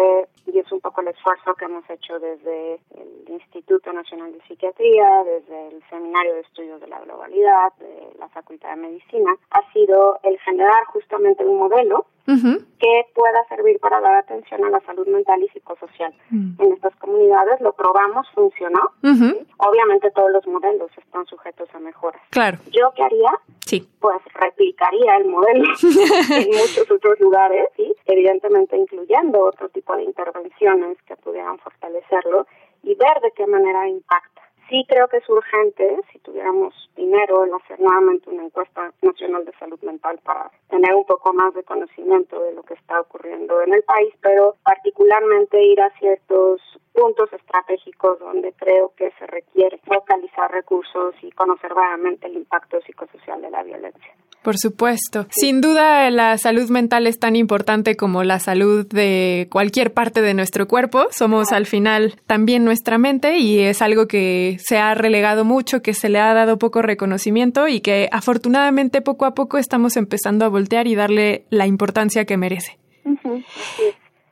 y 0.46 0.60
es 0.60 0.72
un 0.72 0.80
poco 0.80 1.02
el 1.02 1.10
esfuerzo 1.10 1.56
que 1.56 1.66
hemos 1.66 1.90
hecho 1.90 2.20
desde 2.20 2.80
el 2.96 3.26
Instituto 3.28 3.92
Nacional 3.92 4.32
de 4.32 4.42
Psiquiatría, 4.48 5.24
desde 5.24 5.70
el 5.70 5.84
Seminario 5.90 6.36
de 6.36 6.42
Estudios 6.42 6.80
de 6.80 6.88
la 6.88 7.02
Globalidad, 7.02 7.74
de 7.80 8.14
la 8.20 8.30
Facultad 8.30 8.70
de 8.70 8.76
Medicina, 8.78 9.36
ha 9.50 9.74
sido 9.74 10.20
el 10.24 10.40
generar 10.40 10.86
justamente 10.86 11.44
un 11.44 11.58
modelo 11.58 12.06
que 12.26 13.06
pueda 13.14 13.44
servir 13.50 13.80
para 13.80 14.02
dar 14.02 14.16
atención 14.16 14.64
a 14.66 14.70
la 14.70 14.80
salud 14.82 15.08
mental 15.08 15.42
y 15.44 15.48
psicosocial 15.50 16.14
en 16.32 16.74
estas 16.74 16.96
comunidades. 16.96 17.62
Lo 17.62 17.74
probamos, 17.74 18.28
funcionó. 18.34 18.82
Obviamente 19.58 20.12
todos 20.12 20.32
los 20.32 20.48
modelos 20.48 20.92
están 20.98 21.26
sujetos 21.26 21.70
a 21.74 21.80
mejoras. 21.80 22.22
Claro. 22.32 22.58
¿Yo 22.72 22.92
qué 22.96 23.04
haría? 23.04 23.32
Sí. 23.66 23.88
Pues 24.00 24.18
replicaría 24.34 25.18
el 25.18 25.26
modelo 25.26 25.66
en 25.84 26.48
muchos 26.48 26.90
otros 26.92 27.20
lugares, 27.20 27.70
¿sí? 27.76 27.94
evidentemente 28.06 28.78
incluyendo 28.78 29.40
otro 29.42 29.70
tipo 29.70 29.96
de 29.96 30.04
intervenciones 30.04 30.98
que 31.04 31.16
pudieran 31.16 31.58
fortalecerlo 31.60 32.48
y 32.84 32.96
ver 32.96 33.22
de 33.22 33.32
qué 33.36 33.48
manera 33.48 33.88
impacta. 33.88 34.35
Sí 34.70 34.84
creo 34.88 35.08
que 35.08 35.18
es 35.18 35.30
urgente, 35.30 36.00
si 36.12 36.20
tuviéramos 36.20 36.74
dinero, 36.96 37.46
en 37.46 37.54
hacer 37.54 37.80
nuevamente 37.80 38.30
una 38.30 38.46
encuesta 38.46 38.92
nacional 39.02 39.46
de 39.46 39.52
salud 39.60 39.80
mental 39.82 40.20
para 40.24 40.50
tener 40.70 40.94
un 40.96 41.06
poco 41.06 41.34
más 41.34 41.54
de 41.54 41.64
conocimiento 41.64 42.42
de 42.42 42.54
lo 42.54 42.64
que 42.64 42.74
está 42.74 43.00
ocurriendo 43.02 43.62
en 43.62 43.74
el 43.74 43.84
país, 43.84 44.14
pero 44.22 44.56
particularmente 44.64 45.64
ir 45.64 45.80
a 45.82 45.92
ciertos 46.00 46.62
puntos 46.96 47.32
estratégicos 47.34 48.20
donde 48.20 48.54
creo 48.54 48.94
que 48.98 49.12
se 49.20 49.28
requiere 49.28 49.80
focalizar 49.86 50.52
recursos 50.52 51.16
y 51.22 51.32
conocer 51.32 51.74
vagamente 51.74 52.28
el 52.28 52.38
impacto 52.38 52.80
psicosocial 52.82 53.42
de 53.42 53.50
la 53.50 53.64
violencia. 53.64 54.16
Por 54.46 54.60
supuesto. 54.60 55.26
Sin 55.32 55.60
duda, 55.60 56.08
la 56.12 56.38
salud 56.38 56.70
mental 56.70 57.08
es 57.08 57.18
tan 57.18 57.36
importante 57.36 57.96
como 57.96 58.24
la 58.24 58.38
salud 58.40 58.86
de 58.86 59.48
cualquier 59.52 59.92
parte 59.92 60.22
de 60.22 60.36
nuestro 60.36 60.68
cuerpo. 60.68 61.08
Somos 61.10 61.52
al 61.52 61.66
final 61.66 62.22
también 62.28 62.64
nuestra 62.64 63.00
mente 63.00 63.40
y 63.40 63.62
es 63.62 63.82
algo 63.82 64.08
que 64.08 64.58
se 64.60 64.78
ha 64.78 64.94
relegado 64.94 65.46
mucho, 65.46 65.82
que 65.82 65.96
se 65.96 66.10
le 66.10 66.20
ha 66.20 66.32
dado 66.36 66.60
poco 66.60 66.84
reconocimiento 66.84 67.68
y 67.68 67.82
que 67.82 68.08
afortunadamente 68.12 69.02
poco 69.02 69.26
a 69.26 69.34
poco 69.34 69.58
estamos 69.58 69.98
empezando 69.98 70.46
a 70.46 70.50
voltear 70.50 70.86
y 70.86 70.94
darle 70.94 71.46
la 71.50 71.66
importancia 71.66 72.26
que 72.26 72.38
merece. 72.38 72.78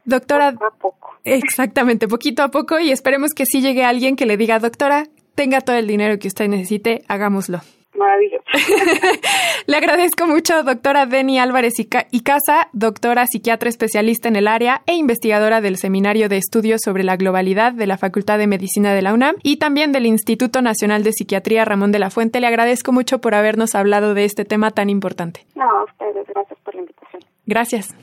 Doctora, 0.06 0.52
poco 0.52 0.66
a 0.66 0.72
poco. 0.72 1.16
exactamente, 1.24 2.08
poquito 2.08 2.44
a 2.44 2.50
poco 2.50 2.80
y 2.80 2.92
esperemos 2.92 3.32
que 3.36 3.46
sí 3.46 3.62
llegue 3.62 3.84
alguien 3.84 4.16
que 4.16 4.26
le 4.26 4.38
diga, 4.38 4.60
doctora, 4.60 5.06
tenga 5.36 5.62
todo 5.62 5.76
el 5.78 5.88
dinero 5.88 6.20
que 6.20 6.28
usted 6.28 6.48
necesite, 6.48 7.04
hagámoslo. 7.08 7.62
Maravilloso. 7.96 8.44
Le 9.68 9.78
agradezco 9.78 10.26
mucho, 10.26 10.64
doctora 10.64 11.06
Deni 11.06 11.38
Álvarez 11.38 11.76
y 11.80 12.22
Casa, 12.22 12.70
doctora 12.74 13.28
psiquiatra 13.28 13.70
especialista 13.70 14.28
en 14.28 14.36
el 14.36 14.48
área 14.48 14.82
e 14.88 14.96
investigadora 14.96 15.62
del 15.62 15.78
Seminario 15.78 16.28
de 16.28 16.38
Estudios 16.38 16.82
sobre 16.84 17.04
la 17.04 17.18
Globalidad 17.18 17.72
de 17.72 17.86
la 17.86 17.98
Facultad 17.98 18.40
de 18.40 18.48
Medicina 18.48 18.94
de 18.94 19.04
la 19.04 19.14
UNAM 19.14 19.36
y 19.44 19.58
también 19.58 19.92
del 19.92 20.08
Instituto 20.08 20.62
Nacional 20.62 21.04
de 21.04 21.14
Psiquiatría 21.14 21.66
Ramón 21.66 21.92
de 21.92 22.00
la 22.00 22.10
Fuente. 22.10 22.40
Le 22.40 22.48
agradezco 22.48 22.92
mucho 22.92 23.22
por 23.22 23.36
habernos 23.36 23.76
hablado 23.76 24.16
de 24.16 24.26
este 24.26 24.44
tema 24.44 24.72
tan 24.72 24.90
importante. 24.90 25.46
No, 25.56 25.64
a 25.64 25.84
ustedes, 25.84 26.26
gracias 26.28 26.60
por 26.64 26.74
la 26.74 26.82
invitación. 26.82 27.24
Gracias. 27.46 27.96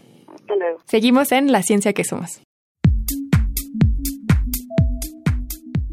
Seguimos 0.86 1.32
en 1.32 1.52
La 1.52 1.62
Ciencia 1.62 1.93
que 1.93 2.05
Somos. 2.05 2.43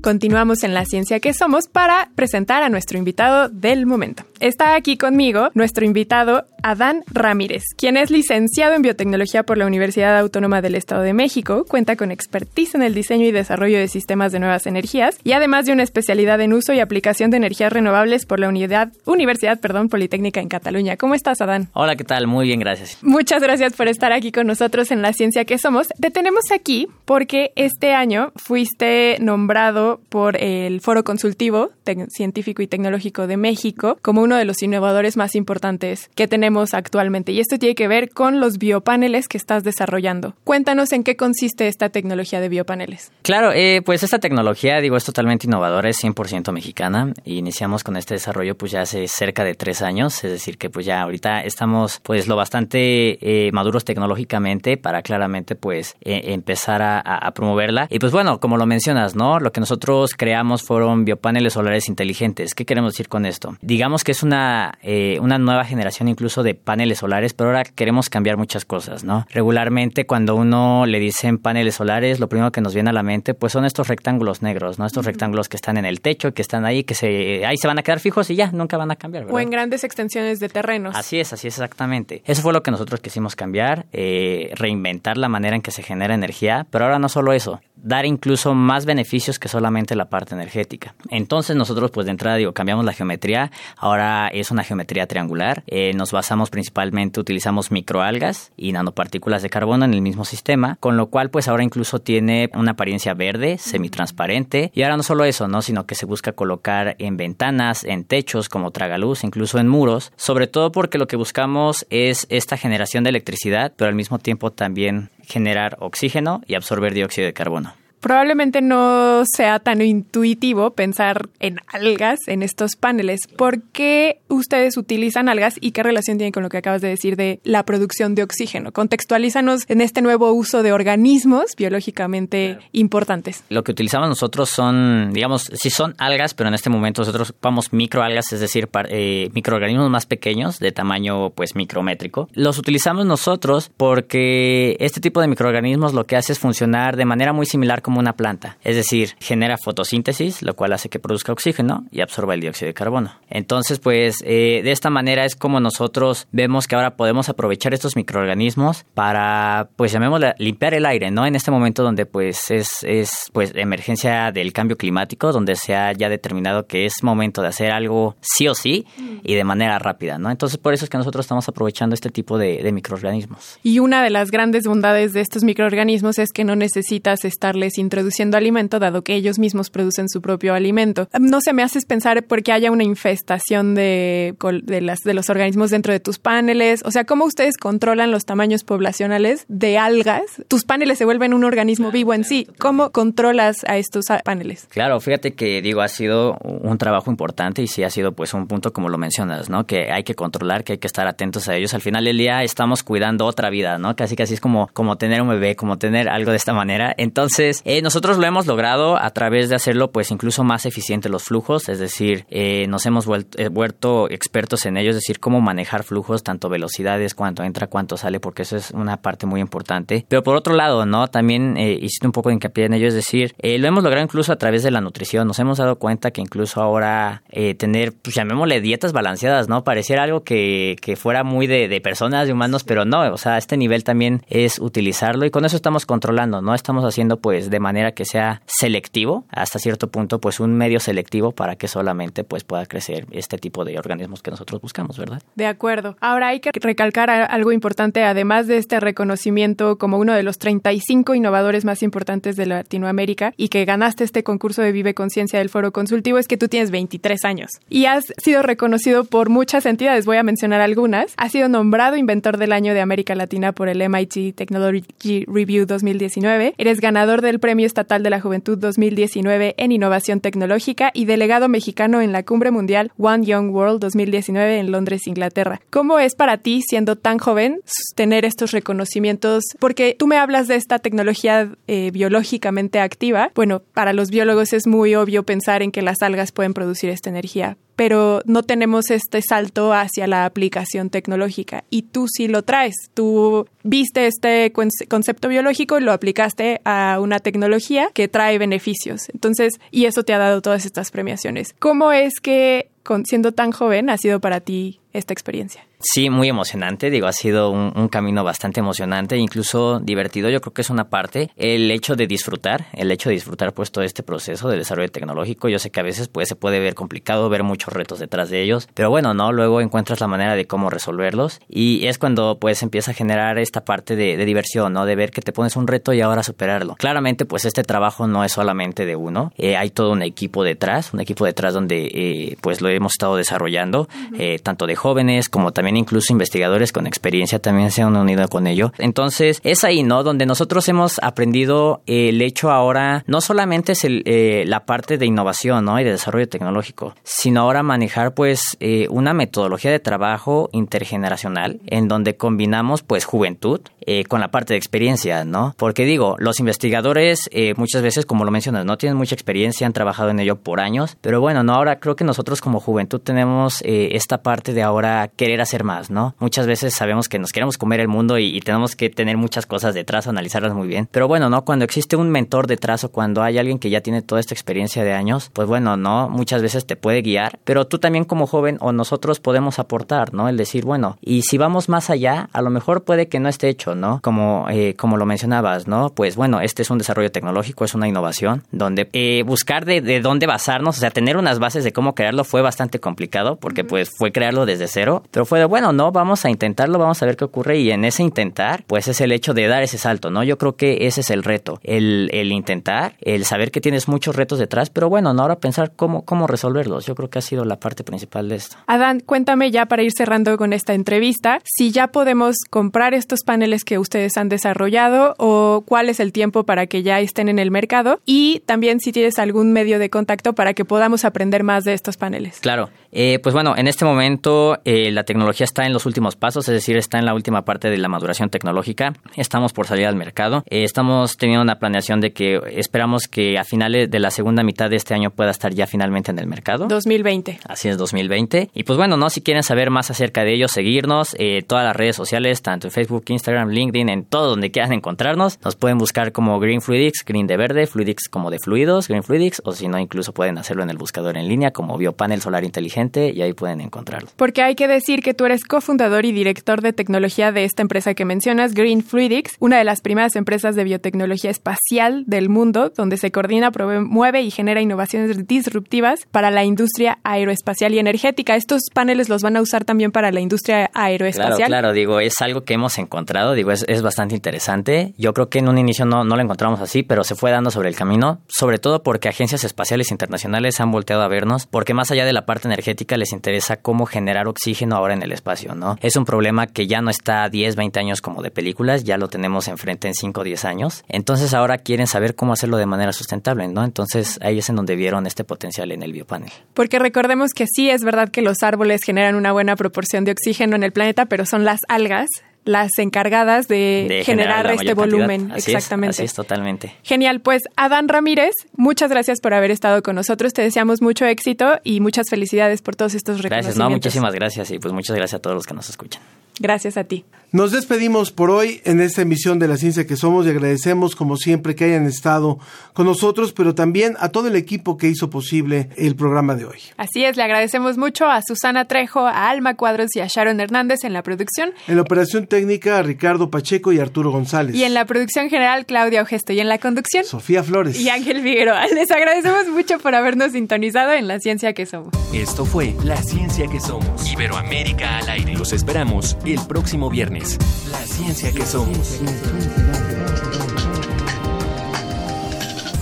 Continuamos 0.08 0.64
en 0.64 0.74
la 0.74 0.86
ciencia 0.86 1.20
que 1.20 1.34
somos 1.34 1.68
para 1.68 2.12
presentar 2.16 2.64
a 2.64 2.70
nuestro 2.70 2.98
invitado 2.98 3.50
del 3.50 3.86
momento. 3.86 4.24
Está 4.40 4.76
aquí 4.76 4.98
conmigo 4.98 5.50
nuestro 5.56 5.84
invitado 5.84 6.46
Adán 6.62 7.04
Ramírez, 7.08 7.64
quien 7.76 7.98
es 7.98 8.12
licenciado 8.12 8.76
en 8.76 8.84
biotecnología 8.84 9.44
por 9.44 9.58
la 9.58 9.66
Universidad 9.66 10.18
Autónoma 10.18 10.62
del 10.62 10.76
Estado 10.76 11.02
de 11.02 11.14
México, 11.14 11.66
cuenta 11.68 11.96
con 11.96 12.12
expertise 12.12 12.76
en 12.76 12.84
el 12.84 12.94
diseño 12.94 13.26
y 13.26 13.32
desarrollo 13.32 13.80
de 13.80 13.88
sistemas 13.88 14.32
de 14.32 14.40
nuevas 14.40 14.68
energías 14.68 15.18
y 15.24 15.32
además 15.32 15.66
de 15.66 15.72
una 15.72 15.84
especialidad 15.84 16.40
en 16.42 16.54
uso 16.54 16.74
y 16.74 16.80
aplicación 16.80 17.32
de 17.32 17.38
energías 17.38 17.74
renovables 17.74 18.26
por 18.26 18.40
la 18.40 18.50
Unidad, 18.50 18.92
Universidad 19.06 19.60
perdón, 19.60 19.90
Politécnica 19.90 20.40
en 20.40 20.50
Cataluña. 20.50 20.98
¿Cómo 20.98 21.16
estás, 21.16 21.42
Adán? 21.42 21.70
Hola, 21.74 21.96
¿qué 21.96 22.04
tal? 22.04 22.28
Muy 22.28 22.48
bien, 22.48 22.60
gracias. 22.60 22.98
Muchas 23.02 23.42
gracias 23.42 23.74
por 23.74 23.88
estar 23.88 24.12
aquí 24.12 24.32
con 24.32 24.46
nosotros 24.46 24.92
en 24.92 25.02
la 25.02 25.14
ciencia 25.14 25.46
que 25.46 25.58
somos. 25.58 25.88
Te 26.00 26.12
tenemos 26.12 26.52
aquí 26.52 26.88
porque 27.06 27.52
este 27.56 27.94
año 27.94 28.34
fuiste 28.36 29.18
nombrado 29.20 30.00
por 30.10 30.42
el 30.44 30.82
Foro 30.82 31.04
Consultivo 31.04 31.72
Científico 32.10 32.62
y 32.62 32.68
Tecnológico 32.68 33.26
de 33.26 33.38
México 33.38 33.98
como 34.02 34.22
uno 34.28 34.36
de 34.36 34.44
los 34.44 34.62
innovadores 34.62 35.16
más 35.16 35.36
importantes 35.36 36.10
que 36.14 36.28
tenemos 36.28 36.74
actualmente. 36.74 37.32
Y 37.32 37.40
esto 37.40 37.58
tiene 37.58 37.76
que 37.76 37.88
ver 37.88 38.10
con 38.10 38.42
los 38.42 38.58
biopaneles 38.58 39.30
que 39.30 39.38
estás 39.38 39.64
desarrollando. 39.64 40.34
Cuéntanos 40.44 40.92
en 40.92 41.06
qué 41.06 41.16
consiste 41.16 41.70
esta 41.70 41.90
tecnología 41.90 42.42
de 42.42 42.50
biopaneles. 42.50 43.14
Claro, 43.22 43.54
eh, 43.54 43.82
pues 43.86 44.04
esta 44.04 44.20
tecnología, 44.20 44.82
digo, 44.82 44.98
es 44.98 45.06
totalmente 45.06 45.48
innovadora, 45.48 45.90
es 45.90 46.04
100% 46.04 46.52
mexicana. 46.52 47.14
Iniciamos 47.24 47.86
con 47.86 47.96
este 47.96 48.16
desarrollo 48.16 48.58
pues 48.58 48.74
ya 48.74 48.82
hace 48.82 49.08
cerca 49.08 49.46
de 49.46 49.56
tres 49.56 49.82
años, 49.82 50.22
es 50.26 50.32
decir, 50.32 50.58
que 50.58 50.70
pues 50.70 50.86
ya 50.86 51.02
ahorita 51.02 51.42
estamos 51.44 52.02
pues 52.04 52.28
lo 52.28 52.36
bastante 52.36 53.18
eh, 53.22 53.50
maduros 53.54 53.86
tecnológicamente 53.86 54.76
para 54.76 55.04
claramente 55.04 55.56
pues 55.56 55.96
eh, 56.02 56.34
empezar 56.34 56.82
a, 56.82 57.00
a 57.00 57.32
promoverla. 57.32 57.88
Y 57.90 58.00
pues 58.00 58.12
bueno, 58.12 58.42
como 58.42 58.58
lo 58.58 58.66
mencionas, 58.66 59.16
¿no? 59.16 59.40
Lo 59.40 59.54
que 59.54 59.62
nosotros 59.62 60.12
creamos 60.18 60.64
fueron 60.64 61.06
biopaneles 61.06 61.54
solares 61.54 61.88
inteligentes. 61.88 62.54
¿Qué 62.54 62.66
queremos 62.66 62.92
decir 62.92 63.08
con 63.08 63.26
esto? 63.26 63.56
Digamos 63.62 64.04
que 64.04 64.17
es 64.18 64.24
una, 64.24 64.78
eh, 64.82 65.20
una 65.22 65.38
nueva 65.38 65.64
generación 65.64 66.08
incluso 66.08 66.44
de 66.44 66.56
paneles 66.56 67.00
solares, 67.00 67.34
pero 67.34 67.50
ahora 67.50 67.64
queremos 67.64 68.10
cambiar 68.10 68.38
muchas 68.38 68.66
cosas, 68.66 69.04
¿no? 69.04 69.26
Regularmente 69.30 70.06
cuando 70.06 70.36
uno 70.36 70.86
le 70.86 71.00
dicen 71.00 71.38
paneles 71.38 71.76
solares, 71.76 72.20
lo 72.20 72.28
primero 72.28 72.52
que 72.52 72.62
nos 72.62 72.74
viene 72.74 72.90
a 72.90 72.94
la 72.94 73.04
mente 73.04 73.34
pues 73.34 73.54
son 73.54 73.66
estos 73.66 73.88
rectángulos 73.88 74.42
negros, 74.42 74.80
¿no? 74.80 74.86
Estos 74.86 75.06
rectángulos 75.06 75.50
que 75.50 75.56
están 75.56 75.78
en 75.78 75.86
el 75.86 76.02
techo, 76.02 76.34
que 76.34 76.42
están 76.42 76.66
ahí, 76.66 76.84
que 76.84 76.96
se, 76.96 77.46
ahí 77.46 77.58
se 77.58 77.68
van 77.68 77.78
a 77.78 77.84
quedar 77.84 78.00
fijos 78.00 78.30
y 78.30 78.36
ya, 78.36 78.52
nunca 78.52 78.78
van 78.78 78.92
a 78.92 78.96
cambiar, 78.96 79.26
¿verdad? 79.26 79.36
O 79.36 79.40
en 79.40 79.50
grandes 79.52 79.84
extensiones 79.84 80.40
de 80.40 80.50
terrenos. 80.50 80.96
Así 80.96 81.20
es, 81.20 81.32
así 81.34 81.48
es 81.48 81.56
exactamente. 81.56 82.24
Eso 82.26 82.42
fue 82.42 82.54
lo 82.54 82.64
que 82.64 82.72
nosotros 82.72 83.00
quisimos 83.00 83.36
cambiar, 83.36 83.86
eh, 83.94 84.52
reinventar 84.56 85.18
la 85.18 85.30
manera 85.30 85.56
en 85.56 85.62
que 85.62 85.72
se 85.72 85.84
genera 85.84 86.16
energía, 86.16 86.66
pero 86.72 86.86
ahora 86.86 86.98
no 86.98 87.10
solo 87.10 87.34
eso, 87.34 87.62
dar 87.76 88.06
incluso 88.06 88.54
más 88.54 88.86
beneficios 88.86 89.38
que 89.40 89.48
solamente 89.48 89.96
la 89.96 90.06
parte 90.06 90.34
energética. 90.34 90.96
Entonces 91.10 91.56
nosotros 91.56 91.92
pues 91.92 92.06
de 92.06 92.12
entrada 92.12 92.38
digo, 92.38 92.54
cambiamos 92.54 92.86
la 92.86 92.94
geometría, 92.94 93.52
ahora 93.78 94.07
es 94.34 94.52
una 94.52 94.64
geometría 94.64 95.08
triangular, 95.08 95.64
eh, 95.68 95.94
nos 95.94 96.12
basamos 96.12 96.50
principalmente, 96.50 97.20
utilizamos 97.20 97.72
microalgas 97.72 98.52
y 98.58 98.72
nanopartículas 98.72 99.42
de 99.42 99.50
carbono 99.50 99.86
en 99.86 99.94
el 99.94 100.02
mismo 100.02 100.26
sistema, 100.26 100.78
con 100.80 100.98
lo 100.98 101.08
cual 101.08 101.30
pues 101.30 101.48
ahora 101.48 101.64
incluso 101.64 102.00
tiene 102.00 102.50
una 102.54 102.72
apariencia 102.72 103.14
verde, 103.14 103.58
semitransparente, 103.58 104.72
y 104.74 104.84
ahora 104.84 104.98
no 104.98 105.04
solo 105.04 105.24
eso, 105.24 105.48
¿no? 105.48 105.62
sino 105.62 105.86
que 105.86 105.96
se 105.96 106.06
busca 106.06 106.32
colocar 106.32 106.96
en 107.00 107.18
ventanas, 107.18 107.84
en 107.84 108.04
techos 108.04 108.50
como 108.50 108.72
tragaluz, 108.72 109.24
incluso 109.24 109.60
en 109.60 109.68
muros, 109.68 110.12
sobre 110.16 110.48
todo 110.48 110.72
porque 110.72 110.98
lo 110.98 111.08
que 111.08 111.16
buscamos 111.16 111.86
es 111.90 112.28
esta 112.30 112.58
generación 112.58 113.04
de 113.04 113.10
electricidad, 113.12 113.74
pero 113.76 113.90
al 113.90 113.96
mismo 113.96 114.20
tiempo 114.20 114.52
también 114.52 115.10
generar 115.24 115.78
oxígeno 115.80 116.42
y 116.48 116.56
absorber 116.56 116.94
dióxido 116.94 117.26
de 117.26 117.34
carbono 117.34 117.74
probablemente 118.00 118.62
no 118.62 119.24
sea 119.26 119.60
tan 119.60 119.82
intuitivo 119.82 120.72
pensar 120.72 121.30
en 121.40 121.60
algas 121.68 122.20
en 122.28 122.44
estos 122.44 122.76
paneles. 122.76 123.22
¿Por 123.36 123.62
qué 123.62 124.20
ustedes 124.28 124.78
utilizan 124.78 125.30
algas 125.30 125.56
y 125.60 125.72
qué 125.72 125.84
relación 125.84 126.18
tiene 126.18 126.32
con 126.32 126.44
lo 126.44 126.50
que 126.50 126.58
acabas 126.58 126.82
de 126.82 126.90
decir 126.90 127.16
de 127.16 127.40
la 127.44 127.64
producción 127.64 128.16
de 128.16 128.24
oxígeno? 128.24 128.72
Contextualízanos 128.72 129.70
en 129.70 129.82
este 129.82 130.02
nuevo 130.02 130.32
uso 130.32 130.64
de 130.64 130.72
organismos 130.72 131.56
biológicamente 131.58 132.60
importantes. 132.72 133.44
Lo 133.50 133.64
que 133.64 133.72
utilizamos 133.72 134.10
nosotros 134.10 134.50
son, 134.50 135.12
digamos, 135.14 135.50
si 135.54 135.70
son 135.70 135.96
algas, 135.98 136.34
pero 136.34 136.50
en 136.50 136.54
este 136.54 136.70
momento 136.70 137.02
nosotros 137.02 137.32
ocupamos 137.32 137.74
microalgas, 137.74 138.32
es 138.34 138.40
decir, 138.40 138.70
eh, 138.90 139.30
microorganismos 139.34 139.90
más 139.90 140.06
pequeños 140.06 140.60
de 140.60 140.72
tamaño 140.72 141.32
pues 141.32 141.56
micrométrico. 141.56 142.30
Los 142.34 142.58
utilizamos 142.58 143.06
nosotros 143.06 143.72
porque 143.76 144.78
este 144.80 145.02
tipo 145.02 145.22
de 145.22 145.28
microorganismos 145.28 145.94
lo 145.94 146.06
que 146.06 146.16
hace 146.16 146.34
es 146.34 146.40
funcionar 146.40 146.96
de 146.96 147.06
manera 147.06 147.34
muy 147.34 147.46
similar 147.46 147.82
como 147.88 148.02
una 148.02 148.18
planta, 148.18 148.58
es 148.66 148.76
decir, 148.76 149.16
genera 149.18 149.58
fotosíntesis, 149.58 150.42
lo 150.42 150.56
cual 150.58 150.74
hace 150.74 150.90
que 150.90 151.00
produzca 151.00 151.32
oxígeno 151.32 151.86
y 151.90 152.02
absorba 152.02 152.34
el 152.34 152.42
dióxido 152.42 152.68
de 152.68 152.74
carbono. 152.74 153.14
Entonces, 153.30 153.80
pues 153.80 154.18
eh, 154.26 154.60
de 154.62 154.74
esta 154.74 154.90
manera 154.90 155.24
es 155.24 155.38
como 155.38 155.62
nosotros 155.62 156.28
vemos 156.34 156.68
que 156.68 156.76
ahora 156.76 156.98
podemos 156.98 157.30
aprovechar 157.30 157.74
estos 157.74 157.96
microorganismos 157.96 158.84
para, 158.94 159.70
pues 159.78 159.94
llamémosle, 159.94 160.36
limpiar 160.38 160.74
el 160.74 160.86
aire, 160.86 161.12
¿no? 161.12 161.26
En 161.26 161.36
este 161.36 161.50
momento 161.50 161.82
donde 161.82 162.06
pues 162.06 162.52
es, 162.52 162.84
es 162.84 163.30
pues 163.32 163.54
emergencia 163.56 164.34
del 164.34 164.52
cambio 164.52 164.76
climático, 164.76 165.32
donde 165.32 165.56
se 165.56 165.74
ha 165.74 165.94
ya 165.94 166.10
determinado 166.10 166.68
que 166.68 166.86
es 166.86 167.02
momento 167.04 167.42
de 167.42 167.48
hacer 167.48 167.72
algo 167.72 168.18
sí 168.20 168.50
o 168.50 168.54
sí 168.54 168.86
y 169.24 169.36
de 169.36 169.46
manera 169.46 169.80
rápida, 169.80 170.18
¿no? 170.18 170.30
Entonces, 170.30 170.58
por 170.58 170.74
eso 170.74 170.84
es 170.84 170.90
que 170.90 170.98
nosotros 170.98 171.24
estamos 171.24 171.48
aprovechando 171.48 171.94
este 171.94 172.10
tipo 172.10 172.38
de 172.38 172.70
microorganismos. 172.70 173.60
Y 173.64 173.80
una 173.80 174.04
de 174.04 174.10
las 174.10 174.30
grandes 174.30 174.68
bondades 174.68 175.14
de 175.14 175.22
estos 175.22 175.46
microorganismos 175.46 176.20
es 176.20 176.34
que 176.34 176.44
no 176.44 176.58
necesitas 176.58 177.24
estarles 177.24 177.77
introduciendo 177.78 178.38
alimento, 178.38 178.80
dado 178.80 179.04
que 179.04 179.16
ellos 179.16 179.40
mismos 179.40 179.70
producen 179.70 180.10
su 180.10 180.22
propio 180.22 180.54
alimento. 180.54 181.08
No 181.20 181.42
se 181.42 181.54
me 181.54 181.64
haces 181.64 181.86
pensar 181.86 182.24
porque 182.24 182.52
haya 182.52 182.72
una 182.72 182.84
infestación 182.84 183.76
de, 183.76 184.36
de 184.66 185.14
los 185.14 185.30
organismos 185.30 185.72
dentro 185.72 185.94
de 185.94 186.00
tus 186.00 186.20
paneles. 186.20 186.82
O 186.86 186.92
sea, 186.92 187.06
¿cómo 187.06 187.26
ustedes 187.26 187.58
controlan 187.58 188.12
los 188.12 188.26
tamaños 188.26 188.64
poblacionales 188.64 189.46
de 189.48 189.78
algas? 189.78 190.44
Tus 190.48 190.64
paneles 190.64 190.98
se 190.98 191.06
vuelven 191.06 191.34
un 191.34 191.44
organismo 191.44 191.92
vivo 191.92 192.14
en 192.14 192.24
sí. 192.24 192.48
¿Cómo 192.60 192.92
controlas 192.92 193.64
a 193.68 193.78
estos 193.78 194.06
paneles? 194.24 194.68
Claro, 194.70 195.00
fíjate 195.00 195.34
que 195.34 195.62
digo, 195.62 195.82
ha 195.82 195.88
sido 195.88 196.38
un 196.44 196.78
trabajo 196.78 197.12
importante 197.12 197.62
y 197.62 197.68
sí 197.68 197.84
ha 197.84 197.90
sido 197.90 198.12
pues 198.14 198.34
un 198.34 198.48
punto 198.48 198.74
como 198.74 198.90
lo 198.90 198.98
mencionas, 198.98 199.50
¿no? 199.50 199.66
Que 199.66 199.92
hay 199.92 200.04
que 200.04 200.16
controlar, 200.16 200.64
que 200.64 200.74
hay 200.74 200.78
que 200.78 200.88
estar 200.88 201.08
atentos 201.08 201.48
a 201.50 201.56
ellos. 201.56 201.74
Al 201.74 201.82
final 201.82 202.06
del 202.06 202.18
día 202.18 202.44
estamos 202.44 202.84
cuidando 202.84 203.26
otra 203.26 203.50
vida, 203.50 203.78
¿no? 203.78 203.96
Casi 203.96 204.16
casi 204.16 204.34
es 204.34 204.42
como, 204.42 204.70
como 204.74 204.98
tener 204.98 205.22
un 205.22 205.30
bebé, 205.30 205.56
como 205.56 205.78
tener 205.78 206.10
algo 206.10 206.32
de 206.32 206.38
esta 206.38 206.54
manera. 206.54 206.94
Entonces, 206.98 207.62
eh, 207.70 207.82
nosotros 207.82 208.18
lo 208.18 208.26
hemos 208.26 208.48
logrado 208.48 208.96
a 208.96 209.10
través 209.10 209.50
de 209.50 209.56
hacerlo 209.56 209.92
pues 209.92 210.10
incluso 210.10 210.46
más 210.46 210.66
eficiente 210.66 211.10
los 211.10 211.24
flujos, 211.24 211.68
es 211.68 211.80
decir, 211.80 212.26
eh, 212.30 212.66
nos 212.70 212.86
hemos 212.86 213.06
eh, 213.36 213.50
vuelto, 213.50 214.10
expertos 214.10 214.66
en 214.66 214.78
ello, 214.78 214.92
es 214.92 214.96
decir, 214.96 215.20
cómo 215.20 215.42
manejar 215.42 215.84
flujos, 215.84 216.24
tanto 216.24 216.48
velocidades, 216.48 217.14
cuánto 217.14 217.44
entra, 217.44 217.68
cuánto 217.68 217.98
sale, 217.98 218.22
porque 218.22 218.44
eso 218.44 218.56
es 218.56 218.72
una 218.72 219.02
parte 219.02 219.26
muy 219.26 219.42
importante. 219.42 220.06
Pero 220.08 220.24
por 220.24 220.38
otro 220.38 220.56
lado, 220.56 220.86
¿no? 220.86 221.10
También 221.10 221.58
hiciste 221.58 222.08
un 222.08 222.14
poco 222.14 222.30
de 222.30 222.36
hincapié 222.36 222.68
en 222.68 222.74
ello, 222.74 222.88
es 222.88 222.94
decir, 222.94 223.36
lo 223.44 223.68
hemos 223.68 223.84
logrado 223.84 224.06
incluso 224.06 224.32
a 224.32 224.38
través 224.38 224.64
de 224.64 224.72
la 224.72 224.80
nutrición, 224.80 225.28
nos 225.28 225.40
hemos 225.40 225.58
dado 225.58 225.76
cuenta 225.76 226.12
que 226.12 226.22
incluso 226.22 226.62
ahora 226.62 227.24
tener, 227.58 227.92
pues 228.02 228.16
llamémosle 228.16 228.62
dietas 228.62 228.94
balanceadas, 228.94 229.50
¿no? 229.50 229.66
Pareciera 229.66 230.04
algo 230.04 230.24
que, 230.24 230.78
que 230.82 230.96
fuera 230.96 231.26
muy 231.26 231.48
de, 231.48 231.68
de 231.68 231.82
personas, 231.82 232.28
de 232.28 232.34
humanos, 232.34 232.64
pero 232.64 232.86
no, 232.86 233.02
o 233.12 233.18
sea, 233.18 233.38
este 233.38 233.58
nivel 233.58 233.84
también 233.84 234.22
es 234.30 234.58
utilizarlo 234.60 235.26
y 235.26 235.32
con 235.32 235.44
eso 235.44 235.58
estamos 235.58 235.86
controlando, 235.86 236.42
¿no? 236.42 236.56
Estamos 236.56 236.86
haciendo 236.86 237.18
pues 237.20 237.50
de 237.50 237.57
de 237.58 237.62
manera 237.62 237.92
que 237.94 238.06
sea 238.06 238.44
selectivo, 238.46 239.26
hasta 239.32 239.58
cierto 239.58 239.88
punto, 239.90 240.22
pues 240.22 240.40
un 240.40 240.56
medio 240.56 240.80
selectivo 240.80 241.32
para 241.32 241.56
que 241.56 241.68
solamente 241.68 242.24
pues 242.24 242.44
pueda 242.44 242.68
crecer 242.68 243.08
este 243.10 243.40
tipo 243.40 243.66
de 243.66 243.80
organismos 243.80 244.22
que 244.22 244.30
nosotros 244.30 244.62
buscamos, 244.62 245.00
¿verdad? 245.00 245.24
De 245.34 245.48
acuerdo. 245.48 245.98
Ahora 246.00 246.28
hay 246.28 246.40
que 246.40 246.52
recalcar 246.54 247.10
algo 247.10 247.52
importante, 247.52 248.04
además 248.04 248.46
de 248.46 248.58
este 248.58 248.80
reconocimiento 248.80 249.80
como 249.80 249.98
uno 249.98 250.14
de 250.14 250.22
los 250.22 250.38
35 250.38 251.16
innovadores 251.16 251.66
más 251.66 251.82
importantes 251.82 252.36
de 252.36 252.46
Latinoamérica 252.46 253.34
y 253.38 253.50
que 253.50 253.66
ganaste 253.66 254.04
este 254.04 254.24
concurso 254.24 254.62
de 254.62 254.72
Vive 254.72 254.94
Conciencia 254.94 255.40
del 255.40 255.50
Foro 255.50 255.72
Consultivo, 255.72 256.20
es 256.20 256.28
que 256.28 256.38
tú 256.38 256.50
tienes 256.50 256.70
23 256.70 257.26
años 257.26 257.50
y 257.70 257.86
has 257.86 258.06
sido 258.18 258.44
reconocido 258.44 259.04
por 259.04 259.30
muchas 259.30 259.66
entidades, 259.66 260.06
voy 260.06 260.18
a 260.18 260.24
mencionar 260.24 260.62
algunas. 260.62 261.16
Has 261.18 261.32
sido 261.32 261.50
nombrado 261.50 261.98
Inventor 261.98 262.38
del 262.38 262.52
Año 262.52 262.76
de 262.76 262.82
América 262.82 263.16
Latina 263.16 263.52
por 263.52 263.68
el 263.68 263.82
MIT 263.90 264.36
Technology 264.36 265.26
Review 265.26 265.66
2019. 265.66 266.54
Eres 266.60 266.82
ganador 266.82 267.22
del 267.22 267.40
Premio 267.48 267.66
Estatal 267.66 268.04
de 268.04 268.10
la 268.10 268.20
Juventud 268.20 268.58
2019 268.58 269.56
en 269.58 269.72
Innovación 269.72 270.20
Tecnológica 270.20 270.92
y 270.94 271.06
delegado 271.06 271.48
mexicano 271.48 272.02
en 272.02 272.12
la 272.12 272.24
Cumbre 272.24 272.52
Mundial 272.52 272.92
One 272.98 273.26
Young 273.26 273.56
World 273.56 273.80
2019 273.80 274.60
en 274.60 274.70
Londres, 274.70 275.08
Inglaterra. 275.08 275.62
¿Cómo 275.70 275.98
es 275.98 276.14
para 276.14 276.40
ti, 276.40 276.62
siendo 276.62 276.98
tan 276.98 277.20
joven, 277.20 277.62
tener 277.96 278.26
estos 278.26 278.52
reconocimientos? 278.52 279.46
Porque 279.60 279.96
tú 279.98 280.08
me 280.08 280.18
hablas 280.18 280.50
de 280.50 280.56
esta 280.56 280.80
tecnología 280.80 281.50
eh, 281.68 281.90
biológicamente 281.94 282.82
activa. 282.82 283.32
Bueno, 283.34 283.62
para 283.74 283.94
los 283.94 284.10
biólogos 284.10 284.52
es 284.52 284.68
muy 284.68 284.96
obvio 284.96 285.24
pensar 285.24 285.62
en 285.62 285.72
que 285.72 285.82
las 285.82 286.02
algas 286.02 286.34
pueden 286.34 286.54
producir 286.54 286.90
esta 286.90 287.10
energía, 287.10 287.56
pero 287.78 288.22
no 288.26 288.42
tenemos 288.42 288.90
este 288.90 289.22
salto 289.22 289.72
hacia 289.72 290.08
la 290.08 290.26
aplicación 290.26 290.90
tecnológica. 290.90 291.64
Y 291.70 291.84
tú 291.84 292.08
sí 292.10 292.28
lo 292.28 292.42
traes. 292.42 292.74
Tú 292.96 293.48
viste 293.64 294.08
este 294.08 294.52
concepto 294.52 295.30
biológico 295.30 295.78
y 295.78 295.84
lo 295.84 295.94
aplicaste 295.94 296.60
a 296.66 296.98
una 297.00 297.20
tecnología 297.20 297.90
que 297.94 298.08
trae 298.08 298.40
beneficios. 298.40 299.10
Entonces, 299.14 299.54
y 299.70 299.86
eso 299.86 300.02
te 300.02 300.14
ha 300.14 300.18
dado 300.18 300.42
todas 300.42 300.66
estas 300.66 300.90
premiaciones. 300.90 301.54
¿Cómo 301.60 301.92
es 301.92 302.20
que, 302.20 302.72
siendo 303.06 303.32
tan 303.32 303.52
joven, 303.52 303.92
ha 303.92 303.98
sido 303.98 304.20
para 304.20 304.40
ti 304.40 304.80
esta 304.92 305.14
experiencia? 305.14 305.67
Sí, 305.80 306.10
muy 306.10 306.28
emocionante, 306.28 306.90
digo, 306.90 307.06
ha 307.06 307.14
sido 307.14 307.52
un, 307.52 307.88
camino 307.90 308.24
bastante 308.24 308.60
emocionante, 308.60 309.16
incluso 309.16 309.80
divertido, 309.80 310.30
yo 310.30 310.42
creo 310.42 310.52
que 310.54 310.62
es 310.62 310.72
una 310.72 310.90
parte, 310.90 311.30
el 311.38 311.70
hecho 311.70 311.96
de 311.96 312.08
disfrutar, 312.08 312.66
el 312.74 312.92
hecho 312.92 313.10
de 313.10 313.16
disfrutar 313.16 313.54
pues 313.54 313.72
todo 313.72 313.84
este 313.84 314.02
proceso 314.02 314.50
de 314.50 314.58
desarrollo 314.58 314.90
tecnológico, 314.90 315.50
yo 315.50 315.60
sé 315.60 315.70
que 315.70 315.80
a 315.80 315.84
veces 315.84 316.08
pues 316.08 316.28
se 316.28 316.36
puede 316.36 316.60
ver 316.60 316.74
complicado, 316.74 317.30
ver 317.30 317.44
muchos 317.44 317.74
retos 317.74 318.00
detrás 318.00 318.30
de 318.32 318.42
ellos, 318.42 318.68
pero 318.74 318.90
bueno, 318.90 319.14
¿no? 319.14 319.32
Luego 319.32 319.62
encuentras 319.62 320.02
la 320.02 320.08
manera 320.08 320.36
de 320.36 320.46
cómo 320.46 320.70
resolverlos 320.70 321.40
y 321.48 321.86
es 321.86 322.00
cuando 322.00 322.40
pues 322.40 322.64
empieza 322.64 322.92
a 322.92 322.94
generar 322.96 323.38
esta 323.38 323.64
parte 323.64 323.96
de, 323.96 324.18
diversión, 324.26 324.74
¿no? 324.74 324.86
De 324.86 324.96
ver 324.96 325.12
que 325.12 325.22
te 325.22 325.32
pones 325.32 325.56
un 325.56 325.68
reto 325.68 325.94
y 325.94 326.02
ahora 326.02 326.24
superarlo. 326.24 326.76
Claramente 326.76 327.26
pues 327.26 327.46
este 327.46 327.64
trabajo 327.64 328.08
no 328.08 328.24
es 328.24 328.32
solamente 328.32 328.86
de 328.86 328.96
uno, 328.96 329.32
eh, 329.38 329.56
hay 329.56 329.70
todo 329.70 329.92
un 329.92 330.02
equipo 330.02 330.44
detrás, 330.44 330.94
un 330.94 331.00
equipo 331.00 331.26
detrás 331.26 331.54
donde 331.54 331.86
eh, 331.94 332.38
pues 332.42 332.62
lo 332.62 332.70
hemos 332.70 332.94
estado 332.94 333.16
desarrollando, 333.16 333.88
eh, 334.18 334.40
tanto 334.40 334.66
de 334.66 334.76
jóvenes 334.76 335.30
como 335.30 335.52
también 335.52 335.67
incluso 335.76 336.14
investigadores 336.14 336.72
con 336.72 336.88
experiencia 336.88 337.40
también 337.40 337.72
se 337.72 337.82
han 337.82 337.96
unido 337.96 338.28
con 338.28 338.48
ello. 338.48 338.72
Entonces, 338.78 339.42
es 339.44 339.64
ahí, 339.64 339.84
¿no? 339.84 340.04
Donde 340.04 340.26
nosotros 340.26 340.68
hemos 340.70 341.00
aprendido 341.02 341.82
el 341.86 342.22
hecho 342.22 342.52
ahora, 342.52 343.04
no 343.08 343.22
solamente 343.22 343.74
es 343.74 343.86
eh, 343.86 344.44
la 344.46 344.66
parte 344.66 344.98
de 344.98 345.06
innovación, 345.06 345.66
¿no? 345.66 345.80
Y 345.80 345.84
de 345.84 345.92
desarrollo 345.92 346.28
tecnológico, 346.28 346.96
sino 347.04 347.42
ahora 347.42 347.64
manejar, 347.64 348.14
pues, 348.14 348.58
eh, 348.60 348.88
una 348.90 349.14
metodología 349.14 349.72
de 349.72 349.80
trabajo 349.80 350.50
intergeneracional 350.52 351.60
en 351.68 351.88
donde 351.88 352.16
combinamos, 352.16 352.84
pues, 352.84 353.06
juventud 353.06 353.62
eh, 353.82 354.04
con 354.04 354.20
la 354.20 354.32
parte 354.32 354.54
de 354.54 354.58
experiencia, 354.58 355.24
¿no? 355.24 355.56
Porque 355.58 355.86
digo, 355.86 356.16
los 356.20 356.40
investigadores 356.40 357.30
muchas 357.56 357.82
veces, 357.82 358.06
como 358.06 358.26
lo 358.26 358.32
mencionas, 358.32 358.66
no 358.66 358.78
tienen 358.78 358.98
mucha 358.98 359.16
experiencia, 359.16 359.66
han 359.66 359.74
trabajado 359.74 360.10
en 360.10 360.20
ello 360.20 360.36
por 360.36 360.60
años, 360.60 360.98
pero 361.02 361.22
bueno, 361.22 361.44
no, 361.44 361.54
ahora 361.54 361.80
creo 361.80 361.96
que 361.96 362.04
nosotros 362.04 362.42
como 362.42 362.60
juventud 362.60 363.00
tenemos 363.00 363.62
esta 363.64 364.22
parte 364.22 364.54
de 364.54 364.64
ahora 364.64 365.10
querer 365.16 365.40
hacer 365.40 365.57
más, 365.64 365.90
¿no? 365.90 366.16
Muchas 366.20 366.48
veces 366.48 366.74
sabemos 366.74 367.10
que 367.10 367.20
nos 367.20 367.32
queremos 367.32 367.58
comer 367.58 367.80
el 367.80 367.88
mundo 367.88 368.18
y, 368.18 368.40
tenemos 368.48 368.76
que 368.78 368.90
tener 368.90 369.18
muchas 369.18 369.46
cosas 369.46 369.74
detrás, 369.74 370.08
analizarlas 370.08 370.54
muy 370.54 370.68
bien. 370.68 370.88
Pero 370.90 371.08
bueno, 371.08 371.30
¿no? 371.30 371.44
Cuando 371.44 371.66
existe 371.66 371.98
un 371.98 372.10
mentor 372.10 372.48
detrás 372.48 372.84
o 372.86 372.92
cuando 372.92 373.22
hay 373.24 373.38
alguien 373.38 373.60
que 373.60 373.70
ya 373.70 373.82
tiene 373.82 374.02
toda 374.02 374.22
esta 374.22 374.34
experiencia 374.34 374.84
de 374.86 374.94
años, 374.94 375.30
pues 375.34 375.48
bueno, 375.48 375.76
¿no? 375.76 376.08
Muchas 376.08 376.42
veces 376.42 376.66
te 376.66 376.78
puede 376.78 377.02
guiar, 377.02 377.40
pero 377.44 377.68
tú 377.68 377.80
también 377.80 378.06
como 378.06 378.28
joven 378.28 378.58
o 378.62 378.72
nosotros 378.72 379.20
podemos 379.20 379.60
aportar, 379.60 380.14
¿no? 380.14 380.30
El 380.30 380.38
decir, 380.38 380.64
bueno, 380.64 380.98
y 381.02 381.24
si 381.24 381.38
vamos 381.38 381.68
más 381.68 381.90
allá, 381.90 382.30
a 382.32 382.42
lo 382.42 382.50
mejor 382.50 382.84
puede 382.84 383.08
que 383.08 383.20
no 383.20 383.28
esté 383.28 383.50
hecho, 383.50 383.76
¿no? 383.76 384.00
Como, 384.02 384.46
eh, 384.50 384.76
como 384.78 384.98
lo 384.98 385.06
mencionabas, 385.06 385.68
¿no? 385.68 385.90
Pues 385.90 386.16
bueno, 386.16 386.40
este 386.40 386.62
es 386.62 386.70
un 386.70 386.78
desarrollo 386.78 387.12
tecnológico, 387.12 387.66
es 387.66 387.76
una 387.76 387.88
innovación, 387.88 388.44
donde 388.52 388.90
eh, 388.94 389.24
buscar 389.26 389.66
de, 389.66 389.82
de, 389.82 390.00
dónde 390.00 390.28
basarnos, 390.28 390.78
o 390.78 390.80
sea, 390.80 390.92
tener 390.92 391.18
unas 391.18 391.40
bases 391.40 391.64
de 391.64 391.74
cómo 391.74 391.96
crearlo 391.96 392.24
fue 392.24 392.42
bastante 392.42 392.80
complicado, 392.80 393.38
porque 393.38 393.64
pues 393.64 393.90
fue 393.90 394.12
crearlo 394.12 394.46
desde 394.46 394.68
cero, 394.68 395.04
pero 395.12 395.26
fue 395.26 395.40
de, 395.40 395.47
bueno, 395.48 395.74
no, 395.74 395.92
vamos 395.92 396.26
a 396.26 396.30
intentarlo, 396.30 396.80
vamos 396.80 397.02
a 397.02 397.06
ver 397.06 397.18
qué 397.18 397.26
ocurre 397.26 397.58
y 397.60 397.72
en 397.72 397.86
ese 397.86 398.04
intentar, 398.04 398.64
pues 398.68 398.88
es 398.88 399.02
el 399.02 399.12
hecho 399.12 399.34
de 399.34 399.48
dar 399.48 399.64
ese 399.64 399.78
salto, 399.78 400.10
¿no? 400.10 400.24
Yo 400.24 400.38
creo 400.38 400.56
que 400.56 400.88
ese 400.88 401.02
es 401.02 401.10
el 401.10 401.24
reto, 401.24 401.60
el, 401.64 402.10
el 402.14 402.32
intentar, 402.32 402.96
el 403.02 403.26
saber 403.26 403.52
que 403.52 403.62
tienes 403.62 403.88
muchos 403.88 404.16
retos 404.16 404.40
detrás, 404.40 404.70
pero 404.70 404.90
bueno, 404.90 405.14
no 405.14 405.22
ahora 405.22 405.40
pensar 405.40 405.72
cómo, 405.76 406.06
cómo 406.06 406.28
resolverlos. 406.28 406.86
Yo 406.86 406.96
creo 406.96 407.10
que 407.10 407.20
ha 407.20 407.22
sido 407.22 407.46
la 407.46 407.60
parte 407.60 407.84
principal 407.84 408.30
de 408.30 408.36
esto. 408.36 408.58
Adán, 408.68 409.00
cuéntame 409.00 409.52
ya 409.52 409.66
para 409.66 409.84
ir 409.84 409.92
cerrando 409.92 410.38
con 410.38 410.54
esta 410.54 410.74
entrevista, 410.74 411.42
si 411.44 411.72
ya 411.72 411.88
podemos 411.88 412.38
comprar 412.50 412.94
estos 412.94 413.24
paneles 413.24 413.64
que 413.64 413.78
ustedes 413.78 414.18
han 414.18 414.30
desarrollado 414.30 415.16
o 415.18 415.64
cuál 415.66 415.90
es 415.90 416.00
el 416.00 416.12
tiempo 416.12 416.44
para 416.44 416.68
que 416.68 416.84
ya 416.84 417.00
estén 417.00 417.30
en 417.30 417.40
el 417.40 417.52
mercado 417.52 418.00
y 418.06 418.42
también 418.46 418.80
si 418.80 418.92
tienes 418.92 419.20
algún 419.20 419.52
medio 419.54 419.80
de 419.80 419.90
contacto 419.90 420.34
para 420.34 420.54
que 420.54 420.66
podamos 420.66 421.06
aprender 421.06 421.44
más 421.44 421.64
de 421.64 421.74
estos 421.74 421.98
paneles. 421.98 422.40
Claro, 422.40 422.70
eh, 423.00 423.20
pues 423.20 423.32
bueno, 423.32 423.54
en 423.56 423.68
este 423.68 423.86
momento 423.86 424.58
eh, 424.66 424.90
la 424.92 425.04
tecnología 425.04 425.44
está 425.44 425.68
en 425.68 425.72
los 425.72 425.86
últimos 425.86 426.16
pasos, 426.16 426.48
es 426.48 426.56
decir, 426.56 426.78
está 426.78 426.98
en 426.98 427.06
la 427.06 427.14
última 427.14 427.46
parte 427.46 427.70
de 427.70 427.78
la 427.78 427.90
maduración 427.90 428.32
tecnológica. 428.32 428.94
Estamos 429.16 429.54
por 429.54 429.68
salir 429.68 429.86
al 429.86 429.96
mercado. 429.96 430.44
Eh, 430.50 430.64
estamos 430.64 431.16
teniendo 431.16 431.44
una 431.44 431.60
planeación 431.60 432.02
de 432.02 432.12
que 432.12 432.40
esperamos 432.54 433.04
que 433.08 433.38
a 433.38 433.44
finales 433.44 433.92
de 433.92 434.00
la 434.00 434.10
segunda 434.10 434.42
mitad 434.42 434.72
de 434.72 434.78
este 434.78 434.96
año 434.96 435.12
pueda 435.12 435.30
estar 435.30 435.54
ya 435.54 435.68
finalmente 435.68 436.10
en 436.10 436.18
el 436.18 436.26
mercado. 436.26 436.66
2020. 436.66 437.40
Así 437.48 437.70
es, 437.70 437.78
2020. 437.78 438.50
Y 438.52 438.64
pues 438.64 438.78
bueno, 438.78 438.98
no 438.98 439.12
si 439.12 439.22
quieren 439.22 439.44
saber 439.44 439.70
más 439.70 439.92
acerca 439.92 440.24
de 440.24 440.34
ellos, 440.34 440.52
seguirnos 440.52 441.16
eh, 441.20 441.44
todas 441.48 441.66
las 441.66 441.76
redes 441.76 441.96
sociales, 441.96 442.42
tanto 442.42 442.66
en 442.66 442.72
Facebook, 442.72 443.04
Instagram, 443.10 443.50
LinkedIn, 443.50 443.90
en 443.90 444.06
todo 444.06 444.32
donde 444.32 444.50
quieran 444.50 444.74
encontrarnos. 444.74 445.40
Nos 445.44 445.56
pueden 445.56 445.78
buscar 445.78 446.14
como 446.14 446.40
Green 446.40 446.62
Fluidics, 446.62 447.06
Green 447.06 447.28
de 447.28 447.38
verde, 447.38 447.68
Fluidics 447.68 448.10
como 448.10 448.32
de 448.32 448.40
fluidos, 448.40 448.88
Green 448.88 449.04
Fluidics, 449.04 449.44
o 449.46 449.52
si 449.52 449.68
no, 449.68 449.78
incluso 449.78 450.16
pueden 450.16 450.40
hacerlo 450.40 450.64
en 450.64 450.72
el 450.72 450.80
buscador 450.80 451.16
en 451.16 451.28
línea 451.28 451.52
como 451.52 451.78
Biopanel 451.78 452.22
Solar 452.22 452.44
Inteligente 452.44 452.87
y 452.96 453.22
ahí 453.22 453.34
pueden 453.34 453.62
encontrarlo. 453.62 454.10
Porque 454.16 454.42
hay 454.42 454.56
que 454.56 454.68
decir 454.68 455.02
que 455.02 455.14
tú 455.14 455.26
eres 455.26 455.44
cofundador 455.44 456.06
y 456.06 456.12
director 456.12 456.62
de 456.62 456.74
tecnología 456.74 457.32
de 457.32 457.44
esta 457.44 457.62
empresa 457.62 457.94
que 457.94 458.06
mencionas, 458.06 458.54
Green 458.54 458.84
Fluidics, 458.84 459.36
una 459.40 459.58
de 459.58 459.64
las 459.64 459.82
primeras 459.82 460.16
empresas 460.16 460.56
de 460.56 460.64
biotecnología 460.64 461.32
espacial 461.32 462.04
del 462.08 462.30
mundo, 462.30 462.72
donde 462.76 462.98
se 462.98 463.12
coordina, 463.12 463.52
promueve 463.52 464.22
y 464.22 464.32
genera 464.32 464.62
innovaciones 464.62 465.28
disruptivas 465.28 466.08
para 466.12 466.32
la 466.32 466.44
industria 466.44 467.00
aeroespacial 467.04 467.74
y 467.74 467.80
energética. 467.80 468.36
Estos 468.36 468.64
paneles 468.74 469.10
los 469.10 469.22
van 469.22 469.38
a 469.38 469.42
usar 469.42 469.66
también 469.66 469.92
para 469.92 470.12
la 470.12 470.20
industria 470.20 470.70
aeroespacial. 470.74 471.48
Claro, 471.48 471.50
claro, 471.50 471.74
digo, 471.74 472.00
es 472.00 472.22
algo 472.22 472.42
que 472.42 472.54
hemos 472.54 472.78
encontrado, 472.78 473.34
digo, 473.34 473.52
es, 473.52 473.66
es 473.68 473.82
bastante 473.82 474.16
interesante. 474.16 474.94
Yo 474.98 475.14
creo 475.14 475.30
que 475.30 475.40
en 475.40 475.50
un 475.50 475.58
inicio 475.58 475.86
no, 475.86 476.04
no 476.04 476.16
lo 476.16 476.22
encontramos 476.22 476.62
así, 476.62 476.84
pero 476.84 477.04
se 477.04 477.16
fue 477.16 477.32
dando 477.32 477.52
sobre 477.52 477.70
el 477.70 477.76
camino, 477.76 478.22
sobre 478.28 478.60
todo 478.60 478.84
porque 478.84 479.10
agencias 479.10 479.44
espaciales 479.44 479.92
internacionales 479.92 480.60
han 480.60 480.72
volteado 480.72 481.02
a 481.02 481.08
vernos, 481.08 481.46
porque 481.46 481.74
más 481.74 481.92
allá 481.92 482.06
de 482.06 482.14
la 482.14 482.26
parte 482.26 482.48
energética 482.48 482.67
les 482.98 483.12
interesa 483.12 483.58
cómo 483.58 483.86
generar 483.86 484.28
oxígeno 484.28 484.76
ahora 484.76 484.94
en 484.94 485.04
el 485.04 485.12
espacio, 485.12 485.56
¿no? 485.56 485.78
Es 485.82 485.96
un 485.96 486.06
problema 486.06 486.48
que 486.48 486.68
ya 486.68 486.82
no 486.82 486.90
está 486.90 487.24
a 487.24 487.30
10, 487.30 487.56
20 487.56 487.80
años 487.80 488.02
como 488.02 488.22
de 488.22 488.32
películas, 488.32 488.84
ya 488.84 488.98
lo 488.98 489.08
tenemos 489.08 489.48
enfrente 489.48 489.88
en 489.88 489.94
5 489.94 490.22
o 490.22 490.24
10 490.24 490.46
años. 490.46 490.84
Entonces 490.88 491.34
ahora 491.34 491.58
quieren 491.58 491.88
saber 491.88 492.16
cómo 492.16 492.34
hacerlo 492.34 492.58
de 492.58 492.66
manera 492.66 492.94
sustentable, 492.94 493.48
¿no? 493.48 493.64
Entonces 493.64 494.20
ahí 494.22 494.40
es 494.40 494.50
en 494.50 494.56
donde 494.56 494.76
vieron 494.76 495.06
este 495.06 495.24
potencial 495.24 495.72
en 495.72 495.84
el 495.84 495.94
biopanel. 495.94 496.32
Porque 496.54 496.80
recordemos 496.80 497.34
que 497.34 497.46
sí 497.48 497.70
es 497.70 497.84
verdad 497.84 498.10
que 498.10 498.22
los 498.22 498.44
árboles 498.44 498.84
generan 498.84 499.16
una 499.16 499.32
buena 499.32 499.56
proporción 499.56 500.06
de 500.06 500.12
oxígeno 500.12 500.56
en 500.56 500.64
el 500.64 500.72
planeta, 500.72 501.06
pero 501.06 501.26
son 501.26 501.46
las 501.46 501.62
algas 501.68 502.10
las 502.48 502.72
encargadas 502.78 503.48
de, 503.48 504.04
generar, 504.06 504.50
este 504.52 504.74
volumen. 504.74 505.32
Exactamente. 505.36 505.92
así 505.92 506.04
es, 506.04 506.14
totalmente. 506.14 506.74
Genial. 506.84 507.20
Pues 507.22 507.44
Adán 507.56 507.88
Ramírez, 507.88 508.34
muchas 508.56 508.90
gracias 508.90 509.20
por 509.22 509.34
haber 509.34 509.52
estado 509.52 509.84
con 509.84 509.96
nosotros. 509.96 510.34
Te 510.34 510.42
deseamos 510.42 510.82
mucho 510.82 511.06
éxito 511.06 511.60
y 511.64 511.80
muchas 511.82 512.10
felicidades 512.10 512.62
por 512.62 512.76
todos 512.76 512.96
estos 512.96 513.22
reconocimientos. 513.22 513.56
Gracias, 513.56 513.58
no, 513.58 513.70
muchísimas 513.70 514.14
gracias 514.14 514.52
y 514.52 514.60
pues 514.60 514.74
muchas 514.74 514.96
gracias 514.96 515.20
a 515.20 515.22
todos 515.22 515.36
los 515.36 515.46
que 515.46 515.54
nos 515.54 515.70
escuchan. 515.70 516.02
Gracias 516.40 516.78
a 516.78 516.84
ti. 516.84 517.06
Nos 517.34 517.52
despedimos 517.52 518.14
por 518.14 518.32
hoy 518.32 518.62
en 518.64 518.80
esta 518.80 519.02
emisión 519.02 519.38
de 519.38 519.50
La 519.50 519.58
Ciencia 519.58 519.86
que 519.86 519.98
Somos 519.98 520.26
y 520.26 520.30
agradecemos 520.30 520.96
como 520.96 521.18
siempre 521.18 521.56
que 521.56 521.66
hayan 521.66 521.86
estado 521.86 522.40
con 522.72 522.86
nosotros, 522.86 523.34
pero 523.34 523.54
también 523.54 523.98
a 524.00 524.10
todo 524.10 524.30
el 524.30 524.38
equipo 524.38 524.78
que 524.78 524.88
hizo 524.88 525.10
posible 525.10 525.70
el 525.76 525.98
programa 525.98 526.36
de 526.36 526.46
hoy. 526.46 526.60
Así 526.78 527.04
es, 527.04 527.18
le 527.18 527.24
agradecemos 527.24 527.78
mucho 527.78 528.06
a 528.06 528.22
Susana 528.26 528.66
Trejo, 528.66 529.06
a 529.06 529.30
Alma 529.30 529.56
Cuadros 529.56 529.94
y 529.96 530.00
a 530.00 530.08
Sharon 530.08 530.40
Hernández 530.40 530.86
en 530.86 530.94
la 530.94 531.04
producción. 531.04 531.52
En 531.68 531.76
la 531.76 531.82
operación 531.82 532.28
técnica, 532.28 532.78
a 532.78 532.84
Ricardo 532.84 533.30
Pacheco 533.30 533.74
y 533.74 533.80
Arturo 533.80 534.10
González. 534.12 534.56
Y 534.56 534.64
en 534.64 534.74
la 534.74 534.86
producción 534.86 535.30
general, 535.30 535.66
Claudia 535.66 536.04
Ogesto. 536.04 536.32
Y 536.32 536.40
en 536.40 536.48
la 536.48 536.60
conducción, 536.60 537.04
Sofía 537.04 537.44
Flores. 537.44 537.78
Y 537.78 537.90
Ángel 537.90 538.22
Figueroa. 538.22 538.68
Les 538.74 538.90
agradecemos 538.90 539.50
mucho 539.50 539.80
por 539.80 539.96
habernos 539.96 540.32
sintonizado 540.32 540.94
en 540.94 541.10
La 541.10 541.20
Ciencia 541.20 541.52
que 541.52 541.66
Somos. 541.66 541.94
Esto 542.14 542.46
fue 542.46 542.74
La 542.86 542.98
Ciencia 542.98 543.48
que 543.48 543.60
Somos. 543.60 544.10
Iberoamérica 544.12 545.00
al 545.00 545.10
aire. 545.10 545.34
Los 545.34 545.52
esperamos 545.52 546.18
el 546.34 546.42
próximo 546.46 546.90
viernes. 546.90 547.38
La 547.72 547.80
ciencia 547.80 548.32
que 548.34 548.46
somos. 548.46 549.00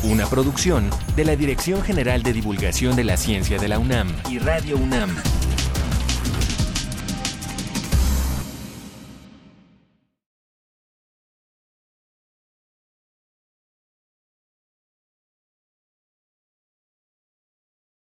Una 0.03 0.25
producción 0.27 0.89
de 1.15 1.25
la 1.25 1.35
Dirección 1.35 1.81
General 1.83 2.23
de 2.23 2.33
Divulgación 2.33 2.95
de 2.95 3.03
la 3.03 3.17
Ciencia 3.17 3.59
de 3.59 3.67
la 3.67 3.77
UNAM 3.79 4.07
y 4.29 4.39
Radio 4.39 4.77
UNAM. 4.77 5.15